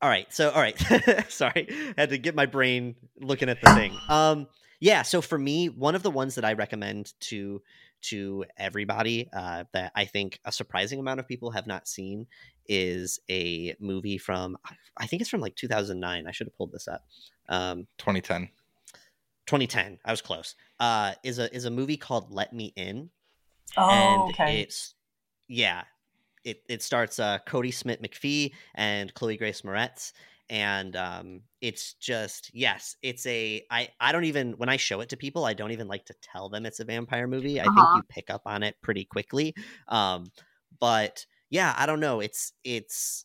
all 0.00 0.08
right. 0.08 0.32
So 0.32 0.50
all 0.50 0.60
right. 0.60 0.78
Sorry. 1.28 1.66
I 1.68 1.94
had 2.00 2.10
to 2.10 2.18
get 2.18 2.36
my 2.36 2.46
brain 2.46 2.94
looking 3.20 3.48
at 3.48 3.60
the 3.60 3.74
thing. 3.74 3.92
Um 4.08 4.46
yeah, 4.78 5.02
so 5.02 5.20
for 5.20 5.36
me, 5.38 5.68
one 5.68 5.96
of 5.96 6.04
the 6.04 6.10
ones 6.12 6.36
that 6.36 6.44
I 6.44 6.52
recommend 6.52 7.12
to 7.22 7.60
to 8.10 8.44
everybody 8.56 9.28
uh, 9.32 9.64
that 9.72 9.92
I 9.94 10.04
think 10.04 10.40
a 10.44 10.52
surprising 10.52 11.00
amount 11.00 11.20
of 11.20 11.28
people 11.28 11.50
have 11.50 11.66
not 11.66 11.88
seen 11.88 12.26
is 12.68 13.20
a 13.30 13.74
movie 13.80 14.18
from 14.18 14.56
I 14.96 15.06
think 15.06 15.22
it's 15.22 15.30
from 15.30 15.40
like 15.40 15.56
2009. 15.56 16.26
I 16.26 16.30
should 16.32 16.46
have 16.46 16.56
pulled 16.56 16.72
this 16.72 16.88
up. 16.88 17.04
Um 17.48 17.86
2010 17.98 18.48
2010. 19.46 19.98
I 20.04 20.10
was 20.10 20.20
close. 20.22 20.54
Uh 20.80 21.14
is 21.22 21.38
a 21.38 21.54
is 21.54 21.64
a 21.64 21.70
movie 21.70 21.96
called 21.96 22.32
Let 22.32 22.52
Me 22.52 22.72
In 22.76 23.10
Oh, 23.76 23.90
and 23.90 24.22
okay. 24.30 24.60
it's 24.60 24.94
yeah 25.48 25.82
it, 26.44 26.62
it 26.68 26.82
starts 26.82 27.18
uh 27.18 27.38
kodi 27.46 27.74
smit-mcphee 27.74 28.52
and 28.74 29.12
chloe 29.14 29.36
grace 29.36 29.62
moretz 29.62 30.12
and 30.48 30.94
um 30.96 31.42
it's 31.60 31.94
just 31.94 32.50
yes 32.54 32.96
it's 33.02 33.26
a 33.26 33.64
i 33.70 33.88
i 34.00 34.12
don't 34.12 34.24
even 34.24 34.52
when 34.58 34.68
i 34.68 34.76
show 34.76 35.00
it 35.00 35.08
to 35.08 35.16
people 35.16 35.44
i 35.44 35.52
don't 35.54 35.72
even 35.72 35.88
like 35.88 36.04
to 36.04 36.14
tell 36.22 36.48
them 36.48 36.64
it's 36.66 36.80
a 36.80 36.84
vampire 36.84 37.26
movie 37.26 37.60
i 37.60 37.68
think 37.68 37.76
Uh-huh. 37.78 37.92
you 37.92 38.02
pick 38.04 38.30
up 38.30 38.42
on 38.46 38.62
it 38.62 38.76
pretty 38.82 39.04
quickly 39.04 39.54
um 39.88 40.30
but 40.78 41.26
yeah 41.50 41.74
i 41.76 41.86
don't 41.86 42.00
know 42.00 42.20
it's 42.20 42.52
it's 42.64 43.24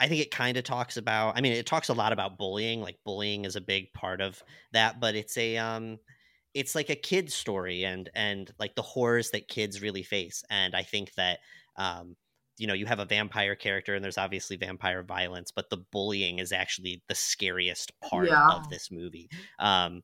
I 0.00 0.08
think 0.08 0.20
it 0.20 0.30
kind 0.30 0.56
of 0.56 0.64
talks 0.64 0.96
about 0.96 1.36
I 1.36 1.40
mean 1.40 1.52
it 1.52 1.66
talks 1.66 1.88
a 1.88 1.94
lot 1.94 2.12
about 2.12 2.36
bullying 2.36 2.80
like 2.80 2.98
bullying 3.04 3.44
is 3.44 3.56
a 3.56 3.60
big 3.60 3.92
part 3.92 4.20
of 4.20 4.42
that 4.72 5.00
but 5.00 5.14
it's 5.14 5.36
a 5.36 5.56
um 5.56 5.98
it's 6.52 6.74
like 6.74 6.90
a 6.90 6.96
kid's 6.96 7.34
story 7.34 7.84
and 7.84 8.10
and 8.14 8.52
like 8.58 8.74
the 8.74 8.82
horrors 8.82 9.30
that 9.30 9.48
kids 9.48 9.80
really 9.82 10.02
face 10.02 10.42
and 10.50 10.74
I 10.74 10.82
think 10.82 11.14
that 11.14 11.40
um 11.76 12.16
you 12.58 12.66
know 12.66 12.74
you 12.74 12.86
have 12.86 13.00
a 13.00 13.04
vampire 13.04 13.54
character 13.54 13.94
and 13.94 14.04
there's 14.04 14.18
obviously 14.18 14.56
vampire 14.56 15.02
violence 15.02 15.50
but 15.50 15.70
the 15.70 15.76
bullying 15.92 16.38
is 16.38 16.52
actually 16.52 17.02
the 17.08 17.14
scariest 17.14 17.92
part 18.00 18.26
Yeah. 18.28 18.48
of 18.50 18.68
this 18.70 18.90
movie 18.90 19.28
um 19.58 20.02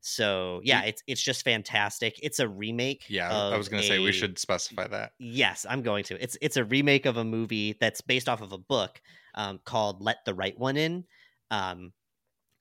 so 0.00 0.60
yeah 0.64 0.82
it's 0.82 1.02
it's 1.06 1.20
just 1.22 1.42
fantastic 1.44 2.18
it's 2.22 2.38
a 2.38 2.48
remake 2.48 3.04
yeah 3.08 3.30
i 3.30 3.56
was 3.56 3.68
going 3.68 3.82
to 3.82 3.88
say 3.88 3.98
we 3.98 4.12
should 4.12 4.38
specify 4.38 4.86
that 4.88 5.12
Yes, 5.18 5.66
I'm 5.68 5.82
going 5.82 6.04
to. 6.04 6.22
It's 6.22 6.38
it's 6.40 6.56
a 6.56 6.64
remake 6.64 7.04
of 7.06 7.16
a 7.18 7.24
movie 7.24 7.76
that's 7.80 8.00
based 8.00 8.28
off 8.28 8.40
of 8.40 8.52
a 8.52 8.58
book 8.58 9.00
um, 9.34 9.60
called 9.64 10.00
"Let 10.00 10.24
the 10.24 10.32
Right 10.34 10.58
One 10.58 10.76
In." 10.78 11.04
Um, 11.50 11.92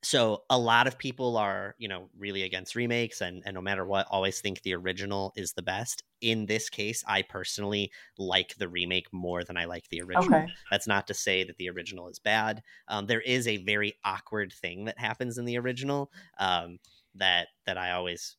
so 0.01 0.43
a 0.49 0.57
lot 0.57 0.87
of 0.87 0.97
people 0.97 1.35
are, 1.35 1.75
you 1.77 1.87
know, 1.87 2.09
really 2.17 2.43
against 2.43 2.75
remakes, 2.75 3.21
and 3.21 3.43
and 3.45 3.53
no 3.53 3.61
matter 3.61 3.85
what, 3.85 4.07
always 4.09 4.39
think 4.39 4.61
the 4.61 4.73
original 4.75 5.33
is 5.35 5.53
the 5.53 5.61
best. 5.61 6.03
In 6.21 6.45
this 6.45 6.69
case, 6.69 7.03
I 7.07 7.21
personally 7.21 7.91
like 8.17 8.55
the 8.55 8.69
remake 8.69 9.07
more 9.11 9.43
than 9.43 9.57
I 9.57 9.65
like 9.65 9.89
the 9.89 10.01
original. 10.01 10.39
okay. 10.39 10.47
That's 10.71 10.87
not 10.87 11.07
to 11.07 11.13
say 11.13 11.43
that 11.43 11.57
the 11.57 11.69
original 11.69 12.07
is 12.07 12.19
bad. 12.19 12.61
Um, 12.87 13.07
there 13.07 13.21
is 13.21 13.47
a 13.47 13.57
very 13.57 13.95
awkward 14.05 14.53
thing 14.53 14.85
that 14.85 14.99
happens 14.99 15.37
in 15.37 15.45
the 15.45 15.57
original 15.57 16.11
um, 16.39 16.79
that 17.15 17.49
that 17.65 17.77
I 17.77 17.91
always 17.91 18.37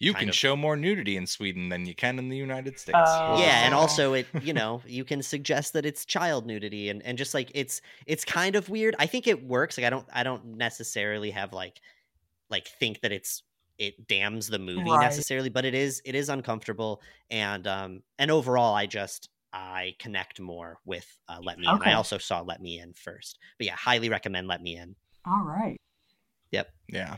you 0.00 0.12
can 0.14 0.28
of- 0.28 0.34
show 0.34 0.56
more 0.56 0.76
nudity 0.76 1.16
in 1.16 1.26
sweden 1.26 1.68
than 1.68 1.86
you 1.86 1.94
can 1.94 2.18
in 2.18 2.28
the 2.28 2.36
united 2.36 2.78
states 2.78 2.96
Oh. 2.98 3.38
yeah 3.38 3.64
and 3.64 3.74
also 3.74 4.14
it 4.14 4.26
you 4.42 4.52
know 4.60 4.82
you 4.86 5.04
can 5.04 5.22
suggest 5.22 5.72
that 5.74 5.86
it's 5.86 6.04
child 6.04 6.46
nudity 6.46 6.88
and 6.90 7.02
and 7.02 7.16
just 7.18 7.34
like 7.34 7.50
it's 7.54 7.80
it's 8.06 8.24
kind 8.24 8.56
of 8.56 8.68
weird 8.68 8.94
i 8.98 9.06
think 9.06 9.26
it 9.26 9.44
works 9.46 9.76
like 9.78 9.86
i 9.86 9.90
don't 9.90 10.06
i 10.12 10.22
don't 10.22 10.44
necessarily 10.44 11.30
have 11.30 11.52
like 11.52 11.80
like 12.50 12.66
think 12.68 13.00
that 13.00 13.12
it's 13.12 13.42
it 13.78 14.06
damns 14.06 14.46
the 14.46 14.58
movie 14.60 14.88
Right. 14.88 15.00
necessarily, 15.00 15.48
but 15.48 15.64
it 15.64 15.74
is 15.74 16.00
it 16.04 16.14
is 16.14 16.28
uncomfortable 16.28 17.02
and 17.28 17.66
um 17.66 18.02
and 18.20 18.30
overall 18.30 18.72
I 18.72 18.86
just 18.86 19.30
I 19.52 19.96
connect 19.98 20.38
more 20.40 20.78
with 20.84 21.04
uh, 21.28 21.38
Let 21.42 21.58
Me 21.58 21.66
In. 21.66 21.82
I 21.82 21.94
also 21.94 22.16
saw 22.18 22.40
Let 22.42 22.62
Me 22.62 22.78
In 22.78 22.92
first, 22.92 23.40
but 23.58 23.66
yeah, 23.66 23.74
highly 23.74 24.08
recommend 24.10 24.46
Let 24.46 24.62
Me 24.62 24.76
In. 24.76 24.94
All 25.26 25.42
right. 25.42 25.80
Yep. 26.52 26.68
Yeah. 26.88 27.16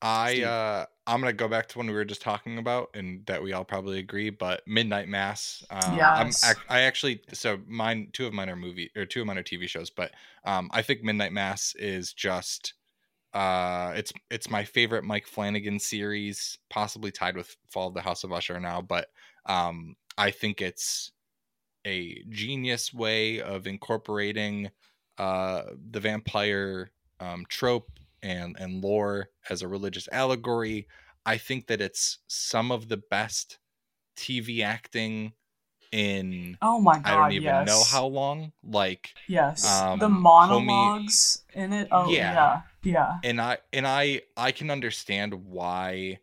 I 0.00 0.30
Steve. 0.34 0.44
uh 0.44 0.86
I'm 1.06 1.20
gonna 1.20 1.32
go 1.32 1.48
back 1.48 1.68
to 1.68 1.78
one 1.78 1.88
we 1.88 1.94
were 1.94 2.04
just 2.04 2.22
talking 2.22 2.58
about 2.58 2.90
and 2.94 3.26
that 3.26 3.42
we 3.42 3.52
all 3.52 3.64
probably 3.64 3.98
agree, 3.98 4.30
but 4.30 4.62
Midnight 4.66 5.08
Mass. 5.08 5.62
Um, 5.70 6.08
I'm 6.14 6.36
Yes. 6.36 6.44
ac- 6.44 6.60
I 6.68 6.82
actually 6.82 7.22
so 7.32 7.60
mine 7.66 8.10
two 8.12 8.26
of 8.26 8.32
mine 8.32 8.48
are 8.48 8.56
movie 8.56 8.90
or 8.96 9.04
two 9.04 9.20
of 9.22 9.26
mine 9.26 9.38
are 9.38 9.42
TV 9.42 9.66
shows, 9.66 9.90
but 9.90 10.12
um 10.44 10.70
I 10.72 10.82
think 10.82 11.02
Midnight 11.02 11.32
Mass 11.32 11.74
is 11.76 12.12
just 12.12 12.74
uh 13.34 13.92
it's 13.96 14.12
it's 14.30 14.50
my 14.50 14.64
favorite 14.64 15.04
Mike 15.04 15.26
Flanagan 15.26 15.78
series, 15.80 16.58
possibly 16.70 17.12
tied 17.12 17.36
with 17.36 17.56
Fall 17.70 17.88
of 17.88 17.94
the 17.94 18.02
House 18.02 18.24
of 18.24 18.32
Usher 18.32 18.60
now, 18.60 18.82
but 18.82 19.08
um 19.46 19.96
I 20.18 20.30
think 20.30 20.62
it's 20.62 21.12
a 21.84 22.22
genius 22.28 22.92
way 22.94 23.40
of 23.40 23.66
incorporating 23.66 24.70
uh 25.18 25.64
the 25.90 26.00
vampire 26.00 26.92
um 27.20 27.44
trope 27.48 27.90
and 28.22 28.56
and 28.58 28.82
lore 28.82 29.28
as 29.50 29.62
a 29.62 29.68
religious 29.68 30.08
allegory. 30.12 30.86
I 31.26 31.38
think 31.38 31.66
that 31.68 31.80
it's 31.80 32.18
some 32.28 32.72
of 32.72 32.88
the 32.88 32.98
best 33.10 33.58
TV 34.16 34.62
acting 34.62 35.32
in 35.92 36.58
Oh 36.62 36.80
my 36.80 36.98
god. 36.98 37.06
I 37.06 37.16
don't 37.16 37.32
even 37.32 37.42
yes. 37.44 37.66
know 37.66 37.84
how 37.84 38.06
long. 38.06 38.52
Like 38.62 39.16
Yes. 39.26 39.62
um, 39.62 40.00
the 40.00 40.08
homie- 40.08 40.22
monologues 40.22 41.44
in 41.54 41.72
it. 41.72 41.88
Oh 41.90 42.08
Yeah. 42.08 42.32
yeah. 42.32 42.62
Yeah. 42.82 43.20
and 43.22 43.40
I 43.40 43.58
and 43.72 43.86
I 43.86 44.22
I 44.36 44.52
can 44.52 44.70
understand 44.70 45.34
why 45.34 46.18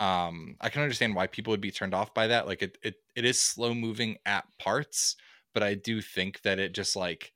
um 0.00 0.56
I 0.60 0.68
can 0.68 0.82
understand 0.82 1.14
why 1.14 1.26
people 1.26 1.50
would 1.52 1.60
be 1.60 1.70
turned 1.70 1.94
off 1.94 2.14
by 2.14 2.28
that. 2.28 2.46
Like 2.46 2.62
it 2.62 2.78
it, 2.82 2.96
it 3.16 3.24
is 3.24 3.40
slow 3.40 3.74
moving 3.74 4.18
at 4.26 4.46
parts, 4.58 5.16
but 5.54 5.62
I 5.62 5.74
do 5.74 6.00
think 6.02 6.42
that 6.42 6.58
it 6.58 6.74
just 6.74 6.96
like 6.96 7.32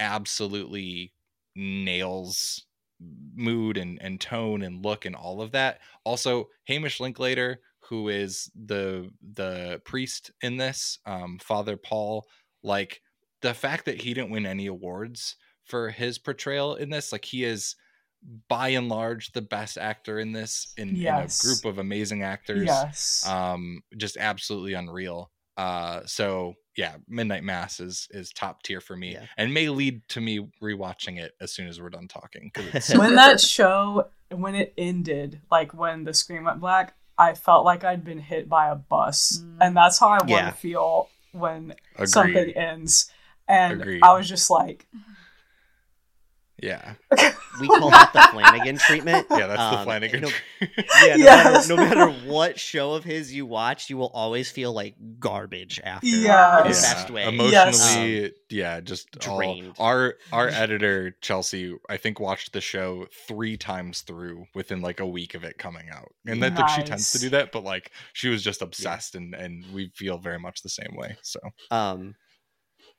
absolutely 0.00 1.14
nails 1.56 2.66
mood 3.00 3.76
and, 3.76 4.00
and 4.00 4.20
tone 4.20 4.62
and 4.62 4.84
look 4.84 5.04
and 5.04 5.14
all 5.14 5.40
of 5.42 5.52
that. 5.52 5.80
Also, 6.04 6.48
Hamish 6.64 7.00
Linklater, 7.00 7.60
who 7.80 8.08
is 8.08 8.50
the 8.54 9.10
the 9.34 9.80
priest 9.84 10.30
in 10.42 10.56
this, 10.56 10.98
um, 11.06 11.38
Father 11.38 11.76
Paul, 11.76 12.26
like 12.62 13.02
the 13.42 13.54
fact 13.54 13.84
that 13.84 14.00
he 14.00 14.14
didn't 14.14 14.30
win 14.30 14.46
any 14.46 14.66
awards 14.66 15.36
for 15.64 15.90
his 15.90 16.18
portrayal 16.18 16.76
in 16.76 16.90
this, 16.90 17.12
like 17.12 17.24
he 17.24 17.44
is 17.44 17.76
by 18.48 18.68
and 18.70 18.88
large 18.88 19.32
the 19.32 19.42
best 19.42 19.76
actor 19.78 20.18
in 20.18 20.32
this 20.32 20.72
in, 20.76 20.96
Yes. 20.96 21.44
in 21.44 21.50
a 21.50 21.52
group 21.52 21.64
of 21.64 21.78
amazing 21.78 22.22
actors. 22.22 22.66
Yes. 22.66 23.26
Um, 23.26 23.82
just 23.96 24.16
absolutely 24.16 24.72
unreal. 24.72 25.30
Uh, 25.56 26.00
so 26.06 26.54
yeah, 26.76 26.96
Midnight 27.08 27.42
Mass 27.44 27.80
is 27.80 28.08
is 28.10 28.30
top 28.30 28.62
tier 28.62 28.80
for 28.80 28.96
me, 28.96 29.12
Yeah. 29.14 29.26
and 29.36 29.52
may 29.54 29.68
lead 29.68 30.06
to 30.10 30.20
me 30.20 30.48
rewatching 30.62 31.18
it 31.18 31.34
as 31.40 31.52
soon 31.52 31.68
as 31.68 31.80
we're 31.80 31.90
done 31.90 32.08
talking. 32.08 32.52
when 32.94 33.14
that 33.16 33.40
show 33.40 34.08
when 34.30 34.54
it 34.54 34.74
ended, 34.76 35.40
like 35.50 35.72
when 35.72 36.04
the 36.04 36.12
screen 36.12 36.44
went 36.44 36.60
black, 36.60 36.94
I 37.18 37.34
felt 37.34 37.64
like 37.64 37.84
I'd 37.84 38.04
been 38.04 38.18
hit 38.18 38.48
by 38.48 38.68
a 38.70 38.74
bus, 38.74 39.38
Mm. 39.42 39.58
and 39.60 39.76
that's 39.76 39.98
how 39.98 40.08
I 40.08 40.18
want 40.18 40.28
Yeah. 40.30 40.50
to 40.50 40.56
feel 40.56 41.08
when 41.32 41.74
Agreed. 41.94 42.08
something 42.08 42.50
ends. 42.56 43.10
And 43.48 43.80
Agreed. 43.80 44.02
I 44.02 44.12
was 44.14 44.28
just 44.28 44.50
like, 44.50 44.86
Yeah, 46.62 46.94
We 47.60 47.68
call 47.68 47.90
that 47.90 48.12
the 48.14 48.28
Flanagan 48.32 48.78
treatment. 48.78 49.26
yeah, 49.30 49.46
that's 49.46 49.60
the 49.60 49.78
Um, 49.78 49.84
Flanagan. 49.84 50.20
No, 50.22 50.28
yeah, 50.60 51.16
no, 51.16 51.24
Yes. 51.24 51.68
matter, 51.68 51.76
no 51.76 51.76
matter 52.06 52.28
what 52.28 52.58
show 52.58 52.94
of 52.94 53.04
his 53.04 53.32
you 53.34 53.44
watch, 53.44 53.90
you 53.90 53.98
will 53.98 54.10
always 54.14 54.50
feel 54.50 54.72
like 54.72 54.94
garbage 55.18 55.80
after. 55.84 56.06
Yes. 56.06 56.16
In 56.16 56.22
the 56.22 56.26
yeah, 56.28 56.62
best 56.94 57.10
way. 57.10 57.28
emotionally, 57.28 58.32
yeah, 58.48 58.80
just 58.80 59.26
all- 59.28 59.36
drained. 59.38 59.74
our 59.78 60.14
our 60.32 60.48
editor 60.64 61.14
Chelsea, 61.20 61.74
I 61.90 61.98
think, 61.98 62.20
watched 62.20 62.54
the 62.54 62.62
show 62.62 63.06
three 63.28 63.58
times 63.58 64.00
through 64.00 64.46
within 64.54 64.80
like 64.80 65.00
a 65.00 65.06
week 65.06 65.34
of 65.34 65.44
it 65.44 65.58
coming 65.58 65.90
out, 65.92 66.12
and 66.26 66.42
that 66.42 66.54
like, 66.54 66.68
she 66.70 66.82
tends 66.82 67.12
to 67.12 67.18
do 67.18 67.28
that. 67.30 67.52
But 67.52 67.64
like, 67.64 67.90
she 68.14 68.28
was 68.28 68.42
just 68.42 68.62
obsessed, 68.62 69.14
and 69.14 69.34
and 69.34 69.62
we 69.74 69.90
feel 69.94 70.16
very 70.18 70.38
much 70.38 70.62
the 70.62 70.70
same 70.70 70.94
way. 70.96 71.16
So 71.22 71.38
Um, 71.70 72.14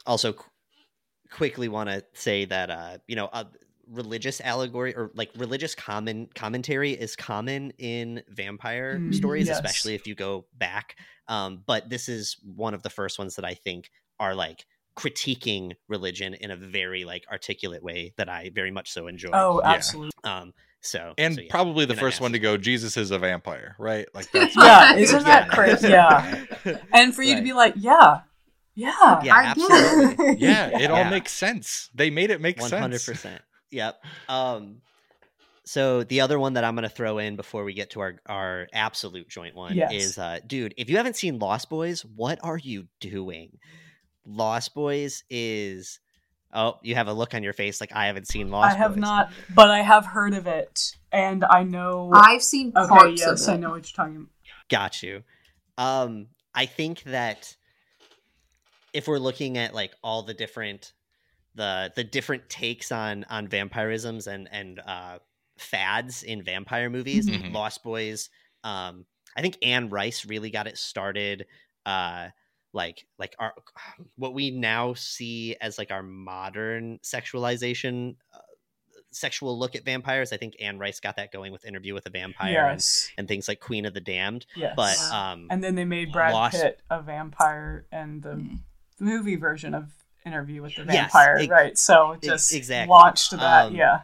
also, 0.06 0.34
qu- 0.34 0.46
quickly 1.32 1.68
want 1.70 1.90
to 1.90 2.04
say 2.14 2.46
that 2.46 2.70
uh, 2.70 2.98
you 3.08 3.16
know, 3.16 3.26
uh, 3.32 3.46
religious 3.90 4.42
allegory 4.42 4.94
or 4.96 5.12
like 5.16 5.30
religious 5.38 5.74
common 5.74 6.28
commentary 6.36 6.92
is 6.92 7.16
common 7.16 7.72
in 7.78 8.22
vampire 8.30 9.00
Mm, 9.00 9.14
stories, 9.16 9.48
yes. 9.48 9.56
especially 9.58 9.96
if 9.96 10.06
you 10.08 10.14
go 10.16 10.46
back. 10.58 10.98
Um, 11.30 11.64
but 11.66 11.90
this 11.90 12.10
is 12.10 12.38
one 12.44 12.74
of 12.74 12.84
the 12.84 12.90
first 12.90 13.18
ones 13.20 13.36
that 13.38 13.46
I 13.46 13.54
think 13.54 13.90
are 14.20 14.36
like 14.36 14.66
critiquing 14.98 15.74
religion 15.88 16.34
in 16.34 16.52
a 16.52 16.56
very 16.56 17.06
like 17.06 17.24
articulate 17.32 17.84
way 17.84 18.14
that 18.18 18.28
I 18.30 18.50
very 18.54 18.72
much 18.72 18.92
so 18.92 19.08
enjoy. 19.08 19.30
oh, 19.34 19.62
Yeah. 19.64 19.70
absolutely. 19.72 20.12
Um, 20.24 20.54
so 20.82 21.14
and 21.18 21.36
so, 21.36 21.42
yeah. 21.42 21.48
probably 21.50 21.86
the 21.86 21.90
Midnight 21.94 22.02
first 22.02 22.22
one 22.22 22.32
to 22.34 22.40
go. 22.40 22.58
Jesus 22.58 22.98
is 22.98 23.12
a 23.12 23.20
vampire, 23.20 23.76
right? 23.80 24.08
Like 24.14 24.30
that's 24.34 24.56
Yeah, 24.56 24.94
Yeah. 24.94 24.98
isn't 24.98 25.24
that 25.24 25.50
crazy? 25.50 25.90
Yeah. 25.90 26.44
And 26.94 27.14
for 27.16 27.22
you 27.24 27.36
to 27.36 27.42
be 27.42 27.54
like, 27.54 27.74
yeah, 27.78 28.22
yeah, 28.78 29.22
yeah, 29.24 29.36
I 29.36 29.42
it. 29.42 29.46
absolutely. 29.48 30.36
yeah, 30.40 30.80
it 30.80 30.92
all 30.92 30.98
Yeah. 31.00 31.10
makes 31.10 31.32
sense. 31.34 31.90
They 31.96 32.10
made 32.12 32.30
it 32.30 32.40
make 32.40 32.60
One 32.62 32.70
sense. 32.70 32.80
hundred 32.82 33.04
percent. 33.04 33.42
Yep. 33.72 34.02
Um. 34.30 34.78
So 35.66 36.04
the 36.04 36.22
other 36.22 36.40
one 36.40 36.54
that 36.54 36.64
I'm 36.64 36.76
gonna 36.76 36.88
throw 36.88 37.18
in 37.18 37.36
before 37.36 37.64
we 37.66 37.74
get 37.74 37.90
to 37.92 38.00
our 38.02 38.16
our 38.28 38.68
absolute 38.74 39.28
joint 39.28 39.56
one 39.56 39.76
Yes. 39.76 39.92
is, 39.92 40.18
uh, 40.18 40.40
dude, 40.48 40.74
if 40.78 40.90
you 40.90 40.96
haven't 40.98 41.18
seen 41.18 41.40
Lost 41.40 41.70
Boys, 41.70 42.06
what 42.06 42.40
are 42.44 42.58
you 42.58 42.88
doing? 43.02 43.58
Lost 44.26 44.74
Boys 44.74 45.24
is. 45.30 46.00
Oh, 46.54 46.78
you 46.82 46.96
have 46.96 47.08
a 47.10 47.14
look 47.14 47.34
on 47.36 47.44
your 47.44 47.52
face 47.52 47.82
like 47.82 47.92
I 47.94 48.06
haven't 48.06 48.28
seen 48.30 48.50
Lost. 48.50 48.70
Boys. 48.70 48.76
I 48.76 48.78
have 48.78 48.92
Boys. 48.94 49.02
not, 49.02 49.32
but 49.54 49.70
I 49.70 49.82
have 49.82 50.06
heard 50.06 50.34
of 50.34 50.48
it, 50.48 50.96
and 51.12 51.44
I 51.44 51.64
know. 51.64 52.10
I've 52.14 52.42
seen 52.42 52.72
okay, 52.76 52.88
parts 52.88 53.20
yes, 53.22 53.48
of 53.48 53.54
I 53.54 53.58
know 53.58 53.72
what 53.72 53.76
you're 53.92 53.96
talking 54.06 54.16
about. 54.16 54.30
Got 54.70 55.04
you. 55.04 55.24
Um, 55.78 56.28
I 56.56 56.66
think 56.66 57.04
that 57.04 57.54
if 58.94 59.08
we're 59.08 59.20
looking 59.20 59.58
at 59.58 59.74
like 59.74 59.94
all 60.04 60.24
the 60.24 60.34
different 60.34 60.94
the 61.56 61.92
the 61.96 62.04
different 62.04 62.50
takes 62.50 62.92
on 62.92 63.24
on 63.30 63.48
vampirisms 63.48 64.28
and 64.28 64.48
and 64.52 64.80
uh 64.86 65.20
fads 65.58 66.22
in 66.24 66.44
vampire 66.44 66.90
movies, 66.90 67.28
Mhm. 67.28 67.52
Lost 67.54 67.84
Boys, 67.84 68.30
um, 68.64 69.06
I 69.36 69.42
think 69.42 69.58
Anne 69.64 69.90
Rice 69.90 70.26
really 70.26 70.52
got 70.52 70.68
it 70.68 70.78
started. 70.78 71.46
Uh, 71.86 72.30
like 72.74 73.08
like 73.18 73.36
our 73.40 73.54
what 74.18 74.34
we 74.36 74.52
now 74.52 74.94
see 74.94 75.56
as 75.60 75.78
like 75.80 75.90
our 75.92 76.04
modern 76.04 77.00
sexualization. 77.00 78.16
Uh, 78.34 78.40
sexual 79.10 79.58
look 79.58 79.74
at 79.76 79.84
vampires 79.86 80.32
i 80.34 80.38
think 80.38 80.54
anne 80.60 80.78
rice 80.78 81.00
got 81.00 81.16
that 81.16 81.32
going 81.32 81.52
with 81.52 81.66
interview 81.66 81.94
with 81.94 82.06
a 82.06 82.10
vampire 82.10 82.50
and, 82.68 82.74
Yes, 82.76 83.10
and 83.18 83.28
things 83.28 83.48
like 83.48 83.60
queen 83.62 83.86
of 83.86 83.94
the 83.96 84.02
damned 84.02 84.46
yes. 84.56 84.74
but 84.76 85.00
um 85.12 85.48
and 85.50 85.64
then 85.64 85.74
they 85.76 85.86
made 85.86 86.12
Brad 86.12 86.34
Lost- 86.34 86.62
Pitt 86.62 86.82
a 86.92 87.02
vampire 87.02 87.86
and 87.92 88.22
the 88.22 88.30
Mm. 88.36 88.60
Movie 89.00 89.36
version 89.36 89.74
of 89.74 89.92
Interview 90.26 90.62
with 90.62 90.76
the 90.76 90.84
Yes, 90.84 91.14
Vampire, 91.14 91.48
right? 91.50 91.78
So 91.78 92.18
just 92.22 92.54
exactly. 92.54 92.90
launched 92.90 93.32
that. 93.32 93.68
Um, 93.68 93.76
yeah, 93.76 94.02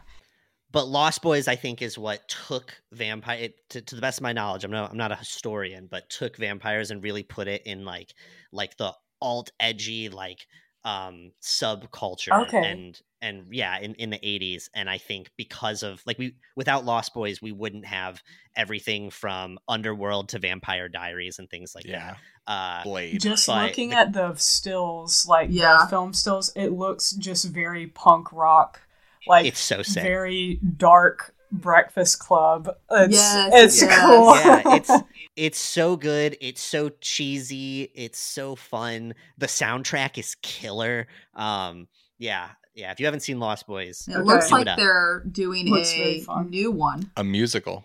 but 0.74 0.88
Lost 0.88 1.22
Boys, 1.22 1.46
I 1.46 1.54
think, 1.54 1.82
is 1.82 1.96
what 1.96 2.28
took 2.28 2.74
vampire 2.92 3.38
it, 3.38 3.54
to, 3.70 3.80
to 3.80 3.94
the 3.94 4.00
best 4.00 4.18
of 4.18 4.22
my 4.24 4.32
knowledge. 4.32 4.64
I'm 4.64 4.72
not 4.72 4.90
I'm 4.90 4.96
not 4.96 5.12
a 5.12 5.16
historian, 5.16 5.86
but 5.88 6.10
took 6.10 6.36
vampires 6.36 6.90
and 6.90 7.00
really 7.02 7.22
put 7.22 7.46
it 7.46 7.62
in 7.64 7.84
like 7.84 8.12
like 8.52 8.76
the 8.76 8.92
alt 9.22 9.50
edgy 9.60 10.08
like 10.08 10.46
um 10.84 11.30
subculture 11.42 12.42
Okay. 12.42 12.72
and 12.72 13.00
and 13.22 13.46
yeah 13.50 13.78
in, 13.78 13.94
in 13.94 14.10
the 14.10 14.18
80s 14.18 14.64
and 14.74 14.90
i 14.90 14.98
think 14.98 15.30
because 15.38 15.82
of 15.82 16.02
like 16.04 16.18
we 16.18 16.36
without 16.56 16.84
lost 16.84 17.14
boys 17.14 17.40
we 17.40 17.52
wouldn't 17.52 17.86
have 17.86 18.22
everything 18.54 19.08
from 19.08 19.58
underworld 19.66 20.28
to 20.28 20.38
vampire 20.38 20.90
diaries 20.90 21.38
and 21.38 21.48
things 21.48 21.74
like 21.74 21.86
yeah, 21.86 22.10
that 22.10 22.16
uh 22.46 22.82
Blade. 22.82 23.20
just 23.20 23.46
but 23.46 23.66
looking 23.68 23.90
the- 23.90 23.96
at 23.98 24.12
the 24.12 24.34
stills, 24.36 25.26
like 25.26 25.48
Yeah. 25.50 25.78
the 25.82 25.88
film 25.88 26.12
stills, 26.12 26.50
it 26.56 26.68
looks 26.72 27.12
just 27.12 27.46
very 27.46 27.86
punk 27.86 28.32
rock, 28.32 28.82
like 29.26 29.46
it's 29.46 29.60
so 29.60 29.82
sick 29.82 30.02
very 30.02 30.60
dark 30.76 31.34
Breakfast 31.52 32.18
Club. 32.18 32.68
It's, 32.90 33.14
Yes, 33.14 33.52
it's 33.54 33.82
yes. 33.82 34.00
cool. 34.00 34.34
yeah, 34.36 34.62
it's 34.76 34.90
it's 35.36 35.58
so 35.58 35.96
good. 35.96 36.36
It's 36.40 36.60
so 36.60 36.90
cheesy. 37.00 37.90
It's 37.94 38.18
so 38.18 38.56
fun. 38.56 39.14
The 39.38 39.46
soundtrack 39.46 40.18
is 40.18 40.34
killer. 40.42 41.06
Um, 41.34 41.86
yeah, 42.18 42.48
yeah. 42.74 42.90
If 42.90 42.98
you 43.00 43.06
haven't 43.06 43.20
seen 43.20 43.38
Lost 43.38 43.66
Boys, 43.68 44.06
It 44.08 44.14
Okay. 44.16 44.22
looks 44.22 44.48
Give 44.50 44.58
it 44.60 44.66
like 44.66 44.76
they're 44.76 45.22
doing 45.30 45.68
Looks 45.70 45.92
a 45.92 46.24
new 46.44 46.70
one. 46.72 47.10
a 47.16 47.22
musical. 47.24 47.84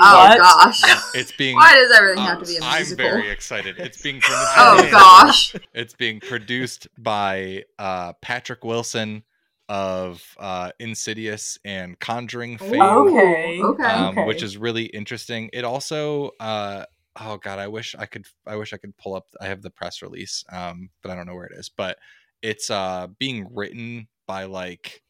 Oh 0.00 0.28
What? 0.28 0.38
gosh. 0.38 0.80
It's 1.14 1.32
being. 1.32 1.56
Why 1.56 1.74
does 1.74 1.90
everything 1.96 2.24
uh, 2.24 2.26
have 2.26 2.38
to 2.40 2.46
be 2.46 2.56
a 2.56 2.60
I'm 2.62 2.96
very 2.96 3.28
excited. 3.30 3.78
It's 3.78 4.00
being. 4.00 4.20
oh 4.28 4.74
produced- 4.78 4.92
gosh. 4.92 5.56
It's 5.74 5.94
being 5.94 6.20
produced 6.20 6.88
by 6.98 7.64
uh, 7.78 8.14
Patrick 8.22 8.64
Wilson 8.64 9.22
of 9.68 10.22
uh, 10.38 10.70
Insidious 10.80 11.58
and 11.64 11.98
Conjuring 11.98 12.58
fame, 12.58 12.82
Okay. 12.82 13.60
Okay. 13.62 13.82
um, 13.84 14.18
okay. 14.18 14.26
which 14.26 14.42
is 14.42 14.56
really 14.58 14.84
interesting. 14.86 15.48
It 15.52 15.64
also, 15.64 16.30
uh, 16.40 16.84
oh 17.20 17.36
god, 17.38 17.58
I 17.58 17.68
wish 17.68 17.94
I 17.98 18.06
could. 18.06 18.26
I 18.46 18.56
wish 18.56 18.72
I 18.72 18.76
could 18.78 18.96
pull 18.96 19.14
up. 19.14 19.26
I 19.40 19.46
have 19.46 19.62
the 19.62 19.70
press 19.70 20.02
release, 20.02 20.44
um, 20.50 20.90
but 21.02 21.10
I 21.10 21.14
don't 21.14 21.26
know 21.26 21.34
where 21.34 21.46
it 21.46 21.58
is. 21.58 21.68
But 21.68 21.98
it's 22.42 22.70
uh, 22.70 23.08
being 23.18 23.46
written 23.52 24.08
by 24.26 24.44
like. 24.44 25.01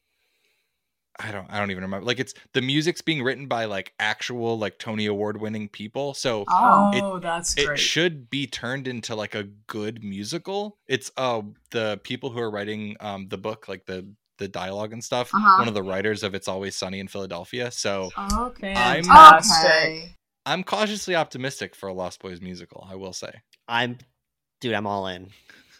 I 1.19 1.31
don't 1.31 1.47
I 1.49 1.59
don't 1.59 1.69
even 1.71 1.83
remember. 1.83 2.05
Like 2.05 2.19
it's 2.19 2.33
the 2.53 2.61
music's 2.61 3.01
being 3.01 3.21
written 3.23 3.47
by 3.47 3.65
like 3.65 3.93
actual 3.99 4.57
like 4.57 4.79
Tony 4.79 5.05
Award 5.05 5.39
winning 5.39 5.69
people. 5.69 6.13
So 6.13 6.43
Oh. 6.49 6.91
Oh, 6.95 7.19
that's 7.19 7.55
it 7.57 7.77
should 7.77 8.29
be 8.29 8.47
turned 8.47 8.87
into 8.87 9.15
like 9.15 9.35
a 9.35 9.43
good 9.67 10.03
musical. 10.03 10.77
It's 10.87 11.11
uh 11.17 11.41
the 11.71 11.99
people 12.03 12.29
who 12.31 12.39
are 12.39 12.49
writing 12.49 12.95
um 12.99 13.27
the 13.29 13.37
book, 13.37 13.67
like 13.67 13.85
the 13.85 14.07
the 14.39 14.47
dialogue 14.47 14.91
and 14.93 15.03
stuff. 15.03 15.29
Uh-huh. 15.33 15.59
One 15.59 15.67
of 15.67 15.75
the 15.75 15.83
writers 15.83 16.23
of 16.23 16.33
It's 16.33 16.47
Always 16.47 16.75
Sunny 16.75 16.99
in 16.99 17.07
Philadelphia. 17.07 17.69
So 17.69 18.09
Okay. 18.33 18.73
I'm- 18.73 19.05
Okay. 19.39 20.15
I'm 20.45 20.63
cautiously 20.63 21.15
optimistic 21.15 21.75
for 21.75 21.87
a 21.87 21.93
Lost 21.93 22.19
Boys 22.21 22.41
musical. 22.41 22.85
I 22.91 22.95
will 22.95 23.13
say. 23.13 23.31
I'm, 23.67 23.97
dude, 24.59 24.73
I'm 24.73 24.85
all 24.87 25.07
in. 25.07 25.29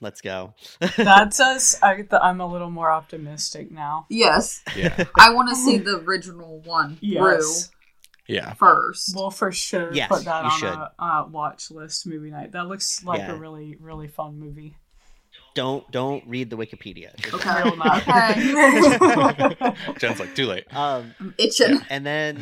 Let's 0.03 0.21
go. 0.21 0.53
That 0.97 1.33
says 1.33 1.79
I, 1.81 1.95
th- 1.95 2.09
I'm 2.21 2.39
a 2.41 2.45
little 2.45 2.69
more 2.69 2.91
optimistic 2.91 3.71
now. 3.71 4.05
Yes. 4.09 4.61
Yeah, 4.75 5.05
I 5.17 5.33
want 5.33 5.49
to 5.49 5.55
see 5.55 5.77
the 5.77 5.97
original 5.99 6.59
one 6.65 6.97
Yes. 7.01 7.71
yeah. 8.27 8.53
first. 8.53 9.13
We'll 9.15 9.31
for 9.31 9.51
sure 9.51 9.93
Yes, 9.93 10.09
put 10.09 10.25
that 10.25 10.43
you 10.43 10.49
on 10.51 10.59
should. 10.59 10.67
a 10.69 10.91
uh, 10.99 11.25
watch 11.31 11.71
list 11.71 12.05
movie 12.05 12.29
night. 12.29 12.51
That 12.51 12.67
looks 12.67 13.03
like 13.03 13.19
Yeah. 13.19 13.31
a 13.31 13.35
really, 13.37 13.77
really 13.79 14.07
fun 14.09 14.37
movie. 14.39 14.75
Don't 15.55 15.89
don't 15.91 16.23
read 16.27 16.49
the 16.49 16.57
Wikipedia. 16.57 17.15
Just- 17.17 17.33
Okay. 17.35 17.61
Okay. 19.59 19.75
Jen's 19.99 20.19
like 20.19 20.35
too 20.35 20.47
late. 20.47 20.65
Um, 20.75 21.13
I'm 21.19 21.33
itching. 21.37 21.79
and 21.89 22.05
then 22.05 22.41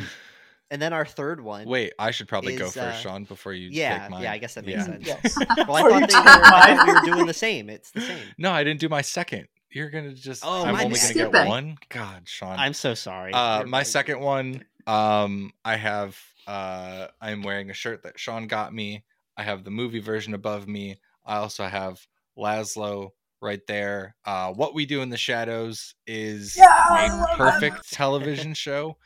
and 0.72 0.80
then 0.82 0.92
our 0.92 1.04
third 1.04 1.40
one. 1.40 1.68
Wait, 1.68 1.92
I 1.98 2.10
should 2.10 2.26
probably 2.26 2.56
go 2.56 2.64
first, 2.64 2.78
uh, 2.78 2.92
Sean, 2.92 3.24
before 3.24 3.52
you 3.52 3.68
yeah, 3.70 4.00
take 4.00 4.10
mine. 4.10 4.22
yeah, 4.22 4.32
I 4.32 4.38
guess 4.38 4.54
that 4.54 4.64
makes 4.64 4.78
Yeah. 4.78 4.84
sense. 4.86 5.06
yes. 5.06 5.36
Well, 5.68 5.76
I 5.76 5.82
thought, 5.88 6.08
they 6.08 6.16
were, 6.16 6.22
I 6.24 6.74
thought 6.76 6.86
we 6.86 6.92
were 6.94 7.14
doing 7.14 7.26
the 7.26 7.34
same. 7.34 7.68
It's 7.70 7.90
the 7.92 8.00
same. 8.00 8.24
No, 8.38 8.50
I 8.50 8.64
didn't 8.64 8.80
do 8.80 8.88
my 8.88 9.02
second. 9.02 9.46
You're 9.70 9.90
gonna 9.90 10.12
just. 10.14 10.42
Oh, 10.44 10.64
I'm 10.64 10.74
only 10.74 10.98
gonna 10.98 11.14
get 11.14 11.30
Skipping. 11.30 11.48
one. 11.48 11.78
God, 11.88 12.22
Sean. 12.24 12.58
I'm 12.58 12.72
so 12.74 12.94
sorry. 12.94 13.32
Uh, 13.32 13.64
my 13.64 13.78
right. 13.78 13.86
second 13.86 14.20
one, 14.20 14.64
um, 14.86 15.52
I 15.64 15.76
have 15.76 16.18
uh, 16.46 17.06
I'm 17.20 17.42
wearing 17.42 17.70
a 17.70 17.74
shirt 17.74 18.02
that 18.02 18.18
Sean 18.18 18.46
got 18.48 18.74
me. 18.74 19.04
I 19.36 19.42
have 19.44 19.64
the 19.64 19.70
movie 19.70 20.00
version 20.00 20.34
above 20.34 20.66
me. 20.68 20.98
I 21.24 21.36
also 21.36 21.64
have 21.64 22.06
Laszlo 22.36 23.10
right 23.40 23.60
there. 23.66 24.14
Uh, 24.24 24.52
what 24.52 24.74
we 24.74 24.84
do 24.86 25.00
in 25.02 25.08
the 25.10 25.16
shadows 25.16 25.94
is 26.06 26.56
Yeah, 26.56 26.66
I 26.70 27.08
love 27.08 27.20
a 27.20 27.20
that 27.20 27.36
perfect 27.38 27.92
television 27.92 28.54
show. 28.54 28.96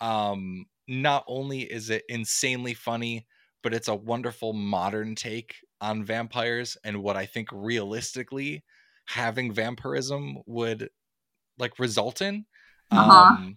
Um, 0.00 0.66
not 0.90 1.24
only 1.28 1.60
is 1.60 1.88
it 1.88 2.02
insanely 2.08 2.74
funny, 2.74 3.24
but 3.62 3.72
it's 3.72 3.86
a 3.86 3.94
wonderful 3.94 4.52
modern 4.52 5.14
take 5.14 5.54
on 5.80 6.04
vampires 6.04 6.76
and 6.82 7.00
what 7.00 7.16
I 7.16 7.26
think 7.26 7.48
realistically 7.52 8.64
having 9.06 9.52
vampirism 9.52 10.38
would 10.46 10.90
like 11.58 11.78
result 11.78 12.20
in. 12.20 12.44
Uh-huh. 12.90 13.12
Um, 13.12 13.56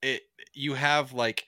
it 0.00 0.22
you 0.54 0.74
have 0.74 1.12
like 1.12 1.44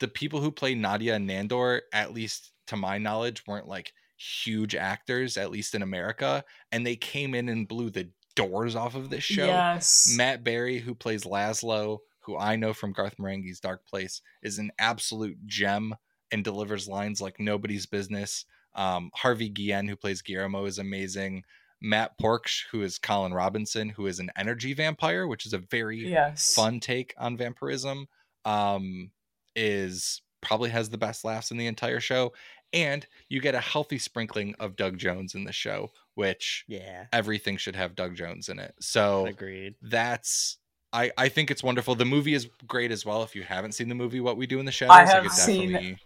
the 0.00 0.08
people 0.08 0.40
who 0.40 0.50
play 0.50 0.74
Nadia 0.74 1.16
and 1.16 1.28
Nandor, 1.28 1.80
at 1.92 2.14
least 2.14 2.52
to 2.68 2.76
my 2.76 2.96
knowledge, 2.96 3.42
weren't 3.46 3.68
like 3.68 3.92
huge 4.16 4.74
actors, 4.74 5.36
at 5.36 5.50
least 5.50 5.74
in 5.74 5.82
America, 5.82 6.44
and 6.70 6.86
they 6.86 6.96
came 6.96 7.34
in 7.34 7.50
and 7.50 7.68
blew 7.68 7.90
the 7.90 8.08
doors 8.36 8.74
off 8.74 8.94
of 8.94 9.10
this 9.10 9.22
show. 9.22 9.44
Yes. 9.44 10.14
Matt 10.16 10.42
Berry, 10.42 10.78
who 10.78 10.94
plays 10.94 11.24
Laszlo, 11.24 11.98
who 12.24 12.36
I 12.36 12.56
know 12.56 12.72
from 12.72 12.92
Garth 12.92 13.16
Marenghi's 13.18 13.60
Dark 13.60 13.86
Place, 13.86 14.22
is 14.42 14.58
an 14.58 14.70
absolute 14.78 15.38
gem 15.46 15.94
and 16.30 16.42
delivers 16.42 16.88
lines 16.88 17.20
like 17.20 17.38
nobody's 17.38 17.86
business. 17.86 18.44
Um, 18.74 19.10
Harvey 19.14 19.48
Guillen, 19.48 19.88
who 19.88 19.96
plays 19.96 20.22
Guillermo, 20.22 20.64
is 20.64 20.78
amazing. 20.78 21.44
Matt 21.82 22.16
Proksch, 22.18 22.64
who 22.70 22.82
is 22.82 22.98
Colin 22.98 23.34
Robinson, 23.34 23.88
who 23.88 24.06
is 24.06 24.20
an 24.20 24.30
energy 24.36 24.72
vampire, 24.72 25.26
which 25.26 25.44
is 25.44 25.52
a 25.52 25.58
very 25.58 26.08
yes. 26.08 26.54
fun 26.54 26.80
take 26.80 27.12
on 27.18 27.36
vampirism, 27.36 28.06
um, 28.44 29.10
is 29.56 30.22
probably 30.40 30.70
has 30.70 30.88
the 30.88 30.98
best 30.98 31.24
laughs 31.24 31.50
in 31.50 31.56
the 31.56 31.66
entire 31.66 32.00
show. 32.00 32.32
And 32.72 33.06
you 33.28 33.40
get 33.40 33.54
a 33.54 33.60
healthy 33.60 33.98
sprinkling 33.98 34.54
of 34.58 34.76
Doug 34.76 34.96
Jones 34.96 35.34
in 35.34 35.44
the 35.44 35.52
show, 35.52 35.90
which 36.14 36.64
Yeah, 36.68 37.06
everything 37.12 37.58
should 37.58 37.76
have 37.76 37.94
Doug 37.94 38.14
Jones 38.14 38.48
in 38.48 38.58
it. 38.58 38.74
So 38.80 39.26
agreed. 39.26 39.74
that's 39.82 40.58
I 40.92 41.10
I 41.16 41.28
think 41.28 41.50
it's 41.50 41.62
wonderful. 41.62 41.94
The 41.94 42.04
movie 42.04 42.34
is 42.34 42.48
great 42.66 42.90
as 42.90 43.04
well. 43.06 43.22
If 43.22 43.34
you 43.34 43.42
haven't 43.42 43.72
seen 43.72 43.88
the 43.88 43.94
movie, 43.94 44.20
What 44.20 44.36
We 44.36 44.46
Do 44.46 44.58
in 44.58 44.66
the 44.66 44.72
Shadows, 44.72 44.96
I 44.96 45.04
have 45.06 45.32
seen- 45.32 45.72
definitely 45.72 45.98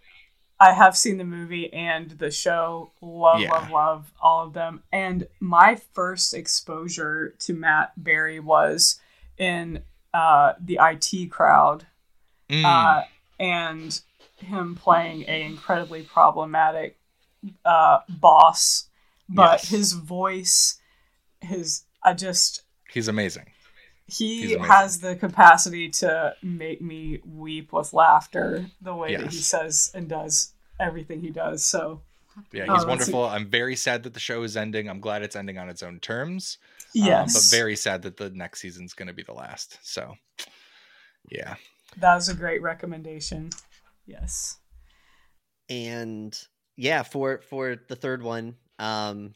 I 0.59 0.73
have 0.73 0.97
seen 0.97 1.19
the 1.19 1.25
movie 1.25 1.71
and 1.73 2.13
the 2.13 2.31
show. 2.31 2.91
Love, 3.03 3.43
Yeah. 3.43 3.51
love, 3.51 3.71
love 3.71 4.13
all 4.23 4.47
of 4.47 4.55
them. 4.55 4.83
And 4.91 5.29
my 5.39 5.75
first 5.93 6.33
exposure 6.33 7.35
to 7.41 7.53
Matt 7.53 7.93
Berry 8.03 8.41
was 8.41 8.99
in 9.37 9.83
uh, 10.15 10.55
the 10.59 10.79
IT 10.81 11.27
crowd 11.31 11.87
Mm, 12.49 12.65
uh, 12.65 13.05
and 13.39 14.01
him 14.39 14.77
playing 14.77 15.25
a 15.29 15.43
incredibly 15.43 16.03
problematic 16.05 16.97
uh, 17.67 17.99
boss. 18.09 18.89
But 19.29 19.61
Yes. 19.63 19.69
his 19.69 19.93
voice, 19.93 20.81
his 21.43 21.85
I 22.03 22.15
just 22.15 22.63
he's 22.91 23.09
amazing. 23.09 23.51
He's 24.09 24.51
he 24.51 24.59
has 24.59 25.01
the 25.01 25.16
capacity 25.16 25.91
to 25.91 26.35
make 26.43 26.81
me 26.81 27.20
weep 27.27 27.73
with 27.73 27.93
laughter 27.93 28.66
the 28.81 28.95
way 28.95 29.16
that 29.16 29.33
he 29.33 29.39
says 29.39 29.91
and 29.95 30.09
does 30.09 30.53
everything 30.78 31.20
he 31.20 31.31
does. 31.31 31.65
So 31.65 32.03
Yeah, 32.53 32.66
Oh, 32.69 32.74
he's 32.74 32.85
that's 32.85 32.87
wonderful. 32.87 33.24
I'm 33.24 33.49
very 33.49 33.74
sad 33.77 34.05
that 34.05 34.15
the 34.15 34.20
show 34.20 34.43
is 34.45 34.57
ending. 34.57 34.89
I'm 34.89 35.01
glad 35.01 35.23
it's 35.23 35.35
ending 35.37 35.59
on 35.59 35.69
its 35.69 35.83
own 35.83 35.99
terms. 36.01 36.59
um, 36.97 37.05
yes, 37.07 37.51
but 37.51 37.57
very 37.57 37.74
sad 37.77 38.03
that 38.03 38.16
the 38.16 38.31
next 38.31 38.61
season's 38.61 38.93
going 38.95 39.09
to 39.09 39.15
be 39.15 39.23
the 39.24 39.33
last. 39.33 39.78
So, 39.83 40.15
yeah. 41.31 41.57
that 41.97 42.15
was 42.15 42.28
a 42.28 42.35
great 42.35 42.62
recommendation. 42.62 43.51
Yes. 44.07 44.59
and 45.69 46.39
yeah 46.77 47.03
for 47.03 47.41
for 47.49 47.77
the 47.89 47.97
third 47.97 48.23
one 48.23 48.55
um 48.78 49.35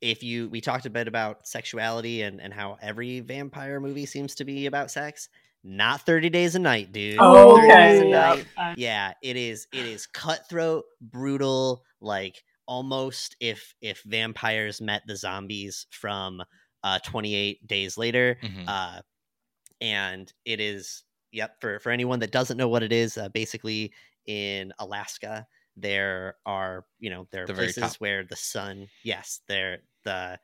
if 0.00 0.22
you 0.22 0.48
we 0.48 0.60
talked 0.60 0.86
a 0.86 0.90
bit 0.90 1.08
about 1.08 1.46
sexuality 1.46 2.22
and 2.22 2.40
and 2.40 2.52
how 2.52 2.76
every 2.80 3.20
vampire 3.20 3.80
movie 3.80 4.06
seems 4.06 4.34
to 4.36 4.44
be 4.44 4.66
about 4.66 4.90
sex 4.90 5.28
not 5.64 6.02
30 6.02 6.30
days 6.30 6.54
a 6.54 6.58
night 6.58 6.92
dude 6.92 7.18
Oh, 7.20 7.56
30 7.56 7.68
days 7.68 8.00
a 8.00 8.04
okay. 8.04 8.10
night 8.10 8.46
Yep. 8.56 8.74
Yeah 8.78 9.12
it 9.22 9.36
is 9.36 9.66
it 9.72 9.84
is 9.84 10.06
cutthroat 10.06 10.84
brutal 11.00 11.84
like 12.00 12.42
almost 12.66 13.36
if 13.40 13.74
if 13.80 14.02
vampires 14.04 14.80
met 14.80 15.02
the 15.06 15.16
zombies 15.16 15.86
from 15.90 16.42
uh 16.84 16.98
28 17.04 17.66
days 17.66 17.98
later 17.98 18.38
Mhm. 18.42 18.64
uh 18.68 19.02
and 19.80 20.32
it 20.44 20.60
is 20.60 21.04
yep 21.32 21.60
for 21.60 21.78
for 21.80 21.90
anyone 21.90 22.20
that 22.20 22.30
doesn't 22.32 22.56
know 22.56 22.68
what 22.68 22.82
it 22.82 22.92
is 22.92 23.18
uh, 23.18 23.28
basically 23.30 23.92
in 24.26 24.72
alaska 24.78 25.46
there 25.80 26.36
are 26.46 26.86
you 26.98 27.10
know 27.10 27.26
there 27.30 27.44
are 27.44 27.48
The 27.48 27.54
places 27.54 27.96
where 28.00 28.24
the 28.24 28.36
sun 28.36 28.88
yes 29.02 29.40
there 29.48 29.80
the 30.04 30.38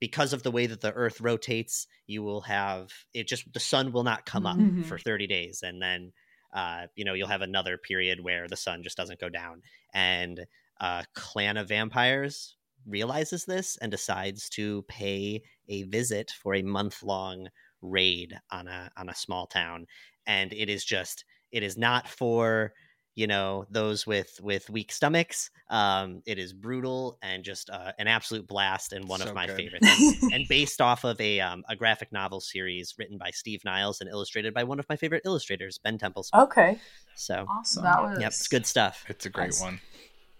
because 0.00 0.32
of 0.32 0.42
the 0.42 0.50
way 0.50 0.66
that 0.66 0.80
the 0.80 0.92
earth 0.92 1.20
rotates 1.20 1.86
you 2.06 2.22
will 2.22 2.42
have 2.42 2.90
it 3.14 3.26
just 3.28 3.50
the 3.52 3.60
sun 3.60 3.92
will 3.92 4.04
not 4.04 4.26
come 4.26 4.46
up 4.46 4.58
Mhm. 4.58 4.82
for 4.82 4.98
30 4.98 5.26
days 5.26 5.62
and 5.62 5.80
then 5.82 6.12
uh 6.52 6.86
you 6.94 7.04
know 7.04 7.14
you'll 7.14 7.28
have 7.28 7.42
another 7.42 7.78
period 7.78 8.20
where 8.20 8.46
the 8.48 8.56
sun 8.56 8.82
just 8.82 8.96
doesn't 8.96 9.20
go 9.20 9.28
down. 9.28 9.62
And 9.94 10.46
uh 10.80 11.04
clan 11.14 11.56
of 11.56 11.68
vampires 11.68 12.56
realizes 12.86 13.44
this 13.46 13.76
and 13.78 13.90
decides 13.90 14.48
to 14.50 14.82
pay 14.84 15.42
a 15.68 15.82
visit 15.84 16.30
for 16.30 16.54
a 16.54 16.62
month 16.62 17.02
long 17.02 17.48
raid 17.82 18.38
on 18.50 18.68
a 18.68 18.90
on 18.96 19.08
a 19.08 19.14
small 19.14 19.46
town. 19.46 19.86
And 20.26 20.52
it 20.52 20.68
is 20.68 20.84
just 20.84 21.24
it 21.52 21.62
is 21.62 21.76
not 21.76 22.08
for 22.08 22.74
you 23.16 23.26
know 23.26 23.66
those 23.70 24.06
with 24.06 24.38
with 24.42 24.70
weak 24.70 24.92
stomachs 24.92 25.50
um 25.70 26.22
it 26.26 26.38
is 26.38 26.52
brutal 26.52 27.18
and 27.22 27.42
just 27.44 27.70
uh, 27.70 27.92
an 27.98 28.06
absolute 28.08 28.46
blast 28.46 28.92
and 28.92 29.08
one 29.08 29.20
So 29.20 29.30
of 29.30 29.34
my 29.34 29.46
good. 29.46 29.56
favorite 29.56 29.84
things 29.84 30.14
and 30.30 30.46
based 30.48 30.80
off 30.80 31.04
of 31.04 31.20
a 31.20 31.40
um, 31.40 31.64
a 31.68 31.74
graphic 31.76 32.12
novel 32.12 32.40
series 32.40 32.94
written 32.98 33.18
by 33.18 33.30
Steve 33.30 33.62
Niles 33.64 34.00
and 34.00 34.08
illustrated 34.10 34.54
by 34.54 34.64
one 34.64 34.78
of 34.78 34.86
my 34.88 34.96
favorite 34.96 35.22
illustrators 35.24 35.78
Ben 35.78 35.98
Temple 35.98 36.24
Okay. 36.34 36.78
so 37.14 37.48
Awesome. 37.48 37.84
That 37.84 38.02
was 38.02 38.18
yep 38.20 38.32
it's 38.32 38.48
good 38.48 38.66
stuff 38.66 39.04
It's 39.08 39.26
a 39.26 39.30
great 39.30 39.48
Nice. 39.48 39.62
one. 39.62 39.80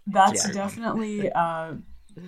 That's 0.07 0.45
Yeah. 0.45 0.53
definitely 0.53 1.33
uh, 1.33 1.75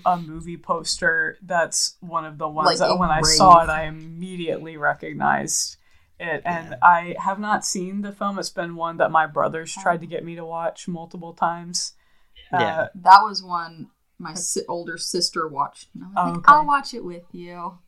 a 0.05 0.19
movie 0.21 0.57
poster. 0.59 1.39
That's 1.43 1.97
one 2.01 2.25
of 2.25 2.39
the 2.39 2.49
ones 2.49 2.67
Like 2.69 2.79
that 2.79 2.99
when 2.99 3.11
I 3.11 3.23
saw 3.23 3.63
it. 3.65 3.69
I 3.71 3.85
immediately 3.85 4.77
recognized 4.77 5.78
it. 6.21 6.43
And 6.45 6.71
Yeah. 6.71 6.77
I 6.83 7.17
have 7.19 7.39
not 7.39 7.65
seen 7.65 8.03
the 8.03 8.13
film. 8.13 8.39
It's 8.39 8.51
been 8.51 8.77
one 8.77 8.97
that 8.99 9.11
my 9.11 9.27
brothers 9.27 9.73
tried 9.75 10.01
to 10.01 10.07
get 10.07 10.25
me 10.25 10.35
to 10.37 10.45
watch 10.45 10.89
multiple 10.89 11.33
times. 11.33 11.93
Yeah. 12.53 12.59
Uh, 12.83 12.89
That 12.95 13.21
was 13.23 13.43
one 13.43 13.89
my 14.19 14.35
si- 14.35 14.63
older 14.69 14.99
sister 14.99 15.47
watched. 15.47 15.89
And 15.95 16.05
I 16.05 16.07
was 16.09 16.15
Oh, 16.17 16.25
like, 16.31 16.39
okay. 16.39 16.45
I'll 16.53 16.67
watch 16.67 16.95
it 16.95 17.05
with 17.05 17.25
you. 17.33 17.79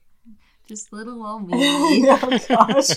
Just 0.69 0.93
little 0.93 1.27
old 1.27 1.49
me. 1.49 1.55
oh 2.09 2.39
gosh. 2.49 2.91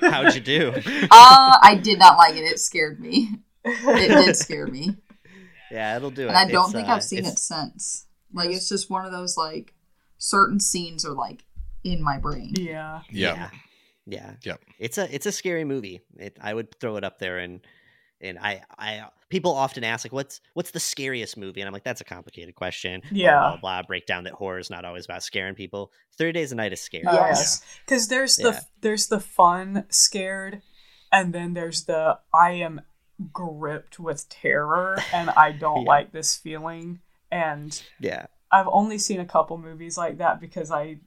How'd 0.00 0.34
you 0.34 0.40
do? 0.40 0.72
uh, 1.10 1.58
I 1.62 1.78
did 1.82 1.98
not 1.98 2.16
like 2.16 2.34
it. 2.36 2.44
It 2.44 2.58
scared 2.58 2.98
me. 3.00 3.28
It 3.64 4.08
did 4.24 4.36
scare 4.36 4.66
me. 4.66 4.96
Yeah, 5.70 5.96
it'll 5.96 6.10
do 6.10 6.22
it. 6.24 6.28
And 6.28 6.36
I 6.38 6.46
don't 6.46 6.64
It's, 6.64 6.72
think 6.72 6.88
uh, 6.88 6.92
I've 6.92 7.04
seen 7.04 7.26
it 7.26 7.38
since. 7.38 8.06
Like 8.32 8.48
it's 8.50 8.68
just 8.70 8.88
one 8.88 9.04
of 9.04 9.12
those 9.12 9.36
like 9.36 9.74
certain 10.16 10.60
scenes 10.60 11.04
are 11.04 11.12
like 11.12 11.44
in 11.84 12.02
my 12.02 12.16
brain. 12.16 12.54
Yeah. 12.56 13.02
Yeah. 13.10 13.34
Yeah. 13.34 13.50
Yeah. 14.08 14.32
Yep. 14.44 14.60
It's 14.78 14.98
a 14.98 15.14
it's 15.14 15.26
a 15.26 15.32
scary 15.32 15.64
movie. 15.64 16.00
It, 16.16 16.36
I 16.40 16.54
would 16.54 16.78
throw 16.80 16.96
it 16.96 17.04
up 17.04 17.18
there 17.18 17.38
and 17.38 17.60
and 18.20 18.38
I 18.38 18.62
I 18.78 19.04
people 19.28 19.52
often 19.54 19.84
ask 19.84 20.04
like 20.04 20.12
what's 20.12 20.40
what's 20.54 20.70
the 20.70 20.80
scariest 20.80 21.36
movie 21.36 21.60
and 21.60 21.68
I'm 21.68 21.72
like 21.74 21.84
that's 21.84 22.00
a 22.00 22.04
complicated 22.04 22.54
question. 22.54 23.02
Blah, 23.10 23.10
Yeah. 23.12 23.38
Blah 23.38 23.56
blah. 23.60 23.82
Break 23.82 24.06
down 24.06 24.24
that 24.24 24.32
horror 24.32 24.58
is 24.58 24.70
not 24.70 24.84
always 24.84 25.04
about 25.04 25.22
scaring 25.22 25.54
people. 25.54 25.92
Thirty 26.16 26.32
Days 26.32 26.50
a 26.52 26.54
Night 26.54 26.72
is 26.72 26.80
scary. 26.80 27.04
Yes. 27.04 27.62
Because 27.84 28.08
there's 28.08 28.36
the 28.36 28.50
Yeah. 28.52 28.60
there's 28.80 29.06
the 29.08 29.20
fun 29.20 29.84
scared, 29.90 30.62
and 31.12 31.32
then 31.34 31.52
there's 31.54 31.84
the 31.84 32.18
I 32.32 32.52
am 32.52 32.80
gripped 33.32 33.98
with 34.00 34.28
terror 34.28 34.98
and 35.12 35.28
I 35.30 35.52
don't 35.64 35.82
Yeah. 35.82 35.88
like 35.88 36.12
this 36.12 36.34
feeling. 36.36 37.00
And 37.30 37.80
Yeah. 38.00 38.26
I've 38.50 38.68
only 38.68 38.96
seen 38.96 39.20
a 39.20 39.26
couple 39.26 39.58
movies 39.58 39.98
like 39.98 40.16
that 40.18 40.40
because 40.40 40.70
I 40.70 41.00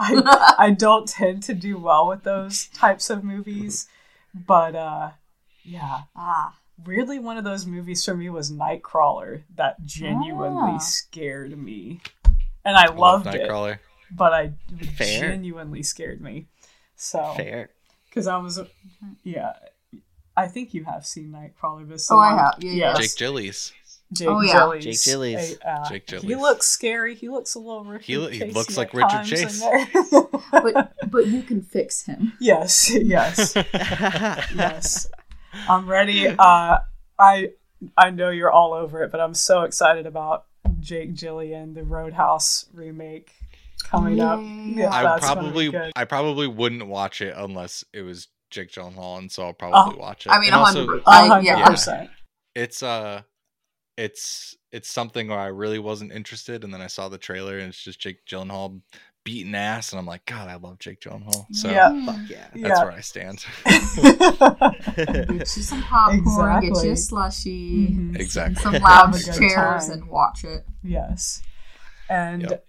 I 0.00 0.54
I 0.58 0.70
don't 0.70 1.06
tend 1.06 1.42
to 1.44 1.54
do 1.54 1.76
well 1.78 2.08
with 2.08 2.22
those 2.22 2.68
types 2.68 3.10
of 3.10 3.22
movies. 3.22 3.86
But 4.34 4.74
uh 4.74 5.10
yeah. 5.62 6.02
Ah, 6.16 6.56
Weirdly 6.86 7.18
one 7.18 7.36
of 7.36 7.44
those 7.44 7.66
movies 7.66 8.02
for 8.04 8.14
me 8.16 8.30
was 8.30 8.50
Nightcrawler 8.50 9.42
that 9.56 9.82
genuinely 9.84 10.72
Ah. 10.76 10.78
scared 10.78 11.56
me. 11.58 12.00
And 12.64 12.76
I 12.76 12.84
I 12.84 12.86
love 12.86 12.96
loved 13.26 13.26
it, 13.34 13.42
Nightcrawler. 13.48 13.78
but 14.10 14.32
I 14.32 14.52
Fair. 14.96 15.20
genuinely 15.30 15.82
scared 15.82 16.20
me. 16.22 16.46
So 16.96 17.34
Fair. 17.36 17.68
because 18.08 18.26
I 18.26 18.36
was, 18.38 18.58
yeah, 19.24 19.52
I 20.36 20.46
think 20.48 20.72
you 20.74 20.84
have 20.84 21.04
seen 21.06 21.30
Nightcrawler. 21.32 21.88
But 21.88 22.00
Oh, 22.10 22.18
I 22.18 22.34
have. 22.36 22.54
Yeah, 22.60 22.72
yeah. 22.72 22.94
Jake 22.94 23.10
Gyllenhaal. 23.16 23.72
Jake 24.12 24.28
Oh, 24.28 24.40
yeah. 24.40 24.54
Gyllenhaal. 24.54 24.80
Jake 24.80 24.94
Gyllenhaal. 24.94 25.58
A, 25.64 25.70
uh, 25.70 25.88
Jake 25.88 26.10
He 26.10 26.34
looks 26.34 26.66
scary. 26.66 27.14
He 27.14 27.28
looks 27.28 27.54
a 27.54 27.58
little 27.58 27.84
Richard 27.84 28.04
He 28.04 28.18
lo- 28.18 28.28
he 28.28 28.44
looks 28.46 28.76
like 28.76 28.92
Richard 28.92 29.24
Chase. 29.24 29.62
but 30.52 30.92
but 31.10 31.26
you 31.26 31.42
can 31.42 31.62
fix 31.62 32.04
him. 32.04 32.32
yes, 32.40 32.90
yes, 32.90 33.54
yes. 34.54 35.08
I'm 35.68 35.88
ready. 35.88 36.28
Uh, 36.28 36.78
I 37.18 37.50
I 37.96 38.10
know 38.10 38.30
you're 38.30 38.50
all 38.50 38.72
over 38.72 39.02
it, 39.04 39.10
but 39.12 39.20
I'm 39.20 39.34
so 39.34 39.62
excited 39.62 40.06
about 40.06 40.46
Jake 40.80 41.14
Gyllenhaal, 41.14 41.74
the 41.74 41.84
Roadhouse 41.84 42.66
remake 42.72 43.32
coming 43.84 44.20
up. 44.20 44.40
Yeah. 44.42 44.90
I 44.90 45.02
that's 45.02 45.26
gonna 45.26 45.52
be 45.52 45.70
probably. 45.70 45.92
I 45.96 46.04
probably 46.04 46.46
wouldn't 46.48 46.86
watch 46.86 47.20
it 47.20 47.34
unless 47.36 47.84
it 47.92 48.02
was 48.02 48.28
Jake 48.50 48.72
Gyllenhaal, 48.72 49.18
and 49.18 49.30
so 49.30 49.44
I'll 49.44 49.52
probably 49.52 49.98
watch 49.98 50.26
it. 50.26 50.30
I 50.30 50.38
mean, 50.40 50.48
And 50.52 50.56
a 50.56 50.58
also, 50.58 50.86
hundred. 50.86 51.02
A 51.02 51.08
I, 51.10 51.26
hundred 51.28 51.44
yeah. 51.46 51.68
percent. 51.68 52.10
it's 52.54 52.82
uh 52.82 53.22
it's 54.00 54.56
it's 54.72 54.88
something 54.90 55.28
where 55.28 55.38
I 55.38 55.46
really 55.46 55.78
wasn't 55.78 56.12
interested, 56.12 56.64
and 56.64 56.72
then 56.72 56.80
I 56.80 56.86
saw 56.86 57.08
the 57.08 57.18
trailer, 57.18 57.58
and 57.58 57.68
it's 57.68 57.82
just 57.82 58.00
Jake 58.00 58.24
Gyllenhaal 58.24 58.80
beating 59.24 59.54
ass, 59.54 59.92
and 59.92 59.98
I'm 60.00 60.06
like, 60.06 60.24
God, 60.24 60.48
I 60.48 60.54
love 60.56 60.78
Jake 60.78 61.00
Gyllenhaal. 61.02 61.44
So 61.52 61.68
Yeah. 61.70 62.06
Fuck 62.06 62.16
yeah. 62.28 62.46
that's 62.54 62.56
Yeah. 62.78 62.82
where 62.84 62.92
I 62.92 63.00
stand. 63.00 63.44
Get 64.96 65.56
you 65.56 65.62
some 65.62 65.82
popcorn, 65.88 66.60
get 66.62 66.84
you 66.84 66.92
a 66.92 66.96
slushy, 66.96 67.88
Mhm. 67.90 68.18
exactly. 68.18 68.54
some 68.62 68.74
Have 68.74 68.82
lounge 69.12 69.24
chairs, 69.26 69.86
time. 69.88 69.90
and 69.92 70.08
watch 70.08 70.44
it. 70.44 70.64
Yes. 70.82 71.42
And 72.08 72.42
Yep. 72.42 72.64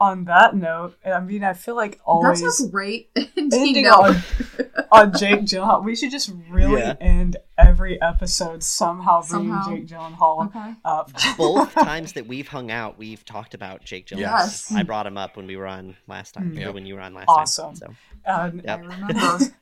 on 0.00 0.24
that 0.26 0.54
note, 0.54 0.96
I 1.04 1.20
mean, 1.20 1.42
I 1.44 1.54
feel 1.54 1.74
like 1.74 2.00
always 2.04 2.40
That's 2.42 2.62
a 2.62 2.68
great 2.68 3.10
ending 3.16 3.50
ending 3.52 3.86
on, 3.88 4.12
note. 4.12 4.70
On 4.94 5.12
Jake 5.18 5.40
Gyllenhaal. 5.42 5.84
We 5.84 5.96
should 5.96 6.10
just 6.10 6.30
really 6.48 6.80
Yeah. 6.80 6.94
end 7.00 7.36
every 7.58 8.00
episode 8.00 8.62
somehow 8.62 9.22
bringing 9.28 9.52
Somehow. 9.52 9.70
Jake 9.76 9.86
Gyllenhaal 9.88 10.46
Okay. 10.46 10.74
up. 10.84 11.10
Both 11.36 11.74
times 11.74 12.12
that 12.14 12.26
we've 12.26 12.48
hung 12.48 12.70
out, 12.70 12.98
we've 12.98 13.24
talked 13.24 13.54
about 13.54 13.84
Jake 13.84 14.06
Gyllenhaal. 14.06 14.18
Yes. 14.20 14.72
I 14.72 14.82
brought 14.82 15.06
him 15.06 15.16
up 15.18 15.36
when 15.36 15.46
we 15.46 15.56
were 15.56 15.66
on 15.66 15.96
last 16.06 16.32
time, 16.34 16.52
or 16.56 16.60
Yep. 16.60 16.74
when 16.74 16.86
you 16.86 16.94
were 16.94 17.00
on 17.00 17.14
last 17.14 17.28
Awesome. 17.28 17.74
time. 17.74 17.96
So 18.24 18.30
Um, 18.32 18.62
I 18.66 18.74
remember. 18.76 19.38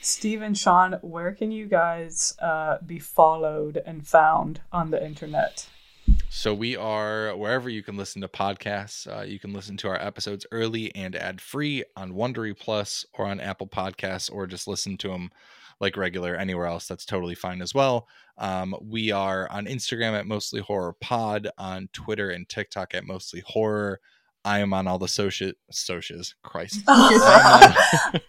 Steve 0.00 0.40
and 0.42 0.56
Sean, 0.56 0.92
where 1.02 1.32
can 1.32 1.50
you 1.52 1.66
guys 1.66 2.34
uh, 2.40 2.78
be 2.86 2.98
followed 2.98 3.82
and 3.84 4.06
found 4.06 4.60
on 4.72 4.90
the 4.90 5.04
internet? 5.04 5.66
So 6.30 6.54
we 6.54 6.76
are 6.76 7.36
wherever 7.36 7.68
you 7.68 7.82
can 7.82 7.96
listen 7.96 8.22
to 8.22 8.28
podcasts. 8.28 9.06
Uh, 9.06 9.22
you 9.22 9.38
can 9.40 9.52
listen 9.52 9.76
to 9.78 9.88
our 9.88 10.00
episodes 10.00 10.46
early 10.52 10.94
and 10.94 11.16
ad 11.16 11.40
free 11.40 11.84
on 11.96 12.12
Wondery 12.12 12.56
Plus 12.56 13.04
or 13.14 13.26
on 13.26 13.40
Apple 13.40 13.66
Podcasts, 13.66 14.32
or 14.32 14.46
just 14.46 14.68
listen 14.68 14.96
to 14.98 15.08
them 15.08 15.30
like 15.80 15.96
regular 15.96 16.36
anywhere 16.36 16.66
else. 16.66 16.86
That's 16.86 17.04
totally 17.04 17.34
fine 17.34 17.60
as 17.60 17.74
well. 17.74 18.06
Um, 18.36 18.74
we 18.80 19.10
are 19.10 19.50
on 19.50 19.66
Instagram 19.66 20.18
at 20.18 20.26
Mostly 20.26 20.60
Horror 20.60 20.94
Pod, 21.00 21.48
on 21.58 21.88
Twitter 21.92 22.30
and 22.30 22.48
TikTok 22.48 22.94
at 22.94 23.04
Mostly 23.04 23.42
Horror. 23.46 24.00
I 24.48 24.60
am 24.60 24.72
on 24.72 24.86
all 24.86 24.98
the 24.98 25.08
social 25.08 25.52
socials. 25.70 26.34
Christ, 26.42 26.82
on, 26.88 26.96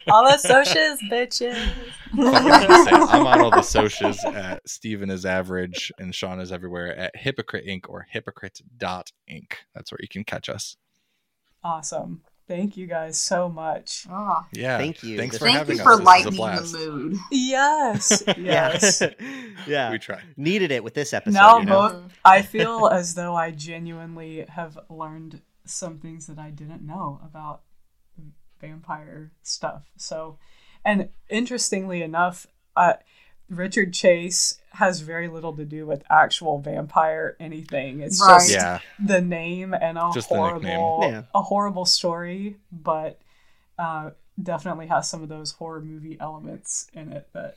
All 0.07 0.25
the 0.29 0.37
socials, 0.53 0.99
bitches. 1.09 1.55
say. 1.55 2.91
I'm 2.91 3.25
on 3.25 3.41
all 3.41 3.51
the 3.51 3.61
socials 3.61 4.23
at 4.25 4.67
Steven 4.67 5.09
is 5.09 5.25
average 5.25 5.91
and 5.97 6.13
Sean 6.13 6.39
is 6.41 6.51
everywhere 6.51 6.95
at 6.95 7.15
Hypocrite 7.15 7.65
Inc. 7.65 7.87
or 7.87 8.05
hypocrite.inc. 8.11 9.51
That's 9.73 9.91
where 9.91 9.99
you 10.01 10.07
can 10.09 10.23
catch 10.25 10.49
us. 10.49 10.75
Awesome. 11.63 12.21
Thank 12.47 12.75
you 12.77 12.87
guys 12.87 13.19
so 13.19 13.47
much. 13.47 14.07
Ah, 14.09 14.47
Yeah. 14.53 14.77
Thank 14.79 15.03
you. 15.03 15.17
Thanks 15.17 15.37
for 15.37 15.45
was 15.45 15.53
thank 15.53 15.57
having 15.59 15.75
you 15.77 15.83
us. 15.83 15.85
for 15.85 15.97
This 15.97 15.99
is 15.99 16.03
a 16.03 16.03
lightening 16.03 16.31
the 16.31 16.37
blast. 16.37 16.73
mood. 16.73 17.17
Yes. 17.31 18.23
Yes. 18.37 19.03
yeah. 19.67 19.91
We 19.91 19.99
try. 19.99 20.19
Needed 20.35 20.71
it 20.71 20.83
with 20.83 20.95
this 20.95 21.13
episode. 21.13 21.37
now 21.37 21.59
you 21.59 21.65
know? 21.65 21.89
both 21.89 22.13
I 22.25 22.41
feel 22.41 22.87
as 22.87 23.13
though 23.13 23.35
I 23.35 23.51
genuinely 23.51 24.45
have 24.49 24.79
learned 24.89 25.41
some 25.69 25.97
things 25.99 26.27
that 26.27 26.39
I 26.39 26.49
didn't 26.49 26.81
know 26.85 27.19
about 27.23 27.61
vampire 28.59 29.31
stuff. 29.43 29.83
So, 29.97 30.37
and 30.83 31.09
interestingly 31.29 32.01
enough, 32.01 32.47
uh, 32.75 32.93
Richard 33.49 33.93
Chase 33.93 34.59
has 34.73 34.99
very 34.99 35.27
little 35.27 35.53
to 35.55 35.65
do 35.65 35.85
with 35.85 36.03
actual 36.09 36.59
vampire 36.59 37.35
anything. 37.39 38.01
It's 38.01 38.21
Right. 38.21 38.35
just 38.35 38.49
Yeah. 38.51 38.79
the 38.99 39.21
name 39.21 39.73
and 39.73 39.97
a 39.97 40.11
Just 40.13 40.27
horrible, 40.29 40.99
Yeah. 41.01 41.23
a 41.33 41.41
horrible 41.41 41.85
story, 41.85 42.57
but 42.71 43.19
uh, 43.77 44.11
definitely 44.41 44.87
has 44.87 45.09
some 45.09 45.23
of 45.23 45.29
those 45.29 45.53
horror 45.53 45.81
movie 45.81 46.17
elements 46.19 46.87
in 46.93 47.11
it 47.13 47.29
that 47.33 47.55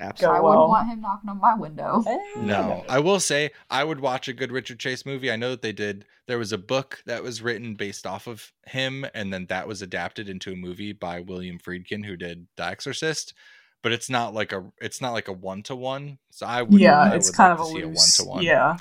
Absolutely. 0.00 0.38
I 0.38 0.40
wouldn't 0.40 0.68
want 0.68 0.88
him 0.88 1.00
knocking 1.02 1.28
on 1.30 1.38
my 1.40 1.54
window. 1.54 2.02
eh, 2.06 2.18
No, 2.40 2.84
I 2.88 2.98
will 3.00 3.20
say 3.20 3.50
I 3.68 3.84
would 3.84 4.00
watch 4.00 4.28
a 4.28 4.32
good 4.32 4.50
Richard 4.50 4.80
Chase 4.80 5.04
movie. 5.04 5.30
I 5.30 5.36
know 5.36 5.50
that 5.50 5.62
they 5.62 5.72
did. 5.72 6.06
There 6.26 6.38
was 6.38 6.52
a 6.52 6.58
book 6.58 7.02
that 7.06 7.22
was 7.22 7.42
written 7.42 7.74
based 7.74 8.06
off 8.06 8.26
of 8.26 8.52
him, 8.66 9.04
and 9.14 9.32
then 9.32 9.46
that 9.46 9.68
was 9.68 9.82
adapted 9.82 10.28
into 10.28 10.52
a 10.52 10.56
movie 10.56 10.92
by 10.92 11.20
William 11.20 11.58
Friedkin, 11.58 12.04
who 12.06 12.16
did 12.16 12.46
The 12.56 12.64
Exorcist. 12.64 13.34
But 13.82 13.92
it's 13.92 14.10
not 14.10 14.34
like 14.34 14.52
a 14.52 14.70
it's 14.80 15.00
not 15.00 15.12
like 15.12 15.28
a 15.28 15.32
one 15.32 15.62
to 15.64 15.76
one. 15.76 16.18
So 16.30 16.46
I 16.46 16.62
would 16.62 16.80
yeah, 16.80 16.98
I 17.00 17.14
it's 17.16 17.28
would 17.28 17.36
kind 17.36 17.58
like 17.58 17.60
of 17.60 17.66
a 17.66 17.68
see 17.78 17.84
loose. 17.84 18.18
one 18.18 18.26
to 18.26 18.30
one. 18.30 18.42
Yeah. 18.44 18.76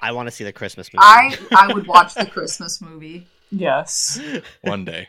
I 0.00 0.12
want 0.12 0.26
to 0.26 0.30
see 0.32 0.44
the 0.44 0.52
Christmas 0.52 0.88
movie. 0.92 1.02
I 1.04 1.38
I 1.56 1.72
would 1.72 1.86
watch 1.86 2.14
the 2.14 2.26
Christmas 2.26 2.80
movie. 2.80 3.26
Yes. 3.50 4.20
one 4.62 4.84
day. 4.84 5.08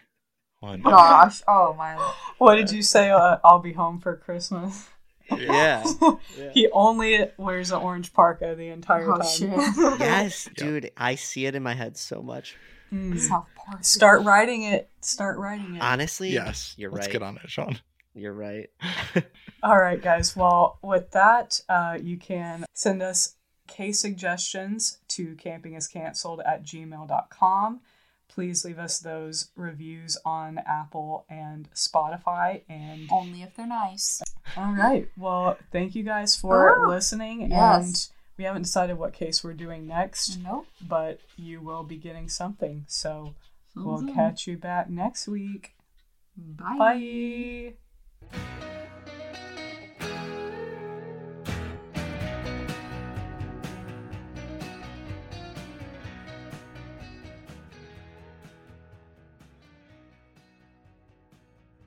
One 0.60 0.80
day. 0.80 0.90
Gosh, 0.90 1.42
oh 1.48 1.74
my. 1.74 1.96
What 2.38 2.56
did 2.56 2.72
you 2.72 2.82
say? 2.82 3.10
Uh, 3.10 3.38
I'll 3.44 3.60
be 3.60 3.74
home 3.74 4.00
for 4.00 4.16
Christmas. 4.16 4.88
yeah. 5.38 5.84
He 6.54 6.68
only 6.72 7.28
wears 7.38 7.72
an 7.72 7.82
orange 7.82 8.14
parka 8.14 8.56
the 8.56 8.68
entire 8.70 9.12
Oh 9.12 9.18
time. 9.18 9.28
shit. 9.28 9.50
Yes, 10.00 10.48
Yep. 10.48 10.56
dude. 10.56 10.92
I 10.98 11.16
see 11.16 11.46
it 11.46 11.56
in 11.56 11.64
my 11.64 11.74
head 11.74 11.98
so 11.98 12.22
much. 12.22 12.56
Mm. 12.92 13.18
South 13.20 13.48
Park. 13.56 13.84
Start 13.84 14.24
writing 14.24 14.64
it. 14.64 14.90
Start 15.02 15.38
writing 15.40 15.76
it. 15.76 15.82
Honestly, 15.82 16.30
Yes, 16.30 16.76
you're 16.78 16.92
Let's 16.92 17.08
right. 17.08 17.14
get 17.14 17.24
on 17.24 17.38
it, 17.44 17.50
Sean. 17.50 17.80
You're 18.14 18.34
right. 18.34 18.70
All 19.64 19.80
right, 19.80 20.00
guys. 20.02 20.36
Well, 20.36 20.78
with 20.84 21.10
that, 21.12 21.60
uh, 21.70 21.98
you 22.02 22.18
can 22.18 22.66
send 22.74 23.02
us 23.02 23.36
case 23.68 24.00
suggestions 24.00 25.00
to 25.08 25.36
campingiscanceled 25.36 26.40
at 26.46 26.64
gmail.com. 26.64 27.82
Please 28.34 28.66
leave 28.66 28.80
us 28.80 29.00
those 29.00 29.52
reviews 29.56 30.18
on 30.26 30.60
Apple 30.66 31.26
and 31.30 31.70
Spotify. 31.74 32.62
And 32.68 33.08
Only 33.12 33.44
if 33.44 33.56
they're 33.56 33.68
nice. 33.68 34.22
all 34.58 34.74
right. 34.74 35.08
Well, 35.18 35.58
thank 35.72 35.94
you 35.96 36.04
guys 36.04 36.36
for 36.36 36.78
Oh, 36.86 36.90
listening. 36.90 37.52
yes. 37.52 37.86
And 37.86 38.10
we 38.38 38.46
haven't 38.46 38.64
decided 38.64 38.98
what 38.98 39.14
case 39.14 39.44
we're 39.44 39.54
doing 39.54 39.86
next, 39.86 40.40
Nope. 40.44 40.66
but 40.82 41.20
you 41.38 41.62
will 41.62 41.84
be 41.84 41.98
getting 41.98 42.28
something. 42.28 42.86
So 42.88 43.36
we'll 43.76 44.08
catch 44.14 44.48
you 44.48 44.58
back 44.58 44.90
next 44.90 45.28
week. 45.28 45.76
Bye. 46.36 47.76
Bye. 48.32 48.83